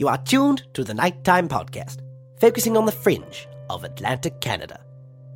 You 0.00 0.08
are 0.08 0.16
tuned 0.16 0.62
to 0.72 0.82
the 0.82 0.94
Nighttime 0.94 1.46
Podcast, 1.46 1.98
focusing 2.40 2.74
on 2.74 2.86
the 2.86 2.90
fringe 2.90 3.46
of 3.68 3.84
Atlantic 3.84 4.40
Canada. 4.40 4.80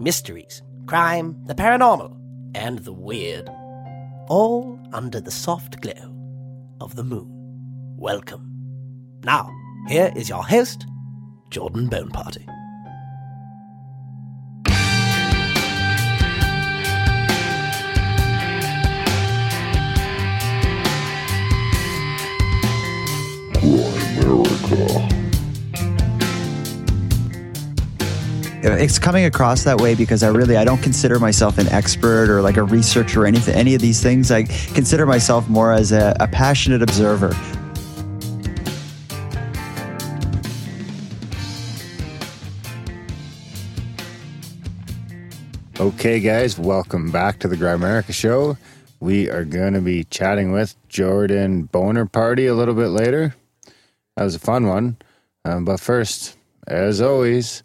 Mysteries, 0.01 0.63
crime, 0.87 1.39
the 1.45 1.55
paranormal, 1.55 2.19
and 2.55 2.79
the 2.79 2.95
weird. 2.95 3.47
All 4.29 4.81
under 4.95 5.21
the 5.21 5.31
soft 5.31 5.83
glow 5.83 5.93
of 6.81 6.97
the 6.97 7.05
moon. 7.05 7.27
Welcome. 7.99 8.51
Now, 9.23 9.51
here 9.87 10.11
is 10.17 10.31
your 10.31 10.43
host, 10.43 10.87
Jordan 11.51 11.89
Bonaparte. 11.89 12.39
It's 28.73 28.99
coming 28.99 29.27
across 29.27 29.63
that 29.65 29.79
way 29.79 29.95
because 29.95 30.23
I 30.23 30.29
really 30.29 30.57
I 30.57 30.65
don't 30.65 30.83
consider 30.83 31.19
myself 31.19 31.59
an 31.59 31.69
expert 31.69 32.31
or 32.31 32.41
like 32.41 32.57
a 32.57 32.63
researcher 32.63 33.23
or 33.23 33.27
anything 33.27 33.55
any 33.55 33.75
of 33.75 33.83
these 33.83 34.03
things. 34.03 34.31
I 34.31 34.45
consider 34.45 35.05
myself 35.05 35.49
more 35.51 35.73
as 35.73 35.93
a, 35.93 36.17
a 36.19 36.27
passionate 36.27 36.83
observer. 36.83 37.37
Okay, 45.79 46.21
guys, 46.21 46.59
welcome 46.59 47.11
back 47.11 47.41
to 47.41 47.49
the 47.49 47.57
Grimerica 47.57 48.15
Show. 48.15 48.57
We 49.01 49.29
are 49.29 49.45
going 49.45 49.75
to 49.75 49.83
be 49.83 50.05
chatting 50.05 50.53
with 50.53 50.75
Jordan 50.89 51.65
Boner 51.65 52.07
Party 52.07 52.47
a 52.47 52.55
little 52.55 52.75
bit 52.75 52.89
later. 52.89 53.35
That 54.17 54.25
was 54.25 54.37
a 54.37 54.39
fun 54.39 54.69
one. 54.69 54.97
Um, 55.45 55.67
but 55.67 55.81
first, 55.81 56.39
as 56.67 57.03
always, 57.03 57.63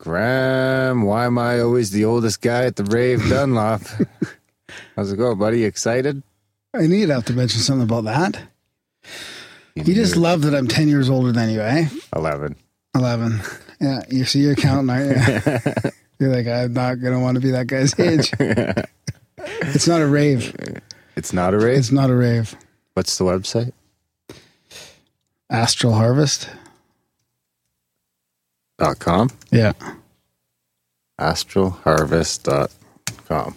Graham, 0.00 1.02
why 1.02 1.26
am 1.26 1.36
I 1.36 1.60
always 1.60 1.90
the 1.90 2.06
oldest 2.06 2.40
guy 2.40 2.64
at 2.64 2.76
the 2.76 2.84
rave 2.84 3.20
Dunlop? 3.28 3.82
How's 4.96 5.12
it 5.12 5.18
going, 5.18 5.38
buddy? 5.38 5.64
Excited? 5.64 6.22
I 6.72 6.86
knew 6.86 6.96
you'd 6.96 7.10
have 7.10 7.26
to 7.26 7.34
mention 7.34 7.60
something 7.60 7.82
about 7.82 8.04
that. 8.04 8.40
You, 9.74 9.84
just 9.94 10.16
love 10.16 10.40
that 10.42 10.54
I'm 10.54 10.68
10 10.68 10.88
years 10.88 11.10
older 11.10 11.32
than 11.32 11.50
you, 11.50 11.60
eh? 11.60 11.88
11. 12.16 12.56
11. 12.94 13.40
Yeah, 13.78 14.00
you 14.08 14.24
see 14.24 14.40
you're 14.40 14.54
counting, 14.54 14.88
aren't 14.88 15.10
you? 15.10 15.90
you're 16.18 16.34
like, 16.34 16.46
I'm 16.46 16.72
not 16.72 16.94
going 17.02 17.12
to 17.12 17.20
want 17.20 17.34
to 17.34 17.42
be 17.42 17.50
that 17.50 17.66
guy's 17.66 17.98
age. 18.00 18.32
it's 19.74 19.86
not 19.86 20.00
a 20.00 20.06
rave. 20.06 20.54
It's 21.14 21.34
not 21.34 21.52
a 21.52 21.58
rave? 21.58 21.76
It's 21.76 21.92
not 21.92 22.08
a 22.08 22.14
rave. 22.14 22.56
What's 22.94 23.18
the 23.18 23.24
website? 23.24 23.74
Astral 25.50 25.92
Harvest. 25.92 26.48
Dot 28.80 28.98
com? 28.98 29.30
Yeah. 29.52 29.74
Astralharvest.com. 31.20 33.54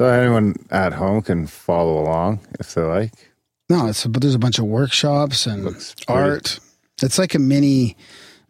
So 0.00 0.06
anyone 0.06 0.54
at 0.70 0.92
home 0.92 1.22
can 1.22 1.46
follow 1.46 1.98
along 1.98 2.40
if 2.60 2.74
they 2.74 2.82
like. 2.82 3.32
No, 3.70 3.86
it's 3.86 4.04
but 4.06 4.20
there's 4.20 4.34
a 4.34 4.38
bunch 4.38 4.58
of 4.58 4.66
workshops 4.66 5.46
and 5.46 5.74
art. 6.08 6.60
It's 7.02 7.18
like 7.18 7.34
a 7.34 7.38
mini 7.38 7.96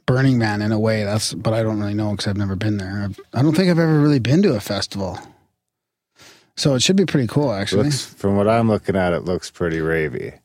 Burning 0.04 0.36
Man 0.36 0.62
in 0.62 0.72
a 0.72 0.80
way. 0.80 1.04
That's 1.04 1.32
but 1.32 1.54
I 1.54 1.62
don't 1.62 1.78
really 1.78 1.94
know 1.94 2.10
because 2.10 2.26
I've 2.26 2.36
never 2.36 2.56
been 2.56 2.78
there. 2.78 3.04
I've, 3.04 3.20
I 3.32 3.42
don't 3.42 3.54
think 3.54 3.70
I've 3.70 3.78
ever 3.78 4.00
really 4.00 4.18
been 4.18 4.42
to 4.42 4.56
a 4.56 4.60
festival. 4.60 5.16
So 6.56 6.74
it 6.74 6.82
should 6.82 6.96
be 6.96 7.06
pretty 7.06 7.28
cool, 7.28 7.52
actually. 7.52 7.84
Looks, 7.84 8.04
from 8.04 8.36
what 8.36 8.48
I'm 8.48 8.68
looking 8.68 8.96
at, 8.96 9.12
it 9.12 9.24
looks 9.24 9.48
pretty 9.50 9.78
ravey. 9.78 10.40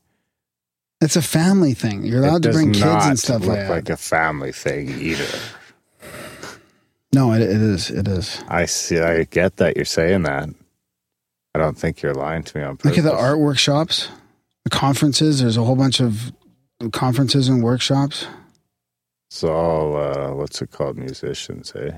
It's 1.01 1.15
a 1.15 1.21
family 1.21 1.73
thing. 1.73 2.03
You're 2.03 2.23
allowed 2.23 2.43
to 2.43 2.51
bring 2.51 2.73
kids 2.73 3.05
and 3.05 3.19
stuff 3.19 3.41
look 3.41 3.49
like 3.49 3.59
that. 3.59 3.69
like 3.69 3.89
a 3.89 3.97
family 3.97 4.51
thing 4.51 4.89
either. 4.89 5.39
no, 7.13 7.33
it, 7.33 7.41
it 7.41 7.49
is. 7.49 7.89
It 7.89 8.07
is. 8.07 8.43
I 8.47 8.65
see. 8.65 8.99
I 8.99 9.23
get 9.25 9.57
that 9.57 9.75
you're 9.75 9.85
saying 9.85 10.23
that. 10.23 10.49
I 11.55 11.59
don't 11.59 11.77
think 11.77 12.01
you're 12.01 12.13
lying 12.13 12.43
to 12.43 12.57
me 12.57 12.63
on 12.63 12.77
purpose. 12.77 12.97
Look 12.97 12.97
at 13.05 13.09
the 13.09 13.17
art 13.17 13.39
workshops, 13.39 14.09
the 14.63 14.69
conferences. 14.69 15.41
There's 15.41 15.57
a 15.57 15.63
whole 15.63 15.75
bunch 15.75 15.99
of 15.99 16.31
conferences 16.91 17.49
and 17.49 17.63
workshops. 17.63 18.27
It's 19.29 19.43
all 19.43 19.97
uh, 19.97 20.33
what's 20.33 20.61
it 20.61 20.71
called? 20.71 20.97
Musicians, 20.97 21.73
eh? 21.75 21.91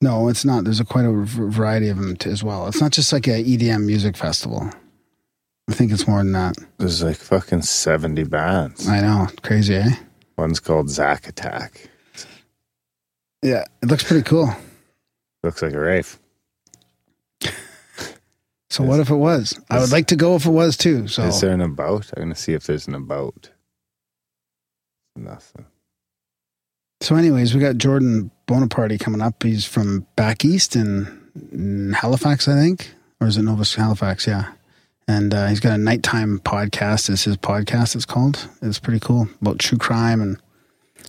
No, 0.00 0.28
it's 0.28 0.44
not. 0.44 0.64
There's 0.64 0.80
a 0.80 0.84
quite 0.84 1.06
a 1.06 1.12
variety 1.12 1.88
of 1.88 1.98
them 1.98 2.16
as 2.26 2.44
well. 2.44 2.66
It's 2.68 2.80
not 2.80 2.92
just 2.92 3.12
like 3.12 3.26
a 3.26 3.42
EDM 3.42 3.84
music 3.84 4.16
festival. 4.16 4.70
I 5.68 5.72
think 5.72 5.92
it's 5.92 6.06
more 6.06 6.18
than 6.18 6.32
that. 6.32 6.56
There's 6.78 7.02
like 7.02 7.16
fucking 7.16 7.62
seventy 7.62 8.24
bands. 8.24 8.86
I 8.86 9.00
know, 9.00 9.28
crazy, 9.42 9.76
eh? 9.76 9.90
One's 10.36 10.60
called 10.60 10.90
Zack 10.90 11.28
Attack. 11.28 11.88
Yeah, 13.42 13.64
it 13.82 13.86
looks 13.86 14.04
pretty 14.04 14.22
cool. 14.24 14.50
Looks 15.42 15.62
like 15.62 15.74
a 15.74 15.80
rave. 15.80 16.18
So 18.70 18.82
what 18.82 18.98
if 18.98 19.08
it 19.08 19.14
was? 19.14 19.56
I 19.70 19.78
would 19.78 19.92
like 19.92 20.08
to 20.08 20.16
go 20.16 20.34
if 20.34 20.46
it 20.46 20.50
was 20.50 20.76
too. 20.76 21.06
So 21.06 21.22
Is 21.22 21.40
there 21.40 21.52
an 21.52 21.60
about? 21.60 22.10
I'm 22.16 22.24
gonna 22.24 22.34
see 22.34 22.54
if 22.54 22.64
there's 22.64 22.88
an 22.88 22.94
about. 22.96 23.50
Nothing. 25.14 25.66
so 27.00 27.14
anyways, 27.14 27.54
we 27.54 27.60
got 27.60 27.76
Jordan 27.76 28.32
Bonaparte 28.46 28.98
coming 28.98 29.20
up. 29.20 29.44
He's 29.44 29.64
from 29.64 30.08
back 30.16 30.44
east 30.44 30.74
in, 30.74 31.06
in 31.52 31.92
Halifax, 31.92 32.48
I 32.48 32.54
think, 32.54 32.92
or 33.20 33.28
is 33.28 33.36
it 33.36 33.42
Nova 33.42 33.64
Scotia, 33.64 33.82
Halifax? 33.84 34.26
Yeah. 34.26 34.50
And 35.06 35.34
uh, 35.34 35.48
he's 35.48 35.60
got 35.60 35.74
a 35.74 35.78
nighttime 35.78 36.38
podcast. 36.40 37.10
It's 37.10 37.24
his 37.24 37.36
podcast. 37.36 37.94
It's 37.94 38.06
called. 38.06 38.48
It's 38.62 38.78
pretty 38.78 39.00
cool 39.00 39.28
about 39.42 39.58
true 39.58 39.78
crime 39.78 40.20
and 40.20 40.38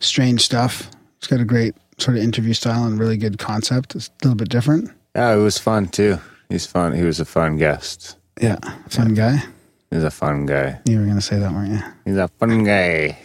strange 0.02 0.42
stuff. 0.42 0.90
He's 1.20 1.28
got 1.28 1.40
a 1.40 1.46
great 1.46 1.76
sort 1.98 2.18
of 2.18 2.24
interview 2.24 2.54
style 2.54 2.84
and 2.86 3.00
really 3.00 3.18
good 3.18 3.38
concept. 3.40 3.96
It's 3.96 4.08
a 4.08 4.26
little 4.26 4.36
bit 4.36 4.50
different. 4.50 4.92
Yeah, 5.16 5.34
it 5.34 5.38
was 5.38 5.58
fun 5.58 5.88
too. 5.88 6.20
He's 6.50 6.66
fun. 6.66 6.94
He 6.94 7.04
was 7.04 7.20
a 7.20 7.26
fun 7.26 7.58
guest. 7.58 8.18
Yeah, 8.42 8.58
fun 8.90 9.14
guy. 9.14 9.44
He's 9.92 10.04
a 10.04 10.12
fun 10.12 10.46
guy. 10.46 10.80
You 10.86 11.00
were 11.00 11.06
gonna 11.06 11.22
say 11.22 11.40
that, 11.40 11.52
weren't 11.54 11.72
you? 11.72 11.82
He's 12.04 12.18
a 12.18 12.28
fun 12.28 12.64
guy. 12.64 13.18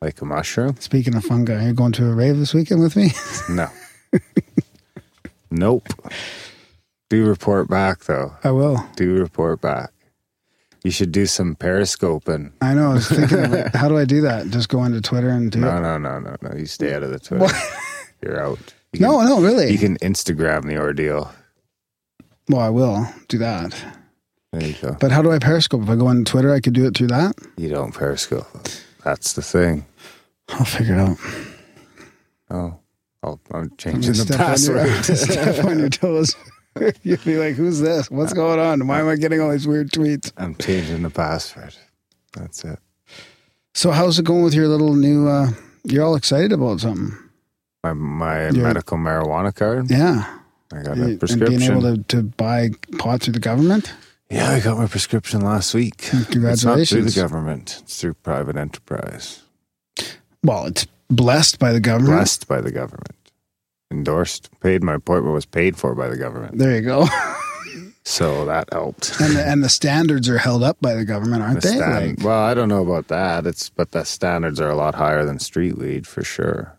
Like 0.00 0.20
a 0.20 0.24
mushroom? 0.24 0.76
Speaking 0.80 1.14
of 1.14 1.24
fun 1.24 1.44
guy, 1.44 1.62
you're 1.64 1.72
going 1.72 1.92
to 1.92 2.08
a 2.08 2.14
rave 2.14 2.36
this 2.36 2.54
weekend 2.54 2.80
with 2.82 2.96
me? 2.96 3.10
No. 3.48 3.68
nope. 5.50 5.88
Do 7.12 7.26
report 7.26 7.68
back 7.68 8.04
though. 8.04 8.32
I 8.42 8.52
will. 8.52 8.82
Do 8.96 9.12
report 9.18 9.60
back. 9.60 9.92
You 10.82 10.90
should 10.90 11.12
do 11.12 11.26
some 11.26 11.54
periscoping. 11.56 12.54
I 12.62 12.72
know. 12.72 12.92
I 12.92 12.94
was 12.94 13.06
thinking, 13.08 13.44
of 13.44 13.52
it. 13.52 13.74
how 13.76 13.86
do 13.90 13.98
I 13.98 14.06
do 14.06 14.22
that? 14.22 14.46
Just 14.48 14.70
go 14.70 14.82
into 14.84 15.02
Twitter 15.02 15.28
and 15.28 15.52
do 15.52 15.60
No, 15.60 15.76
it? 15.76 15.80
no, 15.82 15.98
no, 15.98 16.18
no, 16.20 16.36
no. 16.40 16.56
You 16.56 16.64
stay 16.64 16.94
out 16.94 17.02
of 17.02 17.10
the 17.10 17.18
Twitter. 17.18 17.54
You're 18.22 18.40
out. 18.42 18.58
You 18.94 19.00
No, 19.00 19.18
can, 19.18 19.28
no, 19.28 19.42
really. 19.42 19.70
You 19.70 19.76
can 19.76 19.98
Instagram 19.98 20.66
the 20.66 20.78
ordeal. 20.78 21.30
well, 22.48 22.62
I 22.62 22.70
will 22.70 23.06
do 23.28 23.36
that. 23.36 23.74
There 24.54 24.66
you 24.66 24.74
go. 24.80 24.96
But 24.98 25.12
how 25.12 25.20
do 25.20 25.30
I 25.32 25.38
Periscope? 25.38 25.82
If 25.82 25.90
I 25.90 25.96
go 25.96 26.06
on 26.06 26.24
Twitter, 26.24 26.50
I 26.54 26.60
could 26.60 26.72
do 26.72 26.86
it 26.86 26.96
through 26.96 27.08
that. 27.08 27.34
You 27.58 27.68
don't 27.68 27.92
periscope. 27.92 28.46
That's 29.04 29.34
the 29.34 29.42
thing. 29.42 29.84
I'll 30.48 30.64
figure 30.64 30.94
it 30.94 30.98
out. 30.98 31.18
Oh, 32.48 32.78
I'll, 33.22 33.38
I'm 33.50 33.64
I'm 33.64 33.76
changing 33.76 34.14
the 34.14 34.34
password. 34.34 34.88
step 35.04 35.62
on 35.66 35.78
your 35.78 35.90
toes. 35.90 36.34
You'll 37.02 37.18
be 37.24 37.36
like, 37.36 37.54
"Who's 37.54 37.80
this? 37.80 38.10
What's 38.10 38.32
going 38.32 38.58
on? 38.58 38.86
Why 38.86 39.00
am 39.00 39.08
I 39.08 39.16
getting 39.16 39.40
all 39.40 39.50
these 39.50 39.66
weird 39.68 39.90
tweets?" 39.90 40.32
I'm 40.36 40.54
changing 40.56 41.02
the 41.02 41.10
password. 41.10 41.74
That's 42.32 42.64
it. 42.64 42.78
So, 43.74 43.90
how's 43.90 44.18
it 44.18 44.24
going 44.24 44.42
with 44.42 44.54
your 44.54 44.68
little 44.68 44.94
new? 44.94 45.28
uh 45.28 45.50
You're 45.84 46.04
all 46.04 46.14
excited 46.16 46.52
about 46.52 46.80
something, 46.80 47.16
My 47.84 47.92
my 47.92 48.48
Your- 48.50 48.64
medical 48.64 48.96
marijuana 48.98 49.54
card. 49.54 49.90
yeah? 49.90 50.38
I 50.72 50.82
got 50.82 50.98
a 50.98 51.16
prescription. 51.18 51.42
And 51.52 51.58
being 51.58 51.70
able 51.70 51.96
to, 51.96 52.02
to 52.16 52.22
buy 52.22 52.70
pot 52.98 53.20
through 53.22 53.34
the 53.34 53.40
government. 53.40 53.92
yeah, 54.30 54.50
I 54.52 54.60
got 54.60 54.78
my 54.78 54.86
prescription 54.86 55.42
last 55.42 55.74
week. 55.74 55.98
Congratulations. 56.30 56.42
It's 56.54 56.64
not 56.64 56.88
through 56.88 57.02
the 57.10 57.20
government. 57.20 57.80
It's 57.82 58.00
through 58.00 58.14
private 58.14 58.56
enterprise. 58.56 59.42
Well, 60.42 60.64
it's 60.66 60.86
blessed 61.10 61.58
by 61.58 61.72
the 61.72 61.80
government. 61.80 62.16
Blessed 62.16 62.48
by 62.48 62.60
the 62.62 62.72
government. 62.72 63.14
Endorsed. 63.92 64.48
Paid. 64.60 64.82
My 64.82 64.94
appointment 64.94 65.34
was 65.34 65.44
paid 65.46 65.76
for 65.76 65.94
by 65.94 66.08
the 66.08 66.16
government. 66.16 66.58
There 66.58 66.74
you 66.74 66.82
go. 66.82 67.06
So 68.04 68.44
that 68.46 68.68
helped. 68.72 69.12
and 69.20 69.36
the, 69.36 69.46
and 69.46 69.62
the 69.62 69.68
standards 69.68 70.28
are 70.28 70.38
held 70.38 70.62
up 70.64 70.76
by 70.80 70.94
the 70.94 71.04
government, 71.04 71.42
aren't 71.42 71.62
The 71.62 71.68
they? 71.68 71.76
stand- 71.76 72.16
Like, 72.18 72.26
well, 72.26 72.40
I 72.40 72.52
don't 72.54 72.68
know 72.68 72.82
about 72.82 73.08
that. 73.08 73.46
It's 73.46 73.70
but 73.70 73.92
the 73.92 74.04
standards 74.04 74.60
are 74.60 74.68
a 74.70 74.74
lot 74.74 74.94
higher 74.96 75.24
than 75.24 75.38
street 75.38 75.78
weed 75.78 76.06
for 76.06 76.24
sure. 76.24 76.76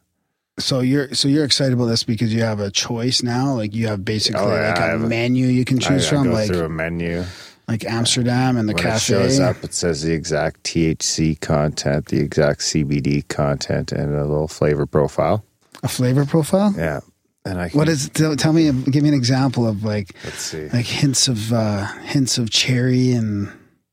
so 0.60 0.81
you're 0.81 1.13
so 1.13 1.27
you're 1.30 1.45
excited 1.45 1.74
about 1.74 1.86
this 1.86 2.04
because 2.04 2.33
you 2.33 2.42
have 2.44 2.60
a 2.60 2.69
choice 2.69 3.24
now. 3.24 3.54
Like 3.54 3.74
you 3.74 3.88
have 3.88 4.04
basically 4.04 4.42
Oh, 4.42 4.54
yeah, 4.54 4.69
like 4.74 4.80
I 4.80 4.89
a 4.92 4.98
menu 4.98 5.48
you 5.48 5.63
can 5.65 5.80
choose 5.80 6.06
I 6.07 6.10
from, 6.10 6.24
go 6.25 6.31
like 6.33 6.48
through 6.48 6.65
a 6.65 6.69
menu. 6.69 7.24
like 7.69 7.86
Amsterdam 7.86 8.57
and 8.57 8.68
the 8.68 8.74
when 8.74 8.83
cafe. 8.83 8.95
it 8.98 9.00
shows 9.21 9.39
up, 9.39 9.63
it 9.63 9.74
says 9.74 10.01
the 10.01 10.12
exact 10.12 10.63
THC 10.63 11.39
content, 11.39 12.07
the 12.07 12.19
exact 12.19 12.60
CBD 12.60 13.25
content, 13.30 13.94
and 13.94 14.13
a 14.13 14.25
little 14.25 14.50
flavor 14.50 14.86
profile. 14.86 15.45
A 15.84 15.88
flavor 15.88 16.26
profile. 16.26 16.74
Yeah, 16.78 17.02
and 17.46 17.60
I 17.60 17.70
can, 17.70 17.78
What 17.78 17.90
is? 17.90 18.10
Tell, 18.10 18.36
tell 18.36 18.54
me. 18.54 18.72
Give 18.72 19.04
me 19.04 19.10
an 19.10 19.16
example 19.16 19.68
of 19.68 19.84
like 19.84 20.16
Let's 20.24 20.42
see. 20.42 20.70
like 20.70 20.86
hints 20.86 21.28
of 21.28 21.52
uh 21.54 21.86
hints 22.04 22.38
of 22.38 22.50
cherry 22.50 23.12
and 23.12 23.52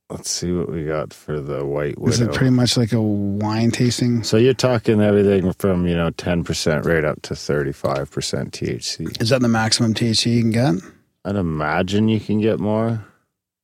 let's 0.08 0.30
see 0.30 0.52
what 0.52 0.70
we 0.70 0.84
got 0.84 1.12
for 1.12 1.40
the 1.40 1.64
white 1.64 1.98
widow. 1.98 2.12
Is 2.12 2.20
it 2.20 2.32
pretty 2.32 2.50
much 2.50 2.76
like 2.76 2.92
a 2.92 3.00
wine 3.00 3.70
tasting? 3.70 4.22
so 4.22 4.36
you're 4.36 4.54
talking 4.54 5.00
everything 5.00 5.52
from 5.54 5.86
you 5.86 5.96
know 5.96 6.10
10% 6.10 6.84
right 6.84 7.04
up 7.04 7.22
to 7.22 7.34
35% 7.34 8.06
THC. 8.50 9.20
Is 9.20 9.30
that 9.30 9.40
the 9.40 9.48
maximum 9.48 9.94
THC 9.94 10.34
you 10.34 10.40
can 10.42 10.50
get? 10.50 10.74
I'd 11.24 11.36
imagine 11.36 12.08
you 12.08 12.18
can 12.20 12.40
get 12.40 12.58
more. 12.60 13.04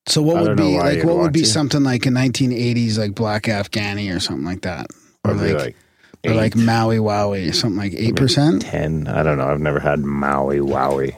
So 0.08 0.22
what 0.22 0.42
would 0.42 0.56
be 0.56 0.78
like? 0.78 1.02
What 1.02 1.16
would 1.16 1.32
be 1.32 1.40
to. 1.40 1.46
something 1.46 1.82
like 1.82 2.06
a 2.06 2.10
1980s 2.10 2.96
like 2.98 3.14
Black 3.14 3.44
Afghani 3.44 4.14
or 4.14 4.20
something 4.20 4.44
like 4.44 4.62
that, 4.62 4.86
or 5.24 5.34
like, 5.34 5.54
like, 5.54 5.76
or 6.26 6.34
like 6.34 6.56
Maui 6.56 6.98
Wowie, 6.98 7.54
something 7.54 7.78
like 7.78 7.94
eight 7.94 8.16
percent. 8.16 8.62
10. 8.62 9.08
I 9.08 9.22
don't 9.22 9.38
know. 9.38 9.48
I've 9.48 9.60
never 9.60 9.80
had 9.80 10.00
Maui 10.00 10.58
Wowie. 10.58 11.16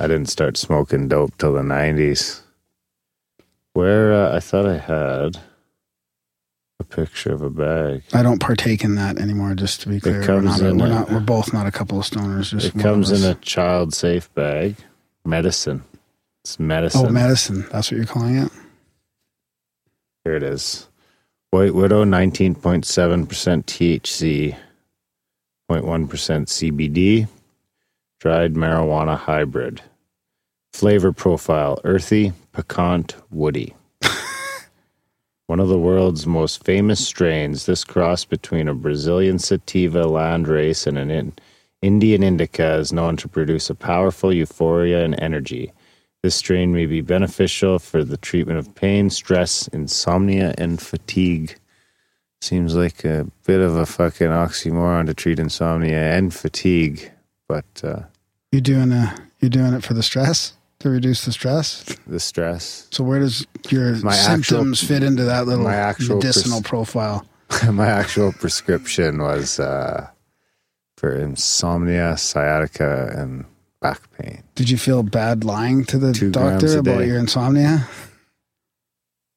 I 0.00 0.06
didn't 0.06 0.26
start 0.28 0.56
smoking 0.56 1.08
dope 1.08 1.36
till 1.38 1.52
the 1.54 1.62
90s. 1.62 2.40
Where 3.72 4.12
uh, 4.12 4.36
I 4.36 4.40
thought 4.40 4.66
I 4.66 4.78
had 4.78 5.38
a 6.80 6.84
picture 6.84 7.32
of 7.32 7.42
a 7.42 7.50
bag. 7.50 8.02
I 8.12 8.22
don't 8.22 8.40
partake 8.40 8.82
in 8.84 8.94
that 8.96 9.18
anymore. 9.18 9.54
Just 9.54 9.82
to 9.82 9.88
be 9.88 10.00
clear, 10.00 10.20
we're 10.20 10.40
not, 10.40 10.60
we're, 10.60 10.68
a- 10.68 10.72
not, 10.74 11.10
we're 11.10 11.20
both 11.20 11.52
not 11.52 11.66
a 11.66 11.70
couple 11.70 11.98
of 11.98 12.04
stoners. 12.04 12.50
Just 12.50 12.74
It 12.74 12.78
comes 12.80 13.10
in 13.10 13.28
a 13.28 13.34
child 13.36 13.94
safe 13.94 14.32
bag. 14.34 14.76
Medicine. 15.24 15.84
It's 16.44 16.58
medicine. 16.58 17.06
oh 17.06 17.10
medicine. 17.10 17.66
That's 17.70 17.90
what 17.90 17.98
you're 17.98 18.06
calling 18.06 18.36
it. 18.38 18.50
Here 20.24 20.34
it 20.34 20.42
is. 20.42 20.87
White 21.50 21.74
Widow, 21.74 22.04
19.7% 22.04 23.26
THC, 23.64 24.54
0.1% 25.70 26.06
CBD, 26.46 27.26
dried 28.20 28.52
marijuana 28.52 29.16
hybrid. 29.16 29.80
Flavor 30.74 31.10
profile 31.10 31.80
earthy, 31.84 32.34
piquant, 32.52 33.16
woody. 33.30 33.74
One 35.46 35.58
of 35.58 35.68
the 35.68 35.78
world's 35.78 36.26
most 36.26 36.62
famous 36.64 37.06
strains, 37.06 37.64
this 37.64 37.82
cross 37.82 38.26
between 38.26 38.68
a 38.68 38.74
Brazilian 38.74 39.38
sativa 39.38 40.04
landrace 40.04 40.86
and 40.86 40.98
an 40.98 41.10
in- 41.10 41.32
Indian 41.80 42.22
indica 42.22 42.74
is 42.74 42.92
known 42.92 43.16
to 43.16 43.26
produce 43.26 43.70
a 43.70 43.74
powerful 43.74 44.34
euphoria 44.34 45.02
and 45.02 45.18
energy. 45.18 45.72
This 46.22 46.34
strain 46.34 46.72
may 46.72 46.86
be 46.86 47.00
beneficial 47.00 47.78
for 47.78 48.02
the 48.02 48.16
treatment 48.16 48.58
of 48.58 48.74
pain, 48.74 49.08
stress, 49.10 49.68
insomnia, 49.68 50.52
and 50.58 50.80
fatigue. 50.80 51.56
Seems 52.40 52.74
like 52.74 53.04
a 53.04 53.26
bit 53.46 53.60
of 53.60 53.76
a 53.76 53.86
fucking 53.86 54.28
oxymoron 54.28 55.06
to 55.06 55.14
treat 55.14 55.38
insomnia 55.38 55.98
and 56.16 56.34
fatigue, 56.34 57.10
but 57.48 57.64
uh, 57.84 58.00
You 58.52 58.60
doing 58.60 58.92
a 58.92 59.14
you 59.40 59.48
doing 59.48 59.74
it 59.74 59.84
for 59.84 59.94
the 59.94 60.02
stress 60.02 60.54
to 60.80 60.88
reduce 60.90 61.24
the 61.24 61.32
stress. 61.32 61.84
the 62.06 62.18
stress. 62.20 62.88
So 62.90 63.04
where 63.04 63.20
does 63.20 63.46
your 63.68 63.94
My 63.96 64.16
actual- 64.16 64.24
symptoms 64.58 64.82
fit 64.82 65.02
into 65.04 65.24
that 65.24 65.46
little 65.46 65.64
my 65.64 65.74
actual 65.74 66.16
medicinal 66.16 66.60
pres- 66.60 66.68
profile? 66.68 67.26
My 67.72 67.86
actual 67.86 68.32
prescription 68.32 69.22
was 69.22 69.58
uh, 69.58 70.08
for 70.98 71.14
insomnia, 71.14 72.16
sciatica, 72.18 73.10
and 73.16 73.46
back 73.80 74.10
pain. 74.16 74.42
Did 74.54 74.70
you 74.70 74.76
feel 74.78 75.02
bad 75.02 75.44
lying 75.44 75.84
to 75.86 75.98
the 75.98 76.12
Two 76.12 76.30
doctor 76.30 76.78
about 76.78 77.06
your 77.06 77.18
insomnia? 77.18 77.88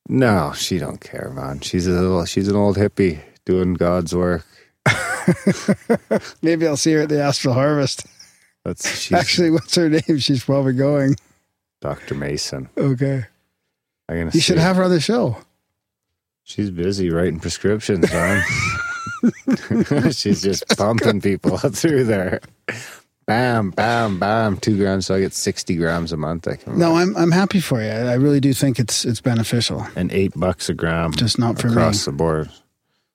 No, 0.09 0.53
she 0.55 0.77
don't 0.77 0.99
care, 0.99 1.31
man. 1.33 1.61
She's 1.61 1.87
a 1.87 1.91
little, 1.91 2.25
she's 2.25 2.47
an 2.47 2.55
old 2.55 2.77
hippie 2.77 3.21
doing 3.45 3.75
God's 3.75 4.15
work. 4.15 4.45
Maybe 6.41 6.67
I'll 6.67 6.77
see 6.77 6.93
her 6.93 7.01
at 7.01 7.09
the 7.09 7.21
Astral 7.21 7.53
Harvest. 7.53 8.05
That's 8.65 8.97
she's 8.99 9.17
Actually, 9.17 9.51
what's 9.51 9.75
her 9.75 9.89
name? 9.89 10.17
She's 10.17 10.43
probably 10.43 10.73
going. 10.73 11.15
Dr. 11.81 12.15
Mason. 12.15 12.69
Okay. 12.77 13.25
I'm 14.09 14.17
gonna. 14.17 14.31
You 14.33 14.41
should 14.41 14.57
have 14.57 14.75
her 14.75 14.83
on 14.83 14.91
the 14.91 14.99
show. 14.99 15.37
She's 16.43 16.69
busy 16.69 17.09
writing 17.09 17.39
prescriptions, 17.39 18.11
man. 18.11 18.43
She's 20.11 20.41
just 20.41 20.67
pumping 20.77 21.21
people 21.21 21.57
through 21.57 22.03
there. 22.05 22.41
Bam, 23.31 23.69
bam, 23.71 24.19
bam. 24.19 24.57
Two 24.57 24.75
grams, 24.77 25.05
so 25.05 25.15
I 25.15 25.21
get 25.21 25.33
sixty 25.33 25.75
grams 25.77 26.11
a 26.11 26.17
month. 26.17 26.47
I 26.49 26.57
can. 26.57 26.77
No, 26.77 26.97
I'm 26.97 27.15
I'm 27.15 27.31
happy 27.31 27.61
for 27.61 27.81
you. 27.81 27.87
I 27.89 28.11
I 28.11 28.13
really 28.15 28.41
do 28.41 28.53
think 28.53 28.77
it's 28.77 29.05
it's 29.05 29.21
beneficial. 29.21 29.87
and 29.95 30.11
eight 30.11 30.33
bucks 30.35 30.67
a 30.69 30.73
gram, 30.73 31.13
Just 31.13 31.39
not 31.39 31.57
for 31.57 31.67
me. 31.67 31.73
across 31.73 32.03
the 32.03 32.11
board. 32.11 32.49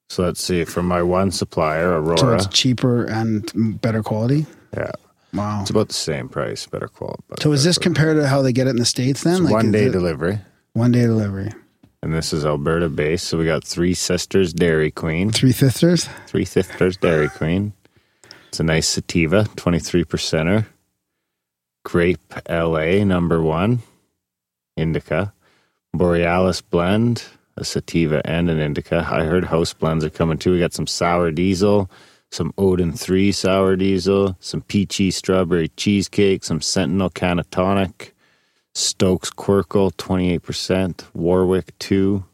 So 0.09 0.23
let's 0.25 0.43
see. 0.43 0.65
From 0.65 0.87
my 0.89 1.03
one 1.03 1.31
supplier, 1.33 2.01
Aurora, 2.01 2.17
So 2.19 2.33
it's 2.33 2.47
cheaper 2.47 3.05
and 3.05 3.81
better 3.83 4.03
quality. 4.03 4.47
yeah, 4.75 4.93
Wow. 5.35 5.61
it's 5.61 5.71
about 5.71 5.89
the 5.89 5.95
same 5.95 6.29
price, 6.31 6.65
better 6.67 6.89
quality. 6.89 7.23
So 7.41 7.53
is 7.53 7.65
this 7.65 7.77
compared 7.77 8.17
to 8.17 8.27
how 8.27 8.41
they 8.41 8.53
get 8.53 8.69
it 8.69 8.71
in 8.71 8.77
the 8.77 8.87
states? 8.87 9.23
Then 9.23 9.43
It's 9.43 9.51
one 9.53 9.71
day 9.71 9.91
delivery, 9.91 10.39
one 10.73 10.93
day 10.93 11.03
delivery. 11.03 11.53
and 12.03 12.15
this 12.15 12.33
is 12.33 12.47
Alberta 12.47 12.89
based. 12.89 13.27
So 13.27 13.37
we 13.37 13.45
got 13.45 13.65
Three 13.65 13.93
Sisters 13.95 14.55
Dairy 14.55 14.91
Queen, 14.93 15.31
Three 15.31 15.53
sisters. 15.53 16.09
Three 16.27 16.45
Sisters 16.47 16.97
Dairy 16.97 17.29
Queen. 17.29 17.73
It's 18.56 18.61
a 18.62 18.64
nice 18.64 18.88
sativa, 18.88 19.47
twenty 19.56 19.79
three 19.79 20.03
percenter. 20.03 20.64
Grape 21.85 22.32
LA 22.49 23.05
number 23.05 23.43
one, 23.43 23.81
indica, 24.79 25.35
Borealis 25.93 26.62
blend, 26.62 27.25
a 27.58 27.67
sativa 27.67 28.23
and 28.25 28.49
an 28.49 28.58
indica. 28.58 29.06
I 29.12 29.25
heard 29.25 29.44
house 29.44 29.75
blends 29.75 30.06
are 30.06 30.08
coming 30.08 30.38
too. 30.38 30.53
We 30.53 30.58
got 30.58 30.73
some 30.73 30.87
sour 30.87 31.31
diesel, 31.32 31.91
some 32.31 32.55
Odin 32.56 32.94
three 32.94 33.31
sour 33.31 33.76
diesel, 33.76 34.38
some 34.41 34.62
peachy 34.62 35.11
strawberry 35.11 35.69
cheesecake, 35.76 36.43
some 36.43 36.62
Sentinel 36.62 37.11
cannatonic, 37.11 38.12
Stokes 38.75 39.29
Quirkle 39.29 39.94
twenty 39.99 40.32
eight 40.32 40.44
percent, 40.44 41.05
Warwick 41.12 41.79
two, 41.79 42.25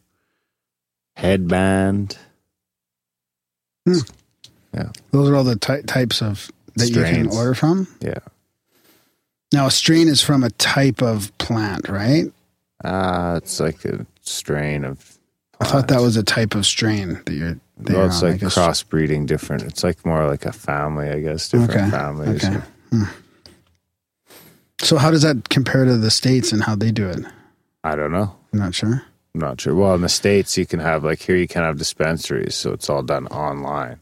hmm. 3.85 3.99
Headband. 4.73 4.97
Those 5.11 5.29
are 5.31 5.37
all 5.37 5.45
the 5.45 5.57
ty- 5.57 5.83
types 5.83 6.23
of 6.23 6.51
that 6.77 6.89
you 6.89 7.03
can 7.03 7.29
order 7.29 7.55
from. 7.55 7.87
Yeah. 8.01 8.19
Now, 9.53 9.67
a 9.67 9.71
strain 9.71 10.09
is 10.09 10.23
from 10.23 10.43
a 10.45 10.51
type 10.51 11.03
of 11.03 11.37
plant, 11.39 11.89
right? 11.89 12.33
Ah, 12.85 13.37
it's 13.37 13.61
like 13.61 13.85
a 13.85 14.07
strain 14.23 14.85
of. 14.85 15.19
I 15.61 15.65
thought 15.67 15.89
that 15.89 16.01
was 16.01 16.17
a 16.17 16.23
type 16.23 16.55
of 16.55 16.65
strain 16.67 17.21
that 17.27 17.33
you're. 17.33 17.59
That 17.79 17.97
Well, 17.97 18.07
it's 18.07 18.23
on, 18.23 18.31
like 18.33 18.41
crossbreeding 18.41 19.27
different. 19.27 19.63
It's 19.65 19.83
like 19.85 20.05
more 20.07 20.27
like 20.29 20.45
a 20.47 20.53
family, 20.53 21.09
I 21.11 21.21
guess. 21.21 21.49
Different 21.49 21.71
Okay, 21.73 21.91
families. 21.91 22.45
okay. 22.45 22.61
So, 24.81 24.99
how 24.99 25.11
does 25.11 25.23
that 25.23 25.49
compare 25.49 25.85
to 25.85 25.97
the 25.97 26.11
states 26.11 26.53
and 26.53 26.63
how 26.63 26.75
they 26.75 26.91
do 26.91 27.09
it? 27.09 27.25
I 27.85 27.95
don't 27.95 28.13
know. 28.13 28.35
I'm 28.53 28.59
not 28.59 28.75
sure. 28.75 29.03
I'm 29.35 29.41
not 29.41 29.61
sure. 29.61 29.75
Well, 29.75 29.95
in 29.95 30.01
the 30.03 30.09
states, 30.09 30.59
you 30.59 30.67
can 30.67 30.81
have 30.81 31.05
like 31.05 31.21
here, 31.23 31.37
you 31.37 31.49
can 31.49 31.63
have 31.63 31.79
dispensaries, 31.79 32.55
so 32.55 32.73
it's 32.73 32.91
all 32.91 33.03
done 33.03 33.27
online. 33.29 33.99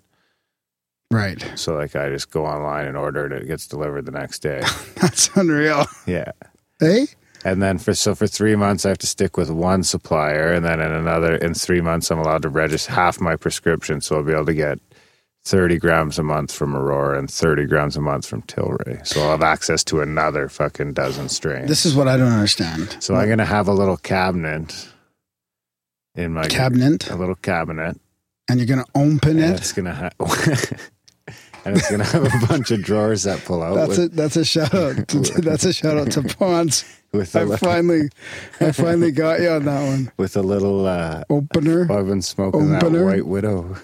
Right. 1.11 1.45
So 1.57 1.75
like, 1.75 1.97
I 1.97 2.09
just 2.09 2.31
go 2.31 2.47
online 2.47 2.87
and 2.87 2.97
order 2.97 3.27
it. 3.27 3.33
It 3.33 3.47
gets 3.47 3.67
delivered 3.67 4.07
the 4.07 4.13
next 4.13 4.41
day. 4.41 4.61
That's 5.01 5.29
unreal. 5.37 5.87
yeah. 6.07 6.33
Hey? 6.79 7.07
And 7.45 7.63
then 7.63 7.79
for 7.79 7.95
so 7.95 8.15
for 8.15 8.27
three 8.27 8.55
months, 8.55 8.85
I 8.85 8.91
have 8.91 8.99
to 8.99 9.07
stick 9.07 9.37
with 9.39 9.51
one 9.51 9.83
supplier, 9.83 10.53
and 10.53 10.65
then 10.65 10.79
in 10.79 10.93
another 10.93 11.37
in 11.37 11.55
three 11.55 11.81
months, 11.81 12.11
I'm 12.11 12.19
allowed 12.19 12.43
to 12.43 12.49
register 12.51 12.93
half 12.93 13.19
my 13.21 13.35
prescription, 13.35 14.03
so 14.03 14.17
I'll 14.17 14.23
be 14.23 14.33
able 14.33 14.45
to 14.45 14.53
get 14.55 14.79
thirty 15.47 15.79
grams 15.79 16.19
a 16.19 16.23
month 16.23 16.53
from 16.53 16.77
Aurora 16.77 17.19
and 17.19 17.31
thirty 17.31 17.65
grams 17.65 17.97
a 17.97 18.03
month 18.03 18.27
from 18.27 18.43
Tilray. 18.43 19.07
So 19.07 19.23
I'll 19.23 19.31
have 19.31 19.43
access 19.43 19.83
to 19.85 20.03
another 20.03 20.51
fucking 20.51 20.93
dozen 20.93 21.31
strains. 21.31 21.67
This 21.67 21.87
is 21.87 21.95
what 21.95 22.09
I 22.09 22.19
don't 22.19 22.31
understand. 22.31 22.95
so 23.01 23.15
I'm 23.15 23.27
gonna 23.31 23.47
have 23.47 23.69
a 23.69 23.73
little 23.73 23.97
cabinet 23.97 24.89
in 26.15 26.35
my 26.35 26.47
Cabinet, 26.47 27.09
a 27.11 27.17
little 27.17 27.37
cabinet, 27.37 27.99
and 28.51 28.59
you're 28.61 28.67
going 28.67 28.85
to 28.85 28.91
open 28.95 29.39
it. 29.39 29.53
it's 29.53 29.73
gonna 29.73 29.95
have. 29.95 30.13
And 31.65 31.77
it's 31.77 31.91
gonna 31.91 32.05
have 32.05 32.25
a 32.25 32.47
bunch 32.47 32.71
of 32.71 32.83
drawers 32.83 33.25
that 33.25 33.45
pull 33.45 33.63
out 33.63 33.75
That's 33.75 33.99
with, 33.99 34.13
a 34.13 34.17
that's 34.17 34.37
a 34.37 34.45
shout 34.45 34.75
out. 34.75 35.09
To, 35.09 35.19
that's 35.43 35.65
a 35.65 35.73
shout 35.73 35.99
out 35.99 36.11
to 36.13 36.23
Ponce. 36.23 36.85
with 37.13 37.35
a 37.35 37.41
I 37.41 37.43
little, 37.45 37.57
finally, 37.59 38.09
I 38.61 38.73
finally 38.73 39.11
got 39.13 39.41
you 39.41 39.51
on 39.51 39.65
that 39.67 39.87
one. 39.87 40.13
with 40.17 40.37
a 40.37 40.43
little 40.43 40.87
uh, 40.87 41.25
Opener. 41.29 41.91
I've 41.93 42.07
been 42.07 42.23
smoking 42.23 42.71
that 42.73 42.85
Opener. 42.85 43.05
White 43.05 43.27
Widow 43.27 43.77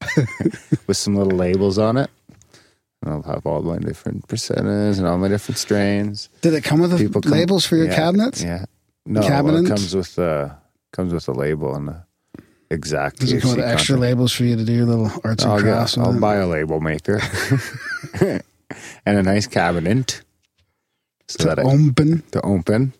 with 0.86 0.96
some 0.96 1.14
little 1.16 1.36
labels 1.36 1.78
on 1.78 1.96
it. 1.96 2.10
And 3.02 3.12
I'll 3.14 3.22
have 3.22 3.46
all 3.46 3.62
my 3.62 3.78
different 3.78 4.28
percentages 4.28 4.98
and 4.98 5.06
all 5.08 5.16
my 5.18 5.28
different 5.28 5.56
strains. 5.58 6.28
Did 6.42 6.52
it 6.54 6.64
come 6.64 6.80
with 6.80 6.96
People 6.98 7.22
come- 7.22 7.32
labels 7.32 7.64
for 7.64 7.76
your 7.76 7.86
yeah, 7.86 7.96
cabinets? 7.96 8.42
Yeah. 8.42 8.64
No, 9.06 9.20
well, 9.22 9.56
it 9.64 9.66
comes 9.68 9.94
with 9.96 10.18
uh 10.18 10.50
comes 10.92 11.12
with 11.12 11.26
a 11.28 11.32
label 11.32 11.74
and 11.74 11.88
the 11.88 12.02
exact. 12.70 13.20
Does 13.20 13.32
it 13.32 13.42
come 13.42 13.56
with 13.56 13.60
extra 13.60 13.94
content. 13.94 14.00
labels 14.00 14.32
for 14.32 14.44
you 14.44 14.56
to 14.56 14.64
do 14.64 14.72
your 14.72 14.86
little 14.86 15.10
arts 15.24 15.44
and 15.44 15.52
oh, 15.52 15.56
I'll, 15.56 15.60
crafts? 15.60 15.96
get, 15.96 16.04
I'll 16.04 16.20
buy 16.20 16.36
a 16.36 16.46
label 16.46 16.80
maker 16.80 17.20
and 18.20 18.42
a 19.18 19.22
nice 19.22 19.46
cabinet 19.46 20.22
so 21.28 21.38
to 21.38 21.44
that 21.48 21.58
I, 21.58 21.62
open. 21.62 22.22
to 22.32 22.42
open. 22.42 22.92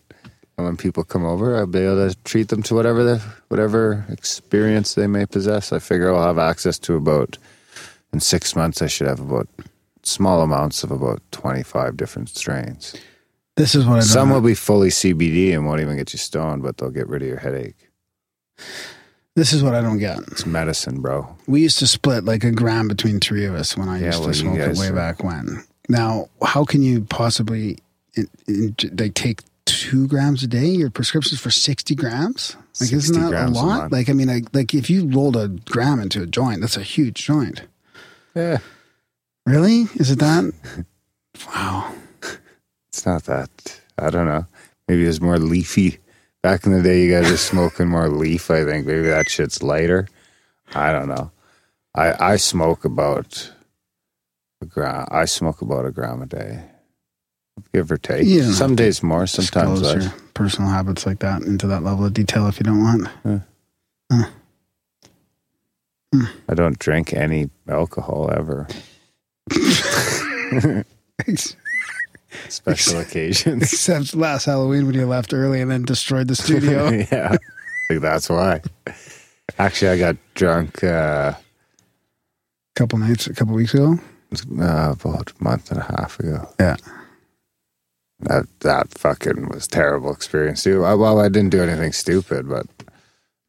And 0.57 0.65
when 0.65 0.77
people 0.77 1.03
come 1.03 1.25
over, 1.25 1.57
I'll 1.57 1.65
be 1.65 1.79
able 1.79 2.09
to 2.09 2.15
treat 2.23 2.49
them 2.49 2.61
to 2.63 2.75
whatever 2.75 3.03
the 3.03 3.17
whatever 3.47 4.05
experience 4.09 4.93
they 4.93 5.07
may 5.07 5.25
possess. 5.25 5.71
I 5.71 5.79
figure 5.79 6.13
I'll 6.13 6.23
have 6.23 6.37
access 6.37 6.77
to 6.79 6.95
about 6.95 7.37
in 8.13 8.19
six 8.19 8.55
months. 8.55 8.81
I 8.81 8.87
should 8.87 9.07
have 9.07 9.19
about 9.19 9.47
small 10.03 10.41
amounts 10.41 10.83
of 10.83 10.91
about 10.91 11.21
twenty 11.31 11.63
five 11.63 11.97
different 11.97 12.29
strains. 12.29 12.95
This 13.57 13.75
is 13.75 13.85
what 13.85 13.97
I. 13.97 13.99
Some 14.01 14.29
will 14.29 14.41
be 14.41 14.55
fully 14.55 14.89
CBD 14.89 15.53
and 15.53 15.65
won't 15.65 15.81
even 15.81 15.97
get 15.97 16.13
you 16.13 16.19
stoned, 16.19 16.63
but 16.63 16.77
they'll 16.77 16.89
get 16.89 17.07
rid 17.07 17.21
of 17.21 17.27
your 17.27 17.39
headache. 17.39 17.89
This 19.35 19.53
is 19.53 19.63
what 19.63 19.73
I 19.73 19.81
don't 19.81 19.97
get. 19.97 20.19
It's 20.27 20.45
medicine, 20.45 21.01
bro. 21.01 21.35
We 21.47 21.61
used 21.61 21.79
to 21.79 21.87
split 21.87 22.25
like 22.25 22.43
a 22.43 22.51
gram 22.51 22.87
between 22.87 23.19
three 23.19 23.45
of 23.45 23.55
us 23.55 23.77
when 23.77 23.87
I 23.87 23.99
Yeah, 23.99 24.07
used 24.07 24.19
well, 24.19 24.27
to 24.29 24.33
smoke 24.33 24.57
it 24.59 24.77
way 24.77 24.87
are- 24.89 24.93
back 24.93 25.23
when. 25.23 25.63
Now, 25.89 26.29
how 26.43 26.63
can 26.65 26.81
you 26.83 27.01
possibly 27.05 27.77
in, 28.15 28.27
in, 28.47 28.75
like 28.97 29.13
take 29.13 29.41
two 29.65 30.07
grams 30.07 30.43
a 30.43 30.47
day? 30.47 30.65
Your 30.67 30.89
prescription's 30.89 31.39
for 31.41 31.49
sixty 31.51 31.95
grams. 31.95 32.55
Like, 32.79 32.89
60 32.89 32.95
isn't 32.95 33.21
that 33.21 33.27
a 33.27 33.29
grams 33.31 33.57
a 33.57 33.61
lot? 33.65 33.91
like, 33.91 34.09
I 34.09 34.13
mean, 34.13 34.27
like, 34.27 34.45
like 34.53 34.73
if 34.73 34.89
you 34.89 35.07
rolled 35.07 35.35
a 35.35 35.47
gram 35.49 35.99
into 35.99 36.21
a 36.21 36.25
joint, 36.27 36.61
that's 36.61 36.77
a 36.77 36.83
huge 36.83 37.25
joint. 37.25 37.63
Yeah. 38.35 38.59
Really? 39.45 39.87
Is 39.95 40.11
it 40.11 40.19
that? 40.19 40.53
wow. 41.47 41.93
It's 42.89 43.05
not 43.05 43.23
that. 43.25 43.49
I 43.97 44.09
don't 44.09 44.27
know. 44.27 44.45
Maybe 44.87 45.05
it's 45.05 45.19
more 45.21 45.37
leafy. 45.37 45.97
Back 46.43 46.65
in 46.65 46.71
the 46.71 46.81
day, 46.81 47.03
you 47.03 47.11
guys 47.11 47.29
were 47.29 47.37
smoking 47.37 47.87
more 47.87 48.09
leaf. 48.09 48.49
I 48.49 48.63
think 48.65 48.87
maybe 48.87 49.07
that 49.09 49.29
shit's 49.29 49.61
lighter. 49.61 50.07
I 50.73 50.91
don't 50.91 51.07
know. 51.07 51.31
I 51.93 52.31
I 52.33 52.35
smoke 52.37 52.83
about 52.85 53.51
a 54.61 54.65
gram. 54.65 55.07
I 55.11 55.25
smoke 55.25 55.61
about 55.61 55.85
a 55.85 55.91
gram 55.91 56.21
a 56.21 56.25
day, 56.25 56.63
give 57.73 57.91
or 57.91 57.97
take. 57.97 58.27
Don't 58.27 58.53
Some 58.53 58.75
days 58.75 59.03
more, 59.03 59.27
sometimes 59.27 59.81
less. 59.81 60.03
your 60.03 60.13
personal 60.33 60.69
habits 60.71 61.05
like 61.05 61.19
that 61.19 61.43
into 61.43 61.67
that 61.67 61.83
level 61.83 62.05
of 62.05 62.13
detail 62.13 62.47
if 62.47 62.59
you 62.59 62.63
don't 62.63 62.81
want. 62.81 63.07
Hmm. 64.11 64.23
I 66.49 66.53
don't 66.53 66.77
drink 66.79 67.13
any 67.13 67.49
alcohol 67.69 68.31
ever. 68.33 68.67
Special 72.49 72.99
occasions. 72.99 73.63
Except 73.73 74.15
last 74.15 74.45
Halloween 74.45 74.85
when 74.85 74.95
you 74.95 75.05
left 75.05 75.33
early 75.33 75.61
and 75.61 75.69
then 75.69 75.83
destroyed 75.83 76.27
the 76.27 76.35
studio. 76.35 76.89
yeah, 77.11 77.35
think 77.87 78.01
that's 78.01 78.29
why. 78.29 78.61
Actually, 79.59 79.91
I 79.91 79.97
got 79.97 80.17
drunk 80.35 80.83
uh, 80.83 81.33
a 81.35 81.37
couple 82.75 82.99
nights, 82.99 83.27
a 83.27 83.33
couple 83.33 83.53
weeks 83.53 83.73
ago. 83.73 83.99
uh, 84.59 84.95
about 84.99 85.31
a 85.39 85.43
month 85.43 85.71
and 85.71 85.79
a 85.79 85.83
half 85.83 86.19
ago. 86.19 86.47
Yeah. 86.59 86.77
That 88.21 88.45
that 88.59 88.97
fucking 88.97 89.49
was 89.49 89.67
terrible 89.67 90.13
experience 90.13 90.63
too. 90.63 90.85
I, 90.85 90.93
well, 90.93 91.19
I 91.19 91.27
didn't 91.27 91.49
do 91.49 91.63
anything 91.63 91.91
stupid, 91.91 92.47
but 92.47 92.67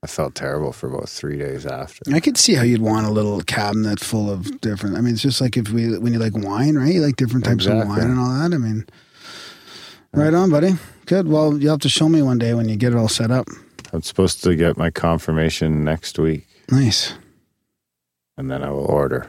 I 0.05 0.09
felt 0.09 0.35
terrible 0.35 0.73
for 0.73 0.89
about 0.93 1.09
three 1.09 1.39
days 1.39 1.65
after. 1.65 2.03
I 2.13 2.19
could 2.19 2.37
see 2.37 2.55
how 2.55 2.63
you'd 2.65 2.83
want 2.83 3.07
a 3.07 3.11
little 3.11 3.41
cabinet 3.43 4.01
full 4.01 4.31
of 4.31 4.61
different. 4.61 4.97
I 4.97 5.01
mean, 5.01 5.13
it's 5.15 5.23
just 5.23 5.41
like 5.41 5.57
if 5.57 5.69
we 5.71 5.97
when 5.99 6.13
you 6.13 6.19
like 6.19 6.35
wine, 6.37 6.75
right? 6.77 6.93
You 6.93 7.01
like 7.03 7.15
different 7.17 7.45
types 7.45 7.67
of 7.67 7.75
wine 7.87 8.01
and 8.01 8.19
all 8.19 8.29
that. 8.37 8.53
I 8.53 8.59
mean, 8.59 8.85
right 10.13 10.35
on, 10.35 10.51
buddy. 10.51 10.73
Good. 11.07 11.29
Well, 11.29 11.57
you'll 11.57 11.73
have 11.75 11.81
to 11.81 11.89
show 11.89 12.09
me 12.09 12.21
one 12.21 12.39
day 12.39 12.53
when 12.53 12.69
you 12.69 12.75
get 12.77 12.93
it 12.93 12.97
all 12.99 13.09
set 13.09 13.31
up. 13.31 13.47
I'm 13.93 14.03
supposed 14.03 14.43
to 14.43 14.57
get 14.57 14.77
my 14.77 14.91
confirmation 14.91 15.85
next 15.85 16.19
week, 16.19 16.49
Nice. 16.71 17.13
and 18.37 18.51
then 18.51 18.63
I 18.65 18.71
will 18.71 18.87
order. 18.87 19.29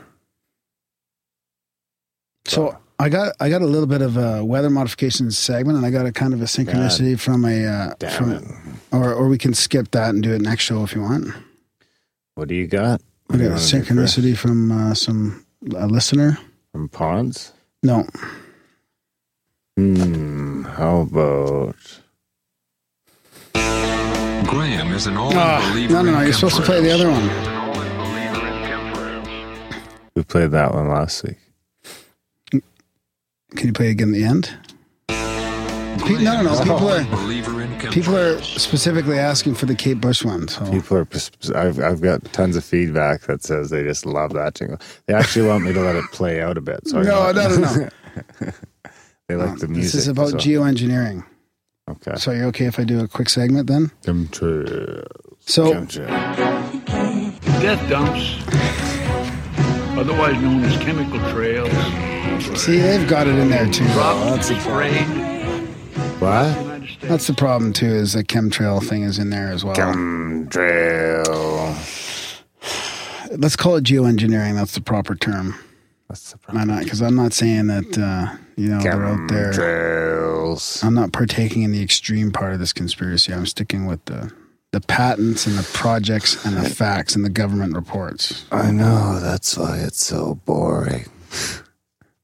So 2.45 2.77
I 2.99 3.09
got 3.09 3.33
I 3.39 3.49
got 3.49 3.61
a 3.61 3.65
little 3.65 3.87
bit 3.87 4.01
of 4.01 4.17
a 4.17 4.43
weather 4.45 4.69
modification 4.69 5.29
segment, 5.31 5.77
and 5.77 5.85
I 5.85 5.89
got 5.89 6.05
a 6.05 6.11
kind 6.11 6.33
of 6.33 6.41
a 6.41 6.45
synchronicity 6.45 7.19
from 7.19 7.43
a 7.45 7.65
uh, 7.65 7.93
Damn 7.99 8.11
from, 8.11 8.31
it! 8.31 8.43
or 8.91 9.13
or 9.13 9.27
we 9.27 9.37
can 9.37 9.53
skip 9.53 9.91
that 9.91 10.09
and 10.11 10.21
do 10.23 10.31
it 10.33 10.41
next 10.41 10.63
show 10.63 10.83
if 10.83 10.93
you 10.95 11.01
want. 11.01 11.27
What 12.35 12.47
do 12.47 12.55
you 12.55 12.67
got? 12.67 13.01
I 13.01 13.33
What 13.33 13.37
do 13.37 13.43
you 13.43 13.49
got 13.49 13.55
a 13.57 13.61
wanna 13.61 13.83
do 13.83 13.95
first? 13.95 14.17
synchronicity 14.17 14.37
from 14.37 14.71
uh, 14.71 14.93
some 14.93 15.45
a 15.75 15.87
listener. 15.87 16.37
from 16.71 16.87
Ponds. 16.89 17.51
No, 17.81 18.05
Hmm. 19.75 20.63
How 20.63 20.99
about 21.01 21.75
Graham 24.47 24.93
is 24.93 25.07
an 25.07 25.15
Ah, 25.17 25.61
all-believer 25.65 25.93
no, 25.93 26.01
no, 26.03 26.11
no. 26.11 26.21
You're 26.21 26.33
supposed 26.33 26.57
to 26.57 26.61
play 26.61 26.79
the 26.81 26.91
other 26.91 27.09
one. 27.09 27.27
we 30.15 30.23
played 30.23 30.51
that 30.51 30.73
one 30.73 30.89
last 30.89 31.23
week? 31.23 31.37
Can 33.55 33.67
you 33.67 33.73
play 33.73 33.89
again 33.89 34.09
at 34.09 34.13
the 34.15 34.23
end? 34.23 34.49
Pe- 36.05 36.21
no, 36.23 36.41
no, 36.41 36.53
no. 36.53 36.61
People 36.63 36.89
are 36.89 37.91
people 37.91 38.15
are 38.17 38.41
specifically 38.41 39.17
asking 39.17 39.55
for 39.55 39.65
the 39.67 39.75
Kate 39.75 40.01
Bush 40.01 40.25
one. 40.25 40.47
So 40.47 40.69
People 40.69 40.97
are. 40.97 41.07
I've 41.55 41.79
I've 41.79 42.01
got 42.01 42.23
tons 42.33 42.55
of 42.57 42.63
feedback 42.65 43.21
that 43.21 43.41
says 43.43 43.69
they 43.69 43.83
just 43.83 44.05
love 44.05 44.33
that 44.33 44.55
jingle. 44.55 44.79
They 45.05 45.13
actually 45.13 45.47
want 45.47 45.63
me 45.63 45.71
to 45.73 45.79
let 45.79 45.95
it 45.95 46.03
play 46.11 46.41
out 46.41 46.57
a 46.57 46.61
bit. 46.61 46.85
So 46.87 46.99
I 46.99 47.03
no, 47.03 47.31
know- 47.31 47.47
no, 47.49 47.55
no, 47.57 47.75
no. 47.75 47.89
they 49.29 49.35
like 49.35 49.59
the 49.59 49.67
music. 49.67 49.83
This 49.83 49.95
is 49.95 50.07
about 50.07 50.29
so- 50.29 50.37
geoengineering. 50.37 51.23
Okay. 51.89 52.15
So 52.15 52.31
you're 52.31 52.45
okay 52.47 52.65
if 52.65 52.79
I 52.79 52.85
do 52.85 53.01
a 53.03 53.07
quick 53.07 53.29
segment 53.29 53.67
then? 53.67 53.91
Chemtrails. 54.03 55.05
So 55.41 55.73
Chemtrails. 55.73 56.07
death 57.61 57.89
dumps, 57.89 58.39
otherwise 59.99 60.41
known 60.41 60.63
as 60.63 60.77
chemical 60.81 61.19
trails, 61.31 61.69
see, 62.55 62.77
they've 62.77 63.07
got 63.07 63.27
it 63.27 63.35
in 63.35 63.49
there 63.49 63.67
too. 63.67 63.85
though. 63.85 64.25
That's 64.25 64.49
the 64.49 64.55
problem. 64.55 65.67
What? 66.19 66.81
That's 67.01 67.27
the 67.27 67.33
problem 67.33 67.73
too. 67.73 67.87
Is 67.87 68.13
the 68.13 68.23
chemtrail 68.23 68.85
thing 68.87 69.03
is 69.03 69.19
in 69.19 69.29
there 69.29 69.49
as 69.49 69.63
well. 69.65 69.75
Chemtrail. 69.75 71.53
Let's 73.37 73.55
call 73.55 73.75
it 73.75 73.83
geoengineering. 73.83 74.55
That's 74.55 74.73
the 74.73 74.81
proper 74.81 75.15
term. 75.15 75.55
That's 76.09 76.31
the 76.31 76.39
I'm 76.49 76.67
not 76.67 76.83
because 76.83 77.01
I'm 77.01 77.15
not 77.15 77.33
saying 77.33 77.67
that 77.67 77.97
uh, 77.97 78.35
you 78.55 78.69
know 78.69 78.79
they're 78.81 79.05
out 79.05 79.27
there. 79.29 79.51
Chemtrails. 79.51 80.83
I'm 80.83 80.93
not 80.93 81.11
partaking 81.11 81.63
in 81.63 81.71
the 81.71 81.81
extreme 81.81 82.31
part 82.31 82.53
of 82.53 82.59
this 82.59 82.73
conspiracy. 82.73 83.33
I'm 83.33 83.45
sticking 83.45 83.85
with 83.85 84.03
the 84.05 84.31
the 84.71 84.81
patents 84.81 85.45
and 85.45 85.57
the 85.57 85.63
projects 85.73 86.45
and 86.45 86.57
the 86.57 86.69
facts 86.75 87.15
and 87.15 87.23
the 87.23 87.29
government 87.29 87.75
reports. 87.75 88.45
I 88.51 88.71
know. 88.71 89.19
That's 89.19 89.57
why 89.57 89.79
it's 89.79 90.05
so 90.05 90.35
boring. 90.45 91.05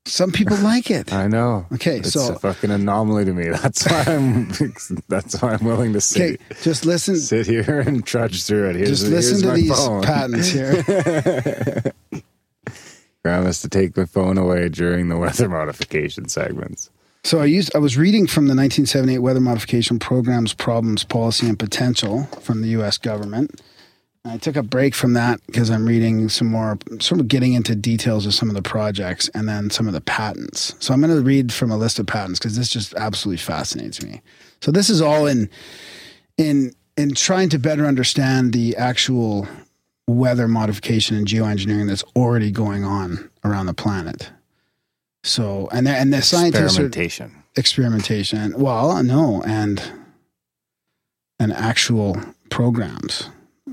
Some 0.09 0.31
people 0.31 0.57
like 0.57 0.89
it. 0.91 1.13
I 1.13 1.27
know. 1.27 1.65
Okay, 1.73 1.97
so 1.97 1.97
It's 1.99 2.13
so- 2.13 2.33
a 2.33 2.39
fucking 2.39 2.71
anomaly 2.71 3.25
to 3.25 3.33
me. 3.33 3.49
That's 3.49 3.85
why 3.89 4.03
I'm. 4.07 4.51
That's 5.07 5.41
why 5.41 5.53
I'm 5.53 5.63
willing 5.65 5.93
to 5.93 5.97
Okay, 5.99 6.37
sit 6.37 6.41
just 6.61 6.85
listen. 6.85 7.15
sit 7.17 7.45
here 7.47 7.79
and 7.79 8.05
trudge 8.05 8.43
through 8.43 8.69
it. 8.71 8.75
Here's, 8.75 9.01
Just 9.01 9.11
listen 9.11 9.41
to 9.47 9.53
these 9.55 9.69
phone. 9.75 10.01
patents 10.03 10.49
here. 10.49 10.83
Has 13.25 13.61
to 13.61 13.69
take 13.69 13.93
the 13.93 14.07
phone 14.07 14.37
away 14.39 14.69
during 14.69 15.09
the 15.09 15.17
weather 15.17 15.47
modification 15.59 16.27
segments. 16.29 16.89
So 17.23 17.39
I 17.39 17.45
used 17.45 17.75
I 17.75 17.79
was 17.79 17.97
reading 17.97 18.25
from 18.27 18.45
the 18.47 18.55
1978 18.55 19.19
Weather 19.19 19.39
Modification 19.39 19.99
Programs 19.99 20.53
Problems 20.53 21.03
Policy 21.03 21.47
and 21.47 21.59
Potential 21.59 22.23
from 22.41 22.61
the 22.61 22.69
US 22.69 22.97
government. 22.97 23.61
I 24.25 24.38
took 24.38 24.57
a 24.57 24.63
break 24.63 24.93
from 24.95 25.13
that 25.13 25.39
because 25.47 25.69
I'm 25.69 25.85
reading 25.85 26.27
some 26.27 26.47
more 26.47 26.77
sort 26.99 27.21
of 27.21 27.27
getting 27.29 27.53
into 27.53 27.73
details 27.73 28.25
of 28.25 28.33
some 28.33 28.49
of 28.49 28.55
the 28.55 28.61
projects 28.61 29.29
and 29.29 29.47
then 29.47 29.69
some 29.69 29.88
of 29.88 29.93
the 29.93 30.01
patents. 30.01 30.75
So 30.79 30.93
I'm 30.93 31.01
going 31.01 31.15
to 31.15 31.21
read 31.21 31.53
from 31.53 31.71
a 31.71 31.77
list 31.77 31.99
of 31.99 32.07
patents 32.07 32.38
because 32.38 32.57
this 32.57 32.69
just 32.69 32.93
absolutely 32.95 33.38
fascinates 33.38 34.03
me. 34.03 34.21
So 34.61 34.71
this 34.71 34.89
is 34.89 35.01
all 35.01 35.25
in 35.25 35.49
in 36.38 36.73
in 36.97 37.13
trying 37.13 37.47
to 37.49 37.59
better 37.59 37.85
understand 37.85 38.51
the 38.51 38.75
actual 38.75 39.47
weather 40.05 40.47
modification 40.49 41.15
and 41.15 41.25
geoengineering 41.25 41.88
that's 41.88 42.03
already 42.15 42.51
going 42.51 42.83
on 42.83 43.29
around 43.45 43.67
the 43.67 43.73
planet. 43.73 44.31
So 45.23 45.69
and 45.71 45.88
the, 45.88 45.91
and 45.91 46.13
the 46.13 46.21
scientists 46.21 46.77
are, 46.77 46.85
Experimentation. 46.85 47.43
experimentation. 47.55 48.53
Well, 48.59 49.01
no, 49.01 49.41
and 49.43 49.81
and 51.39 51.53
actual 51.53 52.17
programs 52.49 53.29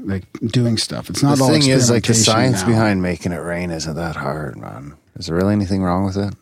like 0.06 0.24
doing 0.40 0.76
stuff. 0.76 1.10
It's 1.10 1.22
not 1.22 1.32
all. 1.32 1.36
the 1.48 1.54
all 1.54 1.60
thing 1.60 1.68
is, 1.68 1.90
like 1.90 2.04
the 2.04 2.14
science 2.14 2.62
now. 2.62 2.68
behind 2.68 3.02
making 3.02 3.32
it 3.32 3.38
rain 3.38 3.70
isn't 3.70 3.94
that 3.94 4.16
hard, 4.16 4.56
man. 4.56 4.94
Is 5.16 5.26
there 5.26 5.36
really 5.36 5.52
anything 5.52 5.82
wrong 5.82 6.04
with 6.04 6.16
it? 6.16 6.34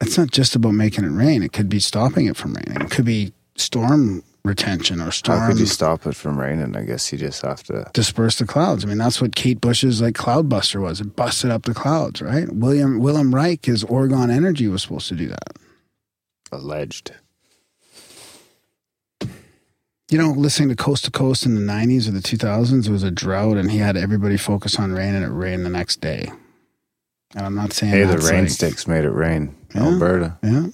It's 0.00 0.18
not 0.18 0.30
just 0.30 0.54
about 0.54 0.72
making 0.72 1.04
it 1.04 1.10
rain. 1.10 1.42
It 1.42 1.52
could 1.52 1.68
be 1.68 1.80
stopping 1.80 2.26
it 2.26 2.36
from 2.36 2.54
raining. 2.54 2.82
It 2.82 2.90
could 2.90 3.06
be 3.06 3.32
storm 3.56 4.22
retention 4.44 5.00
or 5.00 5.10
storm. 5.10 5.40
How 5.40 5.48
could 5.48 5.58
you 5.58 5.66
stop 5.66 6.06
it 6.06 6.14
from 6.14 6.38
raining? 6.38 6.76
I 6.76 6.84
guess 6.84 7.10
you 7.10 7.18
just 7.18 7.42
have 7.42 7.62
to. 7.64 7.90
disperse 7.92 8.38
the 8.38 8.46
clouds. 8.46 8.84
I 8.84 8.88
mean, 8.88 8.98
that's 8.98 9.20
what 9.20 9.34
Kate 9.34 9.60
Bush's 9.60 10.00
like 10.00 10.14
cloud 10.14 10.48
buster 10.48 10.80
was. 10.80 11.00
It 11.00 11.16
busted 11.16 11.50
up 11.50 11.64
the 11.64 11.74
clouds, 11.74 12.20
right? 12.20 12.50
William 12.52 12.98
Wilhelm 12.98 13.34
Reich, 13.34 13.64
his 13.64 13.84
Orgone 13.84 14.30
Energy 14.30 14.68
was 14.68 14.82
supposed 14.82 15.08
to 15.08 15.14
do 15.14 15.28
that. 15.28 15.56
Alleged. 16.52 17.12
You 20.08 20.18
know, 20.18 20.30
listening 20.30 20.68
to 20.68 20.76
Coast 20.76 21.04
to 21.06 21.10
Coast 21.10 21.46
in 21.46 21.54
the 21.56 21.60
90s 21.72 22.06
or 22.06 22.12
the 22.12 22.20
2000s, 22.20 22.86
it 22.86 22.92
was 22.92 23.02
a 23.02 23.10
drought 23.10 23.56
and 23.56 23.70
he 23.70 23.78
had 23.78 23.96
everybody 23.96 24.36
focus 24.36 24.78
on 24.78 24.92
rain 24.92 25.14
and 25.16 25.24
it 25.24 25.30
rained 25.30 25.64
the 25.64 25.70
next 25.70 26.00
day. 26.00 26.30
And 27.34 27.44
I'm 27.44 27.56
not 27.56 27.72
saying 27.72 27.92
Hey, 27.92 28.04
the 28.04 28.18
rain 28.18 28.42
like- 28.44 28.50
sticks 28.50 28.86
made 28.86 29.04
it 29.04 29.10
rain. 29.10 29.54
Yeah. 29.74 29.82
Alberta. 29.86 30.38
Yeah. 30.44 30.66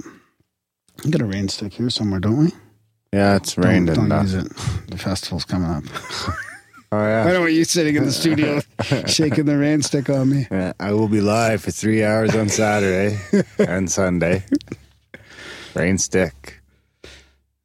We 1.04 1.10
got 1.10 1.22
a 1.22 1.26
rain 1.26 1.48
stick 1.48 1.72
here 1.72 1.88
somewhere, 1.88 2.20
don't 2.20 2.36
we? 2.36 2.52
Yeah, 3.12 3.36
it's 3.36 3.56
rained 3.58 3.88
don't, 3.88 4.08
don't 4.08 4.22
use 4.22 4.34
it. 4.34 4.52
The 4.88 4.98
festival's 4.98 5.44
coming 5.46 5.70
up. 5.70 5.84
Oh 5.90 6.36
I 6.98 7.08
yeah. 7.08 7.32
don't 7.32 7.40
want 7.40 7.52
you 7.54 7.64
sitting 7.64 7.96
in 7.96 8.04
the 8.04 8.12
studio 8.12 8.60
shaking 9.06 9.46
the 9.46 9.56
rain 9.56 9.80
stick 9.80 10.10
on 10.10 10.28
me. 10.28 10.46
Yeah, 10.50 10.74
I 10.78 10.92
will 10.92 11.08
be 11.08 11.22
live 11.22 11.62
for 11.62 11.70
three 11.70 12.04
hours 12.04 12.36
on 12.36 12.50
Saturday 12.50 13.18
and 13.58 13.90
Sunday. 13.90 14.44
Rain 15.74 15.96
stick. 15.96 16.60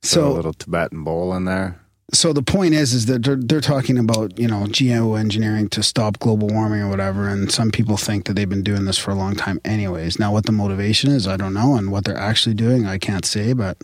Throw 0.04 0.32
a 0.32 0.34
little 0.34 0.54
Tibetan 0.54 1.04
bowl 1.04 1.34
in 1.34 1.46
there. 1.46 1.80
so 2.14 2.32
the 2.32 2.42
point 2.44 2.74
is, 2.74 2.94
is 2.94 3.08
that 3.08 3.24
they're, 3.24 3.36
they're 3.36 3.62
talking 3.62 3.98
about 3.98 4.38
you 4.40 4.48
know 4.48 4.64
GMO 4.66 5.20
engineering 5.20 5.68
to 5.70 5.84
stop 5.84 6.20
global 6.20 6.48
warming 6.48 6.82
or 6.82 6.90
whatever, 6.90 7.28
and 7.28 7.52
some 7.52 7.72
people 7.72 7.98
think 7.98 8.26
that 8.26 8.34
they've 8.34 8.48
been 8.50 8.64
doing 8.64 8.86
this 8.86 8.98
for 8.98 9.12
a 9.12 9.16
long 9.16 9.36
time, 9.36 9.60
anyways. 9.66 10.20
Now, 10.20 10.32
what 10.32 10.46
the 10.46 10.52
motivation 10.52 11.12
is, 11.12 11.28
I 11.28 11.36
don't 11.38 11.54
know, 11.54 11.76
and 11.76 11.92
what 11.92 12.06
they're 12.06 12.18
actually 12.18 12.56
doing, 12.56 12.86
I 12.86 12.98
can't 12.98 13.26
say. 13.26 13.54
But 13.54 13.78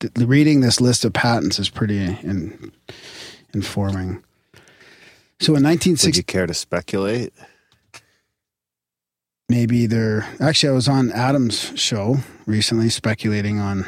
th- 0.00 0.12
reading 0.16 0.60
this 0.60 0.80
list 0.80 1.04
of 1.04 1.12
patents 1.12 1.58
is 1.58 1.68
pretty 1.70 1.98
in, 2.02 2.72
informing. 3.54 4.22
So 5.40 5.52
in 5.54 5.62
Would 5.62 5.68
1960, 5.70 6.18
you 6.18 6.24
care 6.24 6.46
to 6.46 6.54
speculate? 6.54 7.32
maybe 9.48 9.86
they're 9.86 10.26
actually 10.38 10.70
I 10.70 10.72
was 10.72 10.88
on 10.88 11.10
Adam's 11.10 11.72
show 11.78 12.18
recently 12.46 12.88
speculating 12.88 13.58
on. 13.58 13.84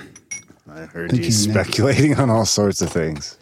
I 0.75 0.87
heard 0.87 1.13
you 1.13 1.25
you 1.25 1.31
speculating 1.31 2.19
on 2.19 2.31
all 2.31 2.47
sorts 2.47 2.81
of 2.81 2.91
things. 2.91 3.37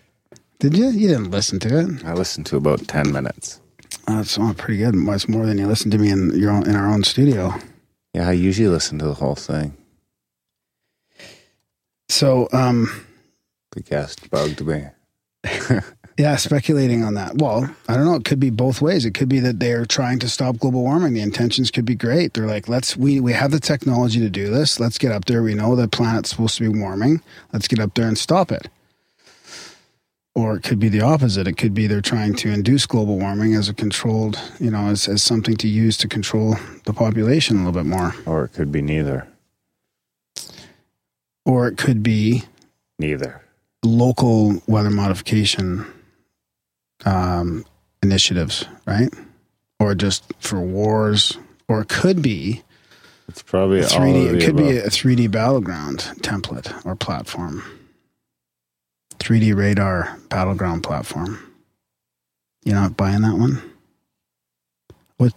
Did 0.58 0.76
you? 0.76 0.88
You 0.88 1.08
didn't 1.08 1.30
listen 1.30 1.60
to 1.60 1.78
it. 1.78 2.04
I 2.04 2.12
listened 2.12 2.46
to 2.46 2.56
about 2.56 2.88
10 2.88 3.12
minutes. 3.12 3.60
Oh, 4.08 4.16
that's 4.16 4.36
oh, 4.36 4.52
pretty 4.56 4.78
good. 4.78 4.96
Much 4.96 5.28
more 5.28 5.46
than 5.46 5.56
you 5.56 5.68
listened 5.68 5.92
to 5.92 5.98
me 5.98 6.10
in 6.10 6.36
your 6.36 6.50
own, 6.50 6.68
in 6.68 6.74
our 6.74 6.88
own 6.88 7.04
studio. 7.04 7.54
Yeah, 8.14 8.28
I 8.28 8.32
usually 8.32 8.68
listen 8.68 8.98
to 8.98 9.04
the 9.04 9.14
whole 9.14 9.36
thing. 9.36 9.76
So, 12.08 12.48
um, 12.52 13.06
The 13.72 13.82
guest 13.82 14.28
bugged 14.30 14.66
me. 14.66 14.86
yeah, 16.20 16.36
speculating 16.36 17.02
on 17.02 17.14
that. 17.14 17.36
Well, 17.36 17.74
I 17.88 17.94
don't 17.94 18.04
know. 18.04 18.14
It 18.14 18.26
could 18.26 18.38
be 18.38 18.50
both 18.50 18.82
ways. 18.82 19.06
It 19.06 19.14
could 19.14 19.30
be 19.30 19.40
that 19.40 19.58
they're 19.58 19.86
trying 19.86 20.18
to 20.18 20.28
stop 20.28 20.58
global 20.58 20.82
warming. 20.82 21.14
The 21.14 21.22
intentions 21.22 21.70
could 21.70 21.86
be 21.86 21.94
great. 21.94 22.34
They're 22.34 22.46
like, 22.46 22.68
let's 22.68 22.94
we 22.94 23.20
we 23.20 23.32
have 23.32 23.52
the 23.52 23.58
technology 23.58 24.20
to 24.20 24.28
do 24.28 24.50
this. 24.50 24.78
Let's 24.78 24.98
get 24.98 25.12
up 25.12 25.24
there. 25.24 25.42
We 25.42 25.54
know 25.54 25.74
the 25.74 25.88
planet's 25.88 26.28
supposed 26.28 26.58
to 26.58 26.70
be 26.70 26.78
warming. 26.78 27.22
Let's 27.54 27.66
get 27.68 27.78
up 27.80 27.94
there 27.94 28.06
and 28.06 28.18
stop 28.18 28.52
it. 28.52 28.68
Or 30.34 30.56
it 30.56 30.62
could 30.62 30.78
be 30.78 30.90
the 30.90 31.00
opposite. 31.00 31.48
It 31.48 31.56
could 31.56 31.72
be 31.72 31.86
they're 31.86 32.02
trying 32.02 32.34
to 32.36 32.50
induce 32.50 32.84
global 32.84 33.18
warming 33.18 33.54
as 33.54 33.70
a 33.70 33.74
controlled, 33.74 34.38
you 34.60 34.70
know, 34.70 34.88
as, 34.88 35.08
as 35.08 35.22
something 35.22 35.56
to 35.56 35.68
use 35.68 35.96
to 35.98 36.08
control 36.08 36.54
the 36.84 36.92
population 36.92 37.56
a 37.56 37.64
little 37.64 37.82
bit 37.82 37.88
more. 37.88 38.14
Or 38.26 38.44
it 38.44 38.52
could 38.52 38.70
be 38.70 38.82
neither. 38.82 39.26
Or 41.46 41.66
it 41.66 41.78
could 41.78 42.02
be 42.02 42.44
Neither. 42.98 43.40
local 43.82 44.62
weather 44.66 44.90
modification 44.90 45.86
um, 47.04 47.64
initiatives, 48.02 48.66
right? 48.86 49.12
Or 49.78 49.94
just 49.94 50.24
for 50.40 50.60
wars, 50.60 51.38
or 51.68 51.80
it 51.82 51.88
could 51.88 52.22
be 52.22 52.62
It's 53.28 53.42
probably 53.42 53.80
a 53.80 53.84
3D. 53.84 54.28
of 54.28 54.34
It 54.36 54.44
could 54.44 54.56
be 54.56 54.76
a 54.76 54.88
3D 54.88 55.30
battleground 55.30 56.00
template 56.20 56.84
or 56.84 56.94
platform. 56.96 57.62
3D 59.18 59.54
radar 59.54 60.18
battleground 60.28 60.82
platform. 60.82 61.38
You're 62.64 62.74
not 62.74 62.96
buying 62.96 63.22
that 63.22 63.36
one. 63.36 63.62
What? 65.16 65.32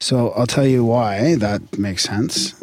So 0.00 0.30
I'll 0.30 0.46
tell 0.46 0.66
you 0.66 0.84
why 0.84 1.36
that 1.36 1.78
makes 1.78 2.04
sense. 2.04 2.54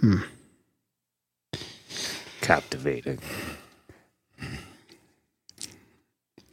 Hmm. 0.00 0.20
Captivating. 2.44 3.18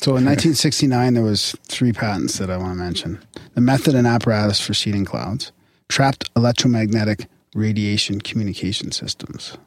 So 0.02 0.16
in 0.18 0.26
1969, 0.26 1.14
there 1.14 1.24
was 1.24 1.56
three 1.68 1.92
patents 1.92 2.40
that 2.40 2.50
I 2.50 2.58
want 2.58 2.72
to 2.72 2.76
mention: 2.76 3.20
the 3.54 3.62
method 3.62 3.94
and 3.94 4.08
apparatus 4.08 4.60
for 4.60 4.74
seeding 4.74 5.06
clouds, 5.06 5.52
trapped 5.90 6.30
electromagnetic 6.36 7.28
radiation 7.54 8.20
communication 8.22 8.92
systems. 8.92 9.58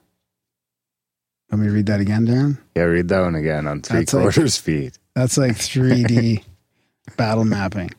Let 1.51 1.61
me 1.61 1.69
read 1.69 1.87
that 1.87 2.01
again, 2.01 2.27
Darren. 2.27 2.59
Yeah, 2.75 2.85
read 2.85 3.09
that 3.09 3.21
one 3.21 3.37
again 3.37 3.67
on 3.69 3.83
three 3.83 4.01
That's 4.01 4.15
like- 4.15 4.23
quarters 4.23 4.55
speed. 4.55 4.95
That's 5.15 5.39
like 5.39 5.53
3D 5.53 6.43
battle 7.17 7.45
mapping. 7.45 7.91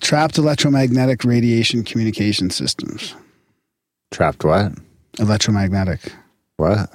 Trapped 0.00 0.38
electromagnetic 0.38 1.22
radiation 1.24 1.82
communication 1.84 2.48
systems. 2.48 3.14
Trapped 4.10 4.42
what? 4.44 4.72
Electromagnetic 5.18 6.00
What? 6.56 6.90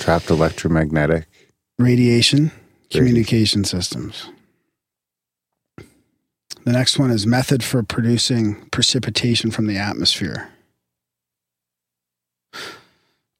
Trapped 0.00 0.30
electromagnetic. 0.30 1.26
radiation 1.78 2.50
communication 2.90 3.64
systems. 3.64 4.28
The 6.64 6.72
next 6.72 6.98
one 6.98 7.10
is 7.10 7.26
method 7.26 7.62
for 7.62 7.82
producing 7.82 8.56
precipitation 8.70 9.50
from 9.50 9.66
the 9.66 9.76
atmosphere. 9.76 10.48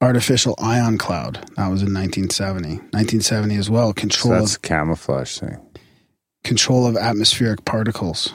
Artificial 0.01 0.55
ion 0.59 0.97
cloud. 0.99 1.35
That 1.57 1.69
was 1.69 1.83
in 1.83 1.93
1970. 1.93 2.77
1970 2.93 3.57
as 3.57 3.69
well. 3.69 3.89
So 3.89 3.93
Control 3.95 4.35
that's 4.35 4.57
of 4.57 4.63
camouflage 4.63 5.39
thing. 5.39 5.59
control 6.45 6.87
of 6.87 6.97
atmospheric 6.97 7.65
particles. 7.65 8.33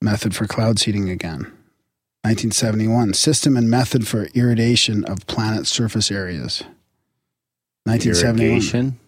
Method 0.00 0.34
for 0.36 0.46
cloud 0.46 0.78
seeding 0.78 1.08
again. 1.08 1.50
1971. 2.22 3.14
System 3.14 3.56
and 3.56 3.68
method 3.70 4.06
for 4.06 4.26
irradiation 4.34 5.04
of 5.06 5.26
planet 5.26 5.66
surface 5.66 6.10
areas. 6.10 6.62
1971. 7.84 8.50
Irrigation. 8.50 8.98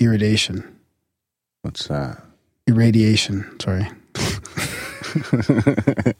Irradiation. 0.00 0.76
What's 1.62 1.86
that? 1.88 2.22
Irradiation. 2.66 3.58
Sorry. 3.60 3.88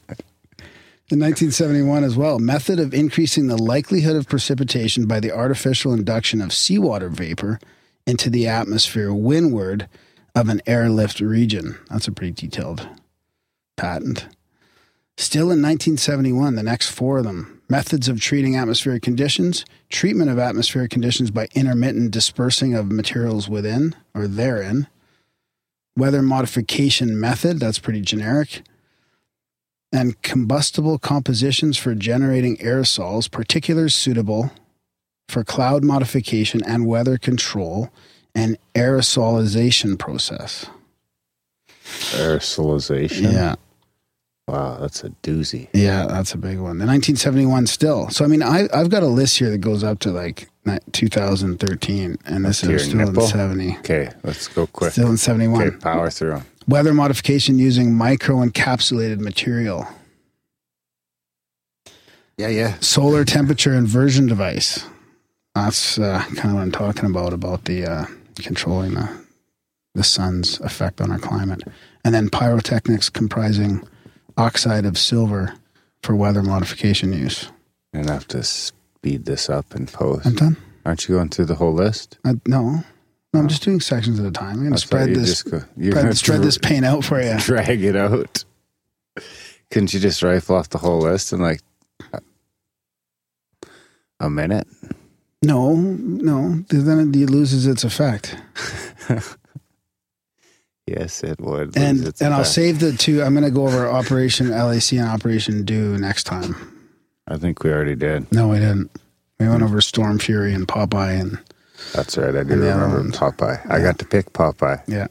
In 1.11 1.21
1971 1.21 2.05
as 2.05 2.17
well, 2.17 2.39
method 2.39 2.81
of 2.81 2.95
increasing 2.95 3.47
the 3.47 3.61
likelihood 3.61 4.17
of 4.17 4.29
precipitation 4.29 5.07
by 5.07 5.21
the 5.21 5.31
artificial 5.31 5.93
induction 5.93 6.41
of 6.41 6.53
seawater 6.53 7.09
vapor 7.09 7.61
into 8.07 8.31
the 8.31 8.49
atmosphere 8.49 9.13
windward 9.13 9.89
of 10.35 10.49
an 10.49 10.63
airlift 10.67 11.21
region. 11.21 11.79
That's 11.91 12.09
a 12.09 12.13
pretty 12.13 12.33
detailed 12.33 12.89
patent. 13.77 14.27
Still 15.17 15.51
in 15.51 15.61
1971, 15.61 16.55
the 16.55 16.63
next 16.63 16.91
four 16.91 17.19
of 17.19 17.25
them 17.25 17.61
methods 17.73 18.07
of 18.07 18.21
treating 18.21 18.55
atmospheric 18.55 19.03
conditions, 19.03 19.65
treatment 19.89 20.31
of 20.31 20.39
atmospheric 20.39 20.91
conditions 20.91 21.31
by 21.31 21.49
intermittent 21.55 22.11
dispersing 22.11 22.75
of 22.75 22.93
materials 22.93 23.49
within 23.49 23.97
or 24.15 24.29
therein, 24.29 24.87
weather 25.97 26.21
modification 26.21 27.19
method, 27.19 27.59
that's 27.59 27.79
pretty 27.79 28.03
generic, 28.03 28.61
and 29.91 30.21
combustible 30.21 30.99
compositions 30.99 31.79
for 31.79 31.95
generating 31.95 32.59
aerosols, 32.59 33.31
particulars 33.31 33.95
suitable 33.95 34.51
for 35.31 35.43
cloud 35.43 35.83
modification 35.83 36.63
and 36.67 36.87
weather 36.87 37.17
control 37.17 37.89
and 38.35 38.59
aerosolization 38.75 39.99
process. 39.99 40.67
Aerosolization. 42.11 43.33
Yeah. 43.33 43.55
Wow, 44.49 44.79
that's 44.81 45.05
a 45.05 45.11
doozy. 45.23 45.69
Yeah, 45.73 46.07
that's 46.07 46.35
a 46.35 46.39
big 46.39 46.59
one. 46.59 46.79
The 46.79 46.87
1971 46.87 47.67
still. 47.69 48.09
So 48.11 48.25
I 48.25 48.29
mean, 48.29 48.43
I 48.43 48.69
I've 48.75 48.91
got 48.91 49.03
a 49.03 49.07
list 49.07 49.39
here 49.39 49.51
that 49.51 49.59
goes 49.59 49.85
up 49.85 50.01
to 50.01 50.11
like 50.11 50.49
2013, 50.93 52.19
and 52.25 52.45
this 52.45 52.65
is 52.65 52.85
still 52.85 52.97
nipple? 52.99 53.23
in 53.23 53.29
70. 53.29 53.77
Okay, 53.79 54.11
let's 54.25 54.49
go 54.49 54.67
quick. 54.67 54.93
Still 54.93 55.11
in 55.11 55.17
71. 55.17 55.63
Okay, 55.63 55.77
power 55.77 56.11
through. 56.11 56.43
Weather 56.67 56.93
modification 56.93 57.59
using 57.59 57.95
micro 57.95 58.37
encapsulated 58.37 59.19
material. 59.19 59.87
Yeah, 62.37 62.49
yeah. 62.49 62.79
Solar 62.81 63.25
temperature 63.25 63.75
inversion 63.75 64.27
device. 64.27 64.85
That's 65.55 65.99
uh, 65.99 66.25
kind 66.35 66.51
of 66.51 66.55
what 66.55 66.63
I'm 66.63 66.73
talking 66.73 67.07
about 67.07 67.33
about 67.33 67.67
the 67.67 67.87
uh, 67.87 68.07
controlling 68.37 68.95
the 68.95 69.23
the 69.95 70.03
sun's 70.03 70.59
effect 70.61 71.01
on 71.01 71.11
our 71.11 71.19
climate, 71.19 71.63
and 72.05 72.15
then 72.15 72.31
pyrotechnics 72.31 73.11
comprising 73.11 73.87
oxide 74.37 74.85
of 74.85 74.99
silver 74.99 75.55
for 76.03 76.15
weather 76.17 76.43
modification 76.43 77.13
use. 77.13 77.51
You're 77.93 78.03
gonna 78.03 78.15
have 78.15 78.29
to 78.29 78.43
speed 78.43 79.25
this 79.25 79.51
up 79.51 79.75
and 79.75 79.91
post. 79.93 80.27
I'm 80.27 80.35
done. 80.35 80.57
Aren't 80.85 81.09
you 81.09 81.15
going 81.17 81.29
through 81.29 81.45
the 81.47 81.55
whole 81.55 81.73
list? 81.75 82.19
Uh, 82.25 82.35
no, 82.47 82.85
no, 83.33 83.41
I'm 83.41 83.49
just 83.49 83.63
doing 83.63 83.81
sections 83.81 84.21
at 84.21 84.27
a 84.27 84.31
time. 84.31 84.57
I'm 84.57 84.61
going 84.61 84.73
to 84.73 84.79
spread 84.79 85.15
this, 85.15 85.43
go, 85.43 85.63
you're 85.77 85.93
spread, 85.93 86.03
gonna 86.03 86.15
spread 86.15 86.43
this 86.43 86.59
pain 86.59 86.85
out 86.85 87.05
for 87.05 87.23
you. 87.23 87.39
drag 87.39 87.83
it 87.83 87.97
out. 87.97 88.45
Couldn't 89.71 89.95
you 89.95 90.01
just 90.01 90.23
rifle 90.23 90.57
off 90.57 90.69
the 90.69 90.79
whole 90.79 91.01
list 91.01 91.33
in 91.33 91.41
like 91.41 91.63
a 94.21 94.29
minute? 94.29 94.67
No, 95.43 95.75
no, 95.75 96.65
then 96.69 97.15
it 97.15 97.31
loses 97.31 97.67
its 97.67 97.85
effect. 97.85 98.37
Yes, 100.99 101.23
it 101.25 101.41
would. 101.41 101.77
And 101.77 102.13
and 102.21 102.35
I'll 102.35 102.45
save 102.45 102.79
the 102.79 102.93
two. 102.93 103.23
I'm 103.23 103.33
going 103.33 103.45
to 103.45 103.51
go 103.51 103.67
over 103.67 103.89
Operation 103.89 104.51
LAC 104.51 104.93
and 104.93 105.09
Operation 105.09 105.65
Do 105.65 105.97
next 105.97 106.25
time. 106.25 106.55
I 107.27 107.39
think 107.39 107.63
we 107.65 107.73
already 107.73 107.95
did. 107.95 108.31
No, 108.31 108.49
we 108.49 108.59
didn't. 108.59 108.91
We 109.41 109.49
went 109.49 109.63
over 109.63 109.81
Storm 109.81 110.19
Fury 110.19 110.53
and 110.53 110.69
Popeye 110.69 111.19
and 111.19 111.39
That's 111.95 112.19
right. 112.19 112.35
I 112.35 112.43
do 112.43 112.51
remember 112.57 112.97
ones. 112.99 113.17
Popeye. 113.17 113.71
I 113.71 113.81
got 113.81 113.99
to 114.01 114.05
pick 114.05 114.33
Popeye. 114.35 114.83
yeah. 114.87 115.07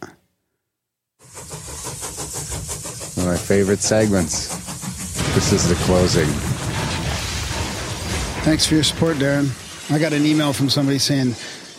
One 3.18 3.28
of 3.28 3.34
my 3.34 3.38
favorite 3.38 3.80
segments. 3.80 4.50
This 5.34 5.52
is 5.52 5.68
the 5.68 5.76
closing. 5.86 6.28
Thanks 8.44 8.68
for 8.68 8.76
your 8.76 8.84
support, 8.84 9.18
Darren. 9.18 9.50
I 9.92 9.98
got 9.98 10.14
an 10.14 10.26
email 10.26 10.54
from 10.54 10.70
somebody 10.70 11.00
saying, 11.00 11.36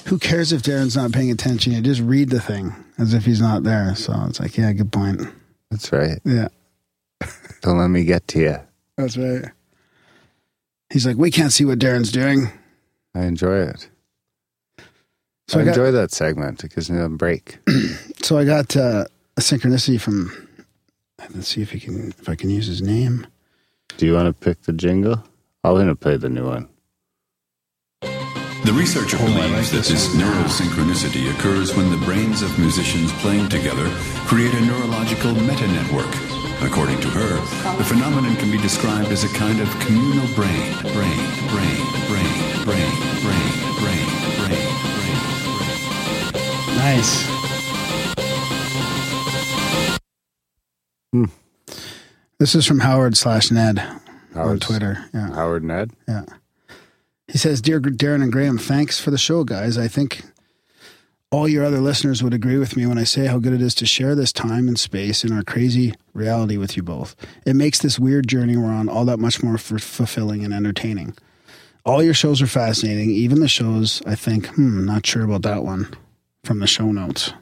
"Who 0.07 0.19
cares 0.19 0.53
if 0.53 0.63
Darren's 0.63 0.97
not 0.97 1.13
paying 1.13 1.31
attention? 1.31 1.73
You 1.73 1.81
just 1.81 2.01
read 2.01 2.31
the 2.31 2.41
thing 2.41 2.75
as 2.99 3.15
if 3.15 3.25
he's 3.25 3.41
not 3.41 3.63
there." 3.63 3.95
So 3.95 4.13
it's 4.29 4.41
like, 4.41 4.57
yeah, 4.57 4.73
good 4.73 4.93
point. 4.93 5.23
That's 5.71 5.91
right. 5.93 6.19
Yeah, 6.25 6.49
Don't 7.63 7.79
let 7.79 7.89
me 7.89 8.05
get 8.05 8.27
to 8.29 8.39
you. 8.41 8.57
that's 8.97 9.17
right. 9.17 9.47
He's 10.91 11.07
like, 11.07 11.17
we 11.17 11.31
can't 11.31 11.53
see 11.53 11.65
what 11.65 11.79
Darren's 11.79 12.13
doing. 12.13 12.51
I 13.15 13.23
enjoy 13.25 13.61
it. 13.61 13.89
So 15.49 15.59
I, 15.59 15.63
I 15.63 15.65
got- 15.65 15.71
enjoy 15.71 15.91
that 15.93 16.11
segment. 16.13 16.63
It 16.65 16.75
gives 16.75 16.91
me 16.91 17.01
a 17.01 17.09
break. 17.09 17.59
So 18.23 18.39
I 18.39 18.45
got 18.45 18.77
uh, 18.77 19.07
a 19.37 19.41
synchronicity 19.41 20.01
from. 20.01 20.31
Let's 21.35 21.49
see 21.49 21.61
if 21.61 21.73
he 21.73 21.81
can, 21.81 22.15
if 22.21 22.29
I 22.29 22.37
can 22.37 22.51
use 22.51 22.69
his 22.69 22.81
name. 22.81 23.27
Do 23.97 24.07
you 24.07 24.15
want 24.15 24.29
to 24.29 24.33
pick 24.33 24.63
the 24.63 24.73
jingle? 24.73 25.15
I'm 25.65 25.75
going 25.75 25.89
to 25.89 25.97
play 25.97 26.17
the 26.17 26.29
new 26.29 26.47
one. 26.47 26.69
The 28.65 28.73
researcher 28.73 29.19
believes 29.19 29.73
that 29.73 29.85
this 29.85 30.15
neurosynchronicity 30.15 31.35
occurs 31.35 31.75
when 31.77 31.91
the 31.91 31.97
brains 32.07 32.43
of 32.43 32.57
musicians 32.61 33.13
playing 33.15 33.49
together 33.49 33.89
create 34.31 34.55
a 34.55 34.61
neurological 34.61 35.35
meta-network. 35.35 36.07
According 36.63 37.01
to 37.01 37.09
her, 37.09 37.35
the 37.77 37.83
phenomenon 37.85 38.37
can 38.37 38.53
be 38.53 38.59
described 38.59 39.09
as 39.09 39.25
a 39.25 39.29
kind 39.35 39.61
of 39.61 39.69
communal 39.81 40.27
brain, 40.37 40.73
brain, 40.95 41.19
brain, 41.51 41.83
brain, 42.07 42.33
brain, 42.63 42.93
brain, 43.27 43.53
brain, 43.83 44.07
brain, 44.39 44.71
brain. 44.95 45.19
Nice. 46.79 47.27
Hmm. 51.13 51.25
This 52.39 52.55
is 52.55 52.65
from 52.65 52.79
Howard 52.79 53.17
slash 53.17 53.51
Ned 53.51 53.83
on 54.37 54.61
Twitter. 54.61 55.05
Yeah. 55.13 55.35
Howard 55.35 55.65
Ned. 55.65 55.91
Yeah. 56.07 56.25
He 57.29 57.39
says, 57.39 57.61
Dear 57.61 57.81
Darren 57.81 58.23
and 58.23 58.33
Graham, 58.33 58.59
thanks 58.59 59.01
for 59.01 59.11
the 59.11 59.19
show, 59.19 59.45
guys. 59.45 59.79
I 59.79 59.89
think 59.89 60.23
all 61.31 61.49
your 61.49 61.65
other 61.65 61.79
listeners 61.81 62.23
would 62.23 62.35
agree 62.35 62.59
with 62.59 62.77
me 62.77 62.85
when 62.85 62.99
I 62.99 63.05
say 63.05 63.27
how 63.27 63.39
good 63.39 63.55
it 63.55 63.63
is 63.63 63.75
to 63.77 63.87
share 63.87 64.15
this 64.15 64.33
time 64.33 64.69
and 64.69 64.79
space 64.79 65.25
in 65.25 65.33
our 65.33 65.43
crazy 65.43 65.95
reality 66.13 66.59
with 66.59 66.77
you 66.77 66.83
both. 66.83 67.17
It 67.47 67.57
makes 67.57 67.79
this 67.79 67.99
weird 67.99 68.29
journey 68.29 68.57
we're 68.57 68.71
on 68.71 68.89
all 68.89 69.07
that 69.07 69.19
much 69.19 69.43
more 69.43 69.55
f- 69.55 69.81
fulfilling 69.81 70.45
and 70.45 70.53
entertaining. 70.53 71.17
All 71.87 72.03
your 72.03 72.15
shows 72.15 72.43
are 72.43 72.47
fascinating, 72.47 73.11
even 73.11 73.41
the 73.41 73.49
shows 73.49 74.03
I 74.07 74.15
think, 74.15 74.47
hmm, 74.49 74.85
not 74.85 75.07
sure 75.07 75.25
about 75.25 75.43
that 75.43 75.65
one 75.65 75.89
from 76.45 76.59
the 76.59 76.67
show 76.67 76.93
notes. 76.93 77.33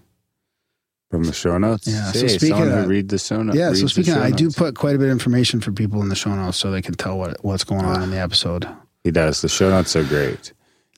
From 1.10 1.24
the 1.24 1.32
show 1.32 1.58
notes? 1.58 1.88
Yeah, 1.88 2.12
so 2.12 2.28
speaking 2.28 2.62
of 2.62 2.84
who 2.84 2.86
read 2.86 3.08
the 3.08 3.18
show 3.18 3.42
notes. 3.42 3.58
Yeah, 3.58 3.72
so 3.72 3.88
speaking, 3.88 4.14
of, 4.14 4.22
I 4.22 4.30
do 4.30 4.50
put 4.50 4.76
quite 4.76 4.94
a 4.94 4.98
bit 4.98 5.06
of 5.06 5.12
information 5.12 5.60
for 5.60 5.72
people 5.72 6.00
in 6.00 6.08
the 6.08 6.14
show 6.14 6.32
notes 6.34 6.56
so 6.56 6.70
they 6.70 6.80
can 6.80 6.94
tell 6.94 7.18
what 7.18 7.44
what's 7.44 7.64
going 7.64 7.84
on 7.84 8.02
in 8.02 8.12
the 8.12 8.18
episode. 8.20 8.68
He 9.04 9.10
does. 9.10 9.40
The 9.42 9.48
show 9.48 9.70
notes 9.70 9.96
are 9.96 10.04
great. 10.04 10.52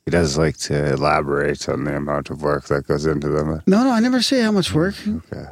He 0.05 0.11
does 0.11 0.37
like 0.37 0.57
to 0.59 0.93
elaborate 0.95 1.69
on 1.69 1.85
the 1.85 1.95
amount 1.97 2.31
of 2.31 2.43
work 2.43 2.65
that 2.67 2.87
goes 2.88 3.07
into 3.07 3.29
them. 3.29 3.62
No, 3.67 3.85
no, 3.85 3.91
I 3.91 4.01
never 4.01 4.21
say 4.21 4.41
how 4.41 4.51
much 4.51 4.73
work. 4.75 4.95
Okay. 5.07 5.45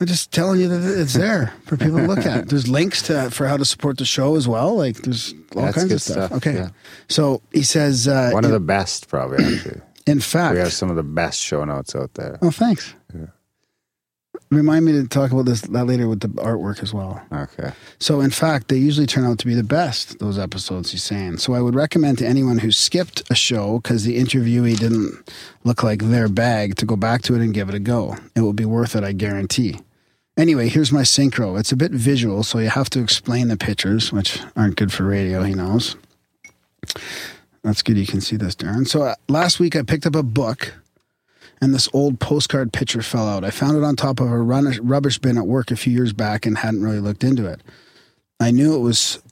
I'm 0.00 0.06
just 0.08 0.32
telling 0.32 0.60
you 0.60 0.66
that 0.68 1.00
it's 1.00 1.14
there 1.14 1.54
for 1.66 1.76
people 1.76 1.98
to 1.98 2.06
look 2.06 2.26
at. 2.26 2.48
There's 2.50 2.68
links 2.68 3.02
to 3.02 3.30
for 3.30 3.46
how 3.46 3.56
to 3.56 3.64
support 3.64 3.96
the 3.98 4.04
show 4.04 4.34
as 4.34 4.48
well. 4.48 4.74
Like 4.76 4.96
there's 4.96 5.32
all 5.54 5.62
That's 5.62 5.76
kinds 5.78 5.92
of 5.92 6.02
stuff. 6.02 6.14
stuff, 6.26 6.32
Okay, 6.38 6.54
yeah. 6.54 6.68
so 7.08 7.40
he 7.52 7.62
says, 7.62 8.08
uh, 8.08 8.30
One 8.32 8.44
of 8.44 8.50
the 8.50 8.58
best, 8.60 9.08
probably, 9.08 9.44
actually. 9.44 9.80
in 10.06 10.18
fact, 10.18 10.54
we 10.54 10.58
have 10.60 10.72
some 10.72 10.90
of 10.90 10.96
the 10.96 11.04
best 11.04 11.40
show 11.40 11.64
notes 11.64 11.94
out 11.94 12.12
there. 12.14 12.38
oh 12.42 12.50
thanks. 12.50 12.94
Remind 14.54 14.84
me 14.84 14.92
to 14.92 15.06
talk 15.06 15.32
about 15.32 15.46
this 15.46 15.62
that 15.62 15.84
later 15.86 16.08
with 16.08 16.20
the 16.20 16.28
artwork 16.28 16.82
as 16.82 16.94
well. 16.94 17.22
Okay. 17.32 17.72
So, 17.98 18.20
in 18.20 18.30
fact, 18.30 18.68
they 18.68 18.76
usually 18.76 19.06
turn 19.06 19.24
out 19.24 19.38
to 19.40 19.46
be 19.46 19.54
the 19.54 19.64
best, 19.64 20.18
those 20.18 20.38
episodes 20.38 20.92
he's 20.92 21.02
saying. 21.02 21.38
So, 21.38 21.54
I 21.54 21.60
would 21.60 21.74
recommend 21.74 22.18
to 22.18 22.26
anyone 22.26 22.58
who 22.58 22.70
skipped 22.70 23.22
a 23.30 23.34
show 23.34 23.78
because 23.78 24.04
the 24.04 24.18
interviewee 24.18 24.78
didn't 24.78 25.32
look 25.64 25.82
like 25.82 26.02
their 26.02 26.28
bag 26.28 26.76
to 26.76 26.86
go 26.86 26.96
back 26.96 27.22
to 27.22 27.34
it 27.34 27.40
and 27.40 27.52
give 27.52 27.68
it 27.68 27.74
a 27.74 27.80
go. 27.80 28.16
It 28.36 28.42
will 28.42 28.52
be 28.52 28.64
worth 28.64 28.94
it, 28.94 29.02
I 29.04 29.12
guarantee. 29.12 29.80
Anyway, 30.36 30.68
here's 30.68 30.92
my 30.92 31.02
synchro. 31.02 31.58
It's 31.58 31.72
a 31.72 31.76
bit 31.76 31.92
visual, 31.92 32.42
so 32.42 32.58
you 32.58 32.68
have 32.68 32.90
to 32.90 33.00
explain 33.00 33.48
the 33.48 33.56
pictures, 33.56 34.12
which 34.12 34.40
aren't 34.56 34.76
good 34.76 34.92
for 34.92 35.04
radio, 35.04 35.42
he 35.42 35.54
knows. 35.54 35.96
That's 37.62 37.82
good 37.82 37.96
you 37.96 38.06
can 38.06 38.20
see 38.20 38.36
this, 38.36 38.54
Darren. 38.54 38.86
So, 38.86 39.02
uh, 39.02 39.14
last 39.28 39.58
week 39.58 39.74
I 39.74 39.82
picked 39.82 40.06
up 40.06 40.14
a 40.14 40.22
book 40.22 40.74
and 41.64 41.74
this 41.74 41.88
old 41.94 42.20
postcard 42.20 42.74
picture 42.74 43.00
fell 43.00 43.26
out. 43.26 43.42
I 43.42 43.48
found 43.48 43.78
it 43.78 43.82
on 43.82 43.96
top 43.96 44.20
of 44.20 44.30
a 44.30 44.36
run- 44.36 44.78
rubbish 44.82 45.18
bin 45.18 45.38
at 45.38 45.46
work 45.46 45.70
a 45.70 45.76
few 45.76 45.94
years 45.94 46.12
back 46.12 46.44
and 46.44 46.58
hadn't 46.58 46.82
really 46.82 47.00
looked 47.00 47.24
into 47.24 47.46
it. 47.46 47.62
I 48.38 48.50
knew 48.50 48.76
it 48.76 48.80
was 48.80 49.22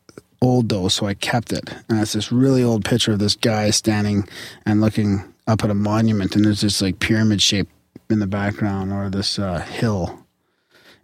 old 0.40 0.70
though, 0.70 0.88
so 0.88 1.04
I 1.04 1.12
kept 1.12 1.52
it. 1.52 1.70
And 1.90 2.00
it's 2.00 2.14
this 2.14 2.32
really 2.32 2.62
old 2.62 2.86
picture 2.86 3.12
of 3.12 3.18
this 3.18 3.36
guy 3.36 3.68
standing 3.68 4.26
and 4.64 4.80
looking 4.80 5.22
up 5.46 5.62
at 5.62 5.68
a 5.68 5.74
monument, 5.74 6.34
and 6.34 6.46
there's 6.46 6.62
this 6.62 6.80
like 6.80 7.00
pyramid 7.00 7.42
shape 7.42 7.68
in 8.08 8.18
the 8.18 8.26
background 8.26 8.94
or 8.94 9.10
this 9.10 9.38
uh, 9.38 9.60
hill. 9.60 10.24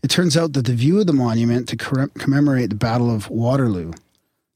It 0.03 0.09
turns 0.09 0.35
out 0.35 0.55
that 0.55 0.65
the 0.65 0.73
view 0.73 0.99
of 0.99 1.07
the 1.07 1.13
monument 1.13 1.69
to 1.69 1.77
commemorate 1.77 2.71
the 2.71 2.77
Battle 2.77 3.15
of 3.15 3.29
Waterloo, 3.29 3.93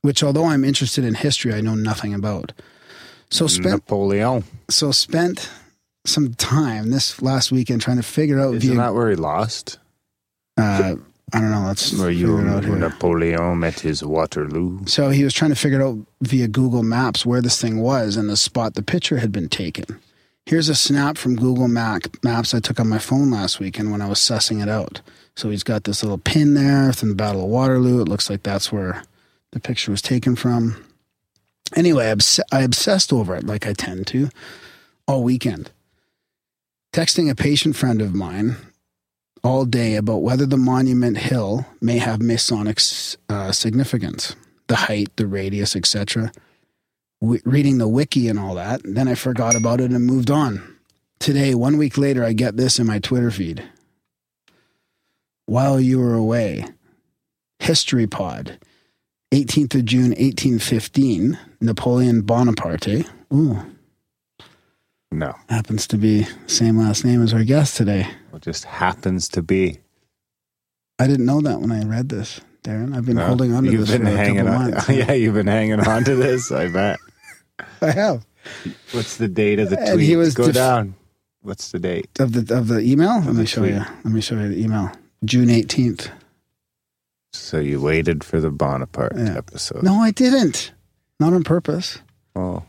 which 0.01 0.23
although 0.23 0.47
I'm 0.47 0.65
interested 0.65 1.05
in 1.05 1.17
history, 1.17 1.53
I 1.53 1.61
know 1.61 1.75
nothing 1.75 2.15
about. 2.15 2.53
So 3.29 3.47
spent 3.47 3.75
Napoleon. 3.75 4.45
so 4.71 4.91
spent 4.91 5.51
some 6.05 6.35
time 6.35 6.91
this 6.91 7.23
last 7.23 7.53
weekend 7.53 7.81
trying 7.81 7.97
to 7.99 8.03
figure 8.03 8.41
out 8.41 8.55
Isn't 8.55 8.71
via 8.71 8.79
that 8.79 8.95
where 8.95 9.11
he 9.11 9.17
lost? 9.17 9.79
uh, 10.59 10.97
I 11.35 11.41
don't 11.41 11.51
know. 11.51 11.65
Let's 11.67 11.99
Where 11.99 12.11
you. 12.11 12.37
Napoleon 12.43 13.59
met 13.61 13.81
his 13.81 14.05
Waterloo. 14.05 14.85
So 14.87 15.09
he 15.09 15.25
was 15.25 15.33
trying 15.33 15.51
to 15.51 15.57
figure 15.57 15.83
out 15.83 15.99
via 16.21 16.47
Google 16.47 16.83
Maps 16.83 17.25
where 17.25 17.41
this 17.41 17.59
thing 17.61 17.79
was 17.81 18.17
and 18.17 18.29
the 18.29 18.37
spot 18.37 18.75
the 18.75 18.83
picture 18.83 19.17
had 19.17 19.33
been 19.33 19.49
taken. 19.49 19.99
Here's 20.45 20.69
a 20.69 20.75
snap 20.75 21.17
from 21.17 21.37
Google 21.37 21.69
Map, 21.69 22.03
Maps 22.23 22.53
I 22.53 22.61
took 22.61 22.79
on 22.81 22.89
my 22.89 22.99
phone 22.99 23.31
last 23.31 23.61
weekend 23.61 23.93
when 23.93 24.03
I 24.03 24.09
was 24.09 24.19
sussing 24.19 24.61
it 24.63 24.69
out. 24.69 25.01
So 25.35 25.49
he's 25.49 25.63
got 25.63 25.85
this 25.85 26.03
little 26.03 26.19
pin 26.19 26.53
there 26.53 26.93
from 26.93 27.09
the 27.11 27.15
Battle 27.15 27.45
of 27.45 27.49
Waterloo. 27.49 28.03
It 28.03 28.09
looks 28.09 28.29
like 28.29 28.43
that's 28.43 28.71
where 28.71 29.03
the 29.53 29.61
picture 29.61 29.91
was 29.91 30.03
taken 30.03 30.37
from. 30.37 30.85
Anyway, 31.75 32.07
I, 32.09 32.11
obs- 32.13 32.41
I 32.51 32.61
obsessed 32.61 33.13
over 33.13 33.35
it 33.37 33.47
like 33.47 33.67
I 33.67 33.73
tend 33.73 34.07
to 34.09 34.29
all 35.09 35.23
weekend. 35.23 35.71
Texting 36.93 37.31
a 37.31 37.35
patient 37.35 37.75
friend 37.75 38.03
of 38.03 38.15
mine 38.15 38.57
all 39.43 39.65
day 39.65 39.95
about 39.97 40.19
whether 40.19 40.45
the 40.45 40.59
monument 40.59 41.17
hill 41.17 41.67
may 41.81 41.97
have 41.97 42.21
Masonic 42.21 42.79
uh, 43.31 43.51
significance, 43.51 44.37
the 44.67 44.77
height, 44.77 45.09
the 45.17 45.27
radius, 45.27 45.75
etc. 45.75 46.31
W- 47.23 47.41
reading 47.47 47.79
the 47.79 47.89
wiki 47.89 48.29
and 48.29 48.39
all 48.39 48.55
that. 48.57 48.83
Then 48.85 49.09
I 49.09 49.15
forgot 49.15 49.55
about 49.55 49.81
it 49.81 49.91
and 49.91 50.05
moved 50.05 50.31
on. 50.31 50.77
Today, 51.19 51.55
one 51.55 51.79
week 51.79 51.97
later, 51.97 52.25
I 52.25 52.35
get 52.35 52.59
this 52.59 52.79
in 52.79 52.87
my 52.87 52.99
Twitter 52.99 53.31
feed. 53.31 53.65
While 55.47 55.81
you 55.81 55.99
were 55.99 56.15
away, 56.15 56.67
History 57.59 58.07
Pod, 58.07 58.59
18th 59.33 59.77
of 59.77 59.85
June, 59.87 60.11
1815, 60.11 61.39
Napoleon 61.61 62.21
Bonaparte. 62.21 63.07
Ooh, 63.33 63.72
No, 65.13 65.35
happens 65.49 65.87
to 65.89 65.99
be 65.99 66.27
same 66.47 66.79
last 66.79 67.05
name 67.05 67.23
as 67.23 67.35
our 67.35 67.45
guest 67.45 67.77
today. 67.77 68.09
it 68.35 68.43
just 68.43 68.65
happens 68.65 69.29
to 69.29 69.43
be. 69.43 69.79
I 70.99 71.07
didn't 71.07 71.27
know 71.27 71.41
that 71.43 71.61
when 71.61 71.71
I 71.71 71.85
read 71.85 72.09
this, 72.09 72.41
Darren. 72.65 72.97
I've 72.97 73.05
been 73.07 73.17
No, 73.17 73.27
holding 73.27 73.53
on 73.53 73.65
to 73.65 73.71
you've 73.71 73.83
this 73.83 73.91
been 73.91 74.07
for 74.07 74.13
a 74.13 74.17
hanging 74.17 74.45
couple 74.47 74.53
on. 74.63 74.71
months. 74.71 74.89
yeah, 74.89 75.13
you've 75.13 75.35
been 75.35 75.47
hanging 75.49 75.81
on 75.81 76.05
to 76.05 76.15
this. 76.17 76.51
I 76.51 76.69
bet. 76.69 76.99
I 77.83 77.91
have 77.91 78.25
What's 78.93 79.19
the 79.19 79.29
date 79.29 79.59
of 79.61 79.71
the 79.71 79.77
tweet? 79.77 79.89
And 79.89 80.01
he 80.01 80.17
was 80.17 80.35
Go 80.35 80.47
def- 80.47 80.55
down. 80.55 80.95
What's 81.43 81.71
the 81.73 81.79
date? 81.79 82.09
of 82.19 82.33
the 82.33 82.57
of 82.57 82.69
the 82.69 82.81
email. 82.81 83.21
Let 83.21 83.35
me 83.35 83.47
show 83.47 83.61
tweet. 83.63 83.75
you. 83.75 83.81
Let 84.05 84.07
me 84.15 84.21
show 84.21 84.37
you 84.37 84.49
the 84.49 84.59
email. 84.63 84.91
June 85.25 85.51
eighteenth. 85.51 86.09
So 87.35 87.59
you 87.59 87.81
waited 87.81 88.25
for 88.25 88.41
the 88.41 88.51
Bonaparte 88.51 89.17
Yeah. 89.17 89.37
episode. 89.37 89.83
No, 89.83 89.95
I 90.01 90.11
didn't. 90.11 90.73
Not 91.21 91.33
on 91.33 91.43
purpose. 91.45 91.99
Oh, 92.35 92.63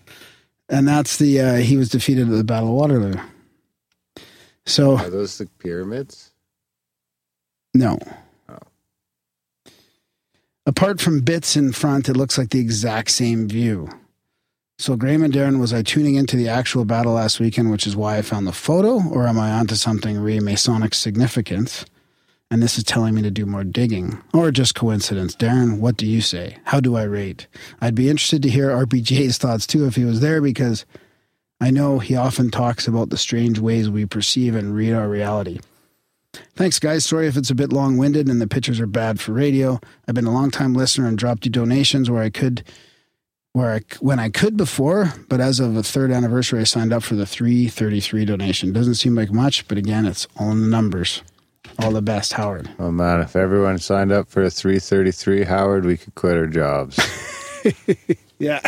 And 0.70 0.88
that's 0.88 1.18
the 1.18 1.40
uh, 1.40 1.56
he 1.56 1.78
was 1.78 1.90
defeated 1.90 2.30
at 2.30 2.36
the 2.36 2.44
Battle 2.44 2.70
of 2.70 2.76
Waterloo. 2.76 3.16
So 4.66 4.98
are 4.98 5.10
those 5.10 5.38
the 5.38 5.48
pyramids? 5.60 6.32
no. 7.74 7.98
Oh. 8.48 8.58
Apart 10.66 11.02
from 11.02 11.22
bits 11.22 11.58
in 11.58 11.74
front, 11.74 12.08
it 12.08 12.16
looks 12.16 12.38
like 12.38 12.50
the 12.50 12.60
exact 12.60 13.12
same 13.12 13.50
view. 13.50 13.90
So 14.80 14.96
Graham 14.96 15.24
and 15.24 15.34
Darren, 15.34 15.60
was 15.60 15.74
I 15.74 15.82
tuning 15.82 16.16
into 16.16 16.36
the 16.36 16.50
actual 16.50 16.86
battle 16.86 17.14
last 17.14 17.40
weekend, 17.40 17.70
which 17.72 17.86
is 17.86 17.96
why 17.96 18.18
I 18.18 18.22
found 18.22 18.48
the 18.48 18.52
photo, 18.52 19.02
or 19.10 19.28
am 19.28 19.40
I 19.40 19.52
onto 19.52 19.76
something 19.76 20.20
re 20.20 20.40
Masonic 20.40 20.94
significance? 20.94 21.86
And 22.54 22.62
this 22.62 22.78
is 22.78 22.84
telling 22.84 23.16
me 23.16 23.24
to 23.24 23.32
do 23.32 23.48
more 23.48 23.64
digging, 23.64 24.22
or 24.32 24.52
just 24.52 24.76
coincidence. 24.76 25.36
Darren, 25.36 25.80
what 25.80 25.98
do 25.98 26.06
you 26.06 26.22
say? 26.22 26.60
How 26.66 26.80
do 26.80 26.96
I 26.96 27.02
rate? 27.02 27.48
I'd 27.82 27.96
be 27.96 28.12
interested 28.12 28.44
to 28.44 28.50
hear 28.50 28.70
RPJ's 28.86 29.40
thoughts 29.40 29.66
too 29.66 29.88
if 29.88 29.96
he 29.96 30.06
was 30.06 30.20
there, 30.20 30.40
because 30.40 30.86
I 31.60 31.72
know 31.72 31.98
he 31.98 32.16
often 32.16 32.52
talks 32.52 32.88
about 32.88 33.10
the 33.10 33.18
strange 33.18 33.58
ways 33.58 33.90
we 33.90 34.06
perceive 34.06 34.54
and 34.54 34.76
read 34.76 34.94
our 34.94 35.10
reality. 35.10 35.62
Thanks, 36.56 36.78
guys. 36.78 37.04
Sorry 37.04 37.26
if 37.26 37.38
it's 37.38 37.50
a 37.50 37.56
bit 37.56 37.74
long 37.74 37.98
winded 37.98 38.28
and 38.28 38.40
the 38.40 38.48
pictures 38.48 38.80
are 38.80 38.86
bad 38.86 39.20
for 39.20 39.34
radio. 39.34 39.80
I've 40.08 40.14
been 40.14 40.28
a 40.28 40.32
long 40.32 40.52
time 40.52 40.76
listener 40.76 41.08
and 41.08 41.18
dropped 41.18 41.46
you 41.46 41.52
donations 41.52 42.12
where 42.12 42.22
I 42.22 42.30
could 42.30 42.64
where 43.54 43.74
I, 43.74 43.82
when 44.00 44.20
I 44.20 44.30
could 44.30 44.58
before, 44.58 45.12
but 45.28 45.42
as 45.42 45.60
of 45.60 45.74
the 45.74 45.82
third 45.82 46.12
anniversary, 46.12 46.60
I 46.60 46.66
signed 46.66 46.94
up 46.94 47.02
for 47.02 47.16
the 47.16 47.26
333 47.26 48.26
donation. 48.26 48.74
Doesn't 48.74 48.96
seem 48.96 49.16
like 49.16 49.32
much, 49.32 49.68
but 49.68 49.80
again, 49.80 50.06
it's 50.06 50.28
all 50.38 50.52
in 50.52 50.62
the 50.62 50.68
numbers. 50.68 51.24
All 51.80 51.92
the 51.92 52.02
best, 52.02 52.34
Howard. 52.34 52.70
Oh 52.80 52.92
man, 52.92 53.22
if 53.22 53.36
everyone 53.36 53.78
signed 53.80 54.12
up 54.12 54.30
for 54.30 54.44
a 54.44 54.50
333, 54.50 55.44
Howard, 55.44 55.86
we 55.86 55.98
could 55.98 56.16
quit 56.16 56.38
our 56.38 56.48
jobs. 56.48 57.00
Yeah, 58.40 58.60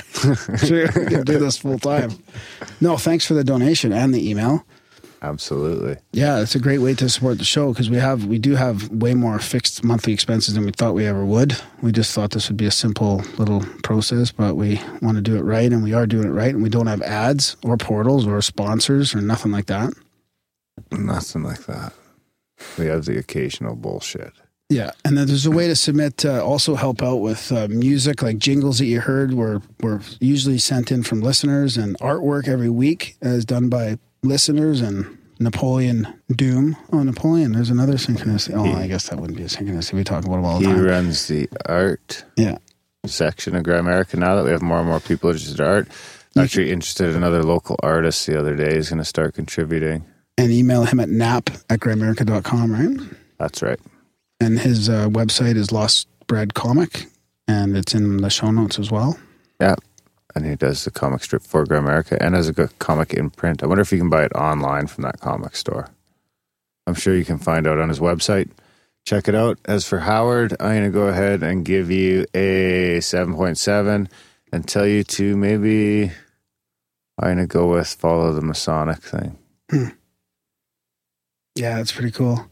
sure. 0.64 0.88
We 0.96 1.06
can 1.08 1.24
do 1.24 1.38
this 1.38 1.58
full 1.58 1.80
time. 1.80 2.12
No, 2.80 2.96
thanks 2.96 3.26
for 3.26 3.34
the 3.34 3.44
donation 3.44 3.92
and 3.92 4.14
the 4.14 4.30
email. 4.30 4.66
Absolutely. 5.22 5.98
Yeah, 6.14 6.40
it's 6.40 6.56
a 6.56 6.60
great 6.60 6.78
way 6.78 6.94
to 6.94 7.10
support 7.10 7.40
the 7.40 7.44
show 7.44 7.74
because 7.74 7.90
we 7.90 7.98
have 7.98 8.26
we 8.26 8.38
do 8.40 8.56
have 8.56 8.90
way 8.90 9.16
more 9.16 9.38
fixed 9.40 9.84
monthly 9.84 10.14
expenses 10.14 10.54
than 10.54 10.66
we 10.66 10.72
thought 10.72 10.94
we 10.94 11.06
ever 11.06 11.26
would. 11.26 11.58
We 11.82 11.92
just 11.92 12.14
thought 12.14 12.32
this 12.32 12.48
would 12.48 12.56
be 12.58 12.68
a 12.68 12.72
simple 12.72 13.18
little 13.38 13.62
process, 13.84 14.32
but 14.32 14.56
we 14.56 14.80
want 15.02 15.18
to 15.18 15.22
do 15.22 15.36
it 15.36 15.42
right, 15.42 15.72
and 15.74 15.84
we 15.84 15.94
are 15.94 16.06
doing 16.06 16.28
it 16.28 16.32
right, 16.32 16.54
and 16.54 16.64
we 16.64 16.70
don't 16.70 16.88
have 16.88 17.02
ads 17.02 17.58
or 17.64 17.76
portals 17.76 18.26
or 18.26 18.42
sponsors 18.42 19.14
or 19.14 19.20
nothing 19.20 19.52
like 19.52 19.66
that. 19.66 19.92
Nothing 20.92 21.44
like 21.44 21.66
that. 21.66 21.92
We 22.78 22.86
have 22.88 23.06
the 23.06 23.18
occasional 23.18 23.76
bullshit. 23.76 24.34
Yeah, 24.70 24.92
and 25.04 25.16
then 25.18 25.28
there's 25.28 25.46
a 25.46 25.52
way 25.52 25.68
to 25.68 25.76
submit, 25.76 26.26
uh, 26.26 26.44
also 26.44 26.74
help 26.74 27.04
out 27.04 27.18
with 27.18 27.52
uh, 27.52 27.68
music, 27.68 28.24
like 28.24 28.40
jingles 28.40 28.80
that 28.80 28.86
you 28.86 29.00
heard 29.02 29.34
were 29.34 29.62
were 29.82 30.02
usually 30.20 30.58
sent 30.58 30.92
in 30.92 31.04
from 31.04 31.22
listeners, 31.22 31.78
and 31.78 31.98
artwork 32.00 32.48
every 32.48 32.70
week 32.70 33.16
is 33.22 33.46
done 33.46 33.70
by 33.70 34.00
listeners. 34.24 34.82
And 34.82 35.20
Napoleon 35.40 36.08
Doom, 36.36 36.78
oh 36.92 37.04
Napoleon, 37.04 37.52
there's 37.52 37.70
another 37.70 37.94
synchronicity. 37.94 38.56
Oh, 38.58 38.74
I 38.76 38.88
guess 38.88 39.10
that 39.10 39.20
wouldn't 39.20 39.38
be 39.38 39.44
a 39.44 39.48
synchronicity. 39.48 39.94
We 39.94 40.04
talk 40.04 40.26
about 40.26 40.38
them 40.38 40.46
all 40.46 40.60
the 40.60 40.68
He 40.68 40.74
time. 40.74 40.84
runs 40.84 41.28
the 41.28 41.48
art 41.68 42.26
Yeah, 42.36 42.58
section 43.06 43.56
of 43.56 43.62
Grimerica 43.64 44.16
now 44.18 44.36
that 44.36 44.46
we 44.46 44.50
have 44.52 44.64
more 44.64 44.80
and 44.80 44.88
more 44.88 45.00
people 45.00 45.30
interested 45.30 45.60
in 45.60 45.66
art. 45.68 45.88
Actually, 46.38 46.72
interested 46.72 47.10
in 47.10 47.16
another 47.18 47.44
local 47.44 47.76
artist 47.84 48.26
the 48.26 48.38
other 48.40 48.56
day. 48.56 48.76
He's 48.76 48.90
going 48.90 48.98
to 48.98 49.06
start 49.06 49.36
contributing. 49.36 50.04
And 50.38 50.52
email 50.52 50.84
him 50.84 51.00
at 51.00 51.10
nap 51.10 51.50
at 51.70 51.80
grimerica.com, 51.80 52.72
right? 52.72 53.18
That's 53.38 53.62
right. 53.62 53.80
And 54.40 54.60
his 54.60 54.90
uh, 54.90 55.08
website 55.08 55.56
is 55.56 55.72
Lost 55.72 56.08
Bread 56.28 56.54
Comic, 56.54 57.06
and 57.48 57.78
it's 57.78 57.94
in 57.94 58.18
the 58.18 58.30
show 58.30 58.52
notes 58.52 58.80
as 58.80 58.92
well. 58.92 59.18
Yeah. 59.60 59.76
And 60.36 60.46
he 60.46 60.56
does 60.56 60.84
the 60.84 60.92
comic 60.92 61.24
strip 61.24 61.44
for 61.44 61.66
Grimerica 61.66 62.18
and 62.20 62.36
has 62.36 62.50
a 62.50 62.54
good 62.54 62.78
comic 62.78 63.14
in 63.14 63.30
print. 63.30 63.64
I 63.64 63.68
wonder 63.68 63.82
if 63.82 63.94
you 63.94 63.98
can 63.98 64.10
buy 64.10 64.26
it 64.26 64.34
online 64.34 64.88
from 64.88 65.04
that 65.04 65.22
comic 65.22 65.56
store. 65.56 65.88
I'm 66.86 66.94
sure 66.94 67.16
you 67.16 67.24
can 67.24 67.38
find 67.38 67.66
out 67.66 67.80
on 67.80 67.88
his 67.88 68.00
website. 68.00 68.50
Check 69.06 69.30
it 69.30 69.36
out. 69.36 69.60
As 69.66 69.88
for 69.88 70.00
Howard, 70.00 70.54
I'm 70.60 70.74
going 70.74 70.84
to 70.84 70.90
go 70.90 71.08
ahead 71.08 71.42
and 71.42 71.64
give 71.64 71.90
you 71.90 72.26
a 72.34 72.98
7.7 73.00 74.10
and 74.52 74.68
tell 74.68 74.86
you 74.86 75.04
to 75.04 75.38
maybe, 75.38 76.12
I'm 77.18 77.36
going 77.36 77.38
to 77.38 77.48
go 77.48 77.68
with 77.68 77.88
follow 77.88 78.34
the 78.34 78.42
Masonic 78.42 79.02
thing. 79.02 79.38
Yeah, 81.56 81.78
that's 81.78 81.92
pretty 81.92 82.12
cool. 82.12 82.46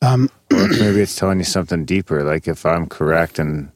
Um, 0.00 0.30
maybe 0.50 1.00
it's 1.00 1.16
telling 1.16 1.38
you 1.38 1.44
something 1.44 1.84
deeper. 1.84 2.22
Like 2.24 2.48
if 2.48 2.64
I'm 2.64 2.86
correct 2.86 3.38
and 3.38 3.70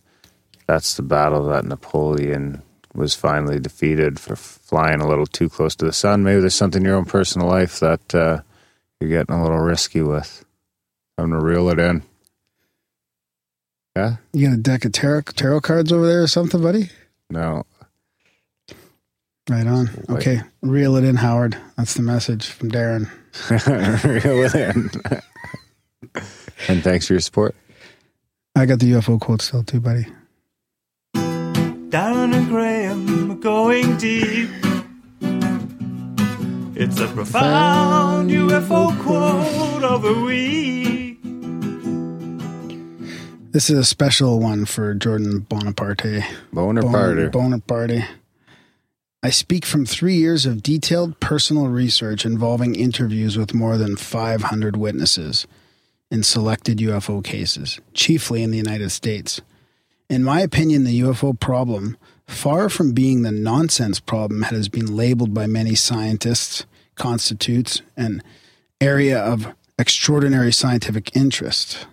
that's 0.67 0.95
the 0.95 1.03
battle 1.03 1.47
that 1.49 1.65
Napoleon 1.65 2.63
was 2.95 3.15
finally 3.15 3.59
defeated 3.59 4.21
for 4.21 4.37
flying 4.37 5.01
a 5.01 5.09
little 5.09 5.27
too 5.27 5.49
close 5.49 5.75
to 5.77 5.85
the 5.85 5.93
sun. 5.93 6.23
Maybe 6.23 6.41
there's 6.41 6.55
something 6.55 6.83
in 6.83 6.87
your 6.87 6.97
own 6.97 7.05
personal 7.05 7.49
life 7.49 7.81
that 7.81 8.15
uh, 8.15 8.41
you're 9.01 9.11
getting 9.11 9.35
a 9.35 9.43
little 9.43 9.59
risky 9.59 10.03
with. 10.03 10.45
I'm 11.19 11.31
to 11.31 11.39
reel 11.39 11.69
it 11.69 11.79
in. 11.79 12.03
Yeah? 13.97 14.17
you 14.33 14.49
got 14.49 14.55
a 14.55 14.61
deck 14.61 14.85
of 14.87 14.93
tarot, 14.93 15.23
tarot 15.37 15.61
cards 15.61 15.93
over 15.93 16.07
there 16.07 16.23
or 16.23 16.27
something, 16.27 16.63
buddy? 16.63 16.89
No. 17.29 17.65
Right 19.51 19.67
on. 19.67 19.91
Wait. 20.09 20.11
Okay, 20.19 20.41
reel 20.63 20.97
it 20.97 21.05
in, 21.05 21.17
Howard. 21.17 21.57
That's 21.77 21.95
the 21.95 22.03
message 22.03 22.47
from 22.47 22.71
Darren. 22.71 23.11
reel 24.05 24.45
it 24.45 24.55
in. 24.55 24.91
and 26.69 26.83
thanks 26.85 27.07
for 27.07 27.15
your 27.15 27.21
support. 27.21 27.55
I 28.55 28.67
got 28.67 28.79
the 28.79 28.93
UFO 28.93 29.21
quote 29.21 29.43
still 29.43 29.65
too, 29.65 29.81
buddy. 29.81 30.07
Darren 31.15 32.35
and 32.35 32.49
Graham 32.49 33.41
going 33.41 33.97
deep. 33.99 34.49
It's 36.75 37.01
a 37.01 37.09
profound 37.09 38.31
UFO 38.31 38.99
quote 39.03 39.83
of 39.85 40.03
the 40.03 40.15
week. 40.25 41.19
This 43.53 43.69
is 43.69 43.79
a 43.79 43.85
special 43.85 44.41
one 44.41 44.65
for 44.65 44.95
Jordan 44.95 45.41
Bonaparte. 45.41 46.23
Boner 46.53 46.81
Boner. 46.83 47.29
Bonaparte. 47.29 48.05
I 49.25 49.31
speak 49.31 49.65
from 49.65 49.87
three 49.87 50.17
years 50.17 50.47
of 50.47 50.65
detailed 50.65 51.21
personal 51.21 51.69
research 51.69 52.27
involving 52.27 52.75
interviews 52.75 53.39
with 53.39 53.55
more 53.55 53.77
than 53.77 53.97
500 53.97 54.77
witnesses 54.77 55.47
in 56.11 56.25
selected 56.25 56.79
UFO 56.79 57.23
cases, 57.23 57.81
chiefly 57.95 58.43
in 58.43 58.51
the 58.51 58.57
United 58.57 58.91
States. 58.91 59.41
In 60.11 60.25
my 60.25 60.41
opinion, 60.41 60.83
the 60.83 61.01
UFO 61.03 61.39
problem, 61.39 61.97
far 62.27 62.69
from 62.69 62.95
being 62.95 63.23
the 63.23 63.31
nonsense 63.31 64.01
problem 64.01 64.41
that 64.41 64.51
has 64.51 64.69
been 64.69 64.97
labeled 64.97 65.33
by 65.33 65.47
many 65.47 65.77
scientists, 65.77 66.67
constitutes 66.97 67.81
an 67.97 68.25
area 68.81 69.19
of 69.19 69.55
extraordinary 69.79 70.53
scientific 70.53 71.17
interest. 71.17 71.87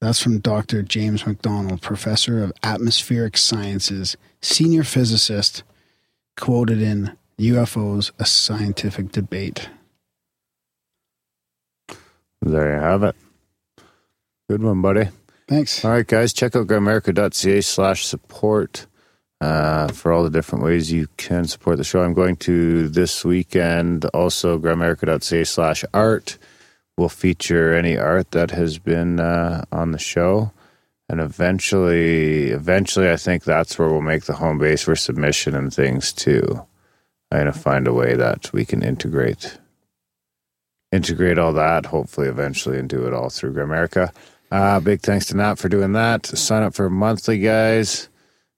That's 0.00 0.20
from 0.20 0.40
Dr. 0.40 0.82
James 0.82 1.24
McDonald, 1.24 1.82
professor 1.82 2.42
of 2.42 2.52
atmospheric 2.64 3.36
sciences, 3.36 4.16
senior 4.42 4.82
physicist, 4.82 5.62
quoted 6.38 6.80
in 6.80 7.16
UFOs, 7.38 8.10
a 8.18 8.24
scientific 8.24 9.12
debate. 9.12 9.68
There 12.40 12.74
you 12.74 12.80
have 12.80 13.02
it. 13.02 13.16
Good 14.48 14.62
one, 14.62 14.80
buddy. 14.80 15.08
Thanks. 15.48 15.84
All 15.84 15.90
right, 15.90 16.06
guys, 16.06 16.32
check 16.32 16.56
out 16.56 16.66
grimerica.ca 16.66 17.60
slash 17.60 18.06
support 18.06 18.86
uh, 19.40 19.88
for 19.88 20.12
all 20.12 20.24
the 20.24 20.30
different 20.30 20.64
ways 20.64 20.92
you 20.92 21.08
can 21.16 21.46
support 21.46 21.76
the 21.76 21.84
show. 21.84 22.02
I'm 22.02 22.14
going 22.14 22.36
to 22.36 22.88
this 22.88 23.24
weekend 23.24 24.04
also 24.06 24.58
grimerica.ca 24.58 25.44
slash 25.44 25.84
art 25.94 26.38
will 26.96 27.08
feature 27.08 27.72
any 27.74 27.96
art 27.96 28.32
that 28.32 28.50
has 28.50 28.78
been 28.78 29.20
uh, 29.20 29.64
on 29.70 29.92
the 29.92 29.98
show. 29.98 30.52
And 31.08 31.20
eventually, 31.20 32.48
eventually, 32.50 33.10
I 33.10 33.16
think 33.16 33.44
that's 33.44 33.78
where 33.78 33.88
we'll 33.88 34.02
make 34.02 34.24
the 34.24 34.34
home 34.34 34.58
base 34.58 34.82
for 34.82 34.94
submission 34.94 35.54
and 35.54 35.72
things 35.72 36.12
too. 36.12 36.66
I'm 37.30 37.40
going 37.40 37.52
to 37.52 37.58
find 37.58 37.86
a 37.86 37.92
way 37.92 38.14
that 38.14 38.52
we 38.52 38.64
can 38.64 38.82
integrate 38.82 39.58
integrate 40.90 41.38
all 41.38 41.52
that, 41.52 41.86
hopefully, 41.86 42.28
eventually, 42.28 42.78
and 42.78 42.88
do 42.88 43.06
it 43.06 43.12
all 43.12 43.28
through 43.28 43.52
Grimerica. 43.52 44.12
Uh, 44.50 44.80
big 44.80 45.00
thanks 45.00 45.26
to 45.26 45.36
Nat 45.36 45.56
for 45.56 45.68
doing 45.68 45.92
that. 45.92 46.24
Sign 46.26 46.62
up 46.62 46.74
for 46.74 46.88
monthly, 46.88 47.38
guys. 47.38 48.08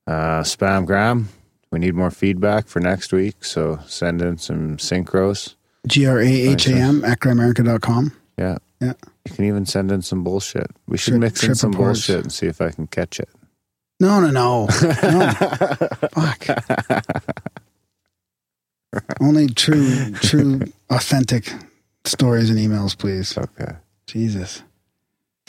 Uh, 0.07 0.43
spam 0.43 0.87
Gram. 0.87 1.29
We 1.73 1.79
need 1.79 1.95
more 1.95 2.11
feedback 2.11 2.67
for 2.67 2.81
next 2.81 3.13
week, 3.13 3.45
so 3.45 3.79
send 3.87 4.23
in 4.23 4.39
some 4.39 4.77
synchros. 4.77 5.55
G 5.87 6.07
R 6.07 6.19
A 6.21 6.27
H 6.27 6.69
A 6.69 6.75
M 6.75 7.05
at 7.05 7.21
grimerica.com. 7.21 8.13
Yeah. 8.37 8.59
Yeah. 8.81 8.95
You 9.29 9.35
can 9.35 9.45
even 9.45 9.67
send 9.67 9.93
in 9.93 10.03
some 10.03 10.25
bullshit. 10.25 10.71
We 10.89 10.97
should 10.97 11.13
Trip- 11.13 11.21
mix 11.21 11.45
in 11.45 11.55
some 11.55 11.73
reports. 11.73 12.07
bullshit 12.07 12.23
and 12.25 12.33
see 12.33 12.47
if 12.47 12.61
I 12.61 12.71
can 12.71 12.87
catch 12.87 13.21
it. 13.21 13.29
No, 14.01 14.21
no, 14.21 14.31
no. 14.31 14.67
no. 15.03 15.31
Fuck. 16.15 16.47
Only 19.21 19.47
true, 19.49 20.13
true, 20.15 20.63
authentic 20.89 21.53
stories 22.05 22.49
and 22.51 22.59
emails, 22.59 22.97
please. 22.97 23.37
Okay. 23.37 23.73
Jesus. 24.07 24.63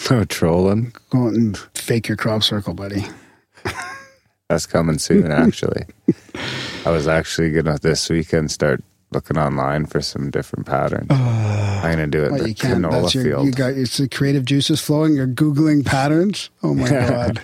No 0.09 0.17
oh, 0.19 0.23
trolling. 0.25 0.93
Go 1.09 1.27
out 1.27 1.33
and 1.33 1.57
fake 1.73 2.07
your 2.07 2.17
crop 2.17 2.43
circle, 2.43 2.73
buddy. 2.73 3.05
That's 4.49 4.65
coming 4.65 4.99
soon, 4.99 5.31
actually. 5.31 5.85
I 6.85 6.89
was 6.91 7.07
actually 7.07 7.51
going 7.51 7.65
to 7.65 7.79
this 7.81 8.09
weekend 8.09 8.51
start 8.51 8.83
looking 9.11 9.37
online 9.37 9.85
for 9.85 10.01
some 10.01 10.29
different 10.31 10.65
patterns. 10.65 11.07
Uh, 11.09 11.81
I'm 11.83 11.95
going 11.97 12.11
to 12.11 12.17
do 12.17 12.23
it 12.25 12.31
Well, 12.31 12.41
the 12.43 12.49
you 12.49 12.55
can't. 12.55 12.83
canola 12.85 13.01
That's 13.03 13.15
your, 13.15 13.23
field. 13.25 13.45
you 13.45 13.51
got 13.51 13.75
your 13.75 13.85
the 13.85 14.07
creative 14.09 14.45
juices 14.45 14.79
flowing. 14.81 15.13
You're 15.15 15.27
Googling 15.27 15.85
patterns. 15.85 16.49
Oh 16.63 16.73
my 16.73 16.89
God. 16.89 17.41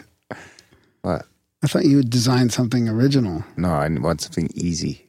What? 1.02 1.26
I 1.64 1.68
thought 1.68 1.86
you 1.86 1.98
would 1.98 2.10
design 2.10 2.50
something 2.50 2.88
original. 2.88 3.44
No, 3.58 3.70
I 3.70 3.90
want 3.90 4.22
something 4.22 4.50
easy. 4.54 5.04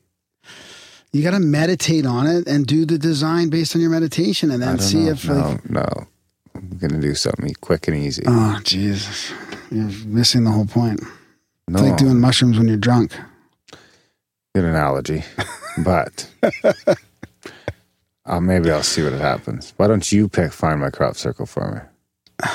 You 1.12 1.22
got 1.22 1.30
to 1.30 1.40
meditate 1.40 2.04
on 2.06 2.26
it 2.26 2.46
and 2.46 2.66
do 2.66 2.84
the 2.84 2.98
design 2.98 3.48
based 3.48 3.74
on 3.74 3.80
your 3.80 3.90
meditation 3.90 4.50
and 4.50 4.62
then 4.62 4.78
see 4.78 5.04
know. 5.04 5.10
if, 5.12 5.26
no, 5.28 5.34
like, 5.34 5.70
no. 5.70 5.86
I'm 6.54 6.68
going 6.78 6.90
to 6.90 7.00
do 7.00 7.14
something 7.14 7.54
quick 7.60 7.86
and 7.88 7.96
easy. 7.96 8.24
oh, 8.26 8.58
Jesus. 8.64 9.32
You're 9.70 9.90
missing 10.06 10.44
the 10.44 10.50
whole 10.50 10.66
point. 10.66 11.00
no, 11.68 11.78
It's 11.78 11.88
like 11.88 11.96
doing 11.98 12.20
mushrooms 12.20 12.58
when 12.58 12.68
you're 12.68 12.76
drunk. 12.76 13.14
Good 14.54 14.64
analogy. 14.64 15.24
but 15.84 16.28
uh, 18.26 18.40
maybe 18.40 18.70
I'll 18.70 18.82
see 18.82 19.02
what 19.02 19.12
happens. 19.12 19.74
Why 19.76 19.86
don't 19.86 20.10
you 20.10 20.28
pick 20.28 20.52
Find 20.52 20.80
My 20.80 20.90
Crop 20.90 21.16
Circle 21.16 21.46
for 21.46 21.90
me? 22.40 22.48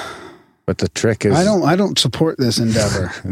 But 0.65 0.77
the 0.77 0.87
trick 0.89 1.25
is 1.25 1.33
I 1.33 1.43
don't. 1.43 1.63
I 1.63 1.75
don't 1.75 1.99
support 1.99 2.37
this 2.37 2.57
endeavor. 2.57 3.11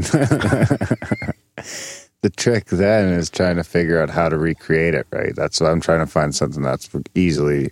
the 2.21 2.29
trick 2.35 2.65
then 2.65 3.13
is 3.13 3.29
trying 3.29 3.55
to 3.55 3.63
figure 3.63 4.01
out 4.01 4.09
how 4.09 4.27
to 4.27 4.37
recreate 4.37 4.95
it, 4.95 5.07
right? 5.11 5.33
That's 5.33 5.61
what 5.61 5.71
I'm 5.71 5.79
trying 5.79 6.01
to 6.01 6.11
find 6.11 6.35
something 6.35 6.61
that's 6.61 6.89
easily 7.15 7.69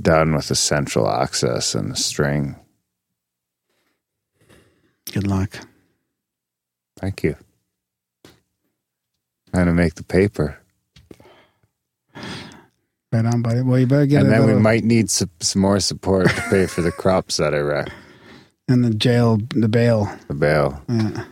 done 0.00 0.34
with 0.34 0.50
a 0.50 0.56
central 0.56 1.08
access 1.08 1.76
and 1.76 1.92
a 1.92 1.96
string. 1.96 2.56
Good 5.12 5.28
luck. 5.28 5.60
Thank 6.98 7.22
you. 7.22 7.36
Trying 9.52 9.66
to 9.66 9.72
make 9.72 9.94
the 9.96 10.04
paper. 10.04 10.58
Right 13.12 13.26
on, 13.26 13.42
buddy. 13.42 13.60
Well, 13.60 13.78
you 13.78 13.86
better 13.86 14.06
get 14.06 14.20
it. 14.20 14.24
and 14.24 14.32
then 14.32 14.40
we 14.40 14.46
little- 14.46 14.60
might 14.62 14.84
need 14.84 15.10
some, 15.10 15.30
some 15.40 15.60
more 15.62 15.80
support 15.80 16.30
to 16.30 16.40
pay 16.48 16.66
for 16.66 16.80
the 16.80 16.92
crops 17.02 17.36
that 17.36 17.54
I 17.54 17.58
wreck. 17.58 17.88
and 18.68 18.82
the 18.84 18.90
jail, 18.94 19.38
the 19.54 19.68
bail. 19.68 20.10
The 20.28 20.34
bail. 20.34 20.82
Yeah. 20.88 21.24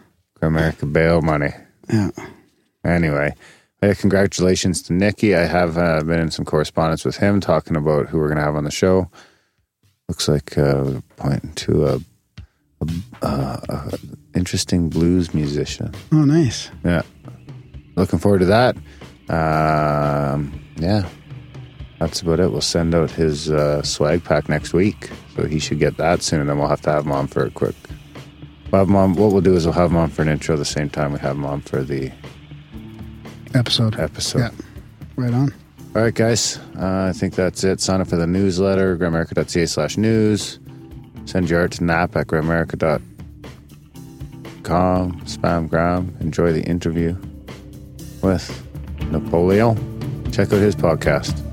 America 0.43 0.85
bail 0.87 1.23
money. 1.23 1.51
Yeah. 1.91 2.11
Anyway, 2.85 3.35
uh, 3.83 3.95
congratulations 3.99 4.83
to 4.83 4.93
Nikki. 4.93 5.35
I 5.35 5.45
have 5.47 5.77
uh, 5.79 6.03
been 6.03 6.21
in 6.21 6.31
some 6.31 6.45
correspondence 6.45 7.05
with 7.05 7.17
him 7.17 7.41
talking 7.41 7.77
about 7.77 8.09
who 8.09 8.19
we're 8.19 8.29
going 8.29 8.39
to 8.39 8.45
have 8.45 8.57
on 8.57 8.65
the 8.65 8.71
show. 8.71 9.11
Looks 10.09 10.29
like 10.29 10.57
uh, 10.59 11.01
pointing 11.17 11.53
to 11.55 11.87
a, 11.87 12.01
a, 12.81 12.87
uh, 13.23 13.61
a 13.69 13.99
interesting 14.35 14.89
blues 14.89 15.33
musician. 15.35 15.95
Oh, 16.13 16.25
nice. 16.25 16.71
Yeah, 16.85 17.03
looking 17.97 18.19
forward 18.19 18.41
to 18.41 18.47
that. 18.47 18.77
Um, 19.29 20.61
yeah, 20.77 21.09
that's 21.99 22.21
about 22.21 22.41
it. 22.41 22.51
We'll 22.51 22.61
send 22.61 22.95
out 22.95 23.11
his 23.11 23.51
uh, 23.51 23.83
swag 23.83 24.25
pack 24.25 24.49
next 24.49 24.73
week, 24.73 25.11
so 25.37 25.47
he 25.47 25.59
should 25.59 25.79
get 25.79 25.97
that 25.99 26.23
soon. 26.23 26.41
And 26.41 26.49
then 26.49 26.59
we'll 26.59 26.69
have 26.69 26.81
to 26.83 26.91
have 26.93 27.05
him 27.07 27.13
on 27.13 27.27
for 27.27 27.45
a 27.45 27.51
quick. 27.51 27.77
We'll 28.71 28.81
have 28.81 28.89
him 28.89 28.97
on, 28.97 29.15
what 29.15 29.33
we'll 29.33 29.41
do 29.41 29.55
is 29.55 29.65
we'll 29.67 29.75
have 29.75 29.91
him 29.91 29.97
on 29.97 30.11
for 30.11 30.23
an 30.23 30.29
intro 30.29 30.57
the 30.57 30.65
same 30.65 30.89
time 30.91 31.13
we 31.13 31.19
have 31.21 31.37
him 31.37 31.45
on 31.45 31.61
for 31.61 31.83
the 31.83 32.11
Episode. 33.55 33.99
episode. 33.99 34.39
Yeah. 34.39 34.51
Right 35.17 35.35
on. 35.35 35.53
All 35.97 36.03
right, 36.03 36.15
guys. 36.15 36.59
Uh, 36.79 37.07
I 37.09 37.13
think 37.13 37.35
that's 37.35 37.65
it. 37.65 37.81
Sign 37.81 38.01
up 38.01 38.07
for 38.07 38.15
the 38.17 38.27
newsletter, 38.27 38.97
grimerica.ca 38.97 39.67
slash 39.67 39.97
news. 39.97 40.61
Send 41.25 41.51
your 41.51 41.61
art 41.61 41.73
to 41.73 41.85
nap 41.85 42.15
at 42.15 42.29
grimerica.com. 42.29 43.03
Spam 45.25 45.69
Gram. 45.69 46.17
Enjoy 46.21 46.53
the 46.53 46.63
interview 46.63 47.17
with 48.23 48.67
Napoleon. 49.11 49.77
Check 50.33 50.53
out 50.53 50.61
his 50.61 50.77
podcast. 50.77 51.50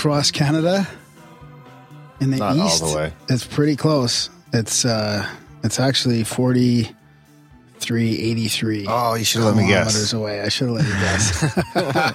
Across 0.00 0.30
Canada 0.30 0.88
in 2.22 2.30
the 2.30 2.38
Not 2.38 2.56
all 2.58 2.66
east. 2.68 2.82
the 2.82 2.96
way. 2.96 3.12
It's 3.28 3.46
pretty 3.46 3.76
close. 3.76 4.30
It's 4.50 4.86
uh 4.86 5.28
it's 5.62 5.78
actually 5.78 6.24
4383 6.24 8.86
Oh, 8.88 9.12
you 9.14 9.24
should 9.24 9.42
have 9.42 9.54
let 9.54 9.62
me 9.62 9.68
guess. 9.68 10.14
away. 10.14 10.40
I 10.40 10.48
should 10.48 10.68
have 10.68 10.76
let 10.78 10.86
you 10.86 10.92
guess. 10.94 12.14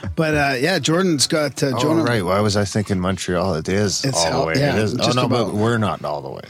but 0.16 0.34
uh 0.34 0.54
yeah, 0.58 0.78
Jordan's 0.78 1.26
got 1.26 1.62
uh, 1.62 1.72
Oh, 1.76 2.02
right. 2.02 2.24
Why 2.24 2.40
was 2.40 2.56
I 2.56 2.64
thinking 2.64 2.98
Montreal? 3.00 3.56
It 3.56 3.68
is 3.68 4.02
It's 4.02 4.24
all 4.24 4.40
the 4.40 4.46
way. 4.46 4.54
yeah, 4.56 4.76
it 4.76 4.82
is. 4.82 4.98
Oh, 4.98 5.10
no, 5.12 5.28
but 5.28 5.52
we're 5.52 5.76
not 5.76 6.02
all 6.06 6.22
the 6.22 6.30
way. 6.30 6.40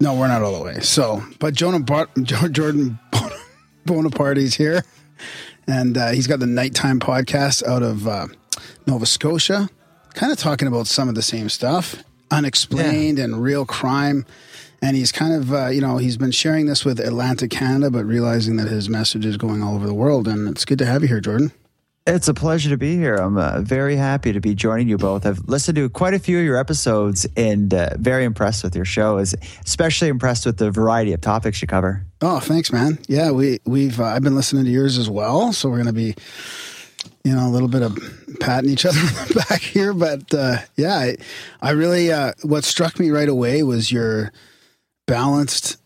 No, 0.00 0.14
we're 0.14 0.28
not 0.28 0.40
all 0.42 0.56
the 0.58 0.64
way. 0.64 0.80
So, 0.80 1.22
but 1.40 1.52
Jonah 1.52 1.80
Bar- 1.80 2.08
Jo- 2.22 2.48
Jordan 2.48 2.98
Bon- 3.12 3.32
Bonaparte's 3.86 4.54
here, 4.54 4.82
and 5.66 5.98
uh, 5.98 6.08
he's 6.10 6.26
got 6.26 6.38
the 6.40 6.46
nighttime 6.46 7.00
podcast 7.00 7.62
out 7.66 7.82
of 7.82 8.06
uh, 8.08 8.26
Nova 8.86 9.04
Scotia, 9.06 9.68
kind 10.16 10.32
of 10.32 10.38
talking 10.38 10.66
about 10.66 10.88
some 10.88 11.08
of 11.08 11.14
the 11.14 11.22
same 11.22 11.48
stuff, 11.48 12.02
unexplained 12.30 13.20
and 13.20 13.40
real 13.40 13.64
crime. 13.64 14.26
And 14.82 14.96
he's 14.96 15.12
kind 15.12 15.34
of, 15.34 15.52
uh, 15.52 15.68
you 15.68 15.80
know, 15.80 15.98
he's 15.98 16.16
been 16.16 16.32
sharing 16.32 16.66
this 16.66 16.84
with 16.84 16.98
Atlantic 17.00 17.50
Canada, 17.50 17.90
but 17.90 18.04
realizing 18.04 18.56
that 18.56 18.68
his 18.68 18.88
message 18.88 19.24
is 19.24 19.36
going 19.36 19.62
all 19.62 19.74
over 19.74 19.86
the 19.86 19.94
world. 19.94 20.26
And 20.26 20.48
it's 20.48 20.64
good 20.64 20.78
to 20.78 20.86
have 20.86 21.02
you 21.02 21.08
here, 21.08 21.20
Jordan. 21.20 21.52
It's 22.06 22.28
a 22.28 22.34
pleasure 22.34 22.70
to 22.70 22.76
be 22.76 22.94
here. 22.94 23.16
I'm 23.16 23.36
uh, 23.36 23.62
very 23.62 23.96
happy 23.96 24.32
to 24.32 24.40
be 24.40 24.54
joining 24.54 24.88
you 24.88 24.96
both. 24.96 25.26
I've 25.26 25.40
listened 25.48 25.74
to 25.76 25.88
quite 25.88 26.14
a 26.14 26.20
few 26.20 26.38
of 26.38 26.44
your 26.44 26.56
episodes 26.56 27.26
and 27.36 27.74
uh, 27.74 27.90
very 27.96 28.24
impressed 28.24 28.62
with 28.62 28.76
your 28.76 28.84
show. 28.84 29.18
Is 29.18 29.34
especially 29.64 30.08
impressed 30.08 30.46
with 30.46 30.58
the 30.58 30.70
variety 30.70 31.12
of 31.14 31.20
topics 31.20 31.60
you 31.60 31.66
cover. 31.66 32.06
Oh, 32.20 32.38
thanks, 32.38 32.70
man. 32.70 32.98
Yeah, 33.08 33.32
we 33.32 33.58
we've 33.64 33.98
uh, 33.98 34.04
I've 34.04 34.22
been 34.22 34.36
listening 34.36 34.66
to 34.66 34.70
yours 34.70 34.98
as 34.98 35.10
well, 35.10 35.52
so 35.52 35.68
we're 35.68 35.78
gonna 35.78 35.92
be, 35.92 36.14
you 37.26 37.34
know, 37.34 37.48
a 37.48 37.50
little 37.50 37.66
bit 37.66 37.82
of 37.82 37.98
patting 38.38 38.70
each 38.70 38.86
other 38.86 39.00
back 39.34 39.60
here. 39.60 39.92
But 39.92 40.32
uh, 40.32 40.58
yeah, 40.76 40.94
I, 40.94 41.16
I 41.60 41.70
really 41.72 42.12
uh, 42.12 42.32
what 42.42 42.62
struck 42.62 43.00
me 43.00 43.10
right 43.10 43.28
away 43.28 43.64
was 43.64 43.90
your 43.90 44.32
balanced 45.08 45.78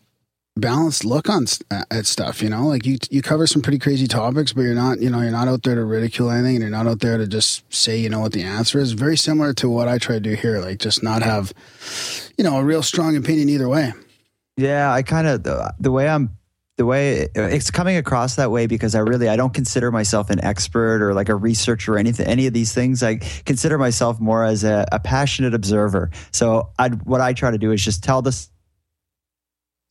balanced 0.55 1.03
look 1.03 1.29
on 1.29 1.47
at 1.89 2.05
stuff. 2.05 2.43
You 2.43 2.49
know, 2.49 2.67
like 2.67 2.85
you 2.85 2.99
you 3.09 3.23
cover 3.23 3.47
some 3.47 3.63
pretty 3.63 3.79
crazy 3.79 4.05
topics, 4.05 4.53
but 4.53 4.61
you're 4.61 4.75
not 4.75 5.01
you 5.01 5.09
know 5.09 5.21
you're 5.21 5.31
not 5.31 5.47
out 5.47 5.63
there 5.63 5.73
to 5.73 5.83
ridicule 5.83 6.29
anything, 6.29 6.57
and 6.57 6.61
you're 6.61 6.69
not 6.69 6.85
out 6.85 6.99
there 6.99 7.17
to 7.17 7.25
just 7.25 7.63
say 7.73 7.97
you 7.97 8.09
know 8.09 8.19
what 8.19 8.33
the 8.33 8.43
answer 8.43 8.79
is. 8.79 8.91
Very 8.91 9.17
similar 9.17 9.51
to 9.55 9.67
what 9.67 9.87
I 9.87 9.97
try 9.97 10.15
to 10.15 10.21
do 10.21 10.35
here, 10.35 10.59
like 10.59 10.77
just 10.77 11.01
not 11.01 11.23
have, 11.23 11.53
you 12.37 12.43
know, 12.43 12.57
a 12.57 12.63
real 12.63 12.83
strong 12.83 13.15
opinion 13.17 13.49
either 13.49 13.67
way. 13.67 13.93
Yeah, 14.57 14.93
I 14.93 15.01
kind 15.01 15.25
of 15.25 15.41
the, 15.41 15.73
the 15.79 15.91
way 15.91 16.07
I'm 16.07 16.37
the 16.81 16.85
way 16.87 17.27
it's 17.35 17.69
coming 17.69 17.95
across 17.95 18.37
that 18.37 18.49
way 18.49 18.65
because 18.65 18.95
I 18.95 19.01
really 19.01 19.29
I 19.29 19.35
don't 19.35 19.53
consider 19.53 19.91
myself 19.91 20.31
an 20.31 20.43
expert 20.43 21.03
or 21.03 21.13
like 21.13 21.29
a 21.29 21.35
researcher 21.35 21.93
or 21.93 21.99
anything 21.99 22.25
any 22.25 22.47
of 22.47 22.53
these 22.53 22.73
things. 22.73 23.03
I 23.03 23.17
consider 23.45 23.77
myself 23.77 24.19
more 24.19 24.43
as 24.43 24.63
a, 24.63 24.87
a 24.91 24.99
passionate 24.99 25.53
observer. 25.53 26.09
So 26.31 26.71
I 26.79 26.89
what 26.89 27.21
I 27.21 27.33
try 27.33 27.51
to 27.51 27.59
do 27.59 27.71
is 27.71 27.85
just 27.85 28.03
tell 28.03 28.23
the 28.23 28.35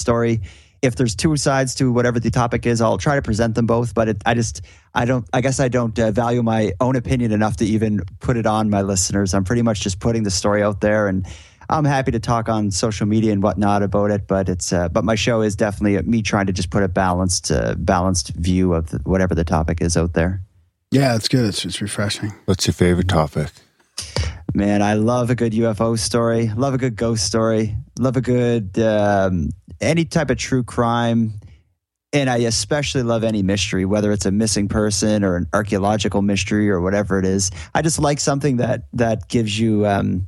story. 0.01 0.41
If 0.83 0.97
there's 0.97 1.15
two 1.15 1.37
sides 1.37 1.77
to 1.77 1.93
whatever 1.93 2.19
the 2.19 2.33
topic 2.33 2.67
is, 2.67 2.81
I'll 2.81 2.99
try 2.99 3.15
to 3.15 3.23
present 3.23 3.55
them 3.55 3.67
both. 3.67 3.95
But 3.95 4.09
it, 4.09 4.23
I 4.27 4.35
just 4.35 4.63
I 4.93 5.05
don't 5.05 5.25
I 5.33 5.43
guess 5.43 5.61
I 5.61 5.69
don't 5.69 5.97
uh, 5.97 6.11
value 6.11 6.43
my 6.43 6.73
own 6.81 6.97
opinion 6.97 7.31
enough 7.31 7.59
to 7.59 7.65
even 7.65 8.01
put 8.19 8.37
it 8.37 8.47
on 8.47 8.69
my 8.69 8.83
listeners. 8.83 9.33
I'm 9.33 9.45
pretty 9.45 9.63
much 9.63 9.81
just 9.81 10.01
putting 10.01 10.25
the 10.25 10.33
story 10.33 10.65
out 10.65 10.81
there 10.81 11.07
and. 11.07 11.25
I'm 11.71 11.85
happy 11.85 12.11
to 12.11 12.19
talk 12.19 12.49
on 12.49 12.73
social 12.73 13.07
media 13.07 13.33
and 13.33 13.45
whatnot 13.45 13.85
about 13.85 14.11
it, 14.11 14.27
but 14.27 14.49
it's 14.49 14.73
uh, 14.73 14.89
but 14.89 15.05
my 15.05 15.15
show 15.15 15.41
is 15.41 15.55
definitely 15.55 16.03
me 16.03 16.21
trying 16.21 16.47
to 16.47 16.53
just 16.53 16.69
put 16.71 16.83
a 16.83 16.89
balanced 16.89 17.53
uh, 17.53 17.77
balanced 17.79 18.31
view 18.31 18.75
of 18.75 18.91
the, 18.91 18.99
whatever 19.05 19.37
the 19.37 19.45
topic 19.45 19.81
is 19.81 19.97
out 19.97 20.13
there. 20.15 20.43
Yeah, 20.91 21.15
it's 21.15 21.29
good. 21.29 21.45
It's 21.45 21.65
it's 21.65 21.81
refreshing. 21.81 22.35
What's 22.47 22.67
your 22.67 22.75
favorite 22.75 23.09
topic? 23.09 23.53
Man, 24.53 24.83
I 24.83 24.95
love 24.95 25.31
a 25.31 25.37
good 25.37 25.53
UFO 25.53 25.97
story. 25.97 26.49
Love 26.57 26.75
a 26.75 26.79
good 26.79 26.97
ghost 26.97 27.25
story. 27.25 27.77
Love 28.01 28.17
a 28.17 28.21
good 28.21 28.77
um, 28.81 29.51
any 29.81 30.05
type 30.05 30.31
of 30.31 30.39
true 30.39 30.65
crime, 30.65 31.35
and 32.13 32.29
I 32.29 32.39
especially 32.39 33.05
love 33.05 33.23
any 33.23 33.45
mystery, 33.45 33.85
whether 33.85 34.11
it's 34.11 34.27
a 34.27 34.33
missing 34.33 34.67
person 34.67 35.23
or 35.23 35.37
an 35.37 35.47
archaeological 35.53 36.21
mystery 36.21 36.69
or 36.69 36.81
whatever 36.81 37.21
it 37.21 37.25
is. 37.25 37.53
I 37.73 37.83
just 37.83 38.01
like 38.01 38.19
something 38.19 38.57
that 38.57 38.89
that 38.95 39.29
gives 39.29 39.57
you. 39.57 39.87
Um, 39.87 40.27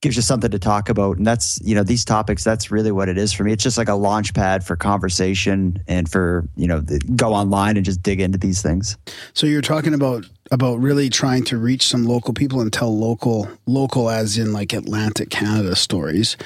gives 0.00 0.14
you 0.14 0.22
something 0.22 0.50
to 0.50 0.58
talk 0.60 0.88
about 0.88 1.16
and 1.16 1.26
that's 1.26 1.60
you 1.62 1.74
know 1.74 1.82
these 1.82 2.04
topics 2.04 2.44
that's 2.44 2.70
really 2.70 2.92
what 2.92 3.08
it 3.08 3.18
is 3.18 3.32
for 3.32 3.42
me 3.42 3.52
it's 3.52 3.64
just 3.64 3.76
like 3.76 3.88
a 3.88 3.94
launch 3.94 4.32
pad 4.32 4.62
for 4.64 4.76
conversation 4.76 5.82
and 5.88 6.08
for 6.08 6.48
you 6.56 6.68
know 6.68 6.80
the, 6.80 7.00
go 7.16 7.34
online 7.34 7.76
and 7.76 7.84
just 7.84 8.00
dig 8.02 8.20
into 8.20 8.38
these 8.38 8.62
things 8.62 8.96
So 9.34 9.46
you're 9.46 9.60
talking 9.62 9.94
about 9.94 10.24
about 10.50 10.78
really 10.78 11.10
trying 11.10 11.44
to 11.44 11.58
reach 11.58 11.86
some 11.86 12.04
local 12.06 12.32
people 12.32 12.60
and 12.60 12.72
tell 12.72 12.96
local 12.96 13.48
local 13.66 14.08
as 14.08 14.38
in 14.38 14.52
like 14.52 14.72
Atlantic 14.72 15.28
Canada 15.30 15.76
stories. 15.76 16.36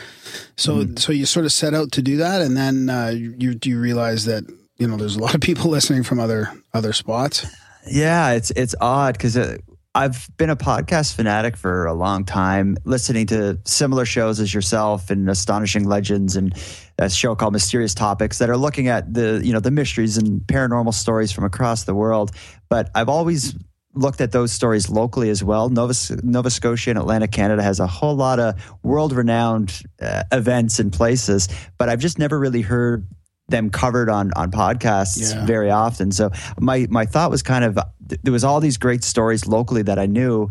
So 0.57 0.73
Mm-hmm. 0.79 0.97
so 0.97 1.13
you 1.13 1.27
sort 1.27 1.45
of 1.47 1.53
set 1.53 1.73
out 1.75 1.93
to 1.93 2.03
do 2.03 2.17
that, 2.17 2.41
and 2.43 2.57
then 2.57 2.89
uh, 2.91 3.13
you 3.15 3.55
do 3.55 3.71
you 3.71 3.79
realize 3.79 4.25
that 4.25 4.45
you 4.79 4.89
know 4.89 4.97
there's 4.97 5.15
a 5.15 5.21
lot 5.21 5.35
of 5.35 5.41
people 5.41 5.71
listening 5.77 6.03
from 6.03 6.19
other 6.19 6.51
other 6.75 6.93
spots. 6.93 7.47
Yeah, 7.87 8.33
it's 8.33 8.51
it's 8.57 8.75
odd 8.81 9.15
because 9.15 9.37
uh, 9.37 9.59
I've 9.95 10.35
been 10.39 10.49
a 10.49 10.57
podcast 10.57 11.15
fanatic 11.15 11.55
for 11.55 11.85
a 11.85 11.93
long 11.93 12.25
time, 12.25 12.79
listening 12.85 13.27
to 13.27 13.59
similar 13.67 14.07
shows 14.07 14.41
as 14.41 14.55
yourself 14.55 15.11
and 15.11 15.29
Astonishing 15.29 15.85
Legends 15.85 16.35
and 16.35 16.55
a 16.99 17.11
show 17.11 17.35
called 17.35 17.53
Mysterious 17.53 17.93
Topics 17.93 18.39
that 18.39 18.49
are 18.49 18.57
looking 18.57 18.89
at 18.89 19.13
the 19.13 19.43
you 19.45 19.53
know 19.53 19.61
the 19.61 19.71
mysteries 19.71 20.17
and 20.17 20.41
paranormal 20.41 20.95
stories 20.95 21.31
from 21.31 21.45
across 21.45 21.85
the 21.85 21.95
world. 21.95 22.31
But 22.71 22.91
I've 22.95 23.11
always 23.11 23.55
looked 23.95 24.23
at 24.23 24.33
those 24.33 24.51
stories 24.51 24.89
locally 24.89 25.29
as 25.29 25.45
well. 25.45 25.69
Nova 25.69 25.93
Nova 26.23 26.51
Scotia 26.51 26.89
and 26.89 26.99
Atlantic 26.99 27.33
Canada 27.33 27.63
has 27.63 27.79
a 27.79 27.87
whole 27.87 28.17
lot 28.17 28.41
of 28.41 28.55
world 28.83 29.13
renowned 29.13 29.83
uh, 30.01 30.23
events 30.33 30.79
and 30.79 30.91
places, 30.91 31.49
but 31.77 31.91
I've 31.91 32.01
just 32.01 32.19
never 32.19 32.39
really 32.39 32.63
heard 32.63 33.07
them 33.53 33.71
covered 33.71 34.09
on 34.11 34.33
on 34.35 34.51
podcasts 34.51 35.33
Yeah. 35.33 35.47
very 35.47 35.71
often. 35.71 36.11
So 36.11 36.31
my 36.59 36.89
my 36.91 37.07
thought 37.07 37.31
was 37.31 37.43
kind 37.45 37.65
of 37.65 37.79
there 38.25 38.33
was 38.33 38.43
all 38.43 38.59
these 38.59 38.77
great 38.79 39.05
stories 39.05 39.47
locally 39.47 39.83
that 39.83 39.99
I 40.01 40.07
knew 40.07 40.51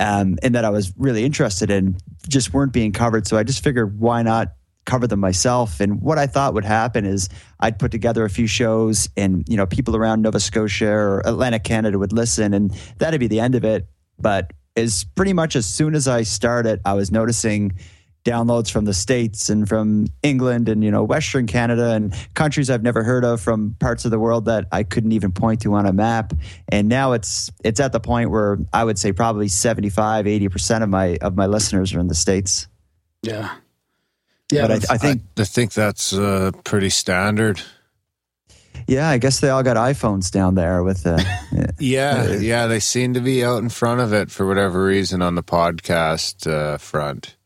um, 0.00 0.36
and 0.42 0.54
that 0.56 0.64
I 0.64 0.70
was 0.70 0.92
really 0.96 1.24
interested 1.24 1.70
in, 1.70 1.96
just 2.28 2.52
weren't 2.52 2.72
being 2.72 2.90
covered. 2.92 3.26
So 3.28 3.36
I 3.36 3.42
just 3.44 3.62
figured 3.62 4.00
why 4.00 4.22
not 4.22 4.54
cover 4.86 5.06
them 5.06 5.20
myself. 5.20 5.78
And 5.78 6.00
what 6.00 6.18
I 6.18 6.26
thought 6.26 6.54
would 6.54 6.64
happen 6.64 7.04
is 7.04 7.28
I'd 7.60 7.78
put 7.78 7.90
together 7.92 8.24
a 8.24 8.30
few 8.30 8.46
shows, 8.46 9.08
and 9.16 9.44
you 9.48 9.56
know 9.56 9.66
people 9.66 9.94
around 9.94 10.22
Nova 10.22 10.40
Scotia 10.40 10.90
or 10.90 11.20
Atlantic 11.24 11.64
Canada 11.64 11.98
would 11.98 12.12
listen, 12.12 12.54
and 12.54 12.70
that'd 12.98 13.20
be 13.20 13.28
the 13.28 13.40
end 13.40 13.54
of 13.54 13.64
it. 13.64 13.86
But 14.18 14.52
as 14.76 15.04
pretty 15.16 15.32
much 15.34 15.54
as 15.54 15.66
soon 15.66 15.94
as 15.94 16.08
I 16.08 16.22
started, 16.22 16.80
I 16.84 16.94
was 16.94 17.10
noticing 17.12 17.72
downloads 18.30 18.70
from 18.70 18.84
the 18.84 18.94
states 18.94 19.50
and 19.50 19.68
from 19.68 20.06
England 20.22 20.68
and 20.68 20.84
you 20.84 20.90
know 20.90 21.02
Western 21.04 21.46
Canada 21.46 21.88
and 21.94 22.14
countries 22.34 22.70
I've 22.70 22.82
never 22.82 23.02
heard 23.02 23.24
of 23.24 23.40
from 23.40 23.74
parts 23.80 24.04
of 24.04 24.10
the 24.10 24.18
world 24.18 24.44
that 24.44 24.66
I 24.70 24.82
couldn't 24.84 25.12
even 25.12 25.32
point 25.32 25.62
to 25.62 25.74
on 25.74 25.86
a 25.86 25.92
map 25.92 26.32
and 26.68 26.88
now 26.88 27.12
it's 27.12 27.50
it's 27.64 27.80
at 27.80 27.92
the 27.92 28.00
point 28.00 28.30
where 28.30 28.58
I 28.72 28.84
would 28.84 28.98
say 28.98 29.12
probably 29.12 29.48
75 29.48 30.26
80% 30.26 30.82
of 30.82 30.88
my 30.88 31.16
of 31.20 31.34
my 31.36 31.46
listeners 31.46 31.92
are 31.94 32.00
in 32.00 32.08
the 32.08 32.14
states 32.14 32.68
Yeah, 33.22 33.50
yeah. 34.52 34.66
but 34.66 34.90
I, 34.90 34.94
I 34.94 34.98
think 34.98 35.22
I 35.38 35.44
think 35.44 35.72
that's 35.72 36.12
uh, 36.12 36.52
pretty 36.64 36.90
standard. 36.90 37.60
yeah 38.86 39.08
I 39.08 39.18
guess 39.18 39.40
they 39.40 39.48
all 39.50 39.62
got 39.62 39.76
iPhones 39.76 40.30
down 40.30 40.54
there 40.54 40.82
with 40.84 41.06
uh, 41.06 41.18
Yeah, 41.80 42.34
yeah, 42.34 42.66
they 42.66 42.78
seem 42.80 43.14
to 43.14 43.20
be 43.20 43.42
out 43.44 43.62
in 43.62 43.70
front 43.70 44.00
of 44.00 44.12
it 44.12 44.30
for 44.30 44.46
whatever 44.46 44.84
reason 44.84 45.22
on 45.22 45.34
the 45.34 45.42
podcast 45.42 46.46
uh, 46.46 46.76
front. 46.78 47.36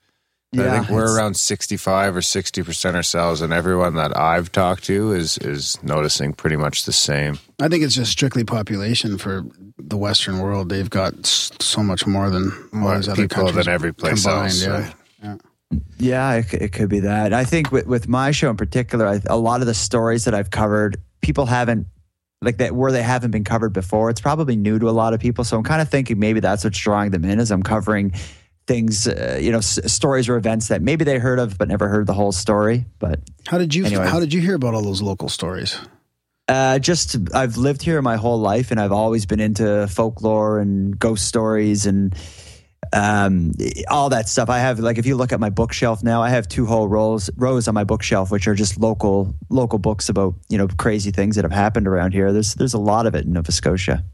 I 0.59 0.79
think 0.79 0.91
we're 0.91 1.17
around 1.17 1.37
sixty-five 1.37 2.17
or 2.17 2.23
sixty 2.23 2.63
percent 2.63 2.97
ourselves, 2.97 3.41
and 3.41 3.53
everyone 3.53 3.95
that 3.95 4.17
I've 4.17 4.53
talked 4.53 4.85
to 4.85 5.13
is 5.13 5.39
is 5.39 5.83
noticing 5.83 6.33
pretty 6.33 6.57
much 6.57 6.85
the 6.85 6.93
same. 6.93 7.39
I 7.61 7.69
think 7.69 7.85
it's 7.85 7.95
just 7.95 8.13
strictly 8.13 8.45
population 8.45 9.19
for 9.19 9.45
the 9.79 9.97
Western 9.97 10.39
world. 10.39 10.69
They've 10.69 10.91
got 10.91 11.27
so 11.27 11.83
much 11.83 12.07
more 12.07 12.31
than 12.31 12.53
More 12.73 12.95
other 12.95 13.15
people 13.15 13.45
countries 13.47 13.65
than 13.65 13.75
every 13.75 13.93
place 13.93 14.25
combined, 14.25 14.45
else. 14.45 14.63
Yeah. 14.63 14.93
right? 15.23 15.41
Yeah, 15.99 16.35
it, 16.35 16.55
it 16.55 16.73
could 16.73 16.89
be 16.89 17.01
that. 17.01 17.33
I 17.33 17.45
think 17.45 17.73
with, 17.73 17.87
with 17.87 18.07
my 18.07 18.31
show 18.31 18.51
in 18.51 18.57
particular, 18.57 19.07
I, 19.07 19.21
a 19.27 19.37
lot 19.37 19.61
of 19.61 19.67
the 19.67 19.75
stories 19.75 20.25
that 20.25 20.35
I've 20.35 20.51
covered, 20.51 20.99
people 21.21 21.47
haven't 21.47 21.87
like 22.43 22.59
that 22.59 22.73
where 22.73 22.93
they 22.93 23.03
haven't 23.03 23.31
been 23.31 23.43
covered 23.43 23.73
before. 23.73 24.11
It's 24.11 24.21
probably 24.21 24.55
new 24.55 24.79
to 24.79 24.89
a 24.89 24.93
lot 24.93 25.15
of 25.15 25.21
people. 25.21 25.43
So 25.43 25.57
I'm 25.57 25.65
kind 25.65 25.81
of 25.81 25.89
thinking 25.89 26.19
maybe 26.19 26.41
that's 26.41 26.63
what's 26.63 26.79
drawing 26.79 27.11
them 27.11 27.25
in, 27.25 27.41
as 27.41 27.51
I'm 27.51 27.63
covering 27.63 28.13
things, 28.67 29.07
uh, 29.07 29.39
you 29.41 29.53
know, 29.53 29.59
s- 29.59 29.81
stories 29.93 30.29
or 30.29 30.37
events 30.37 30.69
that 30.69 30.83
maybe 30.83 31.05
they 31.05 31.19
heard 31.19 31.39
of 31.39 31.59
but 31.59 31.69
never 31.69 31.89
heard 31.89 32.07
the 32.07 32.15
whole 32.15 32.33
story. 32.33 32.87
But 32.99 33.21
How 33.47 33.59
did 33.59 33.75
you 33.75 33.85
Anyway. 33.85 34.07
How 34.07 34.21
did 34.21 34.33
you 34.33 34.41
hear 34.41 34.55
about 34.55 34.75
all 34.75 34.83
those 34.83 35.03
local 35.03 35.29
stories? 35.29 35.79
Uh, 36.47 36.79
just 36.79 37.17
I've 37.35 37.57
lived 37.57 37.81
here 37.83 38.03
my 38.03 38.17
whole 38.17 38.39
life, 38.39 38.71
and 38.71 38.79
I've 38.79 38.93
always 38.93 39.25
been 39.25 39.41
into 39.41 39.87
folklore 39.89 40.59
and 40.59 40.99
ghost 40.99 41.27
stories 41.27 41.87
and 41.87 42.15
um, 42.93 43.53
all 43.89 44.11
that 44.11 44.29
stuff. 44.29 44.51
I 44.51 44.59
have 44.59 44.79
like 44.79 44.99
if 44.99 45.07
you 45.07 45.17
look 45.17 45.33
at 45.33 45.41
my 45.41 45.49
bookshelf 45.51 46.03
now, 46.03 46.23
I 46.23 46.29
have 46.29 46.47
two 46.47 46.67
whole 46.67 46.87
rows 46.87 47.31
rows 47.37 47.67
on 47.67 47.75
my 47.75 47.85
bookshelf, 47.85 48.31
which 48.31 48.47
are 48.47 48.55
just 48.55 48.79
local 48.79 49.35
local 49.49 49.79
books 49.79 50.11
about 50.11 50.35
you 50.51 50.59
know 50.59 50.69
crazy 50.77 51.11
things 51.11 51.37
that 51.37 51.45
have 51.45 51.53
happened 51.53 51.89
around 51.89 52.13
here. 52.13 52.31
There's 52.33 52.55
there's 52.55 52.75
a 52.75 52.79
lot 52.79 53.07
of 53.07 53.15
it 53.15 53.25
in 53.25 53.33
Nova 53.33 53.51
Scotia. 53.51 54.05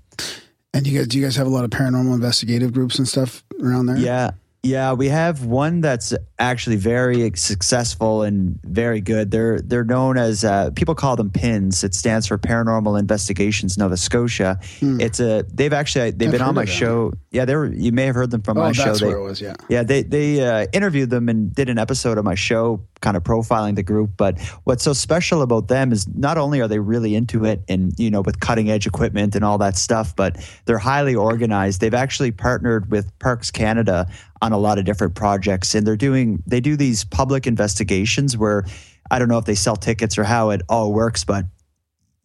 And 0.72 0.86
you 0.86 0.98
guys, 0.98 1.08
do 1.08 1.18
you 1.18 1.24
guys 1.24 1.36
have 1.36 1.46
a 1.46 1.50
lot 1.50 1.64
of 1.64 1.70
paranormal 1.70 2.14
investigative 2.14 2.72
groups 2.72 2.98
and 2.98 3.08
stuff 3.08 3.44
around 3.62 3.86
there? 3.86 3.96
Yeah. 3.98 4.30
Yeah, 4.62 4.92
we 4.92 5.08
have 5.08 5.46
one 5.46 5.80
that's 5.80 6.12
actually 6.38 6.76
very 6.76 7.32
successful 7.34 8.22
and 8.22 8.60
very 8.62 9.00
good. 9.00 9.30
They're 9.30 9.58
they're 9.58 9.84
known 9.84 10.18
as 10.18 10.44
uh, 10.44 10.70
people 10.72 10.94
call 10.94 11.16
them 11.16 11.30
PINS. 11.30 11.82
It 11.82 11.94
stands 11.94 12.26
for 12.26 12.36
Paranormal 12.36 12.98
Investigations 12.98 13.78
Nova 13.78 13.96
Scotia. 13.96 14.58
It's 14.82 15.18
a 15.18 15.46
they've 15.52 15.72
actually 15.72 16.10
they've 16.10 16.28
Hmm. 16.28 16.34
I've 16.34 16.38
been 16.40 16.42
on 16.48 16.54
my 16.54 16.66
show. 16.66 17.12
Yeah, 17.30 17.46
they 17.46 17.56
were 17.56 17.72
you 17.72 17.90
may 17.90 18.04
have 18.04 18.14
heard 18.14 18.30
them 18.30 18.42
from 18.42 18.58
Oh, 18.58 18.62
my 18.62 18.72
that's 18.72 18.78
show. 18.78 18.94
They- 18.96 19.06
where 19.08 19.16
it 19.16 19.22
was. 19.22 19.40
Yeah. 19.40 19.54
yeah, 19.70 19.82
they 19.82 20.02
they 20.02 20.46
uh, 20.46 20.66
interviewed 20.74 21.08
them 21.08 21.30
and 21.30 21.54
did 21.54 21.70
an 21.70 21.78
episode 21.78 22.18
of 22.18 22.26
my 22.26 22.34
show, 22.34 22.82
kind 23.00 23.16
of 23.16 23.22
profiling 23.22 23.76
the 23.76 23.82
group. 23.82 24.10
But 24.18 24.38
what's 24.64 24.84
so 24.84 24.92
special 24.92 25.40
about 25.40 25.68
them 25.68 25.90
is 25.90 26.06
not 26.06 26.36
only 26.36 26.60
are 26.60 26.68
they 26.68 26.80
really 26.80 27.14
into 27.14 27.46
it 27.46 27.62
and 27.66 27.98
you 27.98 28.10
know 28.10 28.20
with 28.20 28.40
cutting 28.40 28.70
edge 28.70 28.86
equipment 28.86 29.34
and 29.34 29.42
all 29.42 29.56
that 29.56 29.78
stuff, 29.78 30.14
but 30.14 30.36
they're 30.66 30.76
highly 30.78 31.14
organized. 31.14 31.80
They've 31.80 31.94
actually 31.94 32.32
partnered 32.32 32.90
with 32.90 33.18
Parks 33.20 33.50
Canada 33.50 34.06
on 34.42 34.52
a 34.52 34.58
lot 34.58 34.78
of 34.78 34.84
different 34.84 35.14
projects, 35.14 35.74
and 35.74 35.86
they're 35.86 35.96
doing 35.96 36.42
they 36.46 36.60
do 36.60 36.76
these 36.76 37.04
public 37.04 37.46
investigations 37.46 38.36
where 38.36 38.64
I 39.10 39.18
don't 39.18 39.28
know 39.28 39.38
if 39.38 39.44
they 39.44 39.54
sell 39.54 39.76
tickets 39.76 40.18
or 40.18 40.24
how 40.24 40.50
it 40.50 40.62
all 40.68 40.92
works, 40.92 41.24
but 41.24 41.46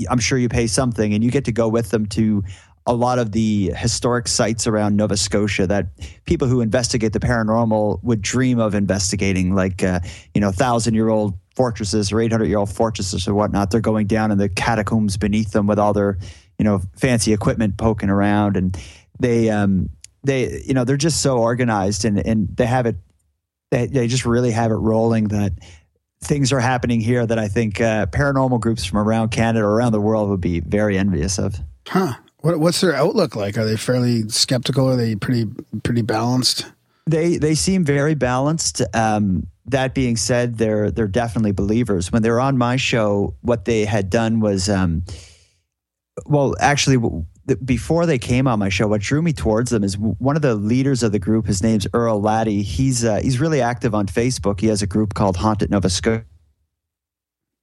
I'm 0.09 0.19
sure 0.19 0.37
you 0.37 0.49
pay 0.49 0.67
something 0.67 1.13
and 1.13 1.23
you 1.23 1.31
get 1.31 1.45
to 1.45 1.51
go 1.51 1.67
with 1.67 1.89
them 1.89 2.05
to 2.07 2.43
a 2.87 2.93
lot 2.93 3.17
of 3.17 3.31
the 3.31 3.71
historic 3.75 4.27
sites 4.27 4.67
around 4.67 4.95
Nova 4.95 5.17
Scotia 5.17 5.65
that 5.67 5.87
people 6.25 6.47
who 6.47 6.61
investigate 6.61 7.13
the 7.13 7.19
paranormal 7.19 8.03
would 8.03 8.21
dream 8.21 8.59
of 8.59 8.75
investigating, 8.75 9.55
like, 9.55 9.83
uh, 9.83 10.01
you 10.33 10.41
know, 10.41 10.51
thousand 10.51 10.93
year 10.93 11.09
old 11.09 11.33
fortresses 11.55 12.11
or 12.11 12.21
800 12.21 12.45
year 12.45 12.59
old 12.59 12.69
fortresses 12.69 13.27
or 13.27 13.33
whatnot. 13.33 13.71
They're 13.71 13.81
going 13.81 14.05
down 14.05 14.31
in 14.31 14.37
the 14.37 14.49
catacombs 14.49 15.17
beneath 15.17 15.51
them 15.51 15.65
with 15.65 15.79
all 15.79 15.93
their, 15.93 16.19
you 16.59 16.65
know, 16.65 16.81
fancy 16.95 17.33
equipment 17.33 17.77
poking 17.77 18.09
around. 18.09 18.55
And 18.55 18.77
they, 19.19 19.49
um, 19.49 19.89
they, 20.25 20.61
you 20.65 20.73
know, 20.73 20.83
they're 20.83 20.97
just 20.97 21.21
so 21.21 21.37
organized 21.37 22.05
and, 22.05 22.19
and 22.25 22.55
they 22.55 22.65
have 22.65 22.85
it, 22.85 22.95
they, 23.71 23.87
they 23.87 24.07
just 24.07 24.25
really 24.25 24.51
have 24.51 24.71
it 24.71 24.75
rolling 24.75 25.29
that 25.29 25.53
things 26.21 26.51
are 26.51 26.59
happening 26.59 26.99
here 26.99 27.25
that 27.25 27.39
I 27.39 27.47
think 27.47 27.79
uh, 27.79 28.07
paranormal 28.07 28.59
groups 28.59 28.85
from 28.85 28.99
around 28.99 29.29
Canada 29.29 29.65
or 29.65 29.75
around 29.75 29.91
the 29.91 30.01
world 30.01 30.29
would 30.29 30.41
be 30.41 30.59
very 30.59 30.97
envious 30.97 31.37
of. 31.37 31.55
Huh. 31.87 32.13
What, 32.39 32.59
what's 32.59 32.81
their 32.81 32.93
outlook 32.93 33.35
like? 33.35 33.57
Are 33.57 33.65
they 33.65 33.77
fairly 33.77 34.27
skeptical? 34.29 34.89
Are 34.89 34.95
they 34.95 35.15
pretty 35.15 35.45
pretty 35.83 36.01
balanced? 36.01 36.65
They 37.07 37.37
they 37.37 37.55
seem 37.55 37.83
very 37.83 38.15
balanced. 38.15 38.81
Um, 38.93 39.47
that 39.67 39.95
being 39.95 40.15
said, 40.15 40.57
they're 40.57 40.91
they're 40.91 41.07
definitely 41.07 41.53
believers. 41.53 42.11
When 42.11 42.21
they 42.21 42.29
were 42.29 42.39
on 42.39 42.57
my 42.57 42.75
show, 42.75 43.35
what 43.41 43.65
they 43.65 43.85
had 43.85 44.09
done 44.09 44.39
was, 44.39 44.69
um, 44.69 45.03
well, 46.27 46.55
actually, 46.59 46.97
before 47.63 48.05
they 48.05 48.17
came 48.17 48.47
on 48.47 48.59
my 48.59 48.69
show, 48.69 48.87
what 48.87 49.01
drew 49.01 49.21
me 49.21 49.33
towards 49.33 49.71
them 49.71 49.83
is 49.83 49.97
one 49.97 50.35
of 50.35 50.41
the 50.41 50.55
leaders 50.55 51.03
of 51.03 51.11
the 51.11 51.19
group. 51.19 51.45
His 51.45 51.61
name's 51.61 51.87
Earl 51.93 52.21
Laddie. 52.21 52.63
He's 52.63 53.05
uh, 53.05 53.19
he's 53.21 53.39
really 53.39 53.61
active 53.61 53.93
on 53.93 54.07
Facebook. 54.07 54.59
He 54.59 54.67
has 54.67 54.81
a 54.81 54.87
group 54.87 55.13
called 55.13 55.37
Haunted 55.37 55.69
Nova 55.69 55.89
Scotia. 55.89 56.25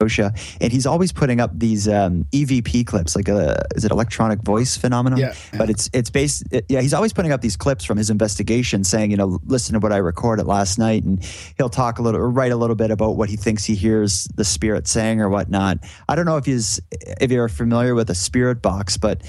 Scotia, 0.00 0.34
and 0.60 0.72
he's 0.72 0.86
always 0.86 1.12
putting 1.12 1.40
up 1.40 1.50
these 1.54 1.88
um, 1.88 2.24
EVP 2.32 2.86
clips, 2.86 3.14
like 3.14 3.28
a 3.28 3.64
is 3.74 3.84
it 3.84 3.92
electronic 3.92 4.42
voice 4.42 4.76
phenomenon? 4.76 5.18
Yeah, 5.18 5.34
But 5.56 5.70
it's 5.70 5.90
it's 5.92 6.10
based. 6.10 6.44
It, 6.50 6.66
yeah, 6.68 6.80
he's 6.80 6.94
always 6.94 7.12
putting 7.12 7.32
up 7.32 7.40
these 7.40 7.56
clips 7.56 7.84
from 7.84 7.98
his 7.98 8.10
investigation, 8.10 8.84
saying, 8.84 9.10
you 9.10 9.16
know, 9.16 9.38
listen 9.46 9.74
to 9.74 9.78
what 9.78 9.92
I 9.92 9.98
recorded 9.98 10.46
last 10.46 10.78
night, 10.78 11.04
and 11.04 11.22
he'll 11.56 11.68
talk 11.68 11.98
a 11.98 12.02
little 12.02 12.20
or 12.20 12.30
write 12.30 12.52
a 12.52 12.56
little 12.56 12.76
bit 12.76 12.90
about 12.90 13.16
what 13.16 13.28
he 13.28 13.36
thinks 13.36 13.64
he 13.64 13.74
hears 13.74 14.24
the 14.34 14.44
spirit 14.44 14.88
saying 14.88 15.20
or 15.20 15.28
whatnot. 15.28 15.78
I 16.08 16.14
don't 16.14 16.26
know 16.26 16.36
if 16.36 16.46
he's 16.46 16.80
if 17.20 17.30
you're 17.30 17.48
familiar 17.48 17.94
with 17.94 18.10
a 18.10 18.14
spirit 18.14 18.62
box, 18.62 18.96
but 18.96 19.22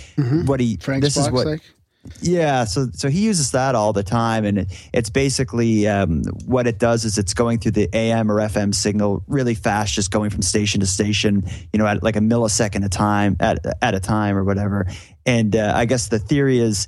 what 0.45 0.59
he 0.59 0.77
Frank's 0.77 1.07
this 1.07 1.15
box, 1.15 1.27
is 1.27 1.33
what 1.33 1.45
like? 1.45 1.61
Yeah, 2.21 2.65
so 2.65 2.87
so 2.93 3.09
he 3.09 3.21
uses 3.21 3.51
that 3.51 3.75
all 3.75 3.93
the 3.93 4.03
time, 4.03 4.43
and 4.43 4.59
it, 4.59 4.89
it's 4.93 5.09
basically 5.09 5.87
um, 5.87 6.23
what 6.45 6.67
it 6.67 6.77
does 6.77 7.05
is 7.05 7.17
it's 7.17 7.33
going 7.33 7.59
through 7.59 7.71
the 7.71 7.89
AM 7.93 8.29
or 8.29 8.35
FM 8.35 8.75
signal 8.75 9.23
really 9.27 9.55
fast, 9.55 9.93
just 9.93 10.11
going 10.11 10.29
from 10.29 10.41
station 10.41 10.81
to 10.81 10.85
station, 10.85 11.43
you 11.71 11.79
know, 11.79 11.87
at 11.87 12.03
like 12.03 12.17
a 12.17 12.19
millisecond 12.19 12.83
a 12.83 12.89
time 12.89 13.37
at 13.39 13.59
at 13.81 13.95
a 13.95 14.01
time 14.01 14.35
or 14.35 14.43
whatever. 14.43 14.85
And 15.25 15.55
uh, 15.55 15.71
I 15.75 15.85
guess 15.85 16.09
the 16.09 16.19
theory 16.19 16.59
is 16.59 16.87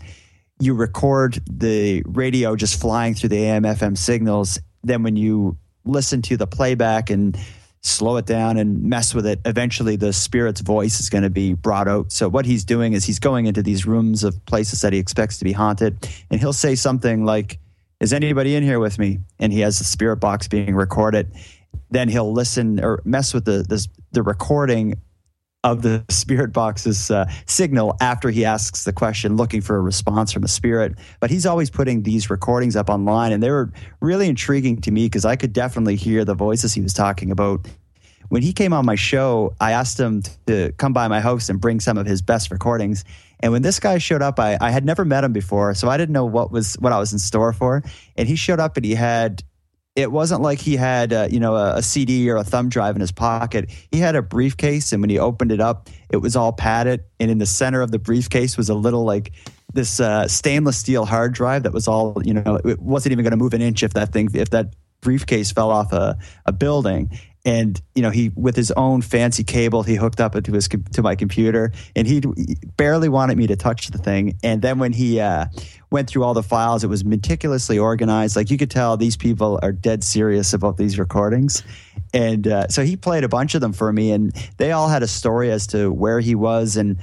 you 0.60 0.74
record 0.74 1.40
the 1.50 2.04
radio 2.06 2.58
just 2.58 2.80
flying 2.80 3.14
through 3.14 3.30
the 3.30 3.44
AM 3.44 3.64
FM 3.64 3.98
signals. 3.98 4.60
Then 4.84 5.02
when 5.04 5.16
you 5.16 5.58
listen 5.86 6.22
to 6.24 6.36
the 6.36 6.48
playback 6.48 7.10
and 7.10 7.38
slow 7.86 8.18
it 8.18 8.26
down 8.26 8.58
and 8.58 8.84
mess 8.84 9.14
with 9.14 9.26
it, 9.26 9.40
eventually 9.46 9.96
the 9.96 10.12
spirit's 10.12 10.62
voice 10.62 11.00
is 11.00 11.10
going 11.10 11.24
to 11.24 11.30
be 11.30 11.54
brought 11.54 11.88
out. 11.88 12.12
So 12.12 12.28
what 12.28 12.46
he's 12.46 12.66
doing 12.66 12.94
is 12.94 13.06
he's 13.06 13.20
going 13.20 13.46
into 13.46 13.62
these 13.62 13.86
rooms 13.86 14.24
of 14.24 14.44
places 14.46 14.82
that 14.82 14.94
he 14.94 15.00
expects 15.00 15.38
to 15.40 15.46
be 15.46 15.52
haunted, 15.52 16.10
and 16.30 16.40
he'll 16.40 16.54
say 16.54 16.76
something 16.76 17.26
like, 17.26 17.60
"Is 18.00 18.14
anybody 18.14 18.56
in 18.56 18.64
here 18.64 18.80
with 18.80 18.98
me?" 18.98 19.20
And 19.40 19.54
he 19.54 19.60
has 19.62 19.78
the 19.78 19.86
spirit 19.86 20.18
box 20.18 20.48
being 20.48 20.76
recorded. 20.76 21.32
Then 21.92 22.10
he'll 22.10 22.34
listen 22.34 22.84
or 22.84 23.02
mess 23.06 23.34
with 23.34 23.46
the 23.46 23.64
the, 23.68 23.86
the 24.12 24.24
recording 24.24 25.00
of 25.66 25.82
the 25.82 26.06
spirit 26.10 26.54
box's 26.54 27.10
uh, 27.10 27.26
signal 27.48 27.98
after 28.00 28.30
he 28.30 28.46
asks 28.46 28.84
the 28.84 28.94
question, 28.94 29.36
looking 29.36 29.62
for 29.62 29.76
a 29.76 29.82
response 29.82 30.32
from 30.32 30.44
a 30.44 30.48
spirit. 30.48 30.94
But 31.20 31.32
he's 31.32 31.48
always 31.48 31.72
putting 31.72 32.04
these 32.04 32.30
recordings 32.30 32.76
up 32.76 32.88
online, 32.88 33.32
and 33.32 33.42
they 33.42 33.50
were 33.50 33.72
really 34.00 34.30
intriguing 34.30 34.80
to 34.82 34.92
me 34.92 35.08
because 35.08 35.26
I 35.26 35.36
could 35.36 35.54
definitely 35.54 35.96
hear 35.96 36.24
the 36.24 36.36
voices 36.36 36.76
he 36.76 36.82
was 36.82 36.94
talking 36.94 37.32
about. 37.32 37.68
When 38.30 38.44
he 38.44 38.54
came 38.54 38.74
on 38.74 38.86
my 38.86 38.96
show, 38.96 39.56
I 39.60 39.72
asked 39.72 40.00
him 40.00 40.22
to 40.46 40.72
come 40.74 40.94
by 40.94 41.08
my 41.08 41.20
house 41.20 41.50
and 41.50 41.60
bring 41.60 41.80
some 41.80 41.98
of 41.98 42.06
his 42.06 42.22
best 42.22 42.52
recordings. 42.52 43.04
And 43.40 43.52
when 43.52 43.64
this 43.64 43.80
guy 43.80 43.98
showed 43.98 44.22
up, 44.22 44.40
I, 44.40 44.58
I 44.62 44.70
had 44.70 44.86
never 44.86 45.04
met 45.04 45.24
him 45.24 45.34
before, 45.34 45.74
so 45.74 45.90
I 45.90 45.98
didn't 45.98 46.14
know 46.14 46.26
what 46.26 46.52
was 46.52 46.76
what 46.76 46.94
I 46.94 47.00
was 47.00 47.12
in 47.12 47.20
store 47.20 47.54
for. 47.54 47.84
And 48.16 48.28
he 48.28 48.36
showed 48.36 48.60
up 48.60 48.78
and 48.78 48.86
he 48.86 48.94
had 48.94 49.44
it 49.96 50.12
wasn't 50.12 50.42
like 50.42 50.60
he 50.60 50.76
had 50.76 51.14
uh, 51.14 51.28
you 51.32 51.40
know 51.40 51.56
a, 51.56 51.78
a, 51.78 51.82
CD 51.82 52.30
or 52.30 52.36
a 52.36 52.44
thumb 52.44 52.70
drive 52.70 52.96
in 52.96 53.02
his 53.02 53.12
pocket. 53.12 53.72
He 53.92 54.00
had 54.00 54.16
a 54.16 54.22
briefcase, 54.22 54.92
and 54.92 55.02
when 55.02 55.10
he 55.10 55.18
opened 55.18 55.52
it 55.52 55.62
up, 55.62 55.90
it 56.10 56.18
was 56.18 56.36
all 56.36 56.52
padded, 56.52 57.04
and 57.20 57.32
in 57.32 57.38
the 57.38 57.46
center 57.46 57.82
of 57.82 57.92
the 57.92 58.00
briefcase 58.00 58.58
was 58.58 58.70
a 58.70 58.76
little 58.76 59.06
like 59.06 59.32
this 59.74 60.00
uh, 60.00 60.28
stainless 60.28 60.78
steel 60.78 61.06
hard 61.06 61.34
drive 61.34 61.64
that 61.64 61.74
was 61.74 61.88
all 61.88 62.22
you 62.24 62.34
know. 62.34 62.60
It 62.66 62.80
wasn't 62.80 63.14
even 63.14 63.24
going 63.24 63.32
to 63.32 63.38
move 63.38 63.54
an 63.54 63.62
inch 63.62 63.84
if 63.84 63.94
that 63.94 64.12
thing 64.12 64.30
if 64.34 64.50
that 64.50 64.76
briefcase 65.02 65.52
fell 65.52 65.72
off 65.72 65.94
a, 65.94 66.18
a 66.46 66.52
building 66.52 67.10
and 67.46 67.80
you 67.94 68.02
know 68.02 68.10
he 68.10 68.32
with 68.36 68.56
his 68.56 68.72
own 68.72 69.02
fancy 69.02 69.44
cable 69.44 69.84
he 69.84 69.96
hooked 69.96 70.20
up 70.20 70.36
it 70.36 70.44
to 70.46 70.52
his 70.52 70.68
to 70.68 71.02
my 71.02 71.16
computer 71.16 71.72
and 71.96 72.08
he 72.08 72.22
barely 72.76 73.08
wanted 73.08 73.38
me 73.38 73.48
to 73.48 73.56
touch 73.56 73.88
the 73.90 73.98
thing. 73.98 74.38
And 74.44 74.62
then 74.62 74.80
when 74.80 74.92
he 74.92 75.20
uh, 75.20 75.46
went 75.92 76.10
through 76.10 76.24
all 76.24 76.34
the 76.34 76.44
files 76.44 76.84
it 76.84 76.88
was 76.88 77.06
meticulously 77.06 77.78
organized. 77.78 78.36
Like 78.36 78.50
you 78.50 78.58
could 78.58 78.72
tell 78.72 78.98
these 78.98 79.16
people 79.16 79.60
are 79.62 79.72
dead 79.72 80.04
serious 80.04 80.54
about 80.54 80.78
these 80.78 80.98
recordings. 80.98 81.64
And 82.14 82.48
uh, 82.48 82.68
so 82.70 82.84
he 82.84 82.96
played 82.96 83.24
a 83.24 83.30
bunch 83.30 83.56
of 83.56 83.62
them 83.62 83.74
for 83.74 83.94
me 83.94 84.12
and 84.12 84.34
they 84.58 84.72
all 84.72 84.90
had 84.90 85.04
a 85.04 85.08
story 85.08 85.52
as 85.52 85.68
to 85.68 85.92
where 85.92 86.20
he 86.20 86.34
was 86.34 86.78
and 86.78 86.98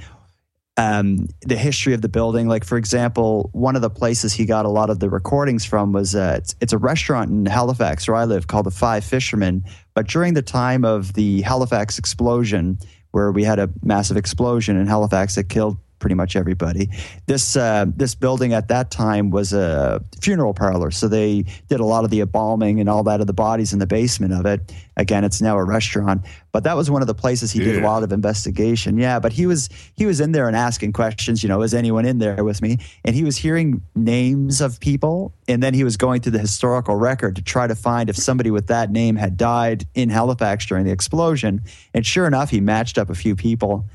um, 0.77 1.27
the 1.41 1.55
history 1.55 1.93
of 1.93 2.01
the 2.01 2.09
building. 2.09 2.47
Like, 2.47 2.63
for 2.63 2.77
example, 2.77 3.49
one 3.53 3.75
of 3.75 3.81
the 3.81 3.89
places 3.89 4.33
he 4.33 4.45
got 4.45 4.65
a 4.65 4.69
lot 4.69 4.89
of 4.89 4.99
the 4.99 5.09
recordings 5.09 5.65
from 5.65 5.91
was 5.91 6.15
uh, 6.15 6.35
it's, 6.39 6.55
it's, 6.61 6.73
a 6.73 6.77
restaurant 6.77 7.29
in 7.29 7.45
Halifax 7.45 8.07
where 8.07 8.17
I 8.17 8.25
live 8.25 8.47
called 8.47 8.65
the 8.65 8.71
Five 8.71 9.03
Fishermen. 9.03 9.63
But 9.93 10.07
during 10.07 10.33
the 10.33 10.41
time 10.41 10.83
of 10.83 11.13
the 11.13 11.41
Halifax 11.41 11.99
explosion, 11.99 12.79
where 13.11 13.31
we 13.31 13.43
had 13.43 13.59
a 13.59 13.69
massive 13.83 14.17
explosion 14.17 14.75
in 14.75 14.87
Halifax 14.87 15.35
that 15.35 15.49
killed 15.49 15.77
pretty 16.03 16.15
much 16.15 16.35
everybody. 16.35 16.89
This 17.27 17.55
uh, 17.55 17.85
this 17.95 18.13
building 18.13 18.51
at 18.53 18.67
that 18.67 18.91
time 18.91 19.31
was 19.31 19.53
a 19.53 20.03
funeral 20.19 20.53
parlor, 20.53 20.91
so 20.91 21.07
they 21.07 21.45
did 21.69 21.79
a 21.79 21.85
lot 21.85 22.03
of 22.03 22.11
the 22.11 22.19
embalming 22.19 22.81
and 22.81 22.89
all 22.89 23.03
that 23.03 23.21
of 23.21 23.27
the 23.27 23.33
bodies 23.33 23.71
in 23.71 23.79
the 23.79 23.87
basement 23.87 24.33
of 24.33 24.45
it. 24.45 24.73
Again, 24.97 25.23
it's 25.23 25.41
now 25.41 25.57
a 25.57 25.63
restaurant, 25.63 26.23
but 26.51 26.65
that 26.65 26.75
was 26.75 26.91
one 26.91 27.01
of 27.01 27.07
the 27.07 27.15
places 27.15 27.53
he 27.53 27.59
yeah. 27.59 27.71
did 27.71 27.83
a 27.83 27.87
lot 27.87 28.03
of 28.03 28.11
investigation. 28.11 28.97
Yeah, 28.97 29.17
but 29.21 29.31
he 29.31 29.45
was 29.45 29.69
he 29.95 30.05
was 30.05 30.19
in 30.19 30.33
there 30.33 30.47
and 30.47 30.57
asking 30.57 30.91
questions. 30.91 31.41
You 31.41 31.47
know, 31.47 31.61
is 31.61 31.73
anyone 31.73 32.05
in 32.05 32.19
there 32.19 32.43
with 32.43 32.61
me? 32.61 32.79
And 33.05 33.15
he 33.15 33.23
was 33.23 33.37
hearing 33.37 33.81
names 33.95 34.59
of 34.59 34.81
people, 34.81 35.33
and 35.47 35.63
then 35.63 35.73
he 35.73 35.85
was 35.85 35.95
going 35.95 36.19
through 36.19 36.33
the 36.33 36.39
historical 36.39 36.97
record 36.97 37.37
to 37.37 37.41
try 37.41 37.65
to 37.65 37.75
find 37.75 38.09
if 38.09 38.17
somebody 38.17 38.51
with 38.51 38.67
that 38.67 38.91
name 38.91 39.15
had 39.15 39.37
died 39.37 39.87
in 39.95 40.09
Halifax 40.09 40.65
during 40.65 40.83
the 40.83 40.91
explosion. 40.91 41.61
And 41.93 42.05
sure 42.05 42.27
enough, 42.27 42.49
he 42.49 42.59
matched 42.59 42.97
up 42.97 43.09
a 43.09 43.15
few 43.15 43.37
people. 43.37 43.85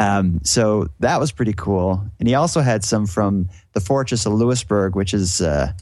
Um, 0.00 0.40
so 0.44 0.88
that 1.00 1.18
was 1.18 1.32
pretty 1.32 1.52
cool. 1.52 2.02
And 2.18 2.28
he 2.28 2.34
also 2.34 2.60
had 2.60 2.84
some 2.84 3.06
from 3.06 3.48
the 3.72 3.80
Fortress 3.80 4.26
of 4.26 4.32
Louisbourg, 4.32 4.94
which 4.94 5.12
is 5.12 5.40
uh, 5.40 5.72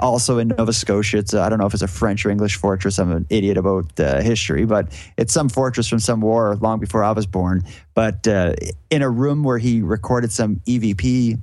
also 0.00 0.38
in 0.38 0.48
Nova 0.48 0.72
Scotia. 0.72 1.18
It's 1.18 1.34
I 1.34 1.48
don't 1.48 1.58
know 1.58 1.66
if 1.66 1.74
it's 1.74 1.82
a 1.82 1.88
French 1.88 2.26
or 2.26 2.30
English 2.30 2.56
fortress. 2.56 2.98
I'm 2.98 3.12
an 3.12 3.26
idiot 3.30 3.56
about 3.56 3.98
uh, 3.98 4.20
history, 4.20 4.64
but 4.64 4.92
it's 5.16 5.32
some 5.32 5.48
fortress 5.48 5.88
from 5.88 6.00
some 6.00 6.20
war 6.20 6.56
long 6.56 6.80
before 6.80 7.04
I 7.04 7.12
was 7.12 7.26
born. 7.26 7.62
But 7.94 8.26
uh, 8.26 8.54
in 8.90 9.02
a 9.02 9.10
room 9.10 9.44
where 9.44 9.58
he 9.58 9.82
recorded 9.82 10.32
some 10.32 10.56
EVP 10.66 11.40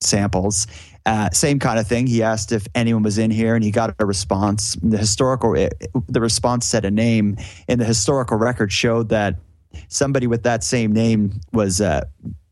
samples. 0.00 0.66
Uh, 1.06 1.30
same 1.30 1.58
kind 1.58 1.78
of 1.78 1.86
thing. 1.86 2.06
He 2.06 2.22
asked 2.22 2.52
if 2.52 2.66
anyone 2.74 3.02
was 3.02 3.18
in 3.18 3.30
here, 3.30 3.54
and 3.54 3.64
he 3.64 3.70
got 3.70 3.94
a 3.98 4.06
response. 4.06 4.76
The 4.82 4.98
historical, 4.98 5.54
the 6.06 6.20
response 6.20 6.66
said 6.66 6.84
a 6.84 6.90
name, 6.90 7.36
and 7.66 7.80
the 7.80 7.84
historical 7.84 8.36
record 8.36 8.72
showed 8.72 9.08
that 9.08 9.36
somebody 9.88 10.26
with 10.26 10.42
that 10.44 10.64
same 10.64 10.92
name 10.92 11.40
was 11.52 11.80
uh, 11.80 12.04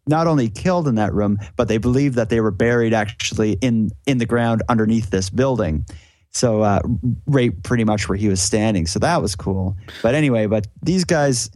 not 0.07 0.27
only 0.27 0.49
killed 0.49 0.89
in 0.89 0.95
that 0.97 1.13
room, 1.13 1.39
but 1.57 1.69
they 1.69 1.79
believe 1.79 2.15
that 2.15 2.29
they 2.29 2.41
were 2.41 2.51
buried 2.51 2.95
actually 2.95 3.53
in 3.55 3.91
in 4.07 4.19
the 4.19 4.27
ground 4.27 4.63
underneath 4.69 5.11
this 5.11 5.31
building. 5.31 5.85
So 6.31 6.63
uh, 6.63 6.81
right 7.27 7.63
pretty 7.63 7.85
much 7.85 8.09
where 8.09 8.19
he 8.19 8.29
was 8.29 8.43
standing. 8.43 8.87
So 8.87 8.99
that 8.99 9.23
was 9.23 9.35
cool. 9.35 9.77
But 10.03 10.15
anyway, 10.15 10.47
but 10.47 10.67
these 10.83 11.05
guys 11.05 11.51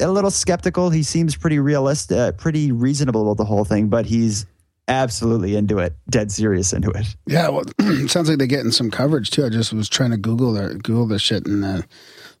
a 0.00 0.10
little 0.10 0.30
skeptical. 0.30 0.90
He 0.90 1.02
seems 1.02 1.36
pretty 1.36 1.58
realistic, 1.58 2.16
uh, 2.16 2.32
pretty 2.32 2.72
reasonable 2.72 3.22
about 3.22 3.36
the 3.36 3.44
whole 3.44 3.64
thing, 3.64 3.88
but 3.88 4.06
he's 4.06 4.46
absolutely 4.88 5.56
into 5.56 5.78
it, 5.78 5.94
dead 6.08 6.30
serious 6.30 6.72
into 6.72 6.90
it. 6.90 7.06
Yeah, 7.26 7.48
well, 7.48 7.64
sounds 8.06 8.28
like 8.28 8.38
they're 8.38 8.46
getting 8.46 8.70
some 8.70 8.90
coverage 8.90 9.30
too. 9.30 9.44
I 9.44 9.48
just 9.48 9.72
was 9.72 9.88
trying 9.88 10.10
to 10.10 10.16
Google 10.16 10.52
their 10.52 10.74
Google 10.74 11.06
this 11.06 11.22
shit, 11.22 11.46
and 11.46 11.64
uh, 11.64 11.82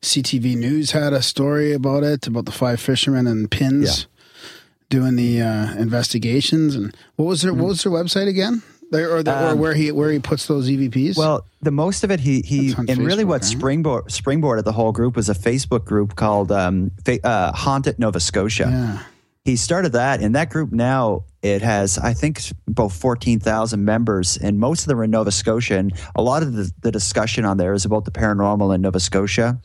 CTV 0.04 0.56
News 0.56 0.92
had 0.92 1.12
a 1.12 1.22
story 1.22 1.72
about 1.72 2.02
it 2.02 2.26
about 2.26 2.44
the 2.44 2.52
five 2.52 2.80
fishermen 2.80 3.26
and 3.26 3.50
pins 3.50 4.00
yeah. 4.00 4.48
doing 4.90 5.16
the 5.16 5.40
uh, 5.40 5.74
investigations. 5.76 6.76
And 6.76 6.94
what 7.16 7.24
was 7.24 7.42
their 7.42 7.52
mm-hmm. 7.52 7.62
what 7.62 7.68
was 7.68 7.82
their 7.82 7.92
website 7.92 8.28
again? 8.28 8.62
Or, 8.92 9.24
the, 9.24 9.36
um, 9.36 9.44
or, 9.44 9.56
where 9.56 9.74
he 9.74 9.90
where 9.90 10.12
he 10.12 10.20
puts 10.20 10.46
those 10.46 10.68
EVPs? 10.68 11.16
Well, 11.16 11.44
the 11.62 11.72
most 11.72 12.04
of 12.04 12.10
it 12.10 12.20
he 12.20 12.42
he 12.42 12.68
and 12.68 12.86
Facebook, 12.86 13.06
really 13.06 13.24
what 13.24 13.42
right? 13.42 13.44
springboard 13.44 14.04
springboarded 14.06 14.64
the 14.64 14.72
whole 14.72 14.92
group 14.92 15.16
was 15.16 15.28
a 15.28 15.34
Facebook 15.34 15.84
group 15.84 16.14
called 16.14 16.52
um, 16.52 16.92
uh, 17.24 17.52
Haunted 17.52 17.98
Nova 17.98 18.20
Scotia. 18.20 18.68
Yeah 18.70 19.02
he 19.44 19.56
started 19.56 19.92
that 19.92 20.20
and 20.20 20.34
that 20.34 20.50
group 20.50 20.72
now 20.72 21.22
it 21.42 21.62
has 21.62 21.98
i 21.98 22.12
think 22.12 22.40
about 22.66 22.90
14000 22.92 23.84
members 23.84 24.36
and 24.38 24.58
most 24.58 24.82
of 24.82 24.86
them 24.88 24.98
are 24.98 25.04
in 25.04 25.10
nova 25.10 25.30
scotia 25.30 25.76
and 25.76 25.92
a 26.14 26.22
lot 26.22 26.42
of 26.42 26.54
the, 26.54 26.70
the 26.80 26.90
discussion 26.90 27.44
on 27.44 27.56
there 27.56 27.74
is 27.74 27.84
about 27.84 28.04
the 28.04 28.10
paranormal 28.10 28.74
in 28.74 28.80
nova 28.80 29.00
scotia 29.00 29.60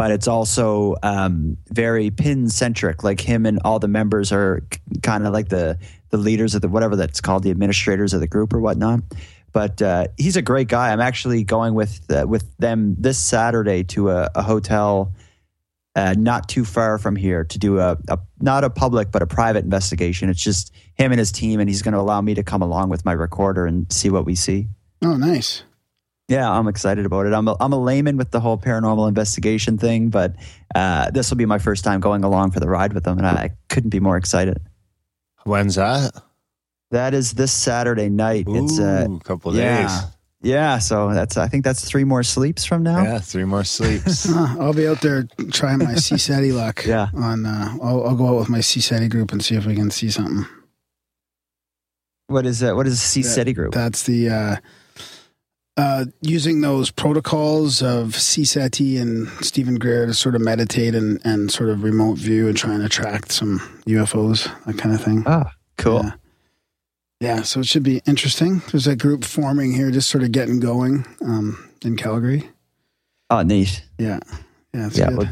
but 0.00 0.10
it's 0.10 0.26
also 0.26 0.96
um, 1.02 1.58
very 1.68 2.10
pin 2.10 2.48
centric 2.48 3.04
like 3.04 3.20
him 3.20 3.44
and 3.44 3.58
all 3.66 3.78
the 3.78 3.86
members 3.86 4.32
are 4.32 4.62
kind 5.02 5.26
of 5.26 5.34
like 5.34 5.50
the 5.50 5.78
the 6.08 6.16
leaders 6.16 6.54
of 6.54 6.62
the 6.62 6.68
whatever 6.68 6.96
that's 6.96 7.20
called 7.20 7.42
the 7.42 7.50
administrators 7.50 8.14
of 8.14 8.20
the 8.20 8.26
group 8.26 8.54
or 8.54 8.60
whatnot 8.60 9.00
but 9.52 9.82
uh, 9.82 10.06
he's 10.16 10.36
a 10.36 10.40
great 10.40 10.68
guy 10.68 10.90
i'm 10.90 11.02
actually 11.02 11.44
going 11.44 11.74
with 11.74 12.00
uh, 12.10 12.26
with 12.26 12.50
them 12.56 12.96
this 12.98 13.18
saturday 13.18 13.84
to 13.84 14.08
a, 14.08 14.30
a 14.34 14.40
hotel 14.40 15.12
uh, 15.96 16.14
not 16.16 16.48
too 16.48 16.64
far 16.64 16.96
from 16.96 17.14
here 17.14 17.44
to 17.44 17.58
do 17.58 17.78
a, 17.78 17.98
a, 18.08 18.18
not 18.40 18.64
a 18.64 18.70
public 18.70 19.10
but 19.10 19.22
a 19.22 19.26
private 19.26 19.64
investigation. 19.64 20.30
It's 20.30 20.40
just 20.40 20.72
him 20.94 21.10
and 21.10 21.18
his 21.18 21.32
team, 21.32 21.58
and 21.58 21.68
he's 21.68 21.82
going 21.82 21.94
to 21.94 21.98
allow 21.98 22.20
me 22.20 22.32
to 22.34 22.44
come 22.44 22.62
along 22.62 22.90
with 22.90 23.04
my 23.04 23.10
recorder 23.10 23.66
and 23.66 23.92
see 23.92 24.08
what 24.08 24.24
we 24.24 24.36
see. 24.36 24.68
Oh, 25.02 25.16
nice. 25.16 25.64
Yeah, 26.30 26.48
I'm 26.48 26.68
excited 26.68 27.06
about 27.06 27.26
it. 27.26 27.32
I'm 27.32 27.48
a, 27.48 27.56
I'm 27.58 27.72
a 27.72 27.78
layman 27.82 28.16
with 28.16 28.30
the 28.30 28.38
whole 28.38 28.56
paranormal 28.56 29.08
investigation 29.08 29.78
thing, 29.78 30.10
but 30.10 30.36
uh, 30.76 31.10
this 31.10 31.28
will 31.28 31.36
be 31.36 31.44
my 31.44 31.58
first 31.58 31.82
time 31.82 31.98
going 31.98 32.22
along 32.22 32.52
for 32.52 32.60
the 32.60 32.68
ride 32.68 32.92
with 32.92 33.02
them, 33.02 33.18
and 33.18 33.26
I 33.26 33.50
couldn't 33.68 33.90
be 33.90 33.98
more 33.98 34.16
excited. 34.16 34.60
When's 35.42 35.74
that? 35.74 36.12
That 36.92 37.14
is 37.14 37.32
this 37.32 37.50
Saturday 37.50 38.08
night. 38.08 38.46
Ooh, 38.46 38.64
it's 38.64 38.78
uh, 38.78 39.08
a 39.10 39.24
couple 39.24 39.56
yeah, 39.56 39.82
days. 39.82 40.02
Yeah, 40.40 40.78
so 40.78 41.12
that's 41.12 41.36
I 41.36 41.48
think 41.48 41.64
that's 41.64 41.84
three 41.84 42.04
more 42.04 42.22
sleeps 42.22 42.64
from 42.64 42.84
now. 42.84 43.02
Yeah, 43.02 43.18
three 43.18 43.44
more 43.44 43.64
sleeps. 43.64 44.32
I'll 44.32 44.72
be 44.72 44.86
out 44.86 45.00
there 45.00 45.24
trying 45.50 45.78
my 45.78 45.94
CSETI 45.94 46.54
luck. 46.54 46.86
Yeah, 46.86 47.08
on 47.12 47.44
uh, 47.44 47.76
I'll, 47.82 48.06
I'll, 48.06 48.16
go 48.16 48.28
out 48.28 48.38
with 48.38 48.48
my 48.48 48.58
CSETI 48.58 49.10
group 49.10 49.32
and 49.32 49.44
see 49.44 49.56
if 49.56 49.66
we 49.66 49.74
can 49.74 49.90
see 49.90 50.10
something. 50.10 50.46
What 52.28 52.46
is 52.46 52.60
that? 52.60 52.76
What 52.76 52.86
is 52.86 53.00
the 53.00 53.20
CSETI 53.20 53.52
group? 53.52 53.74
That's 53.74 54.04
the 54.04 54.60
uh, 55.76 56.04
using 56.20 56.60
those 56.60 56.90
protocols 56.90 57.82
of 57.82 58.08
CSETI 58.08 59.00
and 59.00 59.28
Steven 59.44 59.76
Greer 59.76 60.06
to 60.06 60.14
sort 60.14 60.34
of 60.34 60.40
meditate 60.40 60.94
and, 60.94 61.20
and 61.24 61.50
sort 61.50 61.70
of 61.70 61.82
remote 61.82 62.18
view 62.18 62.48
and 62.48 62.56
try 62.56 62.74
and 62.74 62.82
attract 62.82 63.32
some 63.32 63.60
UFOs, 63.86 64.50
that 64.66 64.78
kind 64.78 64.94
of 64.94 65.02
thing. 65.02 65.22
Ah, 65.26 65.52
cool. 65.78 66.02
Yeah. 66.04 66.12
Yeah, 67.20 67.42
so 67.42 67.60
it 67.60 67.66
should 67.66 67.82
be 67.82 68.00
interesting. 68.06 68.62
There's 68.70 68.86
a 68.86 68.96
group 68.96 69.24
forming 69.24 69.72
here, 69.74 69.90
just 69.90 70.08
sort 70.08 70.24
of 70.24 70.32
getting 70.32 70.58
going 70.58 71.04
um, 71.20 71.70
in 71.84 71.96
Calgary. 71.98 72.48
Oh, 73.28 73.42
neat. 73.42 73.84
Yeah, 73.98 74.20
yeah, 74.72 74.88
yeah. 74.94 75.10
Well, 75.10 75.28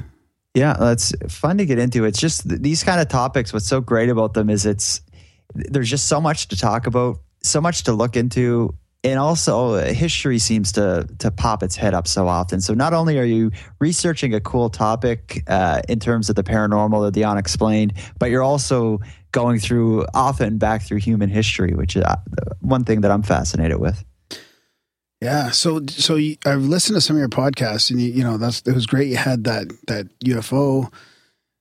yeah, 0.55 0.93
it's 0.93 1.15
fun 1.29 1.57
to 1.59 1.65
get 1.65 1.79
into. 1.79 2.05
It's 2.05 2.21
just 2.21 2.47
these 2.47 2.85
kind 2.85 3.01
of 3.01 3.09
topics. 3.09 3.55
What's 3.55 3.67
so 3.67 3.81
great 3.81 4.11
about 4.11 4.35
them 4.35 4.51
is 4.51 4.67
it's 4.67 5.01
there's 5.55 5.89
just 5.89 6.09
so 6.09 6.21
much 6.21 6.49
to 6.49 6.57
talk 6.57 6.87
about, 6.87 7.21
so 7.43 7.61
much 7.61 7.85
to 7.85 7.93
look 7.93 8.17
into. 8.17 8.75
And 9.05 9.19
also 9.19 9.77
history 9.85 10.39
seems 10.39 10.73
to 10.73 11.09
to 11.19 11.31
pop 11.31 11.63
its 11.63 11.77
head 11.77 11.95
up 11.95 12.07
so 12.07 12.27
often. 12.27 12.61
So 12.61 12.75
not 12.75 12.93
only 12.93 13.19
are 13.19 13.25
you 13.25 13.53
researching 13.81 14.35
a 14.35 14.41
cool 14.41 14.71
topic 14.71 15.45
uh, 15.47 15.83
in 15.89 16.01
terms 16.01 16.29
of 16.29 16.37
the 16.37 16.43
paranormal 16.43 16.99
or 16.99 17.11
the 17.11 17.25
unexplained, 17.25 17.93
but 18.19 18.31
you're 18.31 18.43
also 18.43 19.01
going 19.33 19.61
through 19.61 20.07
often 20.15 20.59
back 20.59 20.83
through 20.83 20.99
human 20.99 21.29
history, 21.29 21.75
which 21.75 21.97
is 21.97 22.03
uh, 22.03 22.17
one 22.61 22.85
thing 22.85 23.03
that 23.03 23.11
I'm 23.11 23.23
fascinated 23.23 23.79
with. 23.79 24.05
Yeah, 25.21 25.51
so 25.51 25.81
so 25.89 26.15
you, 26.15 26.37
I've 26.47 26.63
listened 26.63 26.97
to 26.97 27.01
some 27.01 27.17
of 27.17 27.21
your 27.21 27.29
podcasts, 27.29 27.91
and 27.91 28.01
you, 28.01 28.11
you 28.11 28.25
know 28.25 28.37
that's 28.37 28.63
it 28.63 28.75
was 28.75 28.87
great. 28.87 29.09
You 29.09 29.17
had 29.17 29.45
that 29.45 29.69
that 29.87 30.07
UFO 30.21 30.93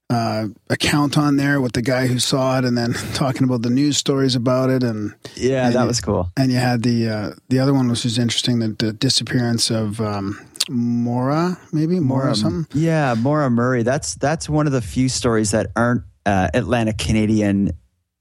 uh, 0.10 0.48
account 0.70 1.18
on 1.18 1.36
there 1.36 1.60
with 1.60 1.74
the 1.74 1.82
guy 1.82 2.08
who 2.08 2.18
saw 2.20 2.58
it, 2.58 2.66
and 2.66 2.78
then 2.78 2.94
talking 3.14 3.44
about 3.44 3.62
the 3.62 3.70
news 3.70 3.98
stories 3.98 4.36
about 4.36 4.70
it, 4.70 4.84
and 4.84 5.14
Yeah, 5.36 5.66
and 5.68 5.76
that 5.76 5.82
you- 5.82 5.88
was 5.88 6.00
cool. 6.02 6.32
And 6.38 6.52
you 6.52 6.58
had 6.60 6.84
the 6.84 7.10
uh, 7.10 7.32
the 7.50 7.60
other 7.60 7.74
one, 7.74 7.90
which 7.90 8.04
was 8.04 8.18
interesting, 8.18 8.60
the, 8.60 8.70
the 8.70 8.94
disappearance 8.94 9.70
of 9.70 10.00
um, 10.00 10.40
Mora, 10.70 11.58
maybe 11.74 12.00
Mora, 12.00 12.32
or 12.32 12.36
something. 12.36 12.68
Yeah, 12.80 13.16
Maura 13.18 13.50
Murray. 13.50 13.84
That's 13.84 14.16
that's 14.16 14.48
one 14.50 14.66
of 14.68 14.74
the 14.74 14.82
few 14.82 15.10
stories 15.10 15.52
that 15.52 15.68
aren't 15.76 16.04
uh, 16.26 16.50
Atlantic 16.54 16.98
Canadian 16.98 17.72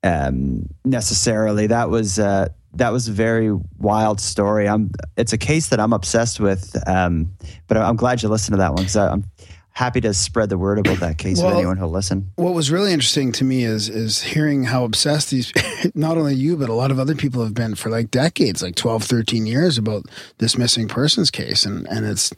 um, 0.03 0.67
necessarily. 0.85 1.67
That 1.69 1.89
was 1.91 2.19
uh, 2.19 2.49
that 2.75 2.91
was 2.93 3.09
a 3.09 3.13
very 3.13 3.53
wild 3.79 4.21
story. 4.21 4.69
I'm. 4.69 4.91
It's 5.17 5.33
a 5.33 5.39
case 5.39 5.69
that 5.69 5.79
I'm 5.81 5.93
obsessed 5.93 6.41
with. 6.41 6.77
Um, 6.89 7.31
but 7.69 7.77
I'm 7.77 7.97
glad 7.97 8.23
you 8.23 8.29
listened 8.29 8.55
to 8.55 8.59
that 8.59 8.71
one 8.75 8.83
because 8.83 8.97
I'm 8.97 9.25
happy 9.77 10.01
to 10.01 10.15
spread 10.15 10.49
the 10.49 10.57
word 10.57 10.79
about 10.79 11.01
that 11.01 11.19
case 11.19 11.37
Well- 11.37 11.49
with 11.49 11.59
anyone 11.59 11.77
who'll 11.77 11.91
listen. 11.91 12.31
What 12.37 12.55
was 12.55 12.71
really 12.71 12.95
interesting 12.95 13.31
to 13.33 13.45
me 13.45 13.63
is 13.65 13.91
is 13.91 14.23
hearing 14.23 14.65
how 14.65 14.85
obsessed 14.85 15.31
these 15.31 15.53
not 15.95 16.17
only 16.17 16.35
you 16.35 16.57
but 16.57 16.71
a 16.71 16.73
lot 16.73 16.91
of 16.91 16.99
other 16.99 17.15
people 17.15 17.45
have 17.45 17.53
been 17.53 17.75
for 17.75 17.91
like 17.91 18.11
decades 18.11 18.63
like 18.63 18.75
12 18.75 19.03
13 19.05 19.47
years 19.47 19.77
about 19.77 20.07
this 20.39 20.57
missing 20.57 20.89
persons 20.89 21.31
case 21.31 21.67
and 21.67 21.87
and 21.89 22.07
it's 22.07 22.33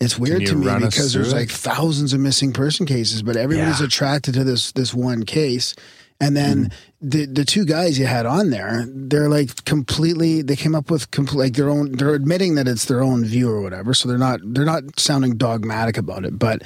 it's 0.00 0.16
weird 0.20 0.46
to 0.46 0.54
me 0.54 0.66
because 0.80 1.12
there's 1.12 1.32
it? 1.32 1.36
like 1.36 1.50
thousands 1.50 2.12
of 2.12 2.20
missing 2.20 2.52
person 2.52 2.86
cases 2.86 3.24
but 3.24 3.36
everybody's 3.36 3.80
Yeah. 3.80 3.86
attracted 3.86 4.34
to 4.34 4.44
this 4.44 4.70
this 4.72 4.94
one 4.94 5.24
case 5.24 5.74
and 6.20 6.36
then 6.36 6.64
Mm-hmm. 6.66 7.08
the 7.08 7.26
the 7.26 7.44
two 7.44 7.64
guys 7.64 7.98
you 7.98 8.06
had 8.06 8.26
on 8.26 8.50
there, 8.50 8.84
they're 8.88 9.28
like 9.28 9.64
completely. 9.64 10.42
They 10.42 10.56
came 10.56 10.74
up 10.74 10.90
with 10.90 11.10
complete 11.10 11.38
like 11.38 11.54
their 11.54 11.68
own. 11.68 11.92
They're 11.92 12.14
admitting 12.14 12.56
that 12.56 12.66
it's 12.66 12.86
their 12.86 13.02
own 13.02 13.24
view 13.24 13.48
or 13.50 13.60
whatever. 13.60 13.94
So 13.94 14.08
they're 14.08 14.18
not 14.18 14.40
they're 14.42 14.64
not 14.64 14.98
sounding 14.98 15.36
dogmatic 15.36 15.96
about 15.96 16.24
it. 16.24 16.38
But 16.38 16.62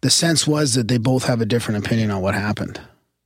the 0.00 0.10
sense 0.10 0.46
was 0.46 0.74
that 0.74 0.88
they 0.88 0.98
both 0.98 1.24
have 1.26 1.40
a 1.40 1.46
different 1.46 1.84
opinion 1.84 2.10
on 2.10 2.22
what 2.22 2.34
happened. 2.34 2.80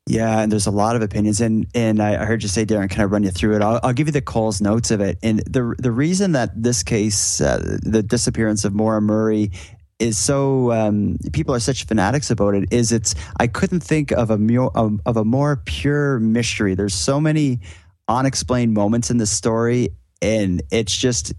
Yeah, 0.07 0.41
and 0.41 0.51
there's 0.51 0.67
a 0.67 0.73
lot 0.73 0.97
of 0.97 1.03
opinions, 1.03 1.41
and 1.41 1.67
and 1.73 2.03
I 2.03 2.23
I 2.23 2.25
heard 2.25 2.43
you 2.43 2.49
say, 2.49 2.67
Darren, 2.67 2.91
can 2.91 3.01
I 3.03 3.05
run 3.05 3.23
you 3.23 3.31
through 3.31 3.55
it? 3.55 3.63
I'll, 3.63 3.79
I'll 3.85 3.93
give 3.93 4.09
you 4.09 4.13
the 4.13 4.23
Coles 4.23 4.61
Notes 4.61 4.91
of 4.91 5.01
it. 5.01 5.19
And 5.23 5.39
the 5.41 5.77
the 5.79 5.93
reason 5.93 6.33
that 6.33 6.51
this 6.61 6.83
case, 6.83 7.41
uh, 7.41 7.79
the 7.83 8.03
disappearance 8.03 8.65
of 8.65 8.75
Maura 8.75 9.01
Murray, 9.01 9.53
is 10.01 10.19
so 10.19 10.73
um, 10.73 11.19
people 11.33 11.55
are 11.55 11.61
such 11.61 11.85
fanatics 11.85 12.31
about 12.31 12.55
it 12.55 12.73
is 12.73 12.91
it's 12.91 13.15
I 13.39 13.47
couldn't 13.47 13.81
think 13.81 14.11
of 14.11 14.31
a 14.31 14.69
of 15.07 15.17
a 15.17 15.25
more 15.25 15.63
pure 15.65 16.19
mystery. 16.19 16.75
There's 16.75 16.95
so 16.95 17.21
many 17.21 17.61
unexplained 18.09 18.75
moments 18.75 19.11
in 19.11 19.19
the 19.19 19.27
story, 19.27 19.91
and 20.21 20.63
it's 20.73 20.97
just 20.97 21.35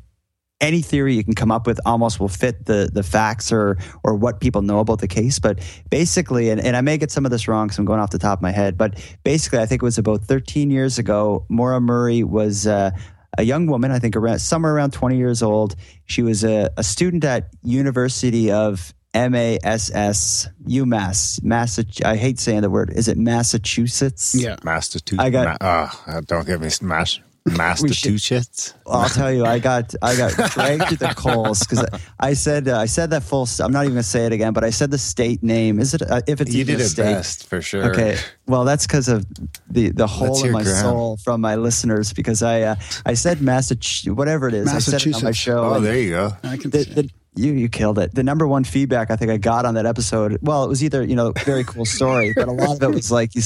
any 0.62 0.82
theory 0.82 1.16
you 1.16 1.24
can 1.24 1.34
come 1.34 1.52
up 1.52 1.66
with 1.66 1.80
almost 1.86 2.20
will 2.20 2.30
fit 2.30 2.66
the 2.66 2.90
the 2.94 3.04
facts 3.04 3.52
or 3.52 3.78
or 4.04 4.16
what 4.16 4.40
people 4.40 4.62
know 4.62 4.80
about 4.80 5.00
the 5.00 5.08
case. 5.08 5.40
But 5.40 5.60
basically, 5.90 6.52
and, 6.52 6.62
and 6.62 6.78
I 6.78 6.82
may 6.82 6.98
get 6.98 7.12
some 7.12 7.26
of 7.26 7.32
this 7.32 7.48
wrong 7.48 7.68
because 7.68 7.80
I'm 7.80 7.86
going 7.86 8.00
off 8.00 8.12
the 8.12 8.20
top 8.20 8.40
of 8.40 8.44
my 8.44 8.52
head, 8.52 8.78
but 8.78 9.04
basically, 9.24 9.60
I 9.60 9.66
think 9.66 9.82
it 9.82 9.86
was 9.86 9.98
about 9.98 10.22
13 10.22 10.70
years 10.70 11.00
ago. 11.00 11.46
Maura 11.50 11.82
Murray 11.82 12.24
was. 12.24 12.68
Uh, 12.68 12.92
a 13.38 13.44
young 13.44 13.68
woman, 13.68 13.92
I 13.92 14.00
think 14.00 14.16
around 14.16 14.40
somewhere 14.40 14.74
around 14.74 14.92
20 14.94 15.18
years 15.18 15.42
old. 15.42 15.76
She 16.06 16.22
was 16.22 16.44
a, 16.44 16.70
a 16.78 16.84
student 16.84 17.24
at 17.24 17.50
University 17.64 18.52
of 18.52 18.94
MASS 19.14 20.48
UMass, 20.68 21.44
Massachusetts. 21.44 22.02
I 22.06 22.16
hate 22.16 22.40
saying 22.40 22.62
the 22.62 22.70
word. 22.70 22.92
Is 22.94 23.08
it 23.08 23.18
Massachusetts? 23.18 24.36
Yeah. 24.38 24.56
Massachusetts. 24.64 25.20
I 25.24 25.30
got- 25.30 25.62
Ma- 25.62 25.92
oh, 26.08 26.22
don't 26.22 26.46
get 26.46 26.62
me 26.62 26.70
smash. 26.70 27.22
Massachusetts. 27.58 28.74
I'll 28.86 29.10
tell 29.10 29.32
you, 29.32 29.46
I 29.46 29.58
got 29.60 29.96
I 30.02 30.16
got 30.16 30.32
dragged 30.52 30.90
to 30.90 30.96
the 30.96 31.14
coals 31.16 31.60
because 31.62 31.86
I 32.20 32.34
said 32.34 32.68
uh, 32.68 32.78
I 32.78 32.86
said 32.86 33.10
that 33.12 33.24
full. 33.24 33.48
I'm 33.60 33.72
not 33.72 33.84
even 33.84 33.94
gonna 33.96 34.04
say 34.04 34.26
it 34.26 34.32
again, 34.34 34.54
but 34.54 34.64
I 34.64 34.70
said 34.70 34.92
the 34.92 34.98
state 34.98 35.42
name. 35.42 35.80
Is 35.80 35.94
it 35.96 36.04
uh, 36.04 36.22
if 36.28 36.40
it's 36.42 36.54
You 36.54 36.62
even 36.62 36.76
did 36.76 36.82
a 36.82 36.86
it 36.86 36.90
state? 36.90 37.04
best 37.04 37.48
for 37.48 37.62
sure. 37.62 37.92
Okay, 37.92 38.18
well 38.48 38.64
that's 38.64 38.86
because 38.86 39.08
of 39.08 39.26
the 39.70 39.90
the 39.90 40.06
hole 40.08 40.44
in 40.46 40.52
my 40.52 40.64
Graham. 40.64 40.82
soul 40.84 41.18
from 41.18 41.42
my 41.42 41.56
listeners 41.56 42.14
because 42.14 42.44
I 42.44 42.62
uh, 42.62 42.76
I 43.06 43.16
said 43.16 43.42
Massachusetts 43.42 44.16
whatever 44.16 44.48
it 44.48 44.54
is 44.54 44.68
I 44.68 44.78
said 44.80 45.02
it 45.02 45.08
on 45.08 45.12
my 45.24 45.30
Massachusetts. 45.30 45.38
show. 45.38 45.64
Oh, 45.76 45.80
there 45.80 45.98
you 45.98 46.12
go. 46.12 46.32
I 46.44 46.58
can 46.58 46.70
the, 46.70 46.84
see. 46.84 46.94
the, 46.94 47.10
you 47.36 47.54
you 47.54 47.70
killed 47.70 47.98
it. 47.98 48.14
The 48.14 48.24
number 48.24 48.46
one 48.46 48.64
feedback 48.64 49.10
I 49.10 49.16
think 49.16 49.32
I 49.32 49.38
got 49.38 49.66
on 49.66 49.76
that 49.76 49.86
episode. 49.86 50.38
Well, 50.42 50.66
it 50.66 50.68
was 50.68 50.84
either 50.84 51.04
you 51.04 51.16
know 51.16 51.32
very 51.46 51.64
cool 51.64 51.86
story, 51.86 52.34
but 52.36 52.48
a 52.48 52.52
lot 52.52 52.76
of 52.76 52.84
it 52.84 52.94
was 52.94 53.12
like 53.12 53.36
you 53.36 53.42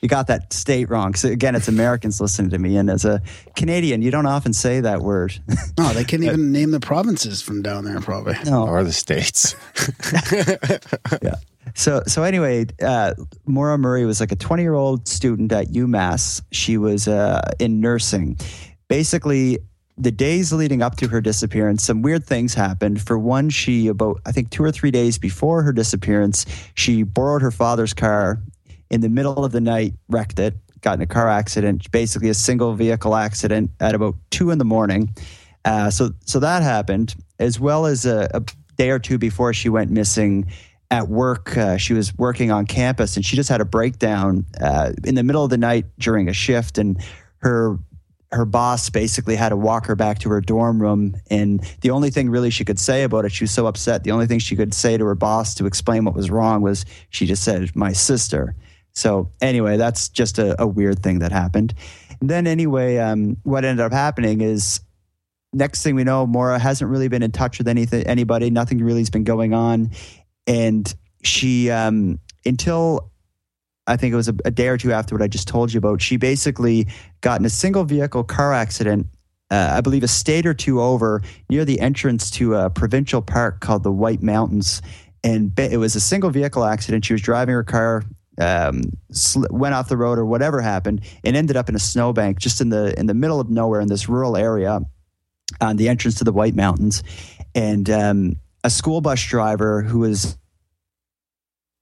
you 0.00 0.08
got 0.08 0.26
that 0.26 0.52
state 0.52 0.90
wrong. 0.90 1.14
So 1.14 1.28
again, 1.28 1.54
it's 1.54 1.68
Americans 1.68 2.20
listening 2.20 2.50
to 2.50 2.58
me, 2.58 2.76
and 2.76 2.90
as 2.90 3.04
a 3.04 3.22
Canadian, 3.54 4.02
you 4.02 4.10
don't 4.10 4.26
often 4.26 4.52
say 4.52 4.80
that 4.80 5.00
word. 5.00 5.38
No, 5.78 5.92
they 5.94 6.04
can't 6.04 6.22
even 6.22 6.52
name 6.52 6.72
the 6.72 6.80
provinces 6.80 7.40
from 7.40 7.62
down 7.62 7.84
there. 7.84 8.00
Probably. 8.00 8.34
no, 8.44 8.66
Or 8.66 8.84
the 8.84 8.92
states. 8.92 9.54
Yeah. 11.22 11.34
So 11.74 12.02
so 12.06 12.22
anyway, 12.22 12.66
uh, 12.82 13.14
Maura 13.46 13.78
Murray 13.78 14.04
was 14.04 14.20
like 14.20 14.32
a 14.32 14.36
20 14.36 14.62
year 14.62 14.74
old 14.74 15.06
student 15.08 15.52
at 15.52 15.68
UMass. 15.68 16.42
She 16.50 16.76
was 16.76 17.06
uh, 17.06 17.40
in 17.58 17.80
nursing. 17.80 18.38
Basically, 18.88 19.58
the 20.00 20.10
days 20.10 20.52
leading 20.52 20.80
up 20.82 20.96
to 20.96 21.08
her 21.08 21.20
disappearance, 21.20 21.84
some 21.84 22.00
weird 22.00 22.24
things 22.24 22.54
happened. 22.54 23.02
For 23.02 23.18
one, 23.18 23.50
she 23.50 23.86
about 23.86 24.20
I 24.24 24.32
think 24.32 24.50
two 24.50 24.64
or 24.64 24.72
three 24.72 24.90
days 24.90 25.18
before 25.18 25.62
her 25.62 25.72
disappearance, 25.72 26.46
she 26.74 27.02
borrowed 27.02 27.42
her 27.42 27.50
father's 27.50 27.92
car 27.92 28.42
in 28.88 29.02
the 29.02 29.08
middle 29.08 29.44
of 29.44 29.52
the 29.52 29.60
night, 29.60 29.94
wrecked 30.08 30.38
it, 30.38 30.54
got 30.80 30.94
in 30.94 31.02
a 31.02 31.06
car 31.06 31.28
accident, 31.28 31.90
basically 31.90 32.30
a 32.30 32.34
single 32.34 32.74
vehicle 32.74 33.14
accident 33.14 33.70
at 33.78 33.94
about 33.94 34.16
two 34.30 34.50
in 34.50 34.58
the 34.58 34.64
morning. 34.64 35.14
Uh, 35.64 35.90
so 35.90 36.10
so 36.24 36.40
that 36.40 36.62
happened, 36.62 37.14
as 37.38 37.60
well 37.60 37.84
as 37.84 38.06
a, 38.06 38.28
a 38.32 38.42
day 38.76 38.90
or 38.90 38.98
two 38.98 39.18
before 39.18 39.52
she 39.52 39.68
went 39.68 39.90
missing 39.90 40.50
at 40.90 41.08
work. 41.08 41.56
Uh, 41.56 41.76
she 41.76 41.92
was 41.92 42.16
working 42.16 42.50
on 42.50 42.64
campus, 42.64 43.16
and 43.16 43.24
she 43.24 43.36
just 43.36 43.50
had 43.50 43.60
a 43.60 43.66
breakdown 43.66 44.46
uh, 44.60 44.92
in 45.04 45.14
the 45.14 45.22
middle 45.22 45.44
of 45.44 45.50
the 45.50 45.58
night 45.58 45.84
during 45.98 46.28
a 46.28 46.32
shift, 46.32 46.78
and 46.78 47.02
her 47.38 47.78
her 48.32 48.44
boss 48.44 48.90
basically 48.90 49.34
had 49.34 49.48
to 49.48 49.56
walk 49.56 49.86
her 49.86 49.96
back 49.96 50.20
to 50.20 50.30
her 50.30 50.40
dorm 50.40 50.80
room. 50.80 51.16
And 51.30 51.60
the 51.80 51.90
only 51.90 52.10
thing 52.10 52.30
really 52.30 52.50
she 52.50 52.64
could 52.64 52.78
say 52.78 53.02
about 53.02 53.24
it, 53.24 53.32
she 53.32 53.44
was 53.44 53.50
so 53.50 53.66
upset. 53.66 54.04
The 54.04 54.12
only 54.12 54.26
thing 54.26 54.38
she 54.38 54.56
could 54.56 54.72
say 54.72 54.96
to 54.96 55.04
her 55.06 55.14
boss 55.14 55.54
to 55.56 55.66
explain 55.66 56.04
what 56.04 56.14
was 56.14 56.30
wrong 56.30 56.62
was 56.62 56.84
she 57.10 57.26
just 57.26 57.42
said, 57.42 57.74
"My 57.74 57.92
sister." 57.92 58.54
So 58.92 59.30
anyway, 59.40 59.76
that's 59.76 60.08
just 60.08 60.38
a, 60.38 60.60
a 60.60 60.66
weird 60.66 61.02
thing 61.02 61.20
that 61.20 61.32
happened. 61.32 61.74
And 62.20 62.28
then 62.28 62.46
anyway, 62.46 62.98
um, 62.98 63.36
what 63.44 63.64
ended 63.64 63.84
up 63.84 63.92
happening 63.92 64.40
is 64.40 64.80
next 65.52 65.82
thing 65.82 65.94
we 65.94 66.04
know, 66.04 66.26
Maura 66.26 66.58
hasn't 66.58 66.90
really 66.90 67.08
been 67.08 67.22
in 67.22 67.32
touch 67.32 67.58
with 67.58 67.68
anything, 67.68 68.06
anybody. 68.06 68.50
Nothing 68.50 68.78
really 68.78 69.00
has 69.00 69.10
been 69.10 69.24
going 69.24 69.54
on, 69.54 69.90
and 70.46 70.92
she 71.22 71.70
um, 71.70 72.20
until 72.44 73.09
I 73.86 73.96
think 73.96 74.12
it 74.12 74.16
was 74.16 74.28
a, 74.28 74.34
a 74.44 74.50
day 74.50 74.68
or 74.68 74.76
two 74.76 74.92
after 74.92 75.14
what 75.14 75.22
I 75.22 75.28
just 75.28 75.48
told 75.48 75.72
you 75.72 75.78
about. 75.78 76.00
She 76.02 76.16
basically 76.16 76.86
got 77.20 77.40
in 77.40 77.46
a 77.46 77.50
single 77.50 77.84
vehicle 77.84 78.24
car 78.24 78.52
accident. 78.52 79.06
Uh, 79.50 79.72
I 79.72 79.80
believe 79.80 80.04
a 80.04 80.08
state 80.08 80.46
or 80.46 80.54
two 80.54 80.80
over 80.80 81.22
near 81.48 81.64
the 81.64 81.80
entrance 81.80 82.30
to 82.32 82.54
a 82.54 82.70
provincial 82.70 83.20
park 83.20 83.60
called 83.60 83.82
the 83.82 83.90
White 83.90 84.22
Mountains, 84.22 84.80
and 85.24 85.58
it 85.58 85.78
was 85.78 85.96
a 85.96 86.00
single 86.00 86.30
vehicle 86.30 86.64
accident. 86.64 87.04
She 87.04 87.14
was 87.14 87.22
driving 87.22 87.54
her 87.54 87.64
car, 87.64 88.04
um, 88.38 88.82
sl- 89.10 89.46
went 89.50 89.74
off 89.74 89.88
the 89.88 89.96
road 89.96 90.18
or 90.18 90.24
whatever 90.24 90.60
happened, 90.60 91.00
and 91.24 91.36
ended 91.36 91.56
up 91.56 91.68
in 91.68 91.74
a 91.74 91.80
snowbank 91.80 92.38
just 92.38 92.60
in 92.60 92.68
the 92.68 92.98
in 92.98 93.06
the 93.06 93.14
middle 93.14 93.40
of 93.40 93.50
nowhere 93.50 93.80
in 93.80 93.88
this 93.88 94.08
rural 94.08 94.36
area 94.36 94.80
on 95.60 95.76
the 95.76 95.88
entrance 95.88 96.14
to 96.16 96.24
the 96.24 96.32
White 96.32 96.54
Mountains, 96.54 97.02
and 97.54 97.90
um, 97.90 98.36
a 98.62 98.70
school 98.70 99.00
bus 99.00 99.20
driver 99.24 99.82
who 99.82 99.98
was 99.98 100.38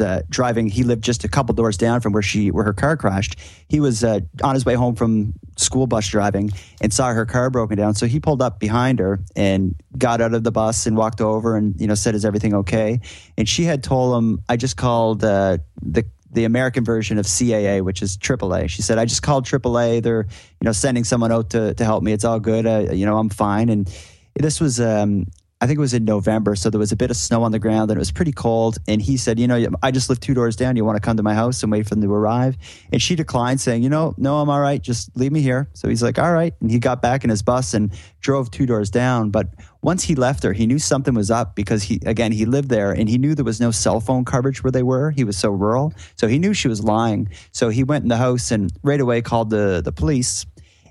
uh, 0.01 0.23
driving. 0.29 0.69
He 0.69 0.85
lived 0.85 1.03
just 1.03 1.25
a 1.25 1.29
couple 1.29 1.55
doors 1.55 1.77
down 1.77 2.01
from 2.01 2.13
where 2.13 2.23
she 2.23 2.51
where 2.51 2.65
her 2.65 2.73
car 2.73 2.97
crashed. 2.97 3.37
He 3.69 3.81
was 3.81 4.05
uh, 4.05 4.21
on 4.43 4.55
his 4.55 4.65
way 4.65 4.75
home 4.75 4.95
from 4.95 5.35
school 5.57 5.87
bus 5.87 6.07
driving 6.09 6.51
and 6.81 6.93
saw 6.93 7.13
her 7.13 7.27
car 7.27 7.51
broken 7.51 7.77
down. 7.77 7.95
So 7.95 8.07
he 8.07 8.21
pulled 8.21 8.41
up 8.41 8.61
behind 8.61 9.01
her 9.01 9.21
and 9.35 9.75
got 9.97 10.21
out 10.21 10.35
of 10.35 10.45
the 10.45 10.53
bus 10.53 10.87
and 10.87 10.97
walked 10.97 11.21
over 11.21 11.57
and 11.57 11.79
you 11.81 11.87
know 11.87 11.95
said, 11.95 12.15
"Is 12.15 12.25
everything 12.25 12.55
okay?" 12.55 13.01
And 13.37 13.49
she 13.49 13.65
had 13.65 13.83
told 13.83 14.17
him, 14.17 14.43
"I 14.49 14.57
just 14.57 14.77
called 14.77 15.25
uh, 15.25 15.59
the." 15.83 16.05
The 16.31 16.45
American 16.45 16.85
version 16.85 17.17
of 17.17 17.25
CAA, 17.25 17.81
which 17.81 18.03
is 18.03 18.19
AAA. 18.19 18.69
She 18.69 18.83
said, 18.83 18.99
"I 18.99 19.07
just 19.07 19.23
called 19.23 19.47
AAA. 19.47 20.03
They're, 20.03 20.27
you 20.61 20.65
know, 20.67 20.73
sending 20.73 21.05
someone 21.05 21.33
out 21.33 21.49
to 21.51 21.73
to 21.73 21.85
help 21.87 22.03
me. 22.03 22.13
It's 22.13 22.23
all 22.23 22.39
good. 22.39 22.67
You 22.95 23.07
know, 23.07 23.17
I'm 23.17 23.31
fine." 23.31 23.71
And 23.71 23.91
this 24.35 24.61
was 24.61 24.79
um, 24.79 25.27
I 25.61 25.67
think 25.67 25.79
it 25.79 25.81
was 25.81 25.95
in 25.95 26.05
November, 26.05 26.55
so 26.55 26.71
there 26.71 26.79
was 26.79 26.93
a 26.93 26.97
bit 26.97 27.11
of 27.11 27.17
snow 27.17 27.43
on 27.43 27.51
the 27.51 27.59
ground 27.59 27.91
and 27.91 27.99
it 27.99 27.99
was 27.99 28.13
pretty 28.13 28.31
cold. 28.31 28.79
And 28.87 29.03
he 29.03 29.17
said, 29.17 29.41
"You 29.41 29.49
know, 29.49 29.67
I 29.83 29.91
just 29.91 30.09
live 30.09 30.21
two 30.21 30.33
doors 30.33 30.55
down. 30.55 30.77
You 30.77 30.85
want 30.85 30.97
to 30.97 31.01
come 31.01 31.17
to 31.17 31.23
my 31.25 31.35
house 31.35 31.65
and 31.65 31.73
wait 31.73 31.89
for 31.89 31.97
them 31.97 32.03
to 32.03 32.15
arrive?" 32.15 32.57
And 32.93 33.03
she 33.03 33.17
declined, 33.17 33.61
saying, 33.61 33.83
"You 33.83 33.89
know, 33.89 34.15
no, 34.19 34.37
I'm 34.37 34.49
all 34.49 34.61
right. 34.61 34.81
Just 34.81 35.17
leave 35.17 35.33
me 35.33 35.41
here." 35.41 35.69
So 35.73 35.89
he's 35.89 36.03
like, 36.03 36.17
"All 36.17 36.33
right." 36.33 36.55
And 36.61 36.71
he 36.71 36.79
got 36.79 37.03
back 37.03 37.25
in 37.25 37.31
his 37.31 37.43
bus 37.43 37.75
and 37.75 37.91
drove 38.21 38.53
two 38.53 38.67
doors 38.67 38.89
down. 38.89 39.31
But 39.31 39.49
once 39.83 40.05
he 40.05 40.15
left 40.15 40.45
her, 40.45 40.53
he 40.53 40.65
knew 40.65 40.79
something 40.79 41.15
was 41.15 41.31
up 41.31 41.57
because 41.57 41.83
he 41.83 42.01
again 42.07 42.31
he 42.31 42.45
lived 42.47 42.69
there 42.69 42.93
and 42.93 43.09
he 43.09 43.19
knew 43.19 43.35
there 43.35 43.45
was 43.45 43.61
no 43.61 43.73
cell 43.73 43.99
phone 43.99 44.25
coverage 44.25 44.63
where 44.63 44.71
they 44.71 44.85
were. 44.85 45.11
He 45.11 45.25
was 45.25 45.37
so 45.37 45.51
rural, 45.51 45.93
so 46.15 46.29
he 46.29 46.39
knew 46.39 46.55
she 46.55 46.69
was 46.69 46.85
lying. 46.85 47.29
So 47.51 47.69
he 47.71 47.83
went 47.83 48.05
in 48.05 48.09
the 48.09 48.17
house 48.17 48.53
and 48.53 48.73
right 48.85 49.01
away 49.01 49.23
called 49.23 49.51
the 49.51 49.83
the 49.85 49.93
police 49.93 50.47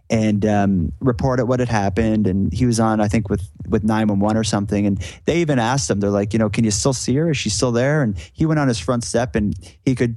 and 0.10 0.46
um, 0.46 0.92
reported 1.00 1.46
what 1.46 1.60
had 1.60 1.70
happened. 1.70 2.28
And 2.28 2.52
he 2.54 2.66
was 2.66 2.80
on, 2.80 3.00
I 3.02 3.08
think, 3.08 3.30
with 3.30 3.50
with 3.68 3.84
nine 3.84 4.08
one 4.08 4.20
one 4.20 4.38
or 4.38 4.44
something. 4.44 4.86
And 4.86 4.98
they 5.26 5.40
even 5.42 5.60
asked 5.60 5.90
him, 5.90 6.00
they're 6.00 6.10
like, 6.10 6.34
you 6.34 6.40
know, 6.40 6.50
can 6.50 6.64
you 6.64 6.72
still 6.72 6.94
see 6.94 7.16
her? 7.16 7.32
Is 7.32 7.38
she 7.38 7.50
still 7.50 7.72
there? 7.72 8.02
And 8.02 8.18
he 8.34 8.46
went 8.46 8.60
on 8.60 8.68
his 8.68 8.80
front 8.80 9.04
step, 9.04 9.36
and 9.36 9.56
he 9.86 9.96
could. 9.96 10.16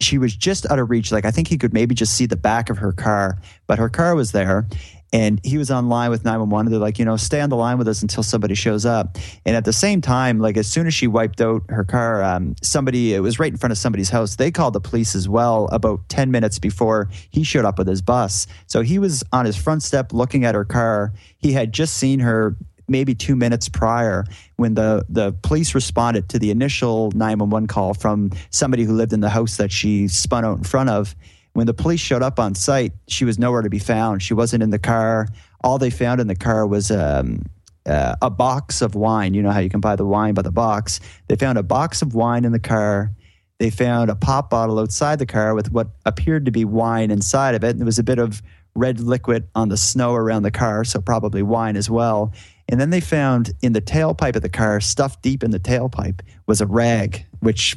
She 0.00 0.16
was 0.16 0.34
just 0.34 0.70
out 0.70 0.78
of 0.78 0.88
reach. 0.88 1.12
Like 1.12 1.26
I 1.26 1.30
think 1.30 1.48
he 1.48 1.58
could 1.58 1.74
maybe 1.74 1.94
just 1.94 2.14
see 2.14 2.24
the 2.24 2.36
back 2.36 2.70
of 2.70 2.78
her 2.78 2.92
car, 2.92 3.38
but 3.66 3.78
her 3.78 3.90
car 3.90 4.14
was 4.14 4.32
there. 4.32 4.66
And 5.12 5.40
he 5.44 5.58
was 5.58 5.70
on 5.70 5.88
line 5.88 6.10
with 6.10 6.24
911. 6.24 6.66
And 6.66 6.72
they're 6.72 6.80
like, 6.80 6.98
you 6.98 7.04
know, 7.04 7.16
stay 7.16 7.40
on 7.40 7.50
the 7.50 7.56
line 7.56 7.78
with 7.78 7.88
us 7.88 8.02
until 8.02 8.22
somebody 8.22 8.54
shows 8.54 8.86
up. 8.86 9.18
And 9.44 9.56
at 9.56 9.64
the 9.64 9.72
same 9.72 10.00
time, 10.00 10.38
like 10.38 10.56
as 10.56 10.66
soon 10.66 10.86
as 10.86 10.94
she 10.94 11.06
wiped 11.06 11.40
out 11.40 11.62
her 11.68 11.84
car, 11.84 12.22
um, 12.22 12.54
somebody, 12.62 13.14
it 13.14 13.20
was 13.20 13.38
right 13.38 13.50
in 13.52 13.58
front 13.58 13.72
of 13.72 13.78
somebody's 13.78 14.10
house. 14.10 14.36
They 14.36 14.50
called 14.50 14.74
the 14.74 14.80
police 14.80 15.14
as 15.14 15.28
well 15.28 15.68
about 15.72 16.08
10 16.08 16.30
minutes 16.30 16.58
before 16.58 17.08
he 17.30 17.42
showed 17.42 17.64
up 17.64 17.78
with 17.78 17.88
his 17.88 18.02
bus. 18.02 18.46
So 18.66 18.82
he 18.82 18.98
was 18.98 19.24
on 19.32 19.46
his 19.46 19.56
front 19.56 19.82
step 19.82 20.12
looking 20.12 20.44
at 20.44 20.54
her 20.54 20.64
car. 20.64 21.12
He 21.38 21.52
had 21.52 21.72
just 21.72 21.94
seen 21.94 22.20
her 22.20 22.56
maybe 22.90 23.14
two 23.14 23.36
minutes 23.36 23.68
prior 23.68 24.24
when 24.56 24.74
the, 24.74 25.06
the 25.08 25.32
police 25.42 25.74
responded 25.74 26.28
to 26.28 26.38
the 26.38 26.50
initial 26.50 27.10
911 27.12 27.68
call 27.68 27.94
from 27.94 28.30
somebody 28.50 28.82
who 28.84 28.92
lived 28.92 29.12
in 29.12 29.20
the 29.20 29.30
house 29.30 29.56
that 29.56 29.72
she 29.72 30.08
spun 30.08 30.44
out 30.44 30.58
in 30.58 30.64
front 30.64 30.90
of. 30.90 31.14
When 31.52 31.66
the 31.66 31.74
police 31.74 32.00
showed 32.00 32.22
up 32.22 32.38
on 32.38 32.54
site, 32.54 32.92
she 33.08 33.24
was 33.24 33.38
nowhere 33.38 33.62
to 33.62 33.70
be 33.70 33.78
found. 33.78 34.22
She 34.22 34.34
wasn't 34.34 34.62
in 34.62 34.70
the 34.70 34.78
car. 34.78 35.28
All 35.62 35.78
they 35.78 35.90
found 35.90 36.20
in 36.20 36.28
the 36.28 36.36
car 36.36 36.66
was 36.66 36.90
um, 36.90 37.42
uh, 37.86 38.14
a 38.22 38.30
box 38.30 38.82
of 38.82 38.94
wine. 38.94 39.34
You 39.34 39.42
know 39.42 39.50
how 39.50 39.60
you 39.60 39.70
can 39.70 39.80
buy 39.80 39.96
the 39.96 40.06
wine 40.06 40.34
by 40.34 40.42
the 40.42 40.52
box. 40.52 41.00
They 41.28 41.36
found 41.36 41.58
a 41.58 41.62
box 41.62 42.02
of 42.02 42.14
wine 42.14 42.44
in 42.44 42.52
the 42.52 42.60
car. 42.60 43.12
They 43.58 43.70
found 43.70 44.10
a 44.10 44.16
pop 44.16 44.48
bottle 44.48 44.78
outside 44.78 45.18
the 45.18 45.26
car 45.26 45.54
with 45.54 45.70
what 45.70 45.88
appeared 46.06 46.46
to 46.46 46.50
be 46.50 46.64
wine 46.64 47.10
inside 47.10 47.54
of 47.54 47.64
it. 47.64 47.70
And 47.70 47.80
there 47.80 47.86
was 47.86 47.98
a 47.98 48.04
bit 48.04 48.18
of 48.18 48.42
red 48.74 49.00
liquid 49.00 49.48
on 49.54 49.68
the 49.68 49.76
snow 49.76 50.14
around 50.14 50.44
the 50.44 50.50
car, 50.50 50.84
so 50.84 51.00
probably 51.00 51.42
wine 51.42 51.76
as 51.76 51.90
well. 51.90 52.32
And 52.68 52.80
then 52.80 52.90
they 52.90 53.00
found 53.00 53.52
in 53.60 53.72
the 53.72 53.80
tailpipe 53.82 54.36
of 54.36 54.42
the 54.42 54.48
car, 54.48 54.80
stuffed 54.80 55.22
deep 55.22 55.42
in 55.42 55.50
the 55.50 55.58
tailpipe, 55.58 56.20
was 56.46 56.60
a 56.60 56.66
rag, 56.66 57.26
which 57.40 57.76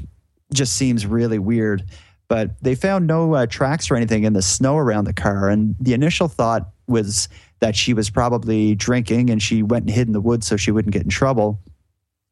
just 0.54 0.76
seems 0.76 1.06
really 1.06 1.40
weird 1.40 1.84
but 2.28 2.52
they 2.62 2.76
found 2.76 3.08
no 3.08 3.34
uh, 3.34 3.46
tracks 3.46 3.92
or 3.92 3.96
anything 3.96 4.24
in 4.24 4.34
the 4.34 4.42
snow 4.42 4.78
around 4.78 5.06
the 5.06 5.14
car. 5.14 5.50
And 5.50 5.76
the 5.80 5.94
initial 5.94 6.28
thought 6.28 6.70
was 6.88 7.30
that 7.60 7.76
she 7.76 7.94
was 7.94 8.10
probably 8.10 8.76
drinking 8.76 9.30
and 9.30 9.42
she 9.42 9.64
went 9.64 9.86
and 9.86 9.94
hid 9.94 10.08
in 10.08 10.14
the 10.14 10.22
woods 10.22 10.48
so 10.48 10.58
she 10.58 10.72
wouldn't 10.72 10.94
get 10.94 11.04
in 11.04 11.10
trouble. 11.10 11.60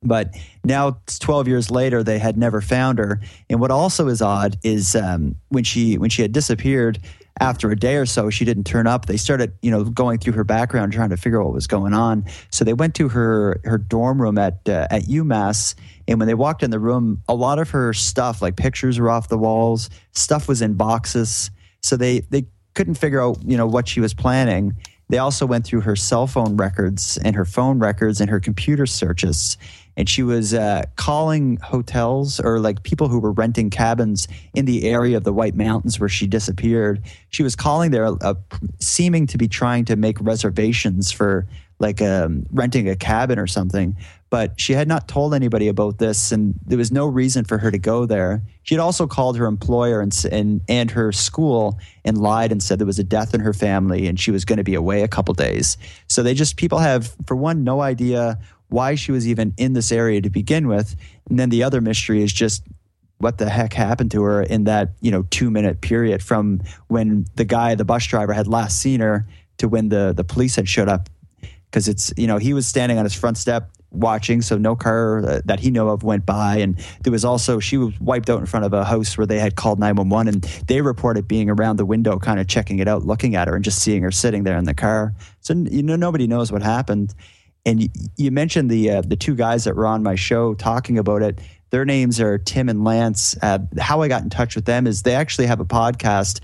But 0.04 0.36
now, 0.64 1.00
12 1.20 1.48
years 1.48 1.70
later, 1.70 2.04
they 2.04 2.18
had 2.18 2.36
never 2.36 2.60
found 2.60 2.98
her. 2.98 3.22
And 3.50 3.60
what 3.60 3.70
also 3.70 4.08
is 4.08 4.22
odd 4.22 4.58
is 4.64 4.96
um, 4.96 5.36
when 5.50 5.64
she 5.64 5.98
when 6.00 6.10
she 6.10 6.24
had 6.24 6.32
disappeared 6.32 7.00
after 7.40 7.72
a 7.72 7.76
day 7.76 7.96
or 7.96 8.06
so, 8.06 8.30
she 8.30 8.44
didn't 8.44 8.64
turn 8.64 8.88
up. 8.88 9.06
They 9.06 9.18
started, 9.18 9.54
you 9.62 9.72
know, 9.72 9.84
going 9.84 10.18
through 10.18 10.34
her 10.34 10.44
background, 10.44 10.92
trying 10.94 11.12
to 11.12 11.18
figure 11.18 11.40
out 11.40 11.46
what 11.46 11.54
was 11.54 11.68
going 11.68 11.94
on. 11.94 12.26
So 12.50 12.66
they 12.66 12.74
went 12.74 12.96
to 12.96 13.10
her 13.10 13.62
her 13.64 13.78
dorm 13.78 14.20
room 14.20 14.40
at 14.40 14.68
uh, 14.68 14.88
at 14.90 15.04
UMass, 15.04 15.76
and 16.08 16.20
when 16.20 16.28
they 16.28 16.34
walked 16.34 16.64
in 16.64 16.72
the 16.72 16.80
room, 16.80 17.22
a 17.28 17.36
lot 17.36 17.60
of 17.60 17.70
her 17.72 17.94
stuff, 17.94 18.42
like 18.42 18.56
pictures, 18.56 19.00
were 19.00 19.10
off 19.10 19.28
the 19.28 19.38
walls. 19.38 19.90
Stuff 20.12 20.48
was 20.48 20.62
in 20.62 20.74
boxes. 20.74 21.52
So 21.82 21.98
they 21.98 22.20
they 22.30 22.46
couldn't 22.74 22.96
figure 22.96 23.22
out, 23.22 23.38
you 23.44 23.58
know, 23.58 23.68
what 23.68 23.88
she 23.88 24.00
was 24.00 24.14
planning. 24.14 24.76
They 25.10 25.18
also 25.18 25.46
went 25.46 25.66
through 25.66 25.82
her 25.82 25.96
cell 25.96 26.26
phone 26.26 26.56
records 26.56 27.18
and 27.18 27.36
her 27.36 27.44
phone 27.44 27.80
records 27.80 28.22
and 28.22 28.30
her 28.30 28.40
computer 28.40 28.86
searches 28.86 29.58
and 29.98 30.08
she 30.08 30.24
was 30.24 30.54
uh, 30.54 30.84
calling 30.96 31.58
hotels 31.58 32.40
or 32.40 32.60
like 32.60 32.84
people 32.84 33.08
who 33.08 33.20
were 33.20 33.32
renting 33.32 33.70
cabins 33.70 34.28
in 34.54 34.66
the 34.66 34.88
area 34.88 35.18
of 35.18 35.24
the 35.24 35.34
White 35.34 35.56
Mountains 35.56 36.00
where 36.00 36.10
she 36.10 36.28
disappeared. 36.28 37.02
She 37.30 37.44
was 37.44 37.56
calling 37.56 37.92
there, 37.92 38.06
uh, 38.06 38.36
seeming 38.80 39.28
to 39.28 39.38
be 39.38 39.48
trying 39.48 39.86
to 39.86 39.96
make 39.96 40.20
reservations 40.22 41.12
for 41.12 41.48
like 41.80 42.02
um, 42.02 42.46
renting 42.52 42.88
a 42.88 42.96
cabin 42.96 43.40
or 43.40 43.48
something. 43.48 43.98
But 44.30 44.58
she 44.58 44.72
had 44.72 44.88
not 44.88 45.10
told 45.10 45.34
anybody 45.34 45.68
about 45.68 45.98
this, 45.98 46.32
and 46.32 46.54
there 46.66 46.78
was 46.78 46.90
no 46.90 47.06
reason 47.06 47.44
for 47.44 47.58
her 47.58 47.70
to 47.70 47.78
go 47.78 48.06
there. 48.06 48.42
She 48.64 48.76
had 48.76 48.80
also 48.80 49.06
called 49.06 49.36
her 49.38 49.46
employer 49.46 50.00
and 50.00 50.16
and, 50.32 50.62
and 50.70 50.90
her 50.92 51.12
school 51.12 51.78
and 52.06 52.18
lied 52.18 52.52
and 52.54 52.64
said 52.64 52.80
there 52.80 52.88
was 52.88 53.00
a 53.00 53.04
death 53.04 53.34
in 53.34 53.42
her 53.42 53.52
family 53.52 54.08
and 54.08 54.18
she 54.18 54.32
was 54.32 54.46
going 54.46 54.58
to 54.58 54.64
be 54.64 54.74
away 54.74 55.02
a 55.02 55.08
couple 55.10 55.34
days. 55.34 55.76
So 56.08 56.24
they 56.24 56.34
just 56.34 56.56
people 56.56 56.80
have, 56.80 57.14
for 57.26 57.36
one, 57.36 57.66
no 57.66 57.82
idea 57.82 58.40
why 58.72 58.96
she 58.96 59.12
was 59.12 59.28
even 59.28 59.54
in 59.58 59.74
this 59.74 59.92
area 59.92 60.22
to 60.22 60.30
begin 60.30 60.68
with. 60.68 60.96
And 61.30 61.38
then 61.38 61.50
the 61.50 61.64
other 61.64 61.82
mystery 61.82 62.24
is 62.24 62.32
just 62.32 62.64
what 63.18 63.38
the 63.38 63.50
heck 63.50 63.74
happened 63.74 64.12
to 64.12 64.24
her 64.24 64.42
in 64.42 64.64
that, 64.64 64.94
you 65.02 65.12
know, 65.12 65.24
two 65.30 65.52
minute 65.52 65.82
period 65.82 66.24
from 66.24 66.62
when 66.88 67.26
the 67.36 67.46
guy, 67.46 67.76
the 67.76 67.86
bus 67.86 68.08
driver, 68.08 68.34
had 68.34 68.48
last 68.48 68.80
seen 68.80 69.02
her 69.02 69.28
to 69.58 69.68
when 69.68 69.90
the, 69.90 70.14
the 70.16 70.24
police 70.24 70.56
had 70.56 70.68
showed 70.68 70.90
up. 70.90 71.10
Because 71.70 71.88
it's, 71.88 72.14
you 72.18 72.28
know, 72.28 72.38
he 72.38 72.54
was 72.54 72.66
standing 72.66 72.98
on 72.98 73.06
his 73.06 73.14
front 73.14 73.38
step 73.38 73.70
watching, 73.92 74.42
so 74.42 74.58
no 74.58 74.76
car 74.76 75.20
uh, 75.26 75.42
that 75.46 75.60
he 75.60 75.70
knew 75.70 75.88
of 75.88 76.04
went 76.04 76.26
by. 76.26 76.58
And 76.58 76.78
there 77.04 77.12
was 77.12 77.24
also, 77.24 77.60
she 77.60 77.78
was 77.78 77.98
wiped 78.00 78.30
out 78.30 78.40
in 78.40 78.46
front 78.46 78.66
of 78.66 78.74
a 78.74 78.84
house 78.84 79.18
where 79.18 79.28
they 79.28 79.40
had 79.40 79.56
called 79.56 79.80
911 79.80 80.34
and 80.34 80.44
they 80.68 80.82
reported 80.82 81.28
being 81.28 81.50
around 81.50 81.78
the 81.78 81.86
window, 81.86 82.18
kind 82.20 82.40
of 82.40 82.48
checking 82.48 82.80
it 82.80 82.88
out, 82.88 83.04
looking 83.04 83.36
at 83.36 83.48
her 83.48 83.56
and 83.56 83.64
just 83.64 83.80
seeing 83.80 84.02
her 84.04 84.12
sitting 84.12 84.44
there 84.44 84.58
in 84.58 84.66
the 84.66 84.74
car. 84.74 85.14
So, 85.42 85.54
you 85.54 85.84
know, 85.84 85.96
nobody 85.96 86.28
knows 86.28 86.52
what 86.52 86.64
happened. 86.64 87.14
And 87.66 87.84
you, 87.84 87.90
you 88.18 88.32
mentioned 88.32 88.70
the 88.72 88.90
uh, 88.90 89.02
the 89.02 89.16
two 89.16 89.36
guys 89.36 89.66
that 89.66 89.76
were 89.76 89.86
on 89.86 90.02
my 90.04 90.16
show 90.16 90.54
talking 90.56 90.98
about 90.98 91.22
it. 91.22 91.40
Their 91.70 91.86
names 91.86 92.20
are 92.20 92.38
Tim 92.38 92.70
and 92.70 92.84
Lance. 92.84 93.36
Uh, 93.42 93.60
how 93.80 94.02
I 94.02 94.08
got 94.08 94.24
in 94.24 94.30
touch 94.30 94.56
with 94.56 94.66
them 94.66 94.88
is 94.88 95.04
they 95.04 95.16
actually 95.16 95.48
have 95.48 95.60
a 95.60 95.66
podcast 95.66 96.42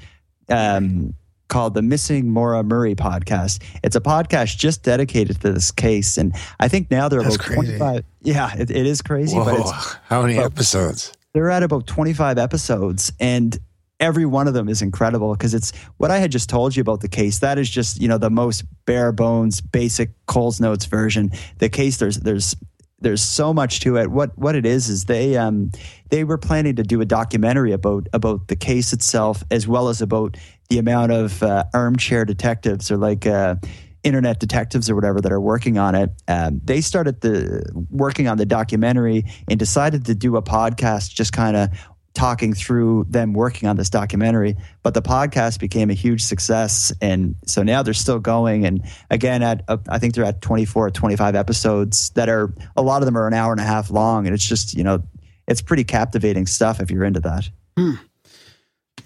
um, 0.49 1.13
called 1.49 1.73
the 1.73 1.81
Missing 1.81 2.29
Maura 2.29 2.63
Murray 2.63 2.95
podcast. 2.95 3.61
It's 3.83 3.95
a 3.95 4.01
podcast 4.01 4.57
just 4.57 4.83
dedicated 4.83 5.41
to 5.41 5.51
this 5.53 5.71
case, 5.71 6.17
and 6.17 6.33
I 6.59 6.67
think 6.67 6.91
now 6.91 7.09
they're 7.09 7.21
That's 7.23 7.35
about 7.35 7.45
crazy. 7.45 7.61
twenty 7.61 7.79
five. 7.79 8.03
Yeah, 8.21 8.53
it, 8.55 8.69
it 8.71 8.85
is 8.85 9.01
crazy, 9.01 9.35
Whoa, 9.35 9.45
but 9.45 9.59
it's 9.59 9.93
how 10.05 10.21
many 10.21 10.35
but- 10.35 10.45
episodes? 10.45 11.13
they're 11.33 11.51
at 11.51 11.61
about 11.61 11.85
25 11.85 12.39
episodes 12.39 13.11
and 13.19 13.59
every 13.99 14.25
one 14.25 14.47
of 14.47 14.53
them 14.53 14.69
is 14.69 14.81
incredible 14.81 15.33
because 15.33 15.53
it's 15.53 15.71
what 15.97 16.11
I 16.11 16.17
had 16.17 16.31
just 16.31 16.49
told 16.49 16.75
you 16.75 16.81
about 16.81 17.01
the 17.01 17.07
case. 17.07 17.39
That 17.39 17.57
is 17.57 17.69
just, 17.69 18.01
you 18.01 18.07
know, 18.07 18.17
the 18.17 18.29
most 18.29 18.63
bare 18.85 19.11
bones, 19.11 19.61
basic 19.61 20.11
Coles 20.27 20.59
Notes 20.59 20.85
version. 20.85 21.31
The 21.57 21.69
case, 21.69 21.97
there's, 21.97 22.17
there's, 22.17 22.55
there's 22.99 23.21
so 23.21 23.53
much 23.53 23.81
to 23.81 23.97
it. 23.97 24.09
What 24.09 24.35
what 24.37 24.55
it 24.55 24.65
is 24.65 24.89
is 24.89 25.05
they 25.05 25.37
um 25.37 25.71
they 26.09 26.23
were 26.23 26.39
planning 26.39 26.77
to 26.77 26.83
do 26.83 26.99
a 26.99 27.05
documentary 27.05 27.71
about 27.71 28.07
about 28.11 28.47
the 28.47 28.55
case 28.55 28.91
itself 28.91 29.43
as 29.51 29.67
well 29.67 29.89
as 29.89 30.01
about 30.01 30.35
the 30.69 30.79
amount 30.79 31.11
of 31.11 31.43
uh, 31.43 31.65
armchair 31.75 32.25
detectives 32.25 32.89
or 32.89 32.97
like 32.97 33.27
uh, 33.27 33.55
internet 34.03 34.39
detectives 34.39 34.89
or 34.89 34.95
whatever 34.95 35.21
that 35.21 35.31
are 35.31 35.39
working 35.39 35.77
on 35.77 35.93
it. 35.93 36.09
Um, 36.27 36.59
they 36.63 36.81
started 36.81 37.21
the 37.21 37.69
working 37.89 38.27
on 38.27 38.37
the 38.37 38.45
documentary 38.45 39.25
and 39.47 39.59
decided 39.59 40.05
to 40.05 40.15
do 40.15 40.35
a 40.35 40.41
podcast, 40.41 41.13
just 41.13 41.33
kind 41.33 41.55
of 41.55 41.69
talking 42.17 42.53
through 42.53 43.05
them 43.07 43.31
working 43.33 43.69
on 43.69 43.77
this 43.77 43.89
documentary. 43.89 44.57
But 44.81 44.95
the 44.95 45.01
podcast 45.01 45.59
became 45.59 45.89
a 45.89 45.93
huge 45.93 46.23
success, 46.23 46.91
and 47.01 47.35
so 47.45 47.61
now 47.63 47.83
they're 47.83 47.93
still 47.93 48.19
going. 48.19 48.65
And 48.65 48.83
again, 49.09 49.43
at 49.43 49.63
uh, 49.67 49.77
I 49.87 49.99
think 49.99 50.15
they're 50.15 50.25
at 50.25 50.41
24 50.41 50.87
or 50.87 50.91
25 50.91 51.35
episodes 51.35 52.09
that 52.11 52.27
are 52.27 52.51
a 52.75 52.81
lot 52.81 53.01
of 53.01 53.05
them 53.05 53.17
are 53.17 53.27
an 53.27 53.33
hour 53.33 53.51
and 53.51 53.61
a 53.61 53.65
half 53.65 53.91
long, 53.91 54.25
and 54.25 54.33
it's 54.33 54.45
just 54.45 54.73
you 54.73 54.83
know 54.83 55.03
it's 55.47 55.61
pretty 55.61 55.83
captivating 55.83 56.47
stuff 56.47 56.81
if 56.81 56.89
you're 56.89 57.03
into 57.03 57.19
that. 57.21 57.49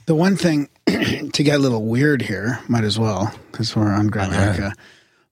The 0.05 0.15
one 0.15 0.37
thing 0.37 0.69
to 0.87 1.43
get 1.43 1.55
a 1.55 1.59
little 1.59 1.85
weird 1.85 2.21
here, 2.21 2.59
might 2.67 2.85
as 2.85 2.97
well, 2.97 3.33
because 3.51 3.75
we're 3.75 3.91
on 3.91 4.09
Grimerica. 4.09 4.71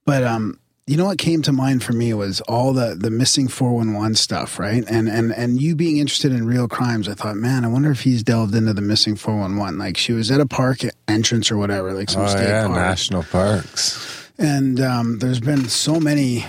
But 0.05 0.23
um, 0.23 0.59
you 0.89 0.97
know 0.97 1.05
what 1.05 1.17
came 1.19 1.41
to 1.43 1.51
mind 1.53 1.83
for 1.83 1.93
me 1.93 2.13
was 2.13 2.41
all 2.41 2.73
the 2.73 2.95
the 2.95 3.11
missing 3.11 3.47
four 3.47 3.73
one 3.75 3.93
one 3.93 4.15
stuff, 4.15 4.57
right? 4.59 4.83
And 4.89 5.07
and 5.07 5.31
and 5.31 5.61
you 5.61 5.75
being 5.75 5.97
interested 5.97 6.31
in 6.31 6.45
real 6.47 6.67
crimes, 6.67 7.07
I 7.07 7.13
thought, 7.13 7.35
man, 7.35 7.63
I 7.63 7.67
wonder 7.67 7.91
if 7.91 8.01
he's 8.01 8.23
delved 8.23 8.55
into 8.55 8.73
the 8.73 8.81
missing 8.81 9.15
four 9.15 9.37
one 9.37 9.55
one. 9.57 9.77
Like 9.77 9.97
she 9.97 10.13
was 10.13 10.31
at 10.31 10.39
a 10.41 10.45
park 10.47 10.79
entrance 11.07 11.51
or 11.51 11.57
whatever, 11.57 11.93
like 11.93 12.09
some 12.09 12.23
Oh 12.23 12.27
state 12.27 12.47
yeah, 12.49 12.65
park. 12.67 12.77
national 12.77 13.23
parks. 13.23 14.29
And 14.37 14.79
um, 14.81 15.19
there's 15.19 15.39
been 15.41 15.69
so 15.69 15.99
many 15.99 16.45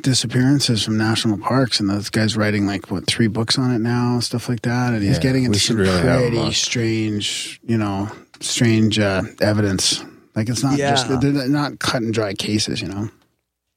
disappearances 0.00 0.84
from 0.84 0.96
national 0.98 1.38
parks, 1.38 1.80
and 1.80 1.88
this 1.90 2.10
guy's 2.10 2.36
writing 2.36 2.66
like 2.66 2.90
what 2.90 3.06
three 3.06 3.28
books 3.28 3.58
on 3.58 3.70
it 3.72 3.78
now, 3.80 4.20
stuff 4.20 4.48
like 4.48 4.62
that. 4.62 4.92
And 4.92 5.02
he's 5.02 5.16
Yeah, 5.16 5.22
getting 5.22 5.44
into 5.44 5.58
some 5.58 5.76
really 5.76 6.00
pretty 6.02 6.52
strange, 6.52 7.60
you 7.66 7.78
know, 7.78 8.08
strange 8.40 8.98
uh, 8.98 9.22
evidence. 9.40 10.04
Like 10.34 10.48
it's 10.48 10.62
not 10.62 10.78
Yeah. 10.78 10.90
just 10.90 11.20
they're 11.20 11.48
not 11.48 11.78
cut 11.78 12.02
and 12.02 12.12
dry 12.12 12.34
cases, 12.34 12.80
you 12.82 12.88
know. 12.88 13.08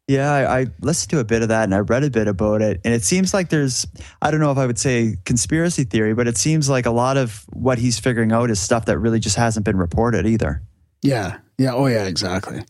Yeah, 0.08 0.32
I, 0.32 0.60
I 0.60 0.66
listened 0.80 1.10
to 1.12 1.20
a 1.20 1.26
bit 1.26 1.42
of 1.42 1.50
that 1.50 1.66
and 1.66 1.76
I 1.76 1.80
read 1.80 2.06
a 2.06 2.10
bit 2.10 2.30
about 2.30 2.62
it. 2.62 2.80
And 2.86 2.94
it 2.94 3.04
seems 3.04 3.34
like 3.34 3.50
there's, 3.50 3.86
I 4.22 4.32
don't 4.32 4.40
know 4.40 4.52
if 4.52 4.58
I 4.58 4.66
would 4.66 4.80
say 4.80 5.18
conspiracy 5.26 5.84
theory, 5.84 6.14
but 6.14 6.28
it 6.28 6.38
seems 6.38 6.70
like 6.70 6.86
a 6.86 6.92
lot 6.92 7.18
of 7.18 7.46
what 7.52 7.78
he's 7.78 8.00
figuring 8.00 8.32
out 8.32 8.50
is 8.50 8.60
stuff 8.60 8.86
that 8.86 9.00
really 9.00 9.20
just 9.20 9.36
hasn't 9.36 9.66
been 9.66 9.78
reported 9.78 10.26
either. 10.26 10.62
Yeah. 11.02 11.40
Yeah. 11.58 11.74
Oh, 11.74 11.88
yeah, 11.88 12.06
exactly. 12.06 12.62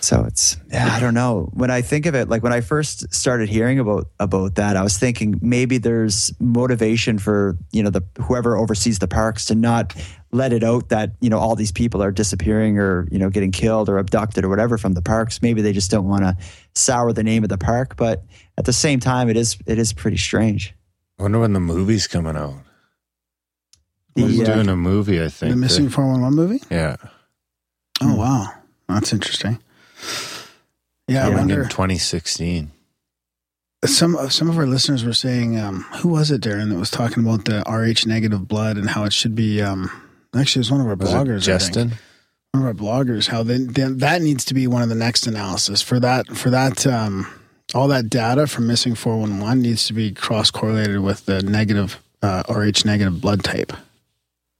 So 0.00 0.24
it's 0.24 0.56
yeah, 0.72 0.94
I 0.94 1.00
don't 1.00 1.14
know. 1.14 1.50
When 1.52 1.70
I 1.70 1.82
think 1.82 2.06
of 2.06 2.14
it, 2.14 2.28
like 2.28 2.42
when 2.42 2.52
I 2.52 2.60
first 2.60 3.12
started 3.12 3.48
hearing 3.48 3.78
about 3.78 4.08
about 4.18 4.54
that, 4.56 4.76
I 4.76 4.82
was 4.82 4.98
thinking 4.98 5.38
maybe 5.42 5.78
there's 5.78 6.32
motivation 6.40 7.18
for 7.18 7.58
you 7.72 7.82
know 7.82 7.90
the 7.90 8.02
whoever 8.22 8.56
oversees 8.56 8.98
the 8.98 9.08
parks 9.08 9.46
to 9.46 9.54
not 9.54 9.94
let 10.32 10.52
it 10.52 10.64
out 10.64 10.88
that 10.88 11.12
you 11.20 11.30
know 11.30 11.38
all 11.38 11.54
these 11.54 11.72
people 11.72 12.02
are 12.02 12.10
disappearing 12.10 12.78
or 12.78 13.06
you 13.10 13.18
know 13.18 13.30
getting 13.30 13.52
killed 13.52 13.88
or 13.88 13.98
abducted 13.98 14.44
or 14.44 14.48
whatever 14.48 14.78
from 14.78 14.94
the 14.94 15.02
parks. 15.02 15.42
Maybe 15.42 15.62
they 15.62 15.72
just 15.72 15.90
don't 15.90 16.08
want 16.08 16.22
to 16.22 16.36
sour 16.74 17.12
the 17.12 17.22
name 17.22 17.42
of 17.42 17.48
the 17.48 17.58
park, 17.58 17.96
but 17.96 18.24
at 18.58 18.64
the 18.64 18.72
same 18.72 19.00
time, 19.00 19.28
it 19.28 19.36
is 19.36 19.56
it 19.66 19.78
is 19.78 19.92
pretty 19.92 20.16
strange. 20.16 20.74
I 21.18 21.22
wonder 21.22 21.40
when 21.40 21.52
the 21.52 21.60
movie's 21.60 22.06
coming 22.06 22.36
out. 22.36 22.54
The, 24.16 24.26
He's 24.26 24.40
uh, 24.48 24.54
doing 24.54 24.68
a 24.68 24.76
movie, 24.76 25.22
I 25.22 25.28
think. 25.28 25.50
The 25.52 25.56
Missing 25.56 25.88
411 25.90 26.36
movie? 26.36 26.64
Yeah. 26.70 26.96
Oh, 28.00 28.14
wow. 28.16 28.52
That's 28.88 29.12
interesting. 29.12 29.58
Yeah, 31.08 31.20
I 31.20 31.30
Coming 31.30 31.38
wonder. 31.38 31.62
in 31.64 31.68
2016. 31.68 32.70
some 33.86 34.16
of 34.16 34.32
some 34.32 34.48
of 34.48 34.56
our 34.58 34.66
listeners 34.66 35.04
were 35.04 35.12
saying, 35.12 35.58
um, 35.58 35.82
who 35.98 36.08
was 36.08 36.30
it, 36.30 36.40
Darren, 36.40 36.70
that 36.70 36.78
was 36.78 36.90
talking 36.90 37.22
about 37.24 37.44
the 37.44 37.60
Rh 37.68 38.06
negative 38.06 38.46
blood 38.48 38.76
and 38.78 38.88
how 38.90 39.04
it 39.04 39.12
should 39.12 39.34
be. 39.34 39.60
Um, 39.60 39.90
actually, 40.34 40.60
it 40.60 40.64
was 40.66 40.70
one 40.72 40.80
of 40.80 40.86
our 40.86 40.94
Was 40.96 41.10
bloggers. 41.10 41.18
it 41.48 41.54
I 41.54 41.58
think. 41.58 41.60
Justin? 41.60 41.92
One 42.54 42.62
of 42.62 42.68
our 42.68 42.72
bloggers. 43.04 43.26
How 43.30 43.42
then 43.42 43.66
then 43.66 43.98
that 43.98 44.22
needs 44.22 44.44
to 44.44 44.54
be 44.54 44.68
one 44.68 44.80
of 44.82 44.88
the 44.88 44.94
next 44.94 45.26
analysis 45.26 45.82
for 45.82 45.98
that 45.98 46.28
for 46.28 46.50
that. 46.50 46.86
Um, 46.86 47.26
all 47.74 47.88
that 47.88 48.08
data 48.08 48.46
from 48.46 48.68
missing 48.68 48.94
four 48.94 49.16
one 49.18 49.40
one 49.40 49.60
needs 49.60 49.86
to 49.88 49.92
be 49.92 50.12
cross 50.12 50.52
correlated 50.52 51.00
with 51.00 51.26
the 51.26 51.42
negative 51.42 52.00
uh, 52.22 52.44
Rh 52.48 52.84
negative 52.84 53.20
blood 53.20 53.42
type 53.42 53.72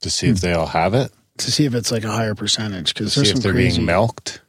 To 0.00 0.10
see 0.10 0.26
if 0.28 0.40
they 0.40 0.52
all 0.54 0.66
have 0.66 0.92
it? 0.94 1.12
to 1.38 1.52
see 1.52 1.66
if 1.66 1.74
it's 1.74 1.92
like 1.92 2.02
a 2.02 2.10
higher 2.10 2.34
percentage 2.34 2.94
To 2.94 3.04
because 3.04 3.12
see 3.14 3.20
there's 3.20 3.30
if 3.30 3.36
some 3.36 3.42
they're 3.42 3.52
crazy. 3.52 3.76
being 3.76 3.86
milked? 3.86 4.40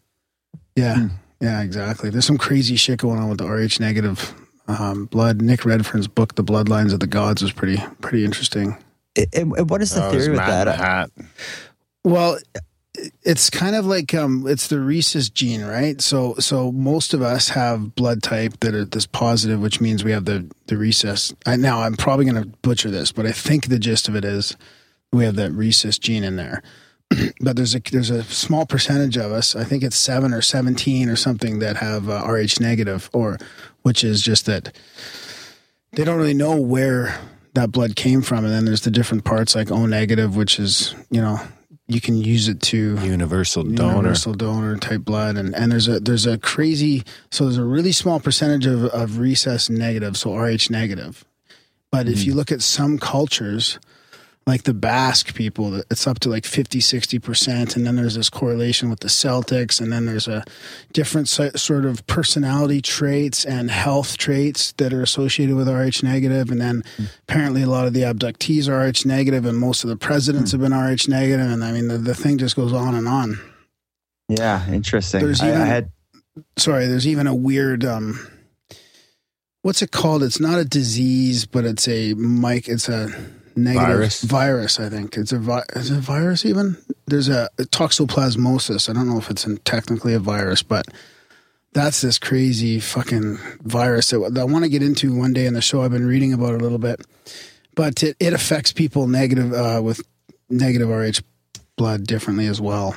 Yeah, 0.76 1.10
yeah, 1.39 1.62
exactly. 1.62 2.10
There's 2.10 2.26
some 2.26 2.38
crazy 2.39 2.76
shit 2.78 2.98
going 3.00 3.20
on 3.20 3.30
with 3.30 3.38
the 3.38 3.46
Rh 3.48 3.80
negative 3.80 4.34
um, 4.68 5.06
blood. 5.06 5.39
Nick 5.43 5.66
Redfern's 5.66 6.08
book, 6.08 6.34
The 6.34 6.43
Bloodlines 6.43 6.93
of 6.93 7.00
the 7.00 7.08
Gods, 7.08 7.43
was 7.43 7.52
pretty 7.52 7.78
pretty 8.02 8.26
interesting. 8.26 8.76
and- 9.16 9.54
and 9.56 9.70
what 9.70 9.84
is 9.84 9.91
the 9.91 10.04
Oh, 10.04 10.10
theory 10.12 10.30
with 10.30 10.39
that? 10.39 10.68
Hat. 10.68 11.12
Well, 12.04 12.39
it's 13.24 13.50
kind 13.50 13.76
of 13.76 13.86
like 13.86 14.14
um, 14.14 14.46
it's 14.48 14.68
the 14.68 14.80
rhesus 14.80 15.30
gene, 15.30 15.64
right? 15.64 16.02
So, 16.02 16.36
so 16.36 16.72
most 16.72 17.14
of 17.14 17.22
us 17.22 17.50
have 17.50 17.96
blood 17.96 18.24
type 18.24 18.60
that 18.62 18.74
are 18.74 18.86
this 18.86 19.06
positive, 19.06 19.60
which 19.60 19.82
means 19.82 20.04
we 20.04 20.12
have 20.12 20.26
the 20.26 20.50
the 20.68 20.78
rhesus. 20.78 21.34
I, 21.46 21.56
now, 21.56 21.82
I'm 21.82 21.96
probably 21.96 22.26
going 22.26 22.41
to 22.41 22.50
butcher 22.62 22.89
this, 22.89 23.12
but 23.12 23.26
I 23.26 23.32
think 23.32 23.68
the 23.68 23.80
gist 23.80 24.08
of 24.08 24.16
it 24.16 24.26
is 24.26 24.56
we 25.12 25.26
have 25.26 25.36
that 25.36 25.52
rhesus 25.52 25.98
gene 25.98 26.24
in 26.24 26.36
there. 26.36 26.62
but 27.39 27.56
there's 27.56 27.76
a 27.76 27.80
there's 27.91 28.10
a 28.10 28.24
small 28.24 28.66
percentage 28.66 29.18
of 29.18 29.32
us. 29.32 29.56
I 29.56 29.64
think 29.64 29.84
it's 29.84 29.96
seven 29.96 30.34
or 30.34 30.41
seventeen 30.41 31.10
or 31.10 31.16
something 31.16 31.60
that 31.60 31.78
have 31.78 32.10
uh, 32.10 32.26
Rh 32.28 32.60
negative, 32.60 33.10
or 33.14 33.38
which 33.84 34.04
is 34.04 34.22
just 34.22 34.46
that 34.46 34.76
they 35.93 36.04
don't 36.04 36.18
really 36.18 36.34
know 36.34 36.60
where 36.60 37.20
that 37.54 37.72
blood 37.72 37.96
came 37.96 38.22
from. 38.22 38.43
And 38.43 38.54
then 38.54 38.66
there's 38.66 38.82
the 38.82 38.91
different 38.91 39.24
parts 39.24 39.56
like 39.56 39.72
O 39.72 39.86
negative, 39.86 40.36
which 40.36 40.60
is 40.60 40.96
you 41.10 41.22
know 41.22 41.39
you 41.88 42.01
can 42.01 42.17
use 42.17 42.47
it 42.47 42.61
to 42.61 42.97
Universal 42.99 43.63
donor. 43.63 43.97
universal 43.97 44.33
donor 44.33 44.77
type 44.77 45.01
blood. 45.01 45.38
And 45.38 45.55
and 45.55 45.71
there's 45.71 45.88
a 45.88 45.99
there's 45.99 46.25
a 46.25 46.38
crazy 46.38 47.03
so 47.31 47.45
there's 47.45 47.57
a 47.57 47.63
really 47.63 47.91
small 47.91 48.19
percentage 48.19 48.65
of 48.65 48.86
of 48.86 49.19
rhesus 49.19 49.69
negative 49.69 50.17
so 50.17 50.36
rh 50.36 50.69
negative. 50.69 51.25
But 51.91 52.07
if 52.07 52.25
you 52.25 52.33
hmm. 52.33 52.39
look 52.39 52.51
at 52.51 52.61
some 52.61 52.97
cultures 52.97 53.79
like 54.48 54.62
the 54.64 54.74
basque 54.76 55.34
people 55.34 55.82
it's 55.89 56.06
up 56.06 56.20
to 56.20 56.30
like 56.30 56.46
50 56.46 56.80
60% 56.80 57.76
and 57.76 57.86
then 57.86 57.96
there's 57.96 58.14
this 58.16 58.30
correlation 58.30 58.89
with 58.91 59.00
the 59.00 59.08
celtics 59.08 59.82
and 59.82 59.91
then 59.91 60.06
there's 60.06 60.28
a 60.28 60.43
different 60.93 61.28
sort 61.28 61.86
of 61.86 62.06
personality 62.06 62.80
traits 62.82 63.43
and 63.43 63.72
health 63.72 64.18
traits 64.18 64.72
that 64.74 64.93
are 64.93 65.02
associated 65.02 65.56
with 65.56 65.68
rh 65.68 66.04
negative 66.04 66.52
and 66.52 66.62
then 66.62 66.84
apparently 67.24 67.64
a 67.64 67.68
lot 67.70 67.88
of 67.88 67.93
the 67.93 68.02
abductees 68.02 68.68
are 68.68 68.88
rh 68.88 69.04
negative 69.06 69.46
and 69.46 69.58
most 69.58 69.84
of 69.84 69.89
the 69.89 69.98
presidents 69.98 70.52
have 70.52 70.62
been 70.62 70.74
rh 70.74 71.08
negative 71.08 71.50
and 71.50 71.64
i 71.64 71.72
mean 71.72 71.88
the, 71.88 71.98
the 71.98 72.14
thing 72.16 72.38
just 72.38 72.56
goes 72.56 72.72
on 72.74 72.93
and 72.93 73.08
on 73.08 73.39
Yeah, 74.30 74.68
interesting. 74.72 75.22
There's 75.22 75.41
I, 75.41 75.48
I 75.48 75.50
even- 75.56 75.62
had 75.68 75.91
sorry, 76.58 76.86
there's 76.86 77.08
even 77.08 77.26
a 77.28 77.34
weird 77.36 77.84
um 77.84 78.20
what's 79.64 79.82
it 79.82 79.91
called? 79.91 80.22
It's 80.22 80.39
not 80.39 80.60
a 80.60 80.66
disease, 80.66 81.46
but 81.48 81.66
it's 81.66 81.88
a 81.88 82.14
mic 82.14 82.68
it's 82.68 82.88
a 82.89 83.10
negative 83.56 83.88
Virus? 83.88 84.24
virus, 84.24 84.80
I 84.80 84.89
think. 84.89 85.18
It's 85.18 85.32
a 85.32 85.39
vi- 85.39 85.64
is 85.76 85.91
it 85.91 85.97
a 85.97 86.01
virus 86.01 86.45
even? 86.45 86.78
There's 87.08 87.30
a, 87.30 87.49
toxoplasmosis. 87.58 88.89
I 88.89 88.93
don't 88.93 89.08
know 89.08 89.18
if 89.18 89.30
it's 89.30 89.45
an, 89.45 89.58
technically 89.58 90.14
a 90.14 90.20
virus, 90.20 90.64
but 90.64 90.88
that's 91.74 92.01
this 92.01 92.18
crazy 92.18 92.80
fucking 92.80 93.38
virus 93.62 94.10
that, 94.10 94.34
that 94.34 94.41
I 94.41 94.43
want 94.45 94.64
to 94.64 94.70
get 94.70 94.82
into 94.84 95.16
one 95.16 95.34
day 95.34 95.45
in 95.45 95.53
the 95.53 95.62
show. 95.62 95.82
I've 95.82 95.91
been 95.91 96.08
reading 96.08 96.34
about 96.34 96.53
it 96.56 96.62
a 96.62 96.64
little 96.64 96.78
bit, 96.78 97.01
but 97.76 98.01
it, 98.03 98.16
it 98.20 98.34
affects 98.34 98.72
people 98.72 99.08
negative 99.08 99.53
uh, 99.53 99.82
with 99.84 100.01
negative 100.49 100.89
Rh 100.89 101.22
blood 101.76 102.08
differently 102.08 102.47
as 102.47 102.62
well. 102.62 102.95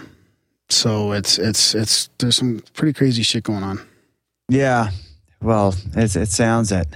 So 0.69 1.13
it's 1.13 1.39
it's 1.39 1.75
it's 1.75 2.09
there's 2.19 2.37
some 2.37 2.63
pretty 2.75 2.93
crazy 2.93 3.23
shit 3.23 3.43
going 3.45 3.63
on. 3.63 3.81
yeah. 4.49 4.91
Well, 5.41 5.75
it's, 5.95 6.17
it 6.17 6.29
sounds 6.31 6.73
it. 6.73 6.89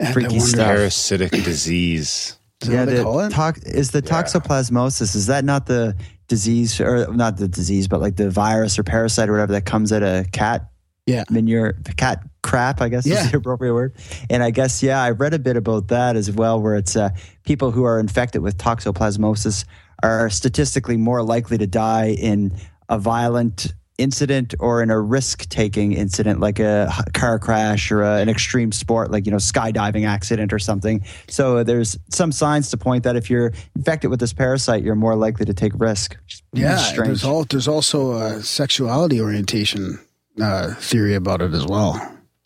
And 0.00 0.12
Freaky 0.12 0.40
stuff. 0.40 0.66
Parasitic 0.66 1.30
disease. 1.44 2.36
Is 2.62 2.68
that 2.68 2.78
what 2.80 2.86
they 2.86 2.96
the 2.96 3.02
call 3.02 3.20
it? 3.20 3.30
tox- 3.30 3.62
is 3.64 3.90
the 3.90 4.02
toxoplasmosis. 4.02 5.14
Is 5.14 5.26
that 5.26 5.44
not 5.44 5.66
the 5.66 5.96
disease, 6.28 6.80
or 6.80 7.12
not 7.12 7.36
the 7.36 7.46
disease, 7.48 7.86
but 7.88 8.00
like 8.00 8.16
the 8.16 8.30
virus 8.30 8.78
or 8.78 8.82
parasite 8.82 9.28
or 9.28 9.32
whatever 9.32 9.52
that 9.52 9.66
comes 9.66 9.92
out 9.92 10.02
of 10.02 10.24
a 10.26 10.28
cat 10.30 10.70
Yeah. 11.06 11.24
manure, 11.30 11.74
cat 11.96 12.24
crap, 12.42 12.80
I 12.80 12.88
guess 12.88 13.06
Yeah. 13.06 13.24
is 13.24 13.30
the 13.30 13.36
appropriate 13.38 13.74
word. 13.74 13.94
And 14.30 14.42
I 14.42 14.50
guess, 14.50 14.82
yeah, 14.82 15.02
I 15.02 15.10
read 15.10 15.34
a 15.34 15.38
bit 15.38 15.56
about 15.56 15.88
that 15.88 16.16
as 16.16 16.30
well, 16.30 16.60
where 16.60 16.76
it's 16.76 16.96
uh, 16.96 17.10
people 17.44 17.70
who 17.70 17.84
are 17.84 18.00
infected 18.00 18.40
with 18.42 18.56
toxoplasmosis 18.58 19.64
are 20.02 20.28
statistically 20.30 20.96
more 20.96 21.22
likely 21.22 21.58
to 21.58 21.66
die 21.66 22.08
in 22.18 22.52
a 22.88 22.98
violent 22.98 23.74
incident 23.98 24.54
or 24.58 24.82
in 24.82 24.90
a 24.90 25.00
risk 25.00 25.48
taking 25.48 25.92
incident 25.92 26.40
like 26.40 26.58
a 26.58 26.92
car 27.12 27.38
crash 27.38 27.92
or 27.92 28.02
a, 28.02 28.16
an 28.20 28.28
extreme 28.28 28.72
sport 28.72 29.10
like 29.10 29.24
you 29.24 29.30
know 29.30 29.38
skydiving 29.38 30.04
accident 30.06 30.52
or 30.52 30.58
something 30.58 31.00
so 31.28 31.62
there's 31.62 31.96
some 32.10 32.32
signs 32.32 32.70
to 32.70 32.76
point 32.76 33.04
that 33.04 33.14
if 33.14 33.30
you're 33.30 33.52
infected 33.76 34.10
with 34.10 34.18
this 34.18 34.32
parasite 34.32 34.82
you're 34.82 34.96
more 34.96 35.14
likely 35.14 35.44
to 35.46 35.54
take 35.54 35.72
risk 35.76 36.16
Yeah, 36.52 36.76
strange. 36.76 37.06
there's 37.06 37.24
all 37.24 37.44
there's 37.44 37.68
also 37.68 38.12
a 38.14 38.42
sexuality 38.42 39.20
orientation 39.20 40.00
uh, 40.42 40.74
theory 40.74 41.14
about 41.14 41.40
it 41.40 41.52
as 41.54 41.64
well. 41.64 41.94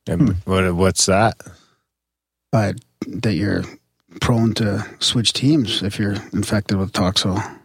And 0.07 0.35
what, 0.45 0.75
what's 0.75 1.07
that? 1.07 1.37
Uh, 2.53 2.75
that 3.07 3.35
you're 3.35 3.63
prone 4.21 4.53
to 4.55 4.85
switch 4.99 5.33
teams 5.33 5.83
if 5.83 5.99
you're 5.99 6.17
infected 6.33 6.77
with 6.79 6.93
toxo. 6.93 7.58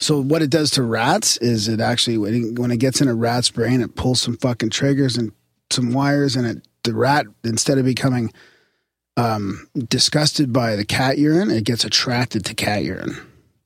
So 0.00 0.20
what 0.22 0.42
it 0.42 0.50
does 0.50 0.70
to 0.72 0.82
rats 0.82 1.36
is 1.38 1.66
it 1.68 1.80
actually 1.80 2.18
when 2.18 2.34
it, 2.34 2.58
when 2.58 2.70
it 2.70 2.76
gets 2.78 3.00
in 3.00 3.08
a 3.08 3.14
rat's 3.14 3.50
brain, 3.50 3.80
it 3.80 3.96
pulls 3.96 4.20
some 4.20 4.36
fucking 4.36 4.70
triggers 4.70 5.16
and 5.16 5.32
some 5.70 5.92
wires, 5.92 6.36
and 6.36 6.46
it 6.46 6.68
the 6.84 6.94
rat 6.94 7.26
instead 7.44 7.78
of 7.78 7.84
becoming 7.84 8.32
um, 9.16 9.68
disgusted 9.88 10.52
by 10.52 10.76
the 10.76 10.84
cat 10.84 11.18
urine, 11.18 11.50
it 11.50 11.64
gets 11.64 11.84
attracted 11.84 12.44
to 12.46 12.54
cat 12.54 12.84
urine. 12.84 13.16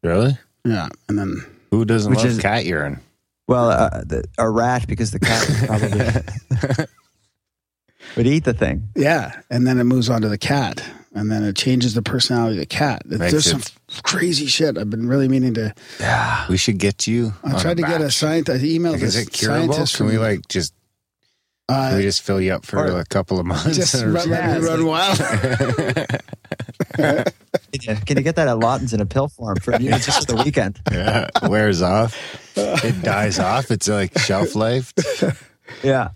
Really? 0.02 0.38
Yeah, 0.64 0.88
and 1.08 1.18
then 1.18 1.44
Who 1.70 1.84
doesn't 1.84 2.08
Which 2.10 2.20
love 2.20 2.28
is- 2.28 2.38
cat 2.40 2.64
urine? 2.64 3.00
well 3.48 3.68
uh, 3.70 4.02
the, 4.04 4.24
a 4.38 4.48
rat 4.48 4.86
because 4.88 5.10
the 5.10 5.18
cat 5.20 5.46
probably 5.66 6.86
would 8.16 8.26
eat 8.26 8.44
the 8.44 8.54
thing 8.54 8.88
Yeah, 8.94 9.40
and 9.50 9.66
then 9.66 9.78
it 9.78 9.84
moves 9.84 10.08
on 10.08 10.22
to 10.22 10.28
the 10.28 10.38
cat, 10.38 10.82
and 11.14 11.30
then 11.30 11.44
it 11.44 11.56
changes 11.56 11.94
the 11.94 12.02
personality 12.02 12.56
of 12.56 12.60
the 12.60 12.66
cat. 12.66 13.02
Makes 13.06 13.30
There's 13.32 13.46
it- 13.46 13.50
some 13.50 13.62
crazy 14.02 14.46
shit. 14.46 14.78
I've 14.78 14.90
been 14.90 15.06
really 15.08 15.28
meaning 15.28 15.54
to. 15.54 15.74
Yeah, 16.00 16.46
We 16.48 16.56
should 16.56 16.78
get 16.78 17.06
you. 17.06 17.34
I 17.44 17.58
tried 17.60 17.76
to 17.78 17.82
get 17.82 18.00
a 18.00 18.04
batch. 18.04 18.14
scientist. 18.16 18.62
I 18.62 18.66
emailed 18.66 18.92
Like, 18.94 19.02
is 19.02 19.16
it 19.16 19.32
curable? 19.32 19.72
scientist. 19.74 19.96
Can 19.96 20.06
we 20.06 20.18
like 20.18 20.48
just 20.48 20.72
can 21.68 21.94
uh, 21.94 21.96
we 21.96 22.02
just 22.02 22.22
fill 22.22 22.40
you 22.40 22.52
up 22.52 22.66
for 22.66 22.78
or- 22.80 23.00
a 23.00 23.04
couple 23.06 23.38
of 23.38 23.46
months? 23.46 23.76
just 23.76 23.94
run, 24.02 24.12
let 24.12 24.26
me 24.28 24.32
Yeah. 24.32 24.58
run 24.58 24.84
wild? 24.86 25.18
Yeah, 26.98 27.94
Can 28.04 28.18
you 28.18 28.22
get 28.22 28.36
that 28.36 28.48
at 28.48 28.58
Lawton's 28.58 28.92
in 28.92 29.00
a 29.00 29.06
pill 29.06 29.28
form 29.28 29.56
for 29.56 29.74
you 29.80 29.90
just 29.92 30.28
for 30.28 30.36
the 30.36 30.42
weekend? 30.44 30.78
yeah, 30.92 31.30
wears 31.48 31.80
off. 31.80 32.14
It 32.56 33.02
dies 33.02 33.38
off. 33.38 33.70
It's 33.70 33.88
like 33.88 34.16
shelf 34.18 34.54
life. 34.54 34.92
Yeah. 35.82 36.10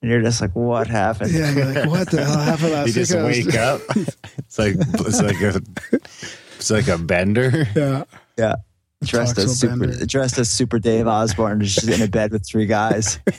And 0.00 0.10
you're 0.10 0.22
just 0.22 0.40
like, 0.40 0.54
what 0.54 0.86
happened? 0.86 1.32
yeah, 1.32 1.50
you're 1.52 1.64
like, 1.66 1.86
what 1.90 2.10
the 2.10 2.24
hell 2.24 2.38
happened 2.44 2.70
last 2.72 2.86
You 2.88 2.92
just 2.92 3.12
week? 3.14 3.46
Was- 3.46 3.46
wake 3.46 3.54
up. 3.56 3.80
It's 4.38 4.58
like 4.58 4.74
it's 4.78 5.20
like 5.22 5.40
a 5.40 5.60
it's 6.56 6.70
like 6.70 6.88
a 6.88 6.98
bender. 6.98 7.66
Yeah, 7.74 8.04
Yeah. 8.36 8.54
dressed 9.04 9.36
Toxel 9.36 9.44
as 9.44 9.58
super 9.58 9.76
Bender. 9.86 10.06
dressed 10.06 10.38
as 10.38 10.48
Super 10.50 10.78
Dave 10.78 11.06
Osborne, 11.06 11.60
just 11.62 11.88
in 11.88 12.00
a 12.02 12.08
bed 12.08 12.30
with 12.32 12.46
three 12.46 12.66
guys. 12.66 13.18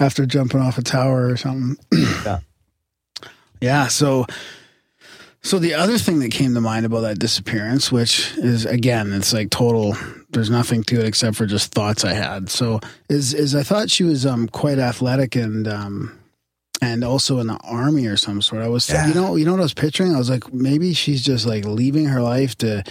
after 0.00 0.26
jumping 0.26 0.60
off 0.60 0.78
a 0.78 0.82
tower 0.82 1.28
or 1.28 1.36
something. 1.36 1.76
Yeah. 2.24 2.38
Yeah. 3.60 3.86
So, 3.88 4.26
so 5.42 5.58
the 5.60 5.74
other 5.74 5.96
thing 5.98 6.18
that 6.20 6.30
came 6.32 6.54
to 6.54 6.60
mind 6.60 6.84
about 6.86 7.00
that 7.02 7.18
disappearance, 7.20 7.92
which 7.92 8.36
is 8.38 8.64
again, 8.66 9.12
it's 9.12 9.32
like 9.32 9.50
total. 9.50 9.96
There's 10.32 10.50
nothing 10.50 10.82
to 10.84 11.00
it 11.00 11.06
except 11.06 11.36
for 11.36 11.46
just 11.46 11.72
thoughts 11.72 12.04
I 12.04 12.14
had. 12.14 12.48
So, 12.48 12.80
is 13.08 13.34
is 13.34 13.54
I 13.54 13.62
thought 13.62 13.90
she 13.90 14.04
was 14.04 14.24
um 14.26 14.48
quite 14.48 14.78
athletic 14.78 15.36
and 15.36 15.68
um 15.68 16.18
and 16.80 17.04
also 17.04 17.38
in 17.38 17.46
the 17.46 17.58
army 17.62 18.06
or 18.06 18.16
some 18.16 18.42
sort. 18.42 18.60
I 18.62 18.68
was, 18.68 18.90
Yeah. 18.90 19.06
you 19.06 19.14
know, 19.14 19.36
you 19.36 19.44
know 19.44 19.52
what 19.52 19.60
I 19.60 19.62
was 19.62 19.74
picturing. 19.74 20.14
I 20.14 20.18
was 20.18 20.28
like, 20.28 20.52
maybe 20.52 20.94
she's 20.94 21.22
just 21.22 21.46
like 21.46 21.64
leaving 21.64 22.06
her 22.06 22.20
life 22.20 22.56
to 22.58 22.82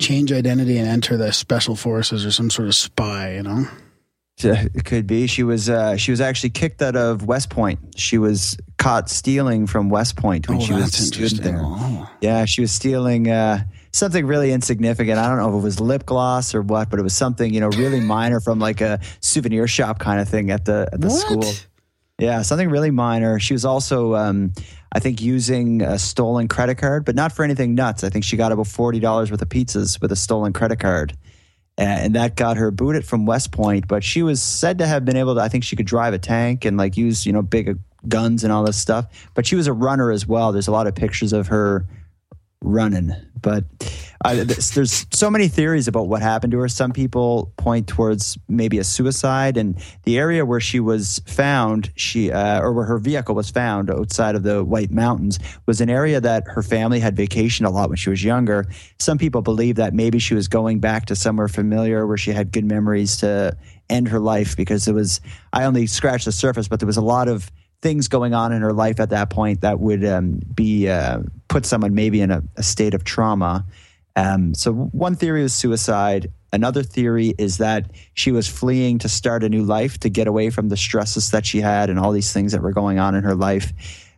change 0.00 0.32
identity 0.32 0.78
and 0.78 0.88
enter 0.88 1.18
the 1.18 1.30
special 1.30 1.76
forces 1.76 2.24
or 2.24 2.30
some 2.30 2.48
sort 2.48 2.68
of 2.68 2.74
spy. 2.74 3.34
You 3.34 3.42
know. 3.42 3.66
It 4.38 4.84
could 4.84 5.06
be. 5.06 5.26
She 5.28 5.42
was 5.44 5.70
uh, 5.70 5.96
she 5.96 6.10
was 6.10 6.20
actually 6.20 6.50
kicked 6.50 6.82
out 6.82 6.96
of 6.96 7.24
West 7.26 7.50
Point. 7.50 7.78
She 7.96 8.18
was 8.18 8.56
caught 8.78 9.08
stealing 9.08 9.66
from 9.68 9.90
West 9.90 10.16
Point 10.16 10.48
when 10.48 10.58
oh, 10.58 10.60
she 10.60 10.72
was 10.72 10.84
that's 10.84 10.98
a 10.98 11.02
student 11.04 11.32
interesting. 11.32 11.54
there. 11.54 11.62
Oh. 11.64 12.10
Yeah, 12.20 12.44
she 12.44 12.60
was 12.60 12.72
stealing 12.72 13.30
uh, 13.30 13.62
something 13.94 14.26
really 14.26 14.52
insignificant. 14.52 15.18
I 15.18 15.28
don't 15.28 15.38
know 15.38 15.48
if 15.48 15.54
it 15.54 15.64
was 15.64 15.80
lip 15.80 16.04
gloss 16.04 16.54
or 16.54 16.62
what, 16.62 16.90
but 16.90 16.98
it 16.98 17.02
was 17.02 17.14
something 17.14 17.52
you 17.54 17.60
know 17.60 17.68
really 17.68 18.00
minor 18.16 18.40
from 18.40 18.58
like 18.58 18.80
a 18.80 19.00
souvenir 19.20 19.66
shop 19.66 19.98
kind 19.98 20.20
of 20.20 20.28
thing 20.28 20.50
at 20.50 20.64
the 20.64 20.88
at 20.92 21.00
the 21.00 21.08
What? 21.08 21.20
school. 21.20 21.52
Yeah, 22.18 22.42
something 22.42 22.70
really 22.70 22.92
minor. 22.92 23.40
She 23.40 23.54
was 23.54 23.64
also, 23.64 24.14
um, 24.14 24.52
I 24.92 25.00
think, 25.00 25.20
using 25.20 25.82
a 25.82 25.98
stolen 25.98 26.46
credit 26.46 26.76
card, 26.76 27.04
but 27.04 27.16
not 27.16 27.32
for 27.32 27.44
anything 27.44 27.74
nuts. 27.74 28.04
I 28.04 28.08
think 28.08 28.24
she 28.24 28.36
got 28.36 28.52
about 28.52 28.68
forty 28.68 29.00
dollars 29.00 29.30
worth 29.30 29.42
of 29.42 29.48
pizzas 29.48 30.00
with 30.00 30.12
a 30.12 30.16
stolen 30.16 30.52
credit 30.52 30.78
card, 30.78 31.16
and 31.76 32.14
that 32.14 32.36
got 32.36 32.56
her 32.56 32.70
booted 32.70 33.04
from 33.04 33.26
West 33.26 33.50
Point. 33.50 33.88
But 33.88 34.04
she 34.04 34.22
was 34.22 34.40
said 34.40 34.78
to 34.78 34.86
have 34.86 35.04
been 35.04 35.16
able 35.16 35.34
to. 35.34 35.40
I 35.40 35.48
think 35.48 35.64
she 35.64 35.74
could 35.74 35.86
drive 35.86 36.14
a 36.14 36.18
tank 36.18 36.64
and 36.64 36.76
like 36.76 36.96
use 36.96 37.26
you 37.26 37.32
know 37.32 37.42
big 37.42 37.76
guns 38.06 38.44
and 38.44 38.52
all 38.52 38.62
this 38.62 38.76
stuff. 38.76 39.06
But 39.34 39.44
she 39.44 39.56
was 39.56 39.66
a 39.66 39.72
runner 39.72 40.12
as 40.12 40.24
well. 40.24 40.52
There's 40.52 40.68
a 40.68 40.72
lot 40.72 40.86
of 40.86 40.94
pictures 40.94 41.32
of 41.32 41.48
her 41.48 41.84
running. 42.64 43.12
But 43.40 43.64
uh, 44.24 44.42
there's, 44.44 45.06
so 45.12 45.30
many 45.30 45.48
theories 45.48 45.86
about 45.86 46.08
what 46.08 46.22
happened 46.22 46.50
to 46.52 46.58
her. 46.60 46.68
Some 46.68 46.92
people 46.92 47.52
point 47.58 47.86
towards 47.86 48.38
maybe 48.48 48.78
a 48.78 48.84
suicide, 48.84 49.58
and 49.58 49.76
the 50.04 50.18
area 50.18 50.46
where 50.46 50.60
she 50.60 50.80
was 50.80 51.20
found, 51.26 51.92
she 51.94 52.32
uh, 52.32 52.60
or 52.60 52.72
where 52.72 52.86
her 52.86 52.98
vehicle 52.98 53.34
was 53.34 53.50
found 53.50 53.90
outside 53.90 54.34
of 54.34 54.42
the 54.42 54.64
White 54.64 54.90
Mountains, 54.90 55.38
was 55.66 55.82
an 55.82 55.90
area 55.90 56.22
that 56.22 56.44
her 56.46 56.62
family 56.62 57.00
had 57.00 57.14
vacationed 57.14 57.66
a 57.66 57.70
lot 57.70 57.90
when 57.90 57.96
she 57.96 58.08
was 58.08 58.24
younger. 58.24 58.64
Some 58.98 59.18
people 59.18 59.42
believe 59.42 59.76
that 59.76 59.92
maybe 59.92 60.18
she 60.18 60.34
was 60.34 60.48
going 60.48 60.80
back 60.80 61.04
to 61.06 61.16
somewhere 61.16 61.48
familiar 61.48 62.06
where 62.06 62.16
she 62.16 62.32
had 62.32 62.50
good 62.50 62.64
memories 62.64 63.18
to 63.18 63.56
end 63.90 64.08
her 64.08 64.20
life 64.20 64.56
because 64.56 64.88
it 64.88 64.94
was. 64.94 65.20
I 65.52 65.64
only 65.64 65.86
scratched 65.86 66.24
the 66.24 66.32
surface, 66.32 66.66
but 66.66 66.80
there 66.80 66.86
was 66.86 66.96
a 66.96 67.02
lot 67.02 67.28
of 67.28 67.50
things 67.84 68.08
going 68.08 68.32
on 68.32 68.50
in 68.50 68.62
her 68.62 68.72
life 68.72 68.98
at 68.98 69.10
that 69.10 69.28
point 69.28 69.60
that 69.60 69.78
would 69.78 70.02
um, 70.06 70.40
be 70.54 70.88
uh, 70.88 71.18
put 71.48 71.66
someone 71.66 71.94
maybe 71.94 72.22
in 72.22 72.30
a, 72.30 72.42
a 72.56 72.62
state 72.62 72.94
of 72.94 73.04
trauma. 73.04 73.66
Um, 74.16 74.54
so 74.54 74.72
one 74.72 75.14
theory 75.16 75.42
is 75.42 75.52
suicide. 75.52 76.32
Another 76.50 76.82
theory 76.82 77.34
is 77.36 77.58
that 77.58 77.90
she 78.14 78.32
was 78.32 78.48
fleeing 78.48 78.98
to 79.00 79.08
start 79.08 79.44
a 79.44 79.50
new 79.50 79.62
life 79.62 79.98
to 79.98 80.08
get 80.08 80.26
away 80.26 80.48
from 80.48 80.70
the 80.70 80.78
stresses 80.78 81.30
that 81.32 81.44
she 81.44 81.60
had 81.60 81.90
and 81.90 81.98
all 81.98 82.10
these 82.10 82.32
things 82.32 82.52
that 82.52 82.62
were 82.62 82.72
going 82.72 82.98
on 82.98 83.14
in 83.14 83.22
her 83.22 83.34
life. 83.34 83.74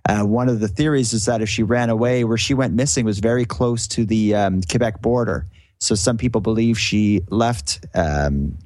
Uh, 0.08 0.22
one 0.22 0.48
of 0.48 0.60
the 0.60 0.68
theories 0.68 1.12
is 1.12 1.24
that 1.24 1.42
if 1.42 1.48
she 1.48 1.64
ran 1.64 1.90
away, 1.90 2.22
where 2.22 2.38
she 2.38 2.54
went 2.54 2.72
missing 2.72 3.04
was 3.04 3.18
very 3.18 3.44
close 3.44 3.88
to 3.88 4.04
the 4.04 4.32
um, 4.36 4.60
Quebec 4.62 5.02
border. 5.02 5.48
So 5.80 5.96
some 5.96 6.18
people 6.18 6.40
believe 6.40 6.78
she 6.78 7.22
left, 7.30 7.84
um, 7.94 8.56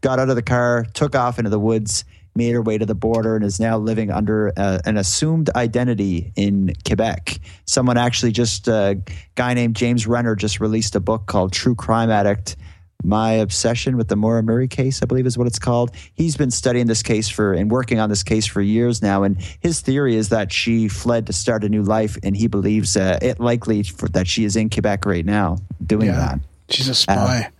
got 0.00 0.18
out 0.18 0.30
of 0.30 0.34
the 0.34 0.42
car, 0.42 0.84
took 0.94 1.14
off 1.14 1.38
into 1.38 1.50
the 1.50 1.60
woods, 1.60 2.04
made 2.34 2.52
her 2.52 2.62
way 2.62 2.78
to 2.78 2.86
the 2.86 2.94
border, 2.94 3.36
and 3.36 3.44
is 3.44 3.60
now 3.60 3.76
living 3.78 4.10
under 4.10 4.52
uh, 4.56 4.78
an 4.84 4.96
assumed 4.96 5.50
identity 5.54 6.32
in 6.36 6.74
Quebec. 6.86 7.38
Someone 7.66 7.98
actually 7.98 8.32
just, 8.32 8.68
a 8.68 9.00
guy 9.34 9.54
named 9.54 9.76
James 9.76 10.06
Renner 10.06 10.34
just 10.34 10.60
released 10.60 10.96
a 10.96 11.00
book 11.00 11.26
called 11.26 11.52
True 11.52 11.74
Crime 11.74 12.10
Addict. 12.10 12.56
My 13.04 13.32
obsession 13.32 13.96
with 13.96 14.06
the 14.06 14.14
Maura 14.14 14.44
Murray 14.44 14.68
case, 14.68 15.02
I 15.02 15.06
believe 15.06 15.26
is 15.26 15.36
what 15.36 15.48
it's 15.48 15.58
called. 15.58 15.90
He's 16.14 16.36
been 16.36 16.52
studying 16.52 16.86
this 16.86 17.02
case 17.02 17.28
for 17.28 17.52
and 17.52 17.68
working 17.68 17.98
on 17.98 18.08
this 18.08 18.22
case 18.22 18.46
for 18.46 18.60
years 18.62 19.02
now. 19.02 19.24
And 19.24 19.40
his 19.58 19.80
theory 19.80 20.14
is 20.14 20.28
that 20.28 20.52
she 20.52 20.86
fled 20.86 21.26
to 21.26 21.32
start 21.32 21.64
a 21.64 21.68
new 21.68 21.82
life, 21.82 22.16
and 22.22 22.36
he 22.36 22.46
believes 22.46 22.96
uh, 22.96 23.18
it 23.20 23.40
likely 23.40 23.82
for, 23.82 24.08
that 24.10 24.28
she 24.28 24.44
is 24.44 24.54
in 24.54 24.70
Quebec 24.70 25.04
right 25.04 25.26
now 25.26 25.58
doing 25.84 26.06
Yeah. 26.06 26.14
that. 26.14 26.40
She's 26.70 26.88
a 26.88 26.94
spy. 26.94 27.50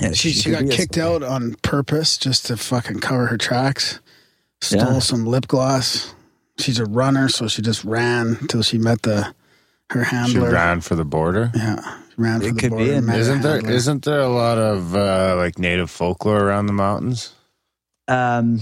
Yeah, 0.00 0.12
she 0.12 0.30
she 0.32 0.44
could 0.50 0.52
got 0.52 0.62
be 0.68 0.70
a 0.70 0.76
kicked 0.76 0.98
out 0.98 1.22
on 1.22 1.54
purpose 1.62 2.16
just 2.16 2.46
to 2.46 2.56
fucking 2.56 3.00
cover 3.00 3.26
her 3.26 3.36
tracks. 3.38 4.00
Stole 4.60 4.94
Yeah. 4.94 4.98
some 5.00 5.26
lip 5.26 5.46
gloss. 5.48 6.14
She's 6.58 6.78
a 6.78 6.84
runner, 6.84 7.28
so 7.28 7.48
she 7.48 7.62
just 7.62 7.84
ran 7.84 8.36
until 8.40 8.62
she 8.62 8.78
met 8.78 9.02
the 9.02 9.34
her 9.90 10.04
handler. 10.04 10.48
she 10.50 10.54
ran 10.54 10.80
for 10.82 10.94
the 10.94 11.04
border. 11.04 11.50
Yeah, 11.54 11.98
ran 12.16 12.40
for 12.40 12.46
It 12.48 12.54
the 12.54 12.60
could 12.60 12.70
be 12.72 12.76
border. 12.76 12.92
in- 12.92 13.06
met 13.06 13.14
her 13.16 13.20
Isn't 13.20 13.40
there 13.42 13.52
handler. 13.54 13.70
isn't 13.72 14.04
there 14.04 14.20
a 14.20 14.28
lot 14.28 14.58
of 14.58 14.94
uh, 14.94 15.34
like 15.36 15.58
native 15.58 15.90
folklore 15.90 16.40
around 16.44 16.66
the 16.66 16.72
mountains? 16.74 17.32
Um, 18.08 18.60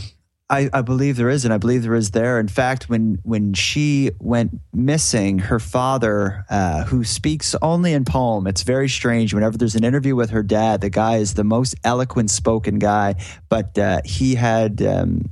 I, 0.51 0.71
I 0.73 0.81
believe 0.81 1.17
there 1.17 1.29
is, 1.29 1.45
and 1.45 1.53
I 1.53 1.59
believe 1.59 1.83
there 1.83 1.95
is 1.95 2.13
there. 2.13 2.41
In 2.41 2.49
fact, 2.49 2.89
when 2.89 3.19
when 3.23 3.53
she 3.53 4.13
went 4.19 4.59
missing, 4.73 5.39
her 5.39 5.59
father, 5.59 6.47
uh, 6.49 6.85
who 6.85 7.05
speaks 7.05 7.55
only 7.61 7.93
in 7.93 8.07
poem, 8.07 8.47
it's 8.47 8.63
very 8.63 8.89
strange. 8.89 9.35
Whenever 9.35 9.59
there's 9.59 9.75
an 9.75 9.85
interview 9.85 10.17
with 10.17 10.31
her 10.31 10.43
dad, 10.43 10.81
the 10.81 10.89
guy 10.89 11.17
is 11.17 11.35
the 11.35 11.45
most 11.45 11.75
eloquent 11.85 12.31
spoken 12.31 12.79
guy, 12.79 13.17
but 13.51 13.77
uh, 13.79 14.01
he 14.07 14.37
had 14.37 14.81
um, 14.81 15.29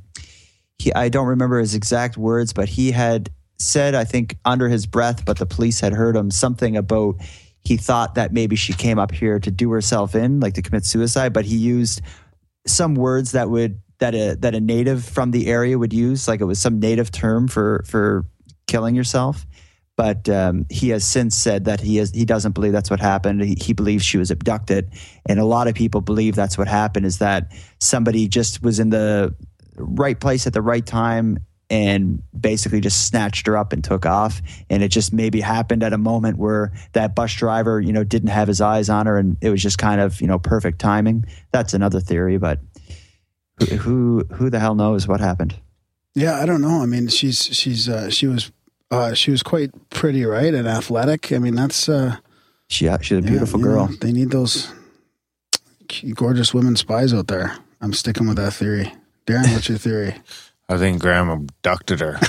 he 0.78 0.92
I 0.92 1.08
don't 1.08 1.28
remember 1.28 1.60
his 1.60 1.74
exact 1.74 2.18
words, 2.18 2.52
but 2.52 2.68
he 2.68 2.90
had 2.90 3.30
said, 3.58 3.94
I 3.94 4.04
think 4.04 4.36
under 4.44 4.68
his 4.68 4.84
breath, 4.84 5.24
but 5.24 5.38
the 5.38 5.46
police 5.46 5.80
had 5.80 5.94
heard 5.94 6.14
him 6.14 6.30
something 6.30 6.76
about 6.76 7.16
he 7.64 7.78
thought 7.78 8.16
that 8.16 8.32
maybe 8.32 8.54
she 8.54 8.74
came 8.74 8.98
up 8.98 9.12
here 9.12 9.40
to 9.40 9.50
do 9.50 9.70
herself 9.70 10.14
in, 10.14 10.40
like 10.40 10.54
to 10.54 10.62
commit 10.62 10.84
suicide, 10.84 11.32
but 11.32 11.46
he 11.46 11.56
used 11.56 12.02
some 12.66 12.94
words 12.94 13.32
that 13.32 13.48
would 13.48 13.80
that 13.98 14.14
a 14.14 14.36
that 14.40 14.54
a 14.54 14.60
native 14.60 15.04
from 15.04 15.30
the 15.30 15.46
area 15.46 15.78
would 15.78 15.92
use, 15.92 16.28
like 16.28 16.40
it 16.40 16.44
was 16.44 16.60
some 16.60 16.80
native 16.80 17.10
term 17.10 17.48
for 17.48 17.84
for 17.86 18.24
killing 18.66 18.94
yourself. 18.94 19.46
But 19.96 20.28
um, 20.28 20.66
he 20.68 20.90
has 20.90 21.04
since 21.04 21.34
said 21.34 21.64
that 21.64 21.80
he 21.80 21.96
has 21.96 22.10
he 22.10 22.26
doesn't 22.26 22.52
believe 22.52 22.72
that's 22.72 22.90
what 22.90 23.00
happened. 23.00 23.42
He, 23.42 23.56
he 23.58 23.72
believes 23.72 24.04
she 24.04 24.18
was 24.18 24.30
abducted, 24.30 24.90
and 25.26 25.40
a 25.40 25.44
lot 25.44 25.68
of 25.68 25.74
people 25.74 26.02
believe 26.02 26.34
that's 26.34 26.58
what 26.58 26.68
happened. 26.68 27.06
Is 27.06 27.18
that 27.18 27.52
somebody 27.80 28.28
just 28.28 28.62
was 28.62 28.78
in 28.78 28.90
the 28.90 29.34
right 29.76 30.18
place 30.18 30.46
at 30.46 30.52
the 30.52 30.62
right 30.62 30.84
time 30.84 31.38
and 31.68 32.22
basically 32.38 32.80
just 32.80 33.06
snatched 33.06 33.46
her 33.46 33.56
up 33.56 33.72
and 33.72 33.82
took 33.82 34.06
off 34.06 34.40
and 34.70 34.82
it 34.82 34.88
just 34.88 35.12
maybe 35.12 35.40
happened 35.40 35.82
at 35.82 35.92
a 35.92 35.98
moment 35.98 36.38
where 36.38 36.72
that 36.92 37.14
bus 37.16 37.34
driver 37.34 37.80
you 37.80 37.92
know 37.92 38.04
didn't 38.04 38.28
have 38.28 38.46
his 38.46 38.60
eyes 38.60 38.88
on 38.88 39.06
her 39.06 39.18
and 39.18 39.36
it 39.40 39.50
was 39.50 39.60
just 39.60 39.76
kind 39.76 40.00
of 40.00 40.20
you 40.20 40.28
know 40.28 40.38
perfect 40.38 40.78
timing 40.78 41.24
that's 41.50 41.74
another 41.74 41.98
theory 42.00 42.38
but 42.38 42.60
who 43.58 43.66
who, 43.76 44.24
who 44.34 44.50
the 44.50 44.60
hell 44.60 44.74
knows 44.74 45.08
what 45.08 45.20
happened 45.20 45.54
Yeah, 46.14 46.40
I 46.40 46.46
don't 46.46 46.60
know. 46.60 46.82
I 46.82 46.86
mean, 46.86 47.08
she's 47.08 47.42
she's 47.44 47.88
uh, 47.88 48.10
she 48.10 48.26
was 48.26 48.50
uh, 48.90 49.14
she 49.14 49.30
was 49.30 49.42
quite 49.42 49.70
pretty, 49.90 50.24
right, 50.24 50.54
and 50.54 50.66
athletic. 50.68 51.32
I 51.32 51.38
mean, 51.38 51.54
that's 51.56 51.88
uh, 51.88 52.16
she 52.68 52.88
she's 53.02 53.18
a 53.18 53.22
beautiful 53.22 53.60
you 53.60 53.66
girl 53.66 53.88
know, 53.88 53.94
they 54.00 54.12
need 54.12 54.30
those 54.30 54.72
gorgeous 56.14 56.52
women 56.54 56.76
spies 56.76 57.12
out 57.14 57.26
there. 57.28 57.56
I'm 57.80 57.92
sticking 57.92 58.26
with 58.28 58.36
that 58.36 58.52
theory. 58.54 58.92
Darren, 59.26 59.52
what's 59.52 59.68
your 59.68 59.78
theory? 59.78 60.14
I 60.68 60.78
think 60.78 61.00
Graham 61.00 61.28
abducted 61.28 62.00
her. 62.00 62.18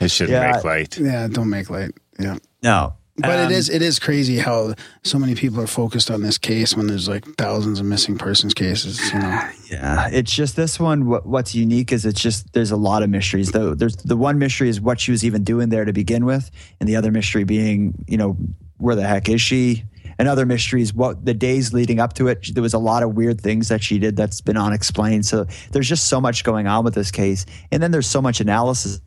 it 0.00 0.10
should 0.10 0.28
Yeah. 0.28 0.52
make 0.52 0.64
light. 0.64 0.98
Yeah, 0.98 1.28
don't 1.28 1.50
make 1.50 1.70
light. 1.70 1.92
Yeah. 2.18 2.36
no 2.62 2.94
But 3.22 3.38
Um, 3.38 3.46
it 3.46 3.52
is 3.52 3.68
it 3.68 3.82
is 3.82 3.98
crazy 3.98 4.38
how 4.38 4.74
so 5.02 5.18
many 5.18 5.34
people 5.34 5.60
are 5.60 5.66
focused 5.66 6.10
on 6.10 6.22
this 6.22 6.38
case 6.38 6.76
when 6.76 6.86
there's 6.88 7.08
like 7.08 7.24
thousands 7.36 7.80
of 7.80 7.86
missing 7.86 8.18
persons 8.18 8.52
cases. 8.54 9.00
You 9.12 9.20
know, 9.20 9.40
Yeah, 9.70 10.08
it's 10.12 10.32
just 10.32 10.54
this 10.56 10.78
one. 10.78 11.06
What, 11.06 11.24
what's 11.24 11.54
unique 11.54 11.92
is 11.92 12.04
it's 12.04 12.20
just 12.20 12.52
there's 12.52 12.70
a 12.72 12.76
lot 12.76 13.02
of 13.02 13.08
mysteries. 13.10 13.52
Though 13.52 13.74
there's 13.74 13.96
the 13.96 14.16
one 14.16 14.38
mystery 14.38 14.68
is 14.68 14.80
what 14.80 15.00
she 15.00 15.10
was 15.10 15.24
even 15.24 15.44
doing 15.44 15.70
there 15.70 15.84
to 15.84 15.92
begin 15.92 16.24
with, 16.24 16.50
and 16.80 16.88
the 16.88 16.96
other 16.96 17.10
mystery 17.10 17.44
being, 17.44 18.04
you 18.06 18.18
know, 18.18 18.36
where 18.76 18.94
the 18.96 19.06
heck 19.06 19.28
is 19.28 19.40
she? 19.40 19.84
And 20.18 20.28
other 20.28 20.44
mysteries, 20.44 20.92
what 20.92 21.24
the 21.24 21.32
days 21.34 21.72
leading 21.72 21.98
up 21.98 22.12
to 22.14 22.28
it. 22.28 22.54
There 22.54 22.62
was 22.62 22.74
a 22.74 22.78
lot 22.78 23.02
of 23.02 23.14
weird 23.14 23.40
things 23.40 23.68
that 23.68 23.82
she 23.82 23.98
did 23.98 24.14
that's 24.14 24.40
been 24.40 24.58
unexplained. 24.58 25.24
So 25.24 25.46
there's 25.70 25.88
just 25.88 26.08
so 26.08 26.20
much 26.20 26.44
going 26.44 26.66
on 26.66 26.84
with 26.84 26.94
this 26.94 27.10
case, 27.10 27.46
and 27.70 27.82
then 27.82 27.92
there's 27.92 28.06
so 28.06 28.20
much 28.20 28.40
analysis 28.40 29.00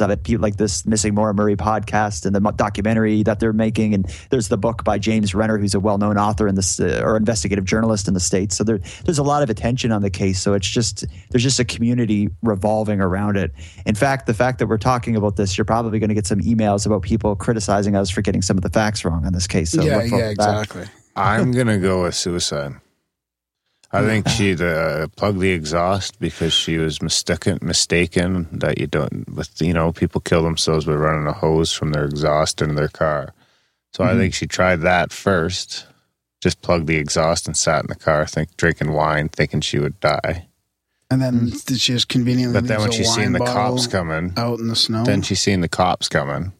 of 0.00 0.10
it. 0.10 0.24
People 0.24 0.42
like 0.42 0.56
this 0.56 0.86
Missing 0.86 1.14
Maura 1.14 1.34
Murray 1.34 1.56
podcast 1.56 2.24
and 2.24 2.34
the 2.34 2.40
documentary 2.52 3.22
that 3.24 3.40
they're 3.40 3.52
making, 3.52 3.92
and 3.92 4.06
there's 4.30 4.48
the 4.48 4.56
book 4.56 4.84
by 4.84 4.98
James 4.98 5.34
Renner, 5.34 5.58
who's 5.58 5.74
a 5.74 5.80
well-known 5.80 6.16
author 6.16 6.48
in 6.48 6.54
this 6.54 6.80
uh, 6.80 7.02
or 7.04 7.16
investigative 7.16 7.64
journalist 7.64 8.08
in 8.08 8.14
the 8.14 8.20
states. 8.20 8.56
So 8.56 8.64
there, 8.64 8.78
there's 9.04 9.18
a 9.18 9.22
lot 9.22 9.42
of 9.42 9.50
attention 9.50 9.92
on 9.92 10.00
the 10.00 10.10
case. 10.10 10.40
So 10.40 10.54
it's 10.54 10.66
just 10.66 11.04
there's 11.30 11.42
just 11.42 11.60
a 11.60 11.64
community 11.64 12.30
revolving 12.42 13.00
around 13.00 13.36
it. 13.36 13.52
In 13.84 13.94
fact, 13.94 14.26
the 14.26 14.34
fact 14.34 14.58
that 14.60 14.66
we're 14.66 14.78
talking 14.78 15.16
about 15.16 15.36
this, 15.36 15.58
you're 15.58 15.64
probably 15.66 15.98
going 15.98 16.08
to 16.08 16.14
get 16.14 16.26
some 16.26 16.40
emails 16.40 16.86
about 16.86 17.02
people 17.02 17.36
criticizing 17.36 17.94
us 17.94 18.08
for 18.08 18.22
getting 18.22 18.40
some 18.42 18.56
of 18.56 18.62
the 18.62 18.70
facts 18.70 19.04
wrong 19.04 19.26
on 19.26 19.32
this 19.32 19.46
case. 19.46 19.70
So 19.70 19.82
yeah, 19.82 20.02
yeah, 20.02 20.30
exactly. 20.30 20.86
I'm 21.14 21.52
gonna 21.52 21.78
go 21.78 22.04
with 22.04 22.14
suicide. 22.14 22.76
I 23.94 24.02
think 24.06 24.26
she 24.28 24.54
uh, 24.54 25.06
plugged 25.16 25.40
the 25.40 25.50
exhaust 25.50 26.18
because 26.18 26.52
she 26.54 26.78
was 26.78 27.02
mistaken 27.02 27.58
mistaken 27.60 28.48
that 28.58 28.78
you 28.78 28.86
don't 28.86 29.28
with 29.34 29.60
you 29.60 29.74
know 29.74 29.92
people 29.92 30.20
kill 30.20 30.42
themselves 30.42 30.86
by 30.86 30.94
running 30.94 31.26
a 31.26 31.32
hose 31.32 31.72
from 31.72 31.92
their 31.92 32.04
exhaust 32.06 32.62
into 32.62 32.74
their 32.74 32.88
car. 32.88 33.34
So 33.92 34.04
I 34.04 34.14
think 34.14 34.32
she 34.32 34.46
tried 34.46 34.76
that 34.80 35.12
first. 35.12 35.86
Just 36.40 36.62
plugged 36.62 36.86
the 36.86 36.96
exhaust 36.96 37.46
and 37.46 37.56
sat 37.56 37.82
in 37.84 37.88
the 37.88 37.94
car, 37.94 38.26
think 38.26 38.56
drinking 38.56 38.92
wine, 38.92 39.28
thinking 39.28 39.60
she 39.60 39.78
would 39.78 40.00
die. 40.00 40.48
And 41.10 41.20
then 41.20 41.50
did 41.66 41.78
she 41.78 41.92
just 41.92 42.08
conveniently 42.08 42.58
But 42.58 42.66
then 42.68 42.80
when 42.80 42.88
leaves 42.90 43.00
a 43.00 43.04
she 43.04 43.20
seen 43.20 43.32
the 43.32 43.38
cops 43.40 43.86
coming, 43.86 44.32
out 44.38 44.58
in 44.58 44.68
the 44.68 44.74
snow, 44.74 45.04
then 45.04 45.20
she 45.22 45.34
seen 45.34 45.60
the 45.60 45.68
cops 45.68 46.08
coming, 46.08 46.52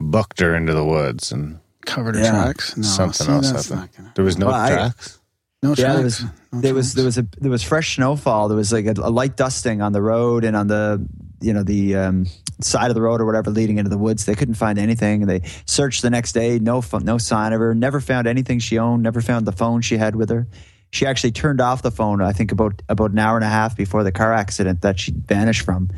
bucked 0.00 0.40
her 0.40 0.54
into 0.56 0.74
the 0.74 0.84
woods, 0.84 1.30
and 1.32 1.60
covered 1.86 2.16
her 2.16 2.22
Yeah. 2.22 2.30
tracks. 2.32 2.76
No, 2.76 2.82
something 2.82 3.26
see, 3.26 3.32
else 3.32 3.68
happened. 3.68 3.88
gonna- 3.96 4.12
there 4.16 4.24
was 4.24 4.36
no 4.36 4.46
Well, 4.46 4.54
I- 4.56 4.70
tracks. 4.70 5.18
No 5.64 5.70
Yeah, 5.70 5.74
tracks. 5.74 5.94
there 5.96 6.02
was 6.04 6.20
No 6.52 6.60
there 6.60 6.74
was 6.74 6.94
there 6.94 7.04
was 7.04 7.18
a 7.18 7.26
there 7.40 7.50
was 7.50 7.62
fresh 7.62 7.96
snowfall. 7.96 8.48
There 8.48 8.56
was 8.56 8.72
like 8.72 8.86
a, 8.86 8.94
a 8.98 9.10
light 9.10 9.36
dusting 9.36 9.80
on 9.82 9.92
the 9.92 10.02
road 10.02 10.44
and 10.44 10.54
on 10.54 10.66
the 10.68 11.04
you 11.40 11.52
know 11.52 11.62
the 11.62 11.96
um, 11.96 12.26
side 12.60 12.90
of 12.90 12.94
the 12.94 13.02
road 13.02 13.20
or 13.20 13.24
whatever 13.26 13.50
leading 13.50 13.78
into 13.78 13.90
the 13.90 13.98
woods. 13.98 14.24
They 14.26 14.34
couldn't 14.34 14.54
find 14.54 14.78
anything. 14.78 15.26
They 15.26 15.40
searched 15.66 16.02
the 16.02 16.10
next 16.10 16.32
day. 16.32 16.58
No 16.58 16.82
no 17.02 17.18
sign 17.18 17.52
of 17.52 17.60
her. 17.60 17.74
Never 17.74 18.00
found 18.00 18.26
anything 18.26 18.58
she 18.60 18.78
owned. 18.78 19.02
Never 19.02 19.20
found 19.20 19.46
the 19.46 19.52
phone 19.52 19.80
she 19.80 19.96
had 19.96 20.14
with 20.14 20.30
her. 20.30 20.46
She 20.90 21.06
actually 21.06 21.32
turned 21.32 21.60
off 21.60 21.82
the 21.82 21.90
phone. 21.90 22.20
I 22.22 22.32
think 22.32 22.52
about 22.52 22.82
about 22.88 23.10
an 23.10 23.18
hour 23.18 23.36
and 23.36 23.44
a 23.44 23.48
half 23.48 23.76
before 23.76 24.04
the 24.04 24.12
car 24.12 24.32
accident 24.32 24.82
that 24.82 25.00
she 25.00 25.12
vanished 25.12 25.62
from. 25.62 25.90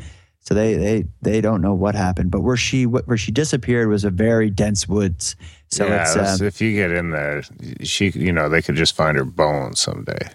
So 0.47 0.53
they 0.53 0.75
they 0.75 1.05
they 1.21 1.41
don't 1.41 1.61
know 1.61 1.73
what 1.73 1.93
happened. 1.93 2.31
But 2.31 2.39
where 2.39 2.55
she 2.55 2.85
where 2.85 3.17
she 3.17 3.33
disappeared 3.33 3.89
was 3.89 4.05
a 4.05 4.09
very 4.09 4.49
dense 4.49 4.87
woods. 4.87 5.35
So 5.69 5.85
yeah, 5.85 6.03
it's 6.03 6.39
um, 6.41 6.47
if 6.47 6.61
you 6.61 6.73
get 6.73 6.89
in 6.89 7.09
there, 7.09 7.43
she 7.83 8.11
you 8.11 8.31
know 8.31 8.47
they 8.47 8.61
could 8.61 8.75
just 8.75 8.95
find 8.95 9.17
her 9.17 9.25
bones 9.25 9.81
someday. 9.81 10.29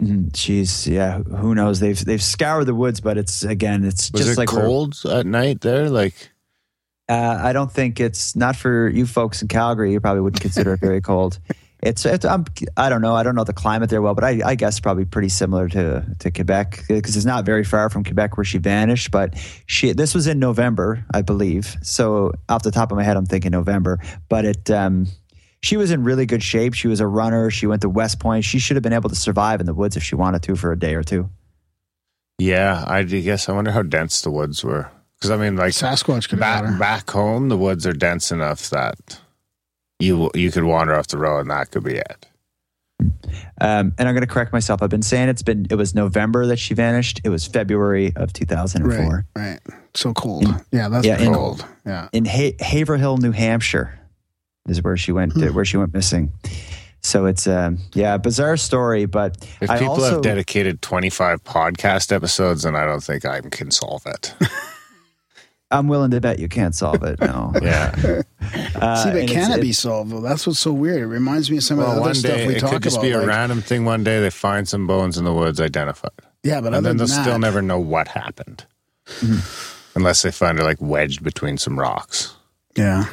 Mhm. 0.00 0.36
She's 0.36 0.86
yeah. 0.86 1.18
Who 1.18 1.52
knows? 1.56 1.80
They've 1.80 1.98
they've 2.04 2.22
scoured 2.22 2.66
the 2.66 2.76
woods, 2.76 3.00
but 3.00 3.18
it's 3.18 3.42
again, 3.42 3.84
it's 3.84 4.12
Was 4.12 4.22
just 4.22 4.32
it 4.34 4.38
like 4.38 4.48
cold 4.50 4.94
at 5.10 5.26
night 5.26 5.62
there? 5.62 5.90
Like 5.90 6.30
Uh, 7.08 7.36
I 7.42 7.52
don't 7.52 7.72
think 7.72 7.98
it's 7.98 8.36
not 8.36 8.54
for 8.54 8.88
you 8.88 9.04
folks 9.04 9.42
in 9.42 9.48
Calgary. 9.48 9.90
You 9.92 10.00
probably 10.00 10.20
wouldn't 10.20 10.42
consider 10.42 10.74
it 10.74 10.80
very 10.80 11.00
cold. 11.00 11.40
It's, 11.84 12.06
it's 12.06 12.24
I'm, 12.24 12.46
I 12.78 12.88
don't 12.88 13.02
know. 13.02 13.14
I 13.14 13.22
don't 13.22 13.34
know 13.34 13.44
the 13.44 13.52
climate 13.52 13.90
there 13.90 14.00
well, 14.00 14.14
but 14.14 14.24
I, 14.24 14.40
I 14.44 14.54
guess 14.54 14.80
probably 14.80 15.04
pretty 15.04 15.28
similar 15.28 15.68
to 15.68 16.04
to 16.20 16.30
Quebec 16.30 16.84
because 16.88 17.14
it's 17.14 17.26
not 17.26 17.44
very 17.44 17.62
far 17.62 17.90
from 17.90 18.04
Quebec 18.04 18.38
where 18.38 18.44
she 18.44 18.56
vanished. 18.56 19.10
But 19.10 19.34
she 19.66 19.92
this 19.92 20.14
was 20.14 20.26
in 20.26 20.38
November, 20.38 21.04
I 21.12 21.20
believe. 21.20 21.76
So 21.82 22.32
off 22.48 22.62
the 22.62 22.70
top 22.70 22.90
of 22.90 22.96
my 22.96 23.04
head, 23.04 23.18
I'm 23.18 23.26
thinking 23.26 23.50
November. 23.52 24.00
But 24.30 24.46
it 24.46 24.70
um, 24.70 25.08
she 25.62 25.76
was 25.76 25.90
in 25.90 26.04
really 26.04 26.24
good 26.24 26.42
shape. 26.42 26.72
She 26.72 26.88
was 26.88 27.00
a 27.00 27.06
runner. 27.06 27.50
She 27.50 27.66
went 27.66 27.82
to 27.82 27.90
West 27.90 28.18
Point. 28.18 28.44
She 28.44 28.58
should 28.58 28.76
have 28.76 28.82
been 28.82 28.94
able 28.94 29.10
to 29.10 29.16
survive 29.16 29.60
in 29.60 29.66
the 29.66 29.74
woods 29.74 29.96
if 29.96 30.02
she 30.02 30.14
wanted 30.14 30.42
to 30.44 30.56
for 30.56 30.72
a 30.72 30.78
day 30.78 30.94
or 30.94 31.02
two. 31.02 31.28
yeah, 32.38 32.82
I 32.86 33.02
guess 33.02 33.48
I 33.48 33.52
wonder 33.52 33.72
how 33.72 33.82
dense 33.82 34.22
the 34.22 34.30
woods 34.30 34.64
were. 34.64 34.90
Because 35.18 35.30
I 35.30 35.36
mean, 35.36 35.56
like 35.56 35.72
Sasquatch 35.72 36.28
could 36.28 36.40
back 36.40 36.78
back 36.78 37.10
home, 37.10 37.48
the 37.48 37.58
woods 37.58 37.86
are 37.86 37.92
dense 37.92 38.30
enough 38.32 38.70
that 38.70 39.20
you 40.04 40.30
you 40.34 40.50
could 40.50 40.64
wander 40.64 40.94
off 40.94 41.08
the 41.08 41.18
road 41.18 41.40
and 41.40 41.50
that 41.50 41.70
could 41.70 41.84
be 41.84 41.96
it. 41.96 42.26
Um, 43.60 43.92
and 43.98 44.08
I'm 44.08 44.14
going 44.14 44.20
to 44.26 44.26
correct 44.32 44.52
myself. 44.52 44.82
I've 44.82 44.90
been 44.90 45.02
saying 45.02 45.28
it's 45.28 45.42
been 45.42 45.66
it 45.70 45.74
was 45.74 45.94
November 45.94 46.46
that 46.46 46.58
she 46.58 46.74
vanished. 46.74 47.20
It 47.24 47.28
was 47.28 47.46
February 47.46 48.12
of 48.16 48.32
2004 48.32 49.26
Right, 49.36 49.42
right. 49.42 49.60
So 49.94 50.12
cold. 50.12 50.46
yeah, 50.70 50.88
that's 50.88 51.06
yeah, 51.06 51.20
in- 51.20 51.32
cold. 51.34 51.66
Yeah. 51.84 52.08
in 52.12 52.24
ha- 52.24 52.56
Haverhill, 52.60 53.16
New 53.18 53.32
Hampshire, 53.32 53.98
is 54.68 54.82
where 54.82 54.96
she 54.96 55.12
went. 55.12 55.32
Hmm. 55.32 55.52
where 55.54 55.64
she 55.64 55.76
went 55.76 55.92
missing. 55.92 56.32
So 57.02 57.26
it's 57.26 57.46
um, 57.46 57.78
yeah, 57.94 58.16
bizarre 58.16 58.56
story. 58.56 59.04
But 59.06 59.36
If 59.60 59.68
I 59.70 59.78
people 59.78 59.94
also, 59.94 60.10
have 60.12 60.22
dedicated 60.22 60.80
twenty 60.80 61.10
five 61.10 61.42
podcast 61.44 62.12
episodes, 62.12 62.62
then 62.62 62.74
I 62.76 62.86
don't 62.86 63.02
think 63.02 63.24
I 63.26 63.40
can 63.42 63.70
solve 63.70 64.06
it. 64.06 64.34
I'm 65.70 65.88
willing 65.88 66.10
to 66.12 66.20
bet 66.20 66.38
you 66.38 66.48
can't 66.48 66.74
solve 66.74 67.02
it. 67.02 67.20
No. 67.20 67.52
yeah. 67.62 68.22
Uh, 68.76 68.96
See, 69.02 69.10
but 69.10 69.28
can 69.28 69.50
it 69.58 69.60
be 69.60 69.72
solved 69.72 70.10
though? 70.12 70.20
That's 70.20 70.46
what's 70.46 70.60
so 70.60 70.72
weird. 70.72 71.00
It 71.02 71.06
reminds 71.06 71.50
me 71.50 71.56
of 71.56 71.64
some 71.64 71.78
of 71.80 71.86
the 71.86 71.92
other 71.92 72.00
one 72.00 72.14
stuff 72.14 72.36
day 72.36 72.46
we 72.46 72.56
it 72.56 72.60
talk 72.60 72.70
could 72.72 72.82
just 72.82 72.96
about. 72.96 73.02
be 73.02 73.10
a 73.12 73.18
like- 73.18 73.26
random 73.28 73.60
thing. 73.60 73.84
One 73.84 74.04
day 74.04 74.20
they 74.20 74.30
find 74.30 74.68
some 74.68 74.86
bones 74.86 75.18
in 75.18 75.24
the 75.24 75.32
woods 75.32 75.60
identified, 75.60 76.12
yeah, 76.42 76.60
but 76.60 76.68
and 76.68 76.76
other 76.76 76.88
then 76.88 76.96
they'll 76.98 77.06
that, 77.08 77.22
still 77.22 77.38
never 77.38 77.60
know 77.62 77.80
what 77.80 78.08
happened, 78.08 78.66
unless 79.94 80.22
they 80.22 80.30
find 80.30 80.58
it 80.60 80.64
like 80.64 80.80
wedged 80.80 81.24
between 81.24 81.56
some 81.58 81.78
rocks, 81.78 82.34
Yeah. 82.76 83.06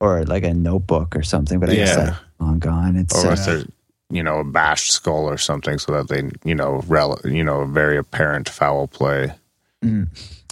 or 0.00 0.24
like 0.24 0.44
a 0.44 0.54
notebook 0.54 1.14
or 1.16 1.22
something. 1.22 1.58
But 1.60 1.70
I 1.70 1.74
guess 1.74 1.88
Yeah. 1.90 2.04
that's 2.04 2.16
long 2.40 2.58
gone. 2.58 2.96
It's 2.96 3.24
or 3.24 3.28
uh, 3.28 3.32
if 3.32 3.44
they're 3.44 3.64
you 4.10 4.22
know 4.22 4.38
a 4.38 4.44
bashed 4.44 4.92
skull 4.92 5.28
or 5.28 5.36
something, 5.36 5.78
so 5.78 5.92
that 5.92 6.08
they 6.08 6.30
you 6.48 6.54
know 6.54 6.82
rel- 6.86 7.20
you 7.24 7.44
know 7.44 7.64
very 7.66 7.98
apparent 7.98 8.48
foul 8.48 8.86
play. 8.86 9.34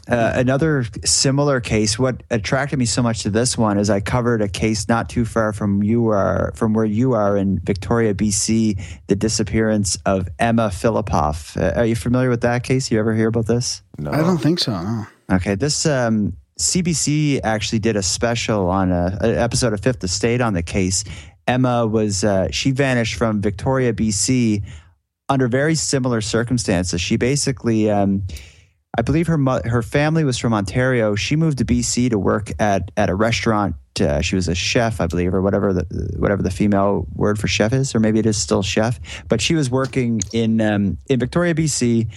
Uh, 0.09 0.33
another 0.37 0.85
similar 1.05 1.61
case. 1.61 1.99
What 1.99 2.23
attracted 2.31 2.79
me 2.79 2.85
so 2.85 3.03
much 3.03 3.23
to 3.25 3.31
this 3.31 3.59
one 3.59 3.77
is 3.77 3.91
I 3.91 4.01
covered 4.01 4.41
a 4.41 4.49
case 4.49 4.89
not 4.89 5.09
too 5.09 5.25
far 5.25 5.53
from 5.53 5.83
you 5.83 6.09
are 6.09 6.53
from 6.55 6.75
where 6.75 6.85
you 6.85 7.15
are 7.15 7.37
in 7.37 7.59
Victoria, 7.59 8.15
BC. 8.15 8.81
The 9.09 9.17
disappearance 9.17 9.99
of 10.07 10.29
Emma 10.39 10.69
Filipoff. 10.69 11.61
Uh, 11.61 11.81
are 11.81 11.87
you 11.87 11.97
familiar 11.97 12.31
with 12.31 12.43
that 12.43 12.63
case? 12.63 12.91
You 12.91 13.01
ever 13.01 13.15
hear 13.15 13.29
about 13.29 13.47
this? 13.47 13.83
No, 13.99 14.13
I 14.13 14.19
don't 14.19 14.39
think 14.39 14.61
so. 14.61 14.73
No. 14.73 15.07
Okay, 15.33 15.57
this 15.57 15.87
um, 15.87 16.37
CBC 16.59 17.41
actually 17.43 17.81
did 17.81 17.97
a 17.97 18.03
special 18.03 18.71
on 18.71 18.93
a, 18.93 19.19
an 19.21 19.35
episode 19.35 19.73
of 19.73 19.81
Fifth 19.81 20.05
Estate 20.05 20.41
on 20.41 20.55
the 20.55 20.63
case. 20.63 21.05
Emma 21.47 21.87
was 21.87 22.25
uh, 22.25 22.49
she 22.51 22.71
vanished 22.71 23.15
from 23.15 23.41
Victoria, 23.41 23.93
BC, 23.93 24.65
under 25.29 25.49
very 25.49 25.75
similar 25.75 26.21
circumstances. 26.21 27.01
She 27.01 27.17
basically, 27.17 27.91
um, 27.91 28.23
I 28.99 29.03
believe 29.03 29.27
her 29.27 29.39
her 29.65 29.83
family 29.83 30.25
was 30.25 30.39
from 30.39 30.55
Ontario. 30.55 31.15
She 31.15 31.37
moved 31.37 31.59
to 31.59 31.65
BC 31.65 32.11
to 32.11 32.19
work 32.19 32.51
at 32.59 32.91
at 32.97 33.11
a 33.11 33.15
restaurant. 33.15 33.77
Uh, 34.01 34.21
she 34.21 34.37
was 34.37 34.47
a 34.47 34.55
chef, 34.55 35.01
I 35.01 35.07
believe, 35.07 35.33
or 35.33 35.41
whatever 35.41 35.73
the 35.73 35.85
whatever 36.19 36.43
the 36.43 36.51
female 36.51 37.07
word 37.15 37.39
for 37.39 37.49
chef 37.49 37.73
is, 37.73 37.95
or 37.95 38.01
maybe 38.01 38.19
it 38.19 38.27
is 38.27 38.37
still 38.37 38.63
chef. 38.63 39.01
But 39.29 39.41
she 39.41 39.55
was 39.55 39.71
working 39.71 40.21
in 40.33 40.61
um, 40.61 40.99
in 41.09 41.19
Victoria, 41.19 41.55
BC 41.55 42.11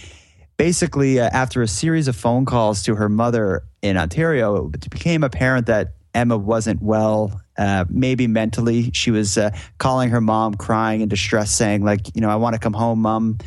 basically, 0.60 1.22
uh, 1.22 1.30
after 1.32 1.62
a 1.62 1.68
series 1.68 2.10
of 2.10 2.16
phone 2.18 2.46
calls 2.46 2.84
to 2.84 2.94
her 2.94 3.08
mother 3.08 3.64
in 3.82 3.96
Ontario, 3.96 4.70
it 4.74 4.90
became 4.90 5.24
apparent 5.24 5.68
that 5.68 5.94
Emma 6.14 6.38
wasn't 6.38 6.82
well, 6.82 7.42
uh, 7.58 7.86
maybe 7.90 8.28
mentally. 8.28 8.92
She 8.92 9.10
was 9.10 9.38
uh, 9.38 9.52
calling 9.78 10.10
her 10.10 10.20
mom, 10.20 10.56
crying 10.56 11.00
in 11.00 11.08
distress, 11.08 11.50
saying, 11.50 11.86
like, 11.86 12.14
you 12.14 12.22
know, 12.22 12.30
I 12.30 12.36
want 12.36 12.56
to 12.56 12.60
come 12.60 12.74
home, 12.74 13.00
mom. 13.00 13.38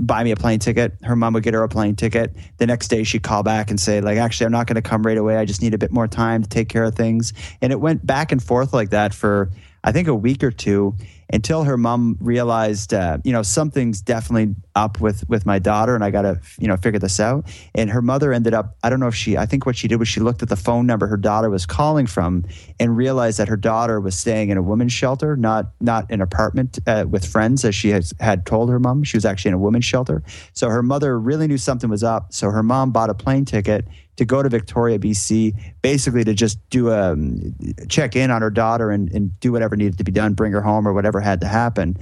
Buy 0.00 0.24
me 0.24 0.30
a 0.30 0.36
plane 0.36 0.58
ticket. 0.58 0.94
Her 1.02 1.14
mom 1.16 1.34
would 1.34 1.42
get 1.42 1.54
her 1.54 1.62
a 1.62 1.68
plane 1.68 1.96
ticket. 1.96 2.34
The 2.56 2.66
next 2.66 2.88
day, 2.88 3.04
she'd 3.04 3.22
call 3.22 3.42
back 3.42 3.70
and 3.70 3.78
say, 3.78 4.00
like, 4.00 4.16
actually, 4.16 4.46
I'm 4.46 4.52
not 4.52 4.66
going 4.66 4.76
to 4.76 4.82
come 4.82 5.02
right 5.02 5.18
away. 5.18 5.36
I 5.36 5.44
just 5.44 5.60
need 5.60 5.74
a 5.74 5.78
bit 5.78 5.92
more 5.92 6.08
time 6.08 6.42
to 6.42 6.48
take 6.48 6.68
care 6.68 6.84
of 6.84 6.94
things. 6.94 7.32
And 7.60 7.72
it 7.72 7.80
went 7.80 8.04
back 8.04 8.32
and 8.32 8.42
forth 8.42 8.72
like 8.72 8.90
that 8.90 9.12
for, 9.12 9.50
I 9.84 9.92
think, 9.92 10.08
a 10.08 10.14
week 10.14 10.42
or 10.42 10.50
two 10.50 10.94
until 11.32 11.64
her 11.64 11.76
mom 11.76 12.18
realized, 12.20 12.92
uh, 12.92 13.18
you 13.24 13.32
know, 13.32 13.42
something's 13.42 14.00
definitely 14.02 14.54
up 14.74 15.00
with 15.00 15.28
with 15.28 15.46
my 15.46 15.58
daughter, 15.58 15.94
and 15.94 16.04
I 16.04 16.10
got 16.10 16.22
to, 16.22 16.40
you 16.58 16.68
know, 16.68 16.76
figure 16.76 16.98
this 16.98 17.18
out. 17.18 17.50
And 17.74 17.90
her 17.90 18.02
mother 18.02 18.32
ended 18.32 18.54
up, 18.54 18.76
I 18.82 18.90
don't 18.90 19.00
know 19.00 19.08
if 19.08 19.14
she, 19.14 19.36
I 19.36 19.46
think 19.46 19.66
what 19.66 19.76
she 19.76 19.88
did 19.88 19.96
was 19.96 20.08
she 20.08 20.20
looked 20.20 20.42
at 20.42 20.48
the 20.48 20.56
phone 20.56 20.86
number 20.86 21.06
her 21.06 21.16
daughter 21.16 21.48
was 21.50 21.66
calling 21.66 22.06
from, 22.06 22.44
and 22.78 22.96
realized 22.96 23.38
that 23.38 23.48
her 23.48 23.56
daughter 23.56 24.00
was 24.00 24.16
staying 24.16 24.50
in 24.50 24.58
a 24.58 24.62
women's 24.62 24.92
shelter, 24.92 25.36
not 25.36 25.72
not 25.80 26.10
an 26.10 26.20
apartment 26.20 26.78
uh, 26.86 27.04
with 27.08 27.24
friends, 27.26 27.64
as 27.64 27.74
she 27.74 27.90
has, 27.90 28.12
had 28.20 28.44
told 28.44 28.70
her 28.70 28.78
mom. 28.78 29.04
She 29.04 29.16
was 29.16 29.24
actually 29.24 29.50
in 29.50 29.54
a 29.54 29.58
women's 29.58 29.84
shelter. 29.84 30.22
So 30.52 30.68
her 30.68 30.82
mother 30.82 31.18
really 31.18 31.46
knew 31.46 31.58
something 31.58 31.88
was 31.88 32.04
up. 32.04 32.32
So 32.32 32.50
her 32.50 32.62
mom 32.62 32.92
bought 32.92 33.10
a 33.10 33.14
plane 33.14 33.44
ticket 33.44 33.86
to 34.16 34.24
go 34.24 34.42
to 34.42 34.48
Victoria, 34.48 34.98
BC, 34.98 35.54
basically 35.80 36.22
to 36.24 36.34
just 36.34 36.58
do 36.70 36.90
a 36.90 37.12
um, 37.12 37.54
check 37.88 38.14
in 38.14 38.30
on 38.30 38.42
her 38.42 38.50
daughter 38.50 38.90
and, 38.90 39.10
and 39.12 39.38
do 39.40 39.52
whatever 39.52 39.74
needed 39.74 39.98
to 39.98 40.04
be 40.04 40.12
done, 40.12 40.34
bring 40.34 40.52
her 40.52 40.60
home 40.60 40.86
or 40.86 40.92
whatever 40.92 41.20
had 41.22 41.40
to 41.40 41.48
happen. 41.48 41.96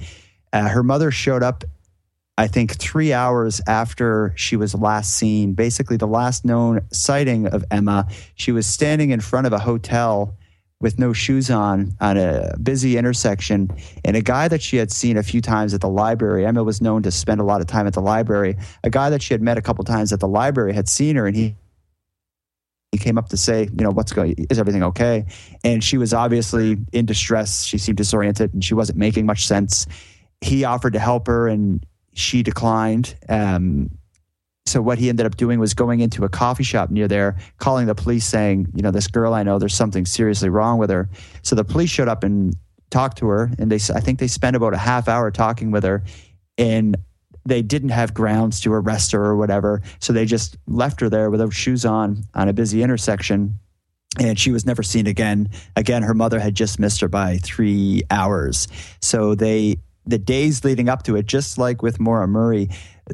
Uh, 0.53 0.67
her 0.67 0.83
mother 0.83 1.11
showed 1.11 1.43
up, 1.43 1.63
I 2.37 2.47
think, 2.47 2.75
three 2.75 3.13
hours 3.13 3.61
after 3.67 4.33
she 4.35 4.55
was 4.55 4.75
last 4.75 5.15
seen. 5.15 5.53
Basically, 5.53 5.97
the 5.97 6.07
last 6.07 6.43
known 6.43 6.81
sighting 6.91 7.47
of 7.47 7.63
Emma, 7.71 8.07
she 8.35 8.51
was 8.51 8.67
standing 8.67 9.11
in 9.11 9.21
front 9.21 9.47
of 9.47 9.53
a 9.53 9.59
hotel 9.59 10.35
with 10.81 10.97
no 10.97 11.13
shoes 11.13 11.49
on 11.49 11.95
on 12.01 12.17
a 12.17 12.55
busy 12.61 12.97
intersection. 12.97 13.69
And 14.03 14.17
a 14.17 14.21
guy 14.21 14.47
that 14.47 14.61
she 14.61 14.77
had 14.77 14.91
seen 14.91 15.15
a 15.15 15.23
few 15.23 15.39
times 15.39 15.73
at 15.73 15.81
the 15.81 15.89
library, 15.89 16.45
Emma 16.45 16.63
was 16.63 16.81
known 16.81 17.03
to 17.03 17.11
spend 17.11 17.39
a 17.39 17.43
lot 17.43 17.61
of 17.61 17.67
time 17.67 17.87
at 17.87 17.93
the 17.93 18.01
library. 18.01 18.57
A 18.83 18.89
guy 18.89 19.09
that 19.11 19.21
she 19.21 19.33
had 19.33 19.41
met 19.41 19.57
a 19.57 19.61
couple 19.61 19.83
times 19.83 20.11
at 20.11 20.19
the 20.19 20.27
library 20.27 20.73
had 20.73 20.89
seen 20.89 21.15
her, 21.15 21.27
and 21.27 21.35
he 21.35 21.55
he 22.91 22.97
came 22.97 23.17
up 23.17 23.29
to 23.29 23.37
say, 23.37 23.63
you 23.63 23.83
know, 23.83 23.91
what's 23.91 24.11
going, 24.11 24.35
is 24.49 24.59
everything 24.59 24.83
okay? 24.83 25.25
And 25.63 25.83
she 25.83 25.97
was 25.97 26.13
obviously 26.13 26.77
in 26.91 27.05
distress. 27.05 27.63
She 27.63 27.77
seemed 27.77 27.97
disoriented 27.97 28.53
and 28.53 28.63
she 28.63 28.73
wasn't 28.73 28.97
making 28.97 29.25
much 29.25 29.47
sense. 29.47 29.85
He 30.41 30.65
offered 30.65 30.93
to 30.93 30.99
help 30.99 31.27
her 31.27 31.47
and 31.47 31.85
she 32.13 32.43
declined. 32.43 33.15
Um, 33.29 33.91
so 34.65 34.81
what 34.81 34.99
he 34.99 35.09
ended 35.09 35.25
up 35.25 35.37
doing 35.37 35.59
was 35.59 35.73
going 35.73 36.01
into 36.01 36.25
a 36.25 36.29
coffee 36.29 36.63
shop 36.63 36.91
near 36.91 37.07
there, 37.07 37.37
calling 37.57 37.87
the 37.87 37.95
police, 37.95 38.25
saying, 38.25 38.67
you 38.75 38.81
know, 38.81 38.91
this 38.91 39.07
girl 39.07 39.33
I 39.33 39.43
know, 39.43 39.57
there's 39.57 39.73
something 39.73 40.05
seriously 40.05 40.49
wrong 40.49 40.77
with 40.77 40.89
her. 40.89 41.09
So 41.41 41.55
the 41.55 41.63
police 41.63 41.89
showed 41.89 42.07
up 42.07 42.23
and 42.23 42.55
talked 42.89 43.17
to 43.19 43.27
her, 43.27 43.49
and 43.57 43.71
they, 43.71 43.77
I 43.93 43.99
think 44.01 44.19
they 44.19 44.27
spent 44.27 44.55
about 44.55 44.73
a 44.73 44.77
half 44.77 45.07
hour 45.07 45.31
talking 45.31 45.71
with 45.71 45.83
her, 45.83 46.03
and 46.57 46.97
they 47.45 47.61
didn't 47.61 47.89
have 47.89 48.13
grounds 48.13 48.59
to 48.61 48.73
arrest 48.73 49.11
her 49.11 49.23
or 49.23 49.35
whatever. 49.35 49.81
So 49.99 50.13
they 50.13 50.25
just 50.25 50.57
left 50.67 51.01
her 51.01 51.09
there 51.09 51.29
without 51.29 51.53
shoes 51.53 51.85
on 51.85 52.23
on 52.33 52.49
a 52.49 52.53
busy 52.53 52.83
intersection. 52.83 53.59
And 54.19 54.37
she 54.37 54.51
was 54.51 54.65
never 54.65 54.83
seen 54.83 55.07
again. 55.07 55.49
Again, 55.75 56.03
her 56.03 56.13
mother 56.13 56.39
had 56.39 56.53
just 56.53 56.79
missed 56.79 56.99
her 57.01 57.07
by 57.07 57.37
three 57.37 58.03
hours. 58.11 58.67
So 58.99 59.35
they, 59.35 59.77
the 60.05 60.17
days 60.17 60.65
leading 60.65 60.89
up 60.89 61.03
to 61.03 61.15
it, 61.15 61.27
just 61.27 61.57
like 61.57 61.81
with 61.81 61.99
Maura 61.99 62.27
Murray, 62.27 62.69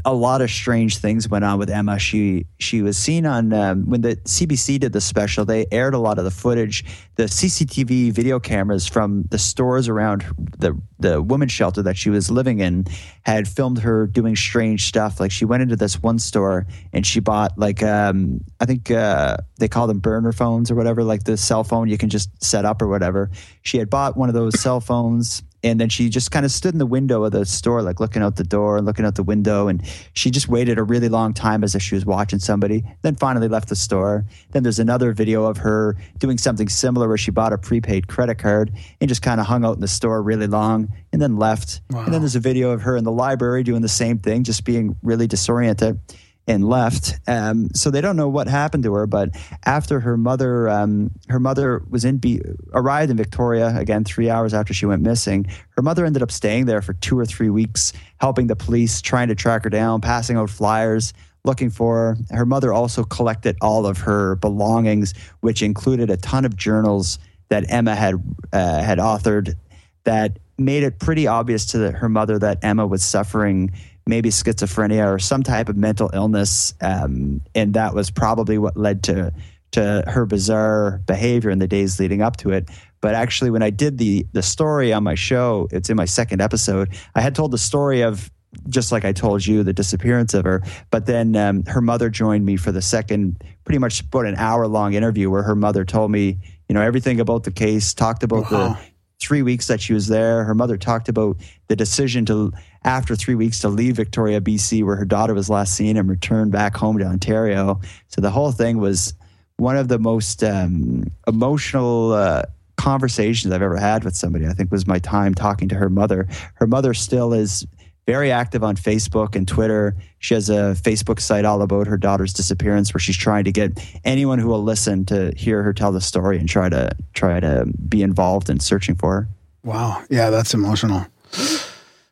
a 0.05 0.13
lot 0.13 0.41
of 0.41 0.49
strange 0.49 0.97
things 0.97 1.27
went 1.29 1.45
on 1.45 1.57
with 1.59 1.69
Emma. 1.69 1.97
She 1.99 2.45
she 2.59 2.81
was 2.81 2.97
seen 2.97 3.25
on 3.25 3.53
um, 3.53 3.89
when 3.89 4.01
the 4.01 4.15
CBC 4.17 4.79
did 4.79 4.93
the 4.93 5.01
special. 5.01 5.45
They 5.45 5.65
aired 5.71 5.93
a 5.93 5.99
lot 5.99 6.17
of 6.17 6.25
the 6.25 6.31
footage, 6.31 6.83
the 7.15 7.23
CCTV 7.23 8.11
video 8.11 8.39
cameras 8.39 8.87
from 8.87 9.23
the 9.29 9.39
stores 9.39 9.87
around 9.87 10.25
the 10.57 10.79
the 10.99 11.21
women's 11.21 11.51
shelter 11.51 11.81
that 11.83 11.97
she 11.97 12.09
was 12.09 12.29
living 12.29 12.59
in 12.59 12.85
had 13.23 13.47
filmed 13.47 13.79
her 13.79 14.07
doing 14.07 14.35
strange 14.35 14.87
stuff. 14.87 15.19
Like 15.19 15.31
she 15.31 15.45
went 15.45 15.63
into 15.63 15.75
this 15.75 16.01
one 16.01 16.19
store 16.19 16.67
and 16.93 17.05
she 17.05 17.19
bought 17.19 17.57
like 17.57 17.81
um, 17.83 18.41
I 18.59 18.65
think 18.65 18.91
uh, 18.91 19.37
they 19.59 19.67
call 19.67 19.87
them 19.87 19.99
burner 19.99 20.31
phones 20.31 20.69
or 20.69 20.75
whatever, 20.75 21.03
like 21.03 21.23
the 21.23 21.37
cell 21.37 21.63
phone 21.63 21.87
you 21.87 21.97
can 21.97 22.09
just 22.09 22.29
set 22.43 22.65
up 22.65 22.81
or 22.81 22.87
whatever. 22.87 23.31
She 23.61 23.77
had 23.77 23.89
bought 23.89 24.17
one 24.17 24.29
of 24.29 24.35
those 24.35 24.59
cell 24.59 24.81
phones 24.81 25.43
and 25.63 25.79
then 25.79 25.89
she 25.89 26.09
just 26.09 26.31
kind 26.31 26.45
of 26.45 26.51
stood 26.51 26.73
in 26.73 26.77
the 26.77 26.85
window 26.85 27.23
of 27.23 27.31
the 27.31 27.45
store, 27.45 27.81
like 27.81 27.99
looking 27.99 28.21
out 28.21 28.35
the 28.35 28.43
door 28.43 28.77
and 28.77 28.85
looking 28.85 29.05
out 29.05 29.15
the 29.15 29.23
window. 29.23 29.67
And 29.67 29.81
she 30.13 30.29
just 30.29 30.47
waited 30.47 30.77
a 30.77 30.83
really 30.83 31.09
long 31.09 31.33
time 31.33 31.63
as 31.63 31.73
if 31.73 31.81
she 31.81 31.95
was 31.95 32.05
watching 32.05 32.39
somebody, 32.39 32.83
then 33.01 33.15
finally 33.15 33.47
left 33.47 33.69
the 33.69 33.75
store. 33.75 34.25
Then 34.51 34.63
there's 34.63 34.79
another 34.79 35.13
video 35.13 35.45
of 35.45 35.57
her 35.57 35.97
doing 36.19 36.37
something 36.37 36.69
similar 36.69 37.07
where 37.07 37.17
she 37.17 37.31
bought 37.31 37.53
a 37.53 37.57
prepaid 37.57 38.07
credit 38.07 38.37
card 38.37 38.71
and 39.01 39.09
just 39.09 39.21
kind 39.21 39.39
of 39.41 39.47
hung 39.47 39.65
out 39.65 39.75
in 39.75 39.81
the 39.81 39.87
store 39.87 40.21
really 40.21 40.47
long 40.47 40.93
and 41.11 41.21
then 41.21 41.37
left. 41.37 41.81
Wow. 41.89 42.03
And 42.05 42.13
then 42.13 42.21
there's 42.21 42.35
a 42.35 42.39
video 42.39 42.71
of 42.71 42.81
her 42.83 42.95
in 42.95 43.03
the 43.03 43.11
library 43.11 43.63
doing 43.63 43.81
the 43.81 43.89
same 43.89 44.19
thing, 44.19 44.43
just 44.43 44.63
being 44.63 44.95
really 45.01 45.27
disoriented 45.27 45.99
and 46.47 46.67
left. 46.67 47.19
Um, 47.27 47.69
so 47.73 47.91
they 47.91 48.01
don't 48.01 48.15
know 48.15 48.29
what 48.29 48.47
happened 48.47 48.83
to 48.83 48.93
her. 48.93 49.05
But 49.05 49.31
after 49.65 49.99
her 49.99 50.17
mother, 50.17 50.69
um, 50.69 51.11
her 51.27 51.39
mother 51.39 51.83
was 51.89 52.05
in 52.05 52.17
B- 52.17 52.41
arrived 52.73 53.11
in 53.11 53.17
Victoria 53.17 53.75
again 53.75 54.03
three 54.03 54.29
hours 54.29 54.53
after 54.53 54.73
she 54.73 54.85
went 54.85 55.01
missing. 55.01 55.45
Her 55.71 55.81
mother 55.81 56.05
ended 56.05 56.23
up 56.23 56.31
staying 56.31 56.65
there 56.65 56.81
for 56.81 56.93
two 56.93 57.19
or 57.19 57.25
three 57.25 57.49
weeks, 57.49 57.93
helping 58.19 58.47
the 58.47 58.55
police, 58.55 59.01
trying 59.01 59.27
to 59.27 59.35
track 59.35 59.63
her 59.65 59.69
down, 59.69 60.01
passing 60.01 60.37
out 60.37 60.49
flyers. 60.49 61.13
Looking 61.43 61.69
for 61.69 61.95
her. 61.95 62.35
Her 62.35 62.45
mother 62.45 62.73
also 62.73 63.05
collected 63.05 63.55
all 63.61 63.85
of 63.85 63.99
her 63.99 64.35
belongings, 64.35 65.13
which 65.39 65.61
included 65.61 66.09
a 66.09 66.17
ton 66.17 66.43
of 66.43 66.57
journals 66.57 67.19
that 67.47 67.71
Emma 67.71 67.95
had 67.95 68.15
uh, 68.51 68.83
had 68.83 68.97
authored 68.97 69.55
that 70.03 70.39
made 70.57 70.83
it 70.83 70.99
pretty 70.99 71.27
obvious 71.27 71.65
to 71.67 71.77
the, 71.77 71.91
her 71.91 72.09
mother 72.09 72.39
that 72.39 72.59
Emma 72.63 72.85
was 72.85 73.03
suffering 73.03 73.71
maybe 74.07 74.29
schizophrenia 74.29 75.05
or 75.13 75.19
some 75.19 75.43
type 75.43 75.69
of 75.69 75.77
mental 75.77 76.09
illness, 76.13 76.73
um, 76.81 77.41
and 77.53 77.73
that 77.73 77.93
was 77.93 78.09
probably 78.11 78.57
what 78.57 78.77
led 78.77 79.03
to 79.03 79.33
to 79.71 80.03
her 80.07 80.25
bizarre 80.25 81.01
behavior 81.05 81.49
in 81.49 81.59
the 81.59 81.67
days 81.67 81.99
leading 81.99 82.21
up 82.21 82.37
to 82.37 82.51
it. 82.51 82.69
But 83.01 83.15
actually, 83.15 83.51
when 83.51 83.61
I 83.63 83.69
did 83.69 83.97
the 83.97 84.25
the 84.33 84.41
story 84.41 84.93
on 84.93 85.03
my 85.03 85.15
show, 85.15 85.67
it's 85.71 85.89
in 85.89 85.97
my 85.97 86.05
second 86.05 86.41
episode. 86.41 86.89
I 87.15 87.21
had 87.21 87.35
told 87.35 87.51
the 87.51 87.57
story 87.57 88.01
of 88.01 88.31
just 88.69 88.91
like 88.91 89.05
I 89.05 89.11
told 89.11 89.45
you, 89.45 89.61
the 89.63 89.73
disappearance 89.73 90.33
of 90.33 90.45
her. 90.45 90.63
But 90.89 91.05
then 91.05 91.35
um, 91.35 91.63
her 91.65 91.81
mother 91.81 92.09
joined 92.09 92.45
me 92.45 92.55
for 92.55 92.71
the 92.71 92.81
second, 92.81 93.43
pretty 93.65 93.77
much 93.77 93.99
about 94.01 94.25
an 94.25 94.35
hour 94.35 94.67
long 94.67 94.93
interview 94.93 95.29
where 95.29 95.43
her 95.43 95.55
mother 95.55 95.83
told 95.85 96.11
me, 96.11 96.39
you 96.67 96.73
know, 96.73 96.81
everything 96.81 97.19
about 97.19 97.43
the 97.43 97.51
case, 97.51 97.93
talked 97.93 98.23
about 98.23 98.49
Wow. 98.49 98.69
the 98.73 98.79
three 99.19 99.41
weeks 99.41 99.67
that 99.67 99.81
she 99.81 99.93
was 99.93 100.07
there. 100.07 100.43
Her 100.43 100.55
mother 100.55 100.77
talked 100.77 101.09
about 101.09 101.37
the 101.67 101.75
decision 101.75 102.25
to, 102.27 102.51
after 102.87 103.17
three 103.17 103.35
weeks, 103.35 103.59
to 103.59 103.69
leave 103.69 103.97
Victoria, 103.97 104.39
BC, 104.39 104.83
where 104.83 104.95
her 104.95 105.05
daughter 105.05 105.33
was 105.33 105.49
last 105.49 105.75
seen, 105.75 105.97
and 105.97 106.09
return 106.09 106.49
back 106.49 106.75
home 106.75 106.97
to 106.97 107.05
Ontario. 107.05 107.81
So 108.07 108.21
the 108.21 108.31
whole 108.31 108.53
thing 108.53 108.79
was 108.79 109.13
one 109.57 109.75
of 109.75 109.89
the 109.89 109.99
most 109.99 110.41
um, 110.41 111.03
emotional 111.27 112.13
uh, 112.13 112.43
conversations 112.77 113.53
I've 113.53 113.61
ever 113.61 113.75
had 113.75 114.05
with 114.05 114.15
somebody. 114.15 114.47
I 114.47 114.53
think 114.53 114.71
was 114.71 114.87
my 114.87 114.99
time 114.99 115.35
talking 115.35 115.67
to 115.67 115.75
her 115.75 115.89
mother. 115.89 116.27
Her 116.53 116.65
mother 116.65 116.93
still 116.93 117.33
is 117.33 117.67
very 118.05 118.31
active 118.31 118.63
on 118.63 118.77
Facebook 118.77 119.35
and 119.35 119.45
Twitter. 119.45 119.93
She 120.19 120.33
has 120.33 120.49
a 120.49 120.73
Facebook 120.81 121.19
site 121.19 121.43
all 121.43 121.61
about 121.61 121.87
her 121.87 121.97
daughter's 121.97 122.31
disappearance, 122.31 122.93
where 122.93 123.01
she's 123.01 123.17
trying 123.17 123.43
to 123.43 123.51
get 123.51 123.77
anyone 124.05 124.39
who 124.39 124.47
will 124.47 124.63
listen 124.63 125.03
to 125.07 125.33
hear 125.35 125.61
her 125.61 125.73
tell 125.73 125.91
the 125.91 125.99
story 125.99 126.37
and 126.37 126.47
try 126.47 126.69
to 126.69 126.95
try 127.13 127.41
to 127.41 127.65
be 127.89 128.01
involved 128.01 128.49
in 128.49 128.61
searching 128.61 128.95
for 128.95 129.13
her. 129.13 129.27
Wow. 129.65 130.01
Yeah, 130.09 130.29
that's 130.29 130.53
emotional. 130.53 131.05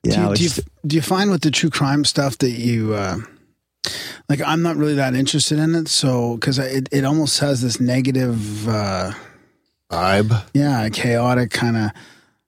Yeah, 0.06 0.34
do, 0.34 0.44
you, 0.44 0.50
do, 0.50 0.56
you, 0.56 0.64
do 0.88 0.96
you 0.98 1.02
find 1.02 1.32
with 1.32 1.42
the 1.42 1.52
true 1.52 1.70
crime 1.70 2.06
stuff 2.06 2.38
that 2.40 2.52
you 2.52 2.94
uh, 2.94 3.18
like? 4.30 4.42
I'm 4.42 4.62
not 4.62 4.76
really 4.76 4.96
that 4.96 5.14
interested 5.16 5.60
in 5.60 5.76
it, 5.76 5.88
so 5.88 6.36
because 6.36 6.60
it 6.60 6.90
it 6.92 7.04
almost 7.06 7.40
has 7.40 7.62
this 7.62 7.80
negative, 7.80 8.68
uh, 8.68 9.12
Vibe. 9.92 10.44
yeah, 10.54 10.88
chaotic 10.90 11.52
kind 11.52 11.78
of. 11.78 11.92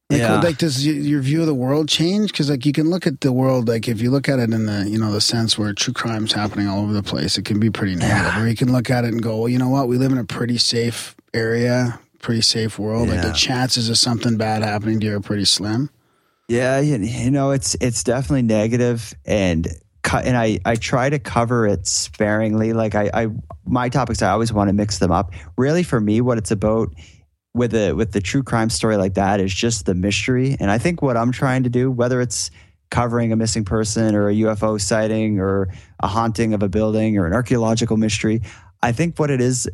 Like, 0.10 0.20
Yeah. 0.22 0.40
like 0.40 0.58
does 0.58 0.88
your 0.88 1.20
view 1.20 1.42
of 1.42 1.48
the 1.48 1.54
world 1.54 1.90
change? 1.90 2.32
Because 2.32 2.50
like 2.50 2.66
you 2.66 2.72
can 2.72 2.90
look 2.90 3.06
at 3.06 3.20
the 3.20 3.34
world 3.34 3.68
like 3.68 3.90
if 3.90 4.02
you 4.02 4.10
look 4.10 4.30
at 4.30 4.40
it 4.40 4.54
in 4.54 4.66
the 4.66 4.88
you 4.90 4.98
know 4.98 5.12
the 5.12 5.20
sense 5.20 5.58
where 5.58 5.74
true 5.74 5.94
crime's 5.94 6.32
happening 6.32 6.66
all 6.66 6.82
over 6.82 6.94
the 6.94 7.04
place, 7.04 7.38
it 7.38 7.44
can 7.44 7.60
be 7.60 7.70
pretty 7.70 7.96
negative. 7.96 8.42
Or 8.42 8.48
you 8.48 8.56
can 8.56 8.72
look 8.72 8.90
at 8.90 9.04
it 9.04 9.10
and 9.10 9.22
go, 9.22 9.40
well, 9.40 9.50
you 9.50 9.58
know 9.58 9.68
what, 9.68 9.90
we 9.90 9.98
live 9.98 10.14
in 10.14 10.18
a 10.18 10.24
pretty 10.24 10.58
safe 10.60 11.14
area, 11.34 12.00
pretty 12.20 12.40
safe 12.42 12.80
world. 12.80 13.10
Like 13.10 13.22
the 13.22 13.34
chances 13.34 13.90
of 13.90 13.98
something 13.98 14.38
bad 14.38 14.64
happening 14.64 15.02
to 15.02 15.06
you 15.08 15.16
are 15.18 15.20
pretty 15.20 15.44
slim. 15.46 15.90
Yeah, 16.48 16.80
you, 16.80 16.98
you 16.98 17.32
know, 17.32 17.52
it's 17.52 17.76
it's 17.82 18.04
definitely 18.04 18.44
negative 18.44 19.14
and 19.26 19.68
and 20.14 20.38
I 20.38 20.60
I 20.64 20.76
try 20.76 21.10
to 21.10 21.20
cover 21.20 21.68
it 21.68 21.88
sparingly. 21.88 22.72
Like 22.74 22.96
I 22.96 23.10
I 23.14 23.28
my 23.66 23.90
topics 23.90 24.22
I 24.22 24.30
always 24.30 24.54
want 24.54 24.70
to 24.70 24.74
mix 24.74 25.00
them 25.00 25.12
up. 25.12 25.34
Really 25.58 25.84
for 25.84 26.00
me 26.00 26.22
what 26.22 26.38
it's 26.38 26.52
about 26.52 26.90
with 27.54 27.74
a 27.74 27.92
with 27.94 28.14
the 28.14 28.22
true 28.22 28.44
crime 28.44 28.70
story 28.70 28.96
like 28.96 29.16
that 29.16 29.42
is 29.42 29.54
just 29.54 29.86
the 29.86 29.94
mystery. 29.94 30.56
And 30.60 30.72
I 30.72 30.78
think 30.78 31.02
what 31.02 31.18
I'm 31.18 31.34
trying 31.34 31.64
to 31.64 31.70
do 31.70 31.92
whether 31.92 32.22
it's 32.22 32.50
covering 32.90 33.34
a 33.34 33.36
missing 33.36 33.66
person 33.66 34.16
or 34.16 34.30
a 34.30 34.34
UFO 34.34 34.80
sighting 34.80 35.40
or 35.42 35.68
a 36.00 36.08
haunting 36.08 36.54
of 36.54 36.64
a 36.64 36.70
building 36.70 37.18
or 37.18 37.28
an 37.28 37.34
archaeological 37.34 37.98
mystery, 37.98 38.42
I 38.82 38.94
think 38.94 39.20
what 39.20 39.30
it 39.30 39.42
is 39.42 39.70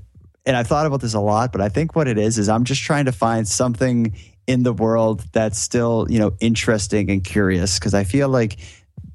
and 0.45 0.57
I've 0.57 0.67
thought 0.67 0.87
about 0.87 1.01
this 1.01 1.13
a 1.13 1.19
lot, 1.19 1.51
but 1.51 1.61
I 1.61 1.69
think 1.69 1.95
what 1.95 2.07
it 2.07 2.17
is 2.17 2.39
is 2.39 2.49
I'm 2.49 2.63
just 2.63 2.81
trying 2.81 3.05
to 3.05 3.11
find 3.11 3.47
something 3.47 4.15
in 4.47 4.63
the 4.63 4.73
world 4.73 5.23
that's 5.31 5.59
still, 5.59 6.05
you 6.09 6.19
know, 6.19 6.33
interesting 6.39 7.09
and 7.09 7.23
curious 7.23 7.79
because 7.79 7.93
I 7.93 8.03
feel 8.03 8.29
like 8.29 8.57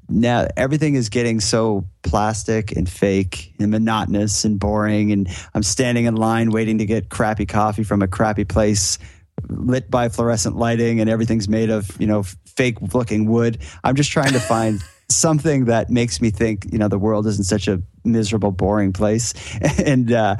now 0.09 0.47
everything 0.57 0.95
is 0.95 1.09
getting 1.09 1.39
so 1.39 1.85
plastic 2.01 2.71
and 2.71 2.89
fake 2.89 3.53
and 3.59 3.69
monotonous 3.69 4.43
and 4.43 4.59
boring 4.59 5.11
and 5.11 5.27
I'm 5.53 5.63
standing 5.63 6.05
in 6.05 6.15
line 6.15 6.49
waiting 6.49 6.79
to 6.79 6.85
get 6.85 7.09
crappy 7.09 7.45
coffee 7.45 7.83
from 7.83 8.01
a 8.01 8.07
crappy 8.07 8.43
place 8.43 8.97
lit 9.47 9.89
by 9.89 10.09
fluorescent 10.09 10.55
lighting 10.55 10.99
and 10.99 11.09
everything's 11.09 11.47
made 11.47 11.69
of, 11.69 11.89
you 11.99 12.07
know, 12.07 12.23
fake 12.45 12.77
looking 12.93 13.29
wood. 13.29 13.59
I'm 13.83 13.95
just 13.95 14.11
trying 14.11 14.33
to 14.33 14.39
find 14.39 14.81
something 15.09 15.65
that 15.65 15.89
makes 15.89 16.21
me 16.21 16.31
think, 16.31 16.67
you 16.71 16.77
know, 16.77 16.87
the 16.87 16.99
world 16.99 17.27
isn't 17.27 17.45
such 17.45 17.67
a 17.67 17.81
miserable 18.03 18.51
boring 18.51 18.93
place 18.93 19.33
and 19.79 20.11
uh 20.11 20.35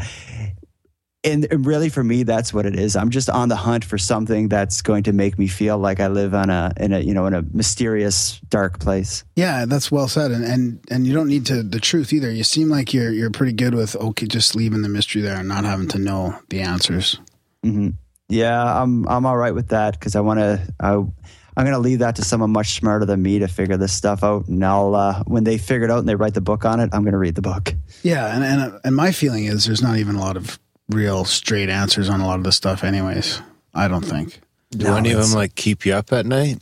and 1.24 1.48
really 1.66 1.90
for 1.90 2.04
me 2.04 2.24
that's 2.24 2.54
what 2.54 2.66
it 2.66 2.78
is. 2.78 2.96
I'm 2.96 3.10
just 3.10 3.30
on 3.30 3.50
the 3.50 3.56
hunt 3.56 3.84
for 3.84 3.98
something 3.98 4.48
that's 4.48 4.82
going 4.82 5.04
to 5.04 5.14
make 5.14 5.38
me 5.38 5.48
feel 5.48 5.78
like 5.78 6.00
i 6.00 6.08
live 6.08 6.34
on 6.34 6.50
a 6.50 6.72
in 6.78 6.94
a 6.94 7.00
you 7.00 7.14
know 7.14 7.26
in 7.26 7.34
a 7.34 7.42
mysterious 7.54 8.40
dark 8.50 8.80
place. 8.80 9.24
Yeah, 9.36 9.66
that's 9.66 9.92
well 9.92 10.08
said, 10.08 10.32
and 10.32 10.44
and 10.46 10.80
and 10.90 11.06
you 11.08 11.14
don't 11.14 11.28
need 11.28 11.46
to 11.48 11.64
the 11.64 11.80
truth 11.80 12.14
either. 12.14 12.32
You 12.32 12.44
seem 12.44 12.70
like 12.70 12.94
you're 12.94 13.12
you're 13.12 13.32
pretty 13.32 13.54
good 13.54 13.76
with 13.76 13.96
okay, 13.96 14.28
just 14.28 14.56
leaving 14.56 14.82
the 14.82 14.90
mystery 14.90 15.22
there 15.22 15.38
and 15.38 15.48
not 15.48 15.66
having 15.66 15.88
to 15.90 16.00
know 16.00 16.40
the 16.50 16.62
answers. 16.62 17.20
hmm 17.64 17.90
yeah 18.32 18.80
i'm 18.82 19.08
i'm 19.08 19.26
all 19.26 19.36
right 19.36 19.56
with 19.56 19.70
that 19.70 19.94
because 20.00 20.16
i 20.16 20.22
want 20.22 20.40
to 20.40 20.62
i 20.80 20.92
i'm 20.94 21.12
going 21.56 21.72
to 21.72 21.80
leave 21.80 21.98
that 21.98 22.16
to 22.16 22.22
someone 22.22 22.52
much 22.52 22.76
smarter 22.76 23.04
than 23.04 23.20
me 23.24 23.40
to 23.40 23.48
figure 23.48 23.76
this 23.76 23.92
stuff 23.92 24.24
out. 24.24 24.48
And 24.48 24.64
i'll 24.64 24.94
uh, 24.94 25.24
when 25.26 25.44
they 25.46 25.58
figure 25.58 25.86
it 25.86 25.92
out 25.92 25.98
and 25.98 26.08
they 26.08 26.14
write 26.14 26.36
the 26.36 26.42
book 26.42 26.64
on 26.64 26.80
it 26.80 26.92
i'm 26.94 27.02
going 27.02 27.14
to 27.14 27.18
read 27.18 27.34
the 27.34 27.42
book. 27.42 27.74
Yeah, 28.04 28.34
and 28.36 28.44
and 28.44 28.80
and 28.84 28.96
my 28.96 29.12
feeling 29.12 29.46
is 29.46 29.66
there's 29.66 29.82
not 29.82 29.98
even 29.98 30.16
a 30.16 30.20
lot 30.20 30.38
of 30.38 30.60
real 30.90 31.26
straight 31.26 31.70
answers 31.70 32.10
on 32.10 32.22
a 32.22 32.28
lot 32.28 32.40
of 32.40 32.46
this 32.46 32.58
stuff, 32.58 32.84
anyways. 32.84 33.42
I 33.74 33.88
don't 33.88 34.06
think. 34.06 34.40
Do 34.72 34.86
No, 34.86 34.96
any 34.96 35.12
of 35.12 35.22
them 35.22 35.34
like 35.34 35.56
keep 35.56 35.86
you 35.86 35.94
up 35.94 36.14
at 36.14 36.26
night? 36.26 36.60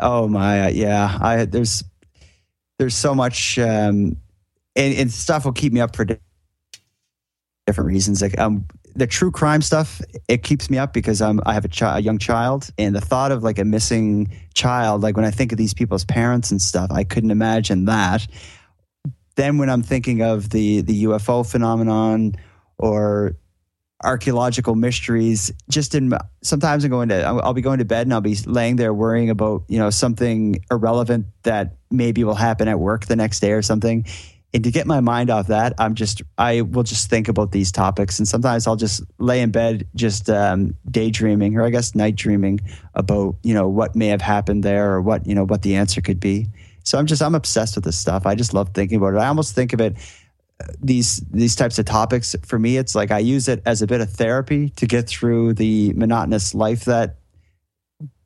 Oh 0.00 0.28
my, 0.28 0.66
uh, 0.66 0.68
yeah. 0.70 1.18
I 1.22 1.44
there's 1.46 1.84
there's 2.78 2.94
so 2.96 3.14
much, 3.14 3.58
um, 3.58 4.16
and, 4.76 4.94
and 4.94 5.12
stuff 5.12 5.44
will 5.44 5.52
keep 5.52 5.72
me 5.72 5.80
up 5.80 5.96
for. 5.96 6.04
days. 6.04 6.18
different 7.66 7.88
reasons. 7.88 8.22
Like 8.22 8.38
um, 8.38 8.66
the 8.96 9.06
true 9.06 9.30
crime 9.30 9.62
stuff, 9.62 10.00
it 10.28 10.42
keeps 10.42 10.70
me 10.70 10.78
up 10.78 10.92
because 10.92 11.22
I'm 11.22 11.40
I 11.46 11.54
have 11.54 11.64
a, 11.64 11.68
chi- 11.68 11.98
a 11.98 12.00
young 12.00 12.18
child, 12.18 12.70
and 12.78 12.94
the 12.94 13.00
thought 13.00 13.32
of 13.32 13.42
like 13.42 13.58
a 13.58 13.64
missing 13.64 14.32
child, 14.54 15.02
like 15.02 15.16
when 15.16 15.26
I 15.26 15.32
think 15.32 15.52
of 15.52 15.58
these 15.58 15.74
people's 15.74 16.04
parents 16.04 16.50
and 16.50 16.60
stuff, 16.62 16.90
I 16.90 17.04
couldn't 17.04 17.30
imagine 17.30 17.86
that. 17.86 18.26
Then 19.36 19.58
when 19.58 19.70
I'm 19.70 19.82
thinking 19.82 20.22
of 20.22 20.50
the 20.50 20.82
the 20.82 21.04
UFO 21.04 21.50
phenomenon 21.50 22.36
or 22.84 23.34
archaeological 24.02 24.74
mysteries 24.74 25.50
just 25.70 25.94
in 25.94 26.12
sometimes 26.42 26.84
i'm 26.84 26.90
going 26.90 27.08
to 27.08 27.22
I'll, 27.24 27.54
be 27.54 27.62
going 27.62 27.78
to 27.78 27.86
bed 27.86 28.06
and 28.06 28.12
i'll 28.12 28.20
be 28.20 28.36
laying 28.44 28.76
there 28.76 28.92
worrying 28.92 29.30
about 29.30 29.64
you 29.68 29.78
know 29.78 29.88
something 29.88 30.62
irrelevant 30.70 31.26
that 31.44 31.76
maybe 31.90 32.22
will 32.22 32.34
happen 32.34 32.68
at 32.68 32.78
work 32.78 33.06
the 33.06 33.16
next 33.16 33.40
day 33.40 33.52
or 33.52 33.62
something. 33.62 34.04
And 34.52 34.62
to 34.62 34.70
get 34.70 34.86
my 34.86 35.00
mind 35.00 35.30
off 35.30 35.46
that 35.46 35.72
i'm 35.78 35.94
just 35.94 36.20
i 36.36 36.60
will 36.60 36.82
just 36.82 37.08
think 37.08 37.28
about 37.28 37.52
these 37.52 37.72
topics. 37.72 38.18
And 38.18 38.28
sometimes 38.28 38.66
i'll 38.66 38.76
just 38.76 39.02
lay 39.18 39.40
in 39.40 39.50
bed 39.50 39.88
just 39.94 40.28
um, 40.28 40.74
daydreaming 40.90 41.56
or 41.56 41.62
i 41.62 41.70
guess 41.70 41.94
night 41.94 42.16
dreaming 42.16 42.60
about 42.94 43.36
you 43.42 43.54
know 43.54 43.68
what 43.68 43.96
may 43.96 44.08
have 44.08 44.20
happened 44.20 44.62
there 44.62 44.92
or 44.92 45.00
what 45.00 45.26
you 45.26 45.34
know 45.34 45.44
what 45.44 45.62
the 45.62 45.76
answer 45.76 46.02
could 46.02 46.20
be. 46.20 46.46
So 46.82 46.98
i'm 46.98 47.06
just 47.06 47.22
i'm 47.22 47.34
obsessed 47.34 47.74
with 47.76 47.84
this 47.84 47.96
stuff. 47.96 48.26
I 48.26 48.34
just 48.34 48.52
love 48.52 48.68
thinking 48.74 48.98
about 48.98 49.14
it. 49.14 49.18
I 49.18 49.28
almost 49.28 49.54
think 49.54 49.72
of 49.72 49.80
it 49.80 49.96
these 50.80 51.16
these 51.30 51.54
types 51.56 51.78
of 51.78 51.84
topics 51.84 52.34
for 52.44 52.58
me 52.58 52.76
it's 52.76 52.94
like 52.94 53.10
i 53.10 53.18
use 53.18 53.48
it 53.48 53.62
as 53.66 53.82
a 53.82 53.86
bit 53.86 54.00
of 54.00 54.10
therapy 54.10 54.70
to 54.70 54.86
get 54.86 55.08
through 55.08 55.52
the 55.54 55.92
monotonous 55.94 56.54
life 56.54 56.84
that 56.84 57.16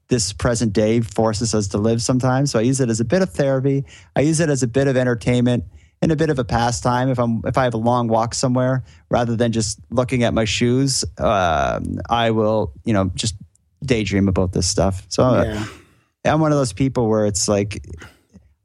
this 0.09 0.33
present 0.33 0.73
day 0.73 1.01
forces 1.03 1.55
us 1.55 1.69
to 1.69 1.77
live 1.79 2.01
sometimes. 2.01 2.51
So 2.51 2.59
i 2.59 2.63
use 2.63 2.81
it 2.81 2.89
as 2.89 2.99
a 2.99 3.05
bit 3.05 3.21
of 3.21 3.31
therapy. 3.31 3.85
I 4.17 4.23
use 4.23 4.41
it 4.41 4.49
as 4.49 4.63
a 4.63 4.67
bit 4.67 4.89
of 4.89 4.97
entertainment 4.97 5.65
and 6.01 6.11
a 6.11 6.17
bit 6.17 6.31
of 6.31 6.39
a 6.39 6.45
pastime 6.45 7.11
if 7.11 7.19
i'm 7.19 7.43
if 7.45 7.59
i 7.59 7.65
have 7.65 7.75
a 7.75 7.79
long 7.79 8.09
walk 8.09 8.33
somewhere 8.33 8.85
rather 9.11 9.37
than 9.37 9.53
just 9.53 9.81
looking 9.91 10.23
at 10.23 10.33
my 10.33 10.45
shoes 10.47 11.05
uh, 11.19 11.81
i 12.09 12.31
will 12.31 12.73
you 12.85 12.93
know 12.95 13.11
just 13.17 13.35
daydream 13.85 14.29
about 14.29 14.53
this 14.53 14.67
stuff. 14.67 15.05
So 15.09 15.43
Yeah. 15.43 15.67
i'm 16.25 16.41
one 16.41 16.53
of 16.53 16.59
those 16.59 16.73
people 16.73 17.09
where 17.09 17.27
it's 17.27 17.47
like 17.49 17.85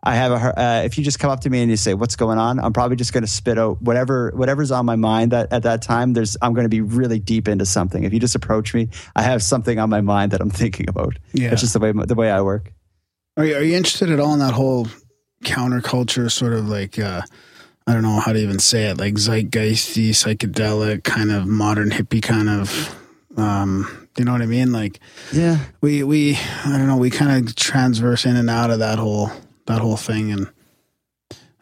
I 0.05 0.15
have 0.15 0.31
a. 0.33 0.59
Uh, 0.59 0.81
if 0.83 0.97
you 0.97 1.03
just 1.03 1.17
come 1.17 1.31
up 1.31 1.39
to 1.41 1.49
me 1.49 1.61
and 1.61 1.71
you 1.71 1.77
say, 1.77 1.93
"What's 1.93 2.17
going 2.17 2.37
on?" 2.37 2.59
I'm 2.59 2.73
probably 2.73 2.97
just 2.97 3.13
going 3.13 3.23
to 3.23 3.27
spit 3.27 3.57
out 3.57 3.81
whatever 3.81 4.31
whatever's 4.35 4.69
on 4.69 4.85
my 4.85 4.97
mind 4.97 5.31
that 5.31 5.51
at 5.53 5.63
that 5.63 5.81
time. 5.81 6.11
There's 6.11 6.35
I'm 6.41 6.53
going 6.53 6.65
to 6.65 6.69
be 6.69 6.81
really 6.81 7.19
deep 7.19 7.47
into 7.47 7.65
something. 7.65 8.03
If 8.03 8.13
you 8.13 8.19
just 8.19 8.35
approach 8.35 8.73
me, 8.73 8.89
I 9.15 9.21
have 9.21 9.41
something 9.41 9.79
on 9.79 9.89
my 9.89 10.01
mind 10.01 10.31
that 10.31 10.41
I'm 10.41 10.49
thinking 10.61 10.89
about. 10.89 11.17
Yeah. 11.31 11.49
That's 11.49 11.61
just 11.61 11.73
the 11.73 11.79
way 11.79 11.93
the 11.93 12.15
way 12.15 12.29
I 12.29 12.41
work. 12.41 12.73
Are 13.37 13.45
you, 13.45 13.55
are 13.55 13.63
you 13.63 13.75
interested 13.75 14.11
at 14.11 14.19
all 14.19 14.33
in 14.33 14.39
that 14.39 14.53
whole 14.53 14.87
counterculture 15.43 16.29
sort 16.29 16.53
of 16.53 16.67
like 16.67 16.99
uh 16.99 17.21
I 17.87 17.93
don't 17.93 18.03
know 18.03 18.19
how 18.19 18.31
to 18.31 18.39
even 18.39 18.59
say 18.59 18.85
it, 18.85 18.97
like 18.97 19.15
zeitgeisty, 19.15 20.09
psychedelic, 20.09 21.03
kind 21.03 21.31
of 21.31 21.47
modern 21.47 21.91
hippie 21.91 22.21
kind 22.21 22.49
of 22.49 22.95
um 23.37 24.09
you 24.17 24.25
know 24.25 24.33
what 24.33 24.41
I 24.41 24.47
mean? 24.47 24.73
Like 24.73 24.99
Yeah, 25.31 25.59
we 25.79 26.03
we 26.03 26.37
I 26.65 26.77
don't 26.77 26.87
know, 26.87 26.97
we 26.97 27.09
kind 27.09 27.47
of 27.47 27.55
transverse 27.55 28.25
in 28.25 28.35
and 28.35 28.49
out 28.49 28.69
of 28.69 28.79
that 28.79 28.99
whole 28.99 29.31
that 29.65 29.79
whole 29.81 29.97
thing 29.97 30.31
and 30.31 30.49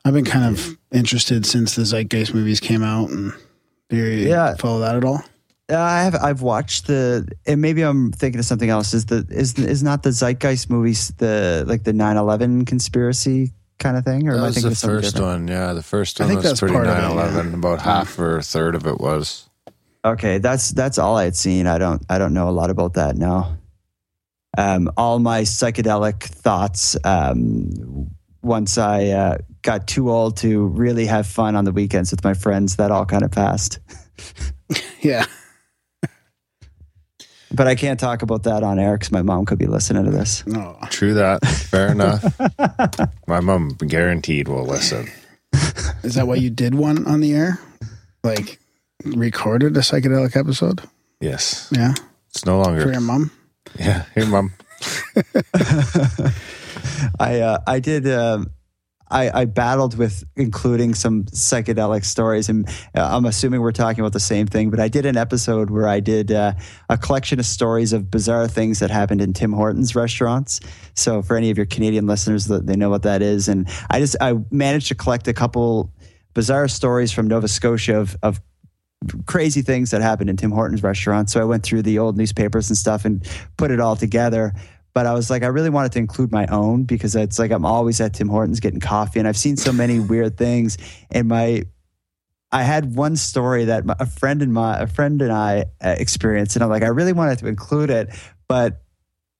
I've 0.03 0.13
been 0.13 0.25
kind 0.25 0.45
of 0.55 0.77
interested 0.91 1.45
since 1.45 1.75
the 1.75 1.83
zeitgeist 1.83 2.33
movies 2.33 2.59
came 2.59 2.81
out 2.83 3.09
and 3.09 3.33
do 3.89 3.97
you 3.97 4.27
Yeah. 4.29 4.55
follow 4.55 4.79
that 4.79 4.95
at 4.95 5.03
all? 5.03 5.23
Uh, 5.71 5.77
I 5.79 6.03
have. 6.03 6.15
I've 6.15 6.41
watched 6.41 6.87
the, 6.87 7.25
and 7.47 7.61
maybe 7.61 7.81
I'm 7.81 8.11
thinking 8.11 8.39
of 8.39 8.45
something 8.45 8.69
else. 8.69 8.93
Is 8.93 9.05
the 9.05 9.25
is 9.29 9.57
is 9.57 9.83
not 9.83 10.03
the 10.03 10.09
Zeitgeist 10.09 10.69
movies 10.69 11.13
the 11.17 11.63
like 11.65 11.83
the 11.85 11.93
9/11 11.93 12.65
conspiracy 12.67 13.53
kind 13.79 13.95
of 13.95 14.03
thing, 14.03 14.27
or 14.27 14.31
am 14.31 14.37
That 14.37 14.43
I 14.43 14.47
was 14.47 14.55
thinking 14.55 14.69
the 14.71 14.73
of 14.73 14.79
first 14.79 15.13
different? 15.15 15.33
one. 15.33 15.47
Yeah, 15.47 15.71
the 15.73 15.81
first 15.83 16.19
I 16.19 16.23
one 16.25 16.29
think 16.29 16.37
was 16.43 16.49
that's 16.51 16.59
pretty 16.59 16.73
part 16.75 16.87
of 16.87 16.97
it, 16.97 17.01
9 17.01 17.11
11. 17.11 17.53
About 17.53 17.81
half 17.81 18.19
or 18.19 18.37
a 18.39 18.41
third 18.43 18.75
of 18.75 18.85
it 18.85 18.99
was. 18.99 19.49
Okay, 20.03 20.39
that's 20.39 20.71
that's 20.71 20.97
all 20.97 21.15
I 21.15 21.23
had 21.23 21.37
seen. 21.37 21.67
I 21.67 21.77
don't 21.77 22.03
I 22.09 22.17
don't 22.17 22.33
know 22.33 22.49
a 22.49 22.51
lot 22.51 22.69
about 22.69 22.95
that 22.95 23.15
now. 23.15 23.55
Um, 24.57 24.91
all 24.97 25.19
my 25.19 25.41
psychedelic 25.41 26.23
thoughts. 26.23 26.97
Um, 27.03 28.09
once 28.43 28.77
I 28.77 29.07
uh, 29.07 29.37
got 29.61 29.87
too 29.87 30.09
old 30.11 30.37
to 30.37 30.65
really 30.67 31.05
have 31.05 31.27
fun 31.27 31.55
on 31.55 31.63
the 31.65 31.71
weekends 31.71 32.11
with 32.11 32.23
my 32.23 32.33
friends, 32.33 32.75
that 32.77 32.91
all 32.91 33.05
kind 33.05 33.23
of 33.23 33.31
passed. 33.31 33.79
Yeah. 35.01 35.25
But 37.53 37.67
I 37.67 37.75
can't 37.75 37.99
talk 37.99 38.21
about 38.21 38.43
that 38.43 38.63
on 38.63 38.79
air 38.79 38.93
because 38.97 39.11
my 39.11 39.21
mom 39.23 39.45
could 39.45 39.57
be 39.59 39.65
listening 39.67 40.05
to 40.05 40.11
this. 40.11 40.45
No. 40.47 40.77
True 40.89 41.13
that. 41.15 41.45
Fair 41.45 41.91
enough. 41.91 42.23
My 43.27 43.41
mom 43.41 43.71
guaranteed 43.85 44.47
will 44.47 44.63
listen. 44.65 45.09
Is 46.03 46.15
that 46.15 46.27
why 46.27 46.35
you 46.35 46.49
did 46.49 46.75
one 46.75 47.05
on 47.05 47.19
the 47.19 47.33
air? 47.33 47.59
Like 48.23 48.57
recorded 49.03 49.75
a 49.75 49.81
psychedelic 49.81 50.37
episode? 50.37 50.81
Yes. 51.19 51.67
Yeah. 51.75 51.93
It's 52.29 52.45
no 52.45 52.61
longer 52.61 52.79
For 52.83 52.85
longer. 52.85 52.91
your 52.93 53.01
mom? 53.01 53.31
Yeah. 53.79 54.05
Here, 54.15 54.25
mom. 54.25 54.53
I 57.19 57.39
uh, 57.39 57.59
I 57.67 57.79
did. 57.79 58.07
Um, 58.07 58.51
I, 59.11 59.41
I 59.41 59.45
battled 59.45 59.97
with 59.97 60.23
including 60.37 60.93
some 60.95 61.25
psychedelic 61.25 62.05
stories, 62.05 62.47
and 62.47 62.67
uh, 62.95 63.15
I'm 63.15 63.25
assuming 63.25 63.59
we're 63.59 63.73
talking 63.73 63.99
about 63.99 64.13
the 64.13 64.21
same 64.21 64.47
thing. 64.47 64.69
But 64.69 64.79
I 64.79 64.87
did 64.87 65.05
an 65.05 65.17
episode 65.17 65.69
where 65.69 65.87
I 65.87 65.99
did 65.99 66.31
uh, 66.31 66.53
a 66.89 66.97
collection 66.97 67.37
of 67.39 67.45
stories 67.45 67.91
of 67.91 68.09
bizarre 68.09 68.47
things 68.47 68.79
that 68.79 68.89
happened 68.89 69.21
in 69.21 69.33
Tim 69.33 69.51
Hortons 69.51 69.95
restaurants. 69.95 70.61
So 70.95 71.21
for 71.21 71.35
any 71.35 71.51
of 71.51 71.57
your 71.57 71.65
Canadian 71.65 72.07
listeners, 72.07 72.45
they 72.45 72.75
know 72.75 72.89
what 72.89 73.03
that 73.03 73.21
is, 73.21 73.49
and 73.49 73.69
I 73.89 73.99
just 73.99 74.15
I 74.21 74.35
managed 74.49 74.87
to 74.87 74.95
collect 74.95 75.27
a 75.27 75.33
couple 75.33 75.91
bizarre 76.33 76.69
stories 76.69 77.11
from 77.11 77.27
Nova 77.27 77.49
Scotia 77.49 77.99
of, 77.99 78.15
of 78.23 78.41
crazy 79.25 79.61
things 79.61 79.91
that 79.91 80.01
happened 80.01 80.29
in 80.29 80.37
Tim 80.37 80.51
Hortons 80.51 80.83
restaurants. 80.83 81.33
So 81.33 81.41
I 81.41 81.43
went 81.43 81.63
through 81.63 81.81
the 81.81 81.99
old 81.99 82.17
newspapers 82.17 82.69
and 82.69 82.77
stuff 82.77 83.05
and 83.05 83.27
put 83.57 83.71
it 83.71 83.79
all 83.79 83.95
together. 83.95 84.53
But 84.93 85.05
I 85.05 85.13
was 85.13 85.29
like, 85.29 85.43
I 85.43 85.47
really 85.47 85.69
wanted 85.69 85.93
to 85.93 85.99
include 85.99 86.31
my 86.31 86.45
own 86.47 86.83
because 86.83 87.15
it's 87.15 87.39
like 87.39 87.51
I'm 87.51 87.65
always 87.65 88.01
at 88.01 88.13
Tim 88.13 88.27
Hortons 88.27 88.59
getting 88.59 88.81
coffee, 88.81 89.19
and 89.19 89.27
I've 89.27 89.37
seen 89.37 89.57
so 89.57 89.71
many 89.71 89.99
weird 90.09 90.37
things. 90.37 90.77
And 91.09 91.29
my, 91.29 91.63
I 92.51 92.63
had 92.63 92.95
one 92.95 93.15
story 93.15 93.65
that 93.65 93.85
my, 93.85 93.95
a 93.99 94.05
friend 94.05 94.41
and 94.41 94.53
my 94.53 94.81
a 94.81 94.87
friend 94.87 95.21
and 95.21 95.31
I 95.31 95.65
uh, 95.81 95.95
experienced, 95.97 96.57
and 96.57 96.63
I'm 96.63 96.69
like, 96.69 96.83
I 96.83 96.87
really 96.87 97.13
wanted 97.13 97.39
to 97.39 97.47
include 97.47 97.89
it, 97.89 98.09
but 98.49 98.81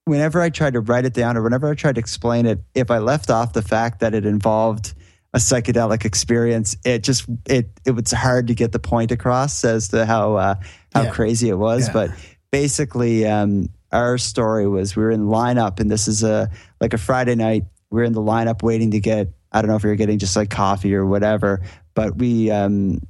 whenever 0.06 0.42
I 0.42 0.50
tried 0.50 0.74
to 0.74 0.80
write 0.80 1.06
it 1.06 1.14
down 1.14 1.38
or 1.38 1.42
whenever 1.42 1.70
I 1.70 1.76
tried 1.76 1.96
to 1.96 2.00
explain 2.00 2.46
it, 2.46 2.60
if 2.74 2.90
I 2.90 2.98
left 3.00 3.30
off 3.30 3.54
the 3.54 3.62
fact 3.62 4.00
that 4.00 4.14
it 4.14 4.26
involved 4.26 4.94
a 5.34 5.38
psychedelic 5.38 6.04
experience, 6.06 6.76
it 6.84 7.04
just 7.04 7.26
it 7.48 7.70
it 7.86 7.92
was 7.92 8.12
hard 8.12 8.48
to 8.48 8.54
get 8.56 8.72
the 8.72 8.80
point 8.80 9.12
across 9.12 9.64
as 9.64 9.88
to 9.90 10.06
how 10.06 10.36
uh, 10.36 10.56
how 10.94 11.04
Yeah. 11.04 11.12
crazy 11.12 11.50
it 11.50 11.58
was. 11.58 11.88
Yeah. 11.88 11.94
But 11.94 12.12
basically, 12.52 13.26
um, 13.26 13.70
our 13.92 14.18
story 14.18 14.68
was 14.68 14.96
we 14.96 15.04
were 15.04 15.12
in 15.12 15.28
lineup, 15.28 15.80
and 15.80 15.90
this 15.90 16.08
is 16.08 16.24
a 16.24 16.50
like 16.80 16.94
a 16.94 16.98
Friday 16.98 17.36
night. 17.36 17.64
We 17.90 18.02
are 18.02 18.06
in 18.06 18.14
the 18.14 18.22
lineup 18.22 18.62
waiting 18.64 18.92
to 18.92 19.00
get 19.00 19.30
I 19.52 19.62
don't 19.62 19.70
know 19.70 19.76
if 19.76 19.84
we 19.84 19.90
were 19.90 19.96
getting 19.96 20.20
just 20.20 20.36
like 20.36 20.50
coffee 20.50 20.94
or 20.96 21.06
whatever, 21.06 21.62
but 21.94 22.18
we 22.18 22.52
um, 22.52 23.02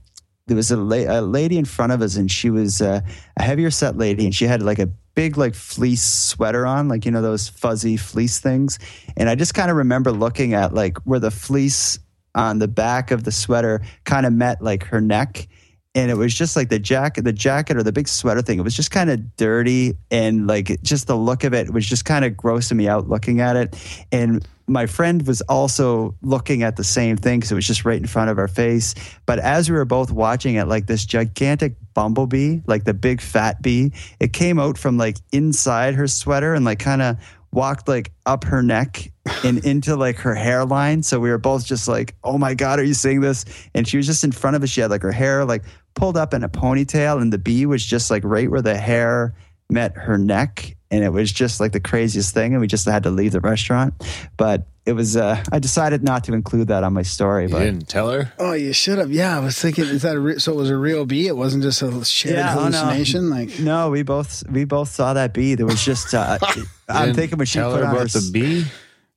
there 0.48 0.56
was 0.58 0.72
a, 0.72 0.78
la- 0.78 1.20
a 1.20 1.22
lady 1.22 1.58
in 1.58 1.66
front 1.66 1.92
of 1.92 2.02
us, 2.02 2.16
and 2.18 2.30
she 2.32 2.50
was 2.50 2.82
uh, 2.82 3.02
a 3.38 3.44
heavier 3.44 3.72
set 3.72 3.98
lady, 3.98 4.26
and 4.26 4.34
she 4.36 4.46
had 4.46 4.62
like 4.64 4.80
a 4.80 4.88
big 5.14 5.38
like 5.38 5.54
fleece 5.56 6.04
sweater 6.04 6.66
on, 6.66 6.88
like 6.88 7.06
you 7.06 7.12
know 7.12 7.22
those 7.22 7.48
fuzzy 7.50 7.98
fleece 7.98 8.40
things. 8.40 8.80
And 9.18 9.30
I 9.30 9.36
just 9.36 9.54
kind 9.54 9.70
of 9.72 9.78
remember 9.78 10.12
looking 10.12 10.54
at 10.54 10.74
like 10.74 10.98
where 11.00 11.20
the 11.20 11.32
fleece 11.32 12.00
on 12.36 12.60
the 12.60 12.68
back 12.68 13.12
of 13.12 13.24
the 13.24 13.32
sweater 13.32 13.82
kind 14.04 14.26
of 14.26 14.34
met 14.34 14.62
like 14.62 14.84
her 14.86 15.02
neck. 15.02 15.48
And 15.94 16.10
it 16.10 16.16
was 16.16 16.34
just 16.34 16.56
like 16.56 16.70
the 16.70 16.80
jacket, 16.80 17.24
the 17.24 17.34
jacket 17.34 17.76
or 17.76 17.84
the 17.84 17.92
big 17.92 18.08
sweater 18.08 18.42
thing. 18.42 18.58
It 18.58 18.62
was 18.62 18.76
just 18.76 18.92
kind 18.92 19.10
of 19.10 19.36
dirty 19.36 19.98
and 20.10 20.48
like 20.48 20.82
just 20.82 21.08
the 21.08 21.18
look 21.18 21.44
of 21.44 21.54
it 21.54 21.74
was 21.74 21.86
just 21.86 22.06
kind 22.06 22.24
of 22.24 22.34
grossing 22.34 22.78
me 22.78 22.88
out 22.88 23.10
looking 23.10 23.42
at 23.42 23.58
it. 23.58 24.06
And 24.10 24.48
my 24.68 24.86
friend 24.86 25.28
was 25.28 25.42
also 25.42 26.16
looking 26.22 26.64
at 26.64 26.78
the 26.78 26.84
same 26.84 27.18
thing 27.18 27.40
because 27.40 27.52
it 27.52 27.56
was 27.56 27.68
just 27.68 27.84
right 27.84 28.00
in 28.00 28.08
front 28.08 28.30
of 28.30 28.40
our 28.40 28.48
face. 28.48 28.96
But 29.26 29.40
as 29.40 29.70
we 29.70 29.76
were 29.76 29.86
both 29.86 30.12
watching 30.12 30.56
it, 30.56 30.68
like 30.68 30.88
this 30.88 31.06
gigantic 31.06 31.76
bumblebee, 31.94 32.62
like 32.68 32.86
the 32.86 32.94
big 32.94 33.20
fat 33.20 33.62
bee, 33.62 33.92
it 34.22 34.32
came 34.32 34.60
out 34.60 34.78
from 34.78 34.98
like 34.98 35.18
inside 35.34 35.96
her 35.96 36.08
sweater 36.08 36.54
and 36.54 36.64
like 36.64 36.80
kind 36.80 37.02
of 37.02 37.18
walked 37.52 37.88
like 37.88 38.12
up 38.26 38.44
her 38.46 38.64
neck 38.64 39.12
and 39.44 39.64
into 39.66 39.96
like 39.96 40.18
her 40.18 40.36
hairline. 40.36 41.04
So 41.04 41.20
we 41.20 41.30
were 41.30 41.38
both 41.38 41.66
just 41.66 41.88
like, 41.88 42.16
oh 42.24 42.38
my 42.38 42.54
God, 42.54 42.80
are 42.80 42.84
you 42.84 42.94
seeing 42.94 43.22
this? 43.22 43.46
And 43.74 43.88
she 43.88 43.98
was 43.98 44.06
just 44.06 44.24
in 44.24 44.32
front 44.32 44.56
of 44.56 44.64
us. 44.64 44.70
She 44.70 44.82
had 44.82 44.92
like 44.92 45.02
her 45.02 45.12
hair 45.12 45.46
like 45.46 45.64
pulled 45.94 46.18
up 46.18 46.34
in 46.34 46.44
a 46.44 46.50
ponytail, 46.50 47.22
and 47.22 47.32
the 47.32 47.38
bee 47.38 47.66
was 47.66 47.86
just 47.86 48.10
like 48.10 48.24
right 48.24 48.50
where 48.50 48.62
the 48.62 48.78
hair 48.78 49.36
met 49.70 49.96
her 49.98 50.18
neck. 50.18 50.76
And 50.92 51.04
it 51.06 51.10
was 51.10 51.32
just 51.32 51.60
like 51.62 51.72
the 51.72 51.80
craziest 51.80 52.34
thing. 52.34 52.52
And 52.52 52.60
we 52.62 52.68
just 52.68 52.86
had 52.86 53.04
to 53.04 53.10
leave 53.12 53.32
the 53.32 53.40
restaurant. 53.40 53.94
But 54.36 54.68
it 54.86 54.92
was, 54.94 55.16
uh, 55.16 55.42
I 55.52 55.60
decided 55.60 56.04
not 56.04 56.26
to 56.26 56.34
include 56.34 56.68
that 56.68 56.84
on 56.84 56.92
my 56.92 57.02
story. 57.04 57.44
You 57.44 57.50
But 57.50 57.60
didn't 57.60 57.88
tell 57.88 58.10
her? 58.10 58.34
Oh, 58.38 58.52
you 58.52 58.74
should 58.74 58.98
have. 58.98 59.10
Yeah, 59.12 59.38
I 59.38 59.40
was 59.40 59.58
thinking, 59.58 59.86
is 59.86 60.02
that 60.02 60.16
a 60.16 60.20
re- 60.20 60.40
so? 60.40 60.52
It 60.52 60.56
was 60.56 60.70
a 60.70 60.76
real 60.76 61.06
bee. 61.06 61.28
It 61.28 61.38
wasn't 61.38 61.64
just 61.64 61.82
a 61.82 62.04
shared 62.04 62.36
Yeah, 62.36 62.56
oh, 62.58 62.68
no. 62.68 62.78
hallucination. 62.78 63.30
Like, 63.30 63.58
no, 63.60 63.90
we 63.90 64.04
both, 64.04 64.44
we 64.50 64.66
both 64.66 64.90
saw 64.90 65.14
that 65.14 65.34
bee. 65.34 65.56
There 65.56 65.66
was 65.66 65.84
just, 65.84 66.14
uh, 66.14 66.38
I'm 66.90 67.14
thinking 67.14 67.38
when 67.38 67.48
she 67.48 67.60
tell 67.60 67.72
put 67.72 67.80
her 67.82 67.86
on 67.86 67.92
her, 67.96 68.02
about 68.02 68.10
the 68.12 68.30
bee. 68.34 68.66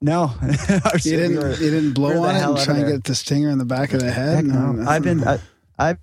No, 0.01 0.33
you 1.03 1.17
didn't, 1.17 1.61
you 1.61 1.71
didn't 1.71 1.95
blow 1.95 2.23
on 2.25 2.37
it 2.37 2.39
hell 2.39 2.51
and 2.51 2.59
out 2.61 2.65
try 2.65 2.77
and 2.77 2.87
get 2.93 3.05
the 3.05 3.15
stinger 3.15 3.49
in 3.51 3.59
the 3.59 3.65
back 3.65 3.95
of 3.95 4.01
the 4.01 4.11
head. 4.13 4.37
Heck 4.37 4.45
no. 4.45 4.73
No, 4.73 4.89
I've 4.89 5.03
been, 5.03 5.27
I, 5.27 5.39
I've, 5.79 5.99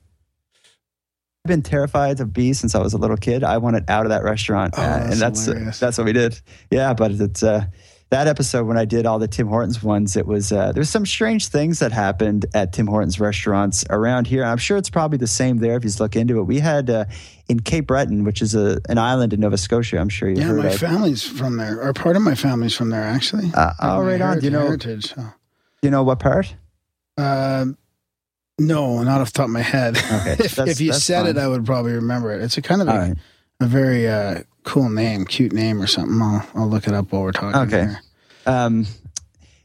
been 1.46 1.62
terrified 1.62 2.20
of 2.20 2.34
bees 2.34 2.60
since 2.60 2.76
I 2.76 2.80
was 2.80 2.94
a 2.94 2.98
little 2.98 3.18
kid. 3.18 3.44
I 3.44 3.58
wanted 3.58 3.90
out 3.90 4.06
of 4.06 4.10
that 4.10 4.24
restaurant, 4.24 4.76
Oh, 4.78 4.82
uh, 4.82 4.86
that's 5.00 5.12
and 5.14 5.22
that's 5.22 5.46
hilarious. 5.46 5.80
that's 5.80 5.98
what 5.98 6.06
we 6.06 6.14
did. 6.14 6.40
Yeah, 6.70 6.94
but 6.94 7.12
it's 7.12 7.42
uh, 7.42 7.66
that 8.12 8.28
episode 8.28 8.68
when 8.68 8.78
I 8.78 8.86
did 8.86 9.06
all 9.08 9.18
the 9.18 9.28
Tim 9.28 9.48
Hortons 9.48 9.82
ones. 9.82 10.16
It 10.16 10.28
was 10.28 10.52
uh, 10.52 10.72
there 10.72 10.82
was 10.82 10.90
some 10.92 11.06
strange 11.06 11.48
things 11.48 11.80
that 11.80 11.92
happened 11.92 12.46
at 12.54 12.74
Tim 12.74 12.86
Hortons 12.86 13.20
restaurants 13.20 13.84
around 13.90 14.28
here. 14.28 14.44
I'm 14.44 14.58
sure 14.60 14.78
it's 14.78 14.90
probably 14.92 15.18
the 15.18 15.26
same 15.28 15.58
there 15.58 15.76
if 15.78 15.84
you 15.84 15.90
look 16.00 16.16
into 16.16 16.38
it. 16.40 16.44
We 16.44 16.60
had 16.60 16.90
uh, 16.92 17.06
in 17.50 17.62
Cape 17.62 17.88
Breton, 17.88 18.24
which 18.24 18.42
is 18.44 18.54
a 18.54 18.80
an 18.88 19.00
island 19.00 19.34
in 19.34 19.40
Nova 19.40 19.58
Scotia. 19.58 19.98
I'm 19.98 20.10
sure 20.10 20.30
you 20.30 20.38
Yeah, 20.38 20.44
heard 20.44 20.58
my 20.64 20.68
of. 20.68 20.78
family's 20.80 21.24
from 21.24 21.58
there, 21.58 21.82
or 21.82 21.92
part 21.94 22.16
of 22.16 22.22
my 22.22 22.36
family's 22.36 22.76
from 22.76 22.92
there, 22.92 23.04
actually. 23.04 23.50
Uh, 23.56 23.74
oh, 23.80 24.02
right 24.04 24.22
on. 24.22 24.42
You 24.42 24.52
know? 24.52 24.60
heritage. 24.62 25.08
So. 25.16 25.22
Do 25.22 25.88
you 25.88 25.90
know 25.90 26.04
what 26.04 26.20
part? 26.20 26.54
No, 28.62 29.02
not 29.02 29.22
off 29.22 29.34
the 29.34 29.38
top 29.38 29.46
of 29.46 29.52
my 29.52 29.62
head. 29.62 29.98
Okay, 29.98 30.36
if, 30.40 30.60
if 30.60 30.80
you 30.80 30.94
said 30.94 31.26
it. 31.26 31.38
I 31.38 31.48
would 31.48 31.66
probably 31.66 31.94
remember 31.94 32.32
it. 32.32 32.42
It's 32.44 32.58
a 32.58 32.62
kind 32.62 32.82
of 32.82 32.88
a, 32.88 32.92
right. 32.92 33.18
a 33.60 33.66
very 33.66 34.08
uh, 34.08 34.44
cool 34.64 34.90
name, 34.90 35.26
cute 35.26 35.52
name 35.52 35.82
or 35.82 35.88
something. 35.88 36.22
I'll, 36.22 36.48
I'll 36.54 36.70
look 36.70 36.88
it 36.88 36.94
up 36.94 37.12
while 37.12 37.24
we're 37.24 37.32
talking. 37.32 37.60
Okay. 37.62 37.92
here. 37.92 38.02
Um, 38.46 38.86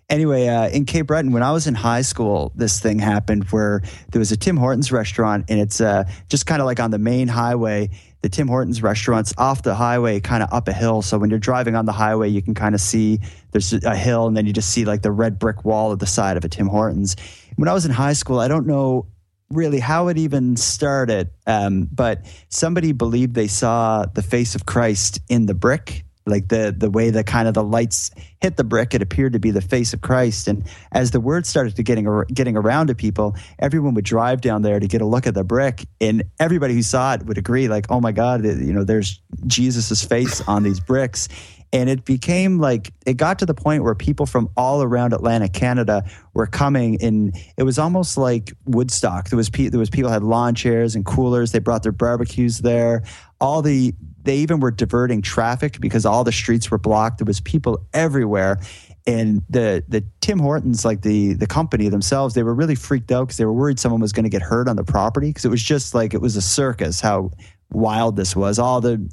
anyway, 0.09 0.48
uh, 0.48 0.68
in 0.68 0.86
Cape 0.86 1.09
Breton, 1.09 1.32
when 1.32 1.43
I 1.43 1.52
was 1.52 1.66
in 1.66 1.74
high 1.74 2.01
school, 2.01 2.52
this 2.55 2.81
thing 2.81 2.98
happened 2.98 3.44
where 3.51 3.82
there 4.12 4.18
was 4.18 4.32
a 4.32 4.36
Tim 4.36 4.56
Hortons 4.56 4.90
restaurant, 4.90 5.44
and 5.51 5.60
it's 5.60 5.81
uh, 5.81 6.05
just 6.31 6.47
kind 6.47 6.62
of 6.62 6.66
like 6.66 6.81
on 6.81 6.90
the 6.90 6.98
main 6.98 7.28
highway. 7.28 7.90
The 8.23 8.31
Tim 8.31 8.48
Hortons 8.48 8.82
restaurant's 8.82 9.35
off 9.36 9.62
the 9.62 9.74
highway, 9.74 10.20
kind 10.20 10.43
of 10.43 10.52
up 10.52 10.68
a 10.68 10.73
hill. 10.73 11.02
So 11.02 11.18
when 11.18 11.28
you're 11.28 11.39
driving 11.39 11.77
on 11.77 11.85
the 11.85 11.93
highway, 11.93 12.28
you 12.28 12.40
can 12.40 12.55
kind 12.55 12.74
of 12.74 12.81
see 12.81 13.20
there's 13.52 13.74
a 13.74 13.94
hill, 13.94 14.27
and 14.27 14.35
then 14.36 14.47
you 14.47 14.55
just 14.55 14.70
see 14.70 14.86
like 14.86 15.02
the 15.02 15.12
red 15.12 15.39
brick 15.39 15.64
wall 15.66 15.93
at 15.93 15.98
the 15.98 16.06
side 16.06 16.39
of 16.39 16.44
a 16.44 16.48
Tim 16.48 16.66
Hortons. 16.66 17.14
When 17.56 17.68
I 17.68 17.72
was 17.72 17.84
in 17.84 17.90
high 17.90 18.12
school, 18.12 18.38
I 18.38 18.48
don't 18.48 18.66
know 18.66 19.06
really 19.50 19.78
how 19.78 20.08
it 20.08 20.18
even 20.18 20.56
started, 20.56 21.30
um, 21.46 21.88
but 21.92 22.26
somebody 22.48 22.92
believed 22.92 23.34
they 23.34 23.46
saw 23.46 24.06
the 24.06 24.22
face 24.22 24.54
of 24.54 24.66
Christ 24.66 25.20
in 25.28 25.46
the 25.46 25.54
brick, 25.54 26.04
like 26.26 26.48
the 26.48 26.74
the 26.76 26.90
way 26.90 27.10
the 27.10 27.22
kind 27.22 27.46
of 27.46 27.54
the 27.54 27.62
lights 27.62 28.10
hit 28.40 28.56
the 28.56 28.64
brick. 28.64 28.94
It 28.94 29.02
appeared 29.02 29.34
to 29.34 29.38
be 29.38 29.52
the 29.52 29.60
face 29.60 29.94
of 29.94 30.00
Christ, 30.00 30.48
and 30.48 30.64
as 30.90 31.12
the 31.12 31.20
word 31.20 31.46
started 31.46 31.76
to 31.76 31.82
getting 31.82 32.24
getting 32.32 32.56
around 32.56 32.88
to 32.88 32.94
people, 32.94 33.36
everyone 33.58 33.94
would 33.94 34.04
drive 34.04 34.40
down 34.40 34.62
there 34.62 34.80
to 34.80 34.88
get 34.88 35.00
a 35.00 35.06
look 35.06 35.26
at 35.26 35.34
the 35.34 35.44
brick, 35.44 35.86
and 36.00 36.24
everybody 36.40 36.74
who 36.74 36.82
saw 36.82 37.14
it 37.14 37.24
would 37.26 37.38
agree, 37.38 37.68
like, 37.68 37.86
"Oh 37.90 38.00
my 38.00 38.12
God, 38.12 38.44
you 38.44 38.72
know, 38.72 38.84
there's 38.84 39.20
Jesus's 39.46 40.02
face 40.02 40.40
on 40.48 40.62
these 40.64 40.80
bricks." 40.80 41.28
And 41.76 41.90
it 41.90 42.06
became 42.06 42.58
like 42.58 42.90
it 43.04 43.18
got 43.18 43.38
to 43.40 43.44
the 43.44 43.52
point 43.52 43.82
where 43.82 43.94
people 43.94 44.24
from 44.24 44.48
all 44.56 44.82
around 44.82 45.12
Atlantic 45.12 45.52
Canada 45.52 46.08
were 46.32 46.46
coming, 46.46 46.96
and 47.02 47.36
it 47.58 47.64
was 47.64 47.78
almost 47.78 48.16
like 48.16 48.54
Woodstock. 48.64 49.28
There 49.28 49.36
was 49.36 49.50
pe- 49.50 49.68
there 49.68 49.78
was 49.78 49.90
people 49.90 50.10
had 50.10 50.22
lawn 50.22 50.54
chairs 50.54 50.94
and 50.94 51.04
coolers. 51.04 51.52
They 51.52 51.58
brought 51.58 51.82
their 51.82 51.92
barbecues 51.92 52.60
there. 52.60 53.02
All 53.42 53.60
the 53.60 53.94
they 54.22 54.38
even 54.38 54.58
were 54.60 54.70
diverting 54.70 55.20
traffic 55.20 55.78
because 55.78 56.06
all 56.06 56.24
the 56.24 56.32
streets 56.32 56.70
were 56.70 56.78
blocked. 56.78 57.18
There 57.18 57.26
was 57.26 57.42
people 57.42 57.86
everywhere, 57.92 58.58
and 59.06 59.42
the 59.50 59.84
the 59.86 60.02
Tim 60.22 60.38
Hortons, 60.38 60.82
like 60.82 61.02
the 61.02 61.34
the 61.34 61.46
company 61.46 61.90
themselves, 61.90 62.34
they 62.34 62.42
were 62.42 62.54
really 62.54 62.74
freaked 62.74 63.12
out 63.12 63.26
because 63.26 63.36
they 63.36 63.44
were 63.44 63.52
worried 63.52 63.78
someone 63.78 64.00
was 64.00 64.14
going 64.14 64.24
to 64.24 64.30
get 64.30 64.40
hurt 64.40 64.66
on 64.66 64.76
the 64.76 64.84
property 64.84 65.28
because 65.28 65.44
it 65.44 65.50
was 65.50 65.62
just 65.62 65.94
like 65.94 66.14
it 66.14 66.22
was 66.22 66.36
a 66.36 66.42
circus. 66.42 67.02
How 67.02 67.32
wild 67.70 68.16
this 68.16 68.34
was! 68.34 68.59
All 68.59 68.80
the 68.80 69.09